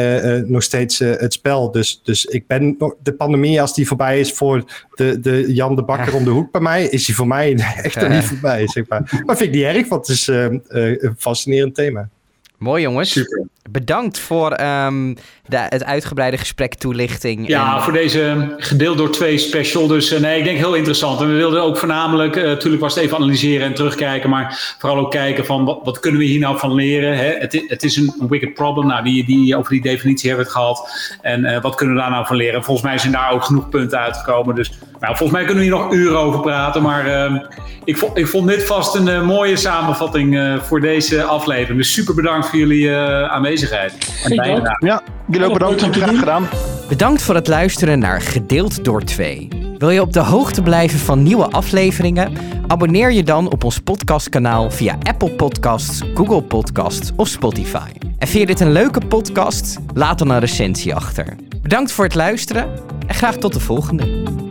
nog 0.47 0.63
steeds 0.63 0.99
het 0.99 1.33
spel. 1.33 1.71
Dus, 1.71 2.01
dus 2.03 2.25
ik 2.25 2.47
ben 2.47 2.75
nog, 2.77 2.95
de 3.03 3.12
pandemie, 3.15 3.61
als 3.61 3.73
die 3.73 3.87
voorbij 3.87 4.19
is 4.19 4.33
voor 4.33 4.63
de, 4.95 5.19
de 5.19 5.53
Jan 5.53 5.75
de 5.75 5.83
Bakker 5.83 6.15
om 6.15 6.23
de 6.23 6.29
hoek 6.29 6.51
bij 6.51 6.61
mij, 6.61 6.83
is 6.85 7.05
die 7.05 7.15
voor 7.15 7.27
mij 7.27 7.55
echt 7.57 8.01
nog 8.01 8.09
niet 8.09 8.23
voorbij, 8.23 8.67
zeg 8.67 8.87
maar. 8.87 9.21
Maar 9.25 9.37
vind 9.37 9.49
ik 9.49 9.55
niet 9.55 9.75
erg, 9.75 9.87
want 9.87 10.07
het 10.07 10.15
is 10.15 10.27
eh, 10.27 10.45
eh, 10.45 10.55
een 11.01 11.15
fascinerend 11.17 11.75
thema. 11.75 12.09
Mooi 12.57 12.81
jongens. 12.81 13.11
Super. 13.11 13.47
Bedankt 13.69 14.19
voor 14.19 14.51
ehm, 14.51 15.13
de, 15.45 15.57
het 15.57 15.83
uitgebreide 15.83 16.37
gesprek, 16.37 16.73
toelichting. 16.75 17.47
Ja, 17.47 17.75
en- 17.75 17.81
voor 17.81 17.93
deze 17.93 18.53
gedeeld 18.57 18.97
door 18.97 19.11
twee 19.11 19.37
special. 19.37 19.87
Dus 19.87 20.11
eh, 20.11 20.19
nee, 20.19 20.37
ik 20.37 20.43
denk 20.43 20.57
heel 20.57 20.73
interessant. 20.75 21.21
En 21.21 21.27
we 21.27 21.33
wilden 21.33 21.61
ook 21.61 21.77
voornamelijk, 21.77 22.35
eh, 22.35 22.43
natuurlijk 22.43 22.81
was 22.81 22.95
het 22.95 23.03
even 23.03 23.17
analyseren 23.17 23.67
en 23.67 23.73
terugkijken, 23.73 24.29
maar 24.29 24.75
vooral 24.79 24.99
ook 24.99 25.11
kijken 25.11 25.45
van 25.45 25.65
wat, 25.65 25.79
wat 25.83 25.99
kunnen 25.99 26.19
we 26.19 26.25
hier 26.25 26.39
nou 26.39 26.57
van 26.57 26.73
leren. 26.73 27.17
Hè? 27.17 27.33
Het, 27.37 27.63
het 27.67 27.83
is 27.83 27.95
een 27.95 28.13
wicked 28.29 28.53
problem. 28.53 28.87
Nou, 28.87 29.03
die, 29.03 29.25
die, 29.25 29.57
over 29.57 29.71
die 29.71 29.81
definitie 29.81 30.29
hebben 30.29 30.45
we 30.47 30.51
het 30.51 30.61
gehad. 30.61 30.89
En 31.21 31.45
eh, 31.45 31.61
wat 31.61 31.75
kunnen 31.75 31.95
we 31.95 32.01
daar 32.01 32.11
nou 32.11 32.25
van 32.25 32.35
leren? 32.35 32.63
Volgens 32.63 32.87
mij 32.87 32.97
zijn 32.97 33.11
daar 33.11 33.31
ook 33.31 33.43
genoeg 33.43 33.69
punten 33.69 33.99
uitgekomen. 33.99 34.55
Dus 34.55 34.71
nou, 34.99 35.15
volgens 35.15 35.31
mij 35.31 35.45
kunnen 35.45 35.63
we 35.63 35.69
hier 35.69 35.79
nog 35.79 35.93
uren 35.93 36.19
over 36.19 36.39
praten. 36.39 36.81
Maar 36.81 37.05
ehm, 37.07 37.37
ik, 37.83 37.97
vond, 37.97 38.17
ik 38.17 38.27
vond 38.27 38.47
dit 38.47 38.63
vast 38.63 38.95
een 38.95 39.25
mooie 39.25 39.55
samenvatting 39.55 40.59
voor 40.61 40.81
deze 40.81 41.23
aflevering. 41.23 41.77
Dus 41.77 41.93
super 41.93 42.15
bedankt 42.15 42.47
voor 42.49 42.59
jullie 42.59 42.95
eh, 42.95 43.31
aanwezigheid. 43.53 43.93
En. 44.23 44.77
Ja, 44.79 45.03
jullie 45.27 45.47
ook 45.47 45.53
bedankt. 45.53 45.81
Graag 45.81 46.19
gedaan. 46.19 46.47
Bedankt 46.87 47.21
voor 47.21 47.35
het 47.35 47.47
luisteren 47.47 47.99
naar 47.99 48.21
Gedeeld 48.21 48.83
door 48.83 49.03
2. 49.03 49.47
Wil 49.77 49.89
je 49.89 50.01
op 50.01 50.13
de 50.13 50.19
hoogte 50.19 50.61
blijven 50.61 50.99
van 50.99 51.23
nieuwe 51.23 51.49
afleveringen? 51.49 52.33
Abonneer 52.67 53.11
je 53.11 53.23
dan 53.23 53.51
op 53.51 53.63
ons 53.63 53.79
podcastkanaal 53.79 54.71
via 54.71 54.97
Apple 55.01 55.31
Podcasts, 55.31 56.01
Google 56.13 56.43
Podcasts 56.43 57.11
of 57.15 57.27
Spotify. 57.27 57.89
En 58.17 58.27
vind 58.27 58.39
je 58.39 58.45
dit 58.45 58.59
een 58.59 58.71
leuke 58.71 59.05
podcast? 59.07 59.77
Laat 59.93 60.19
dan 60.19 60.29
een 60.29 60.39
recensie 60.39 60.95
achter. 60.95 61.35
Bedankt 61.61 61.91
voor 61.91 62.05
het 62.05 62.15
luisteren 62.15 62.69
en 63.07 63.15
graag 63.15 63.35
tot 63.35 63.53
de 63.53 63.59
volgende. 63.59 64.42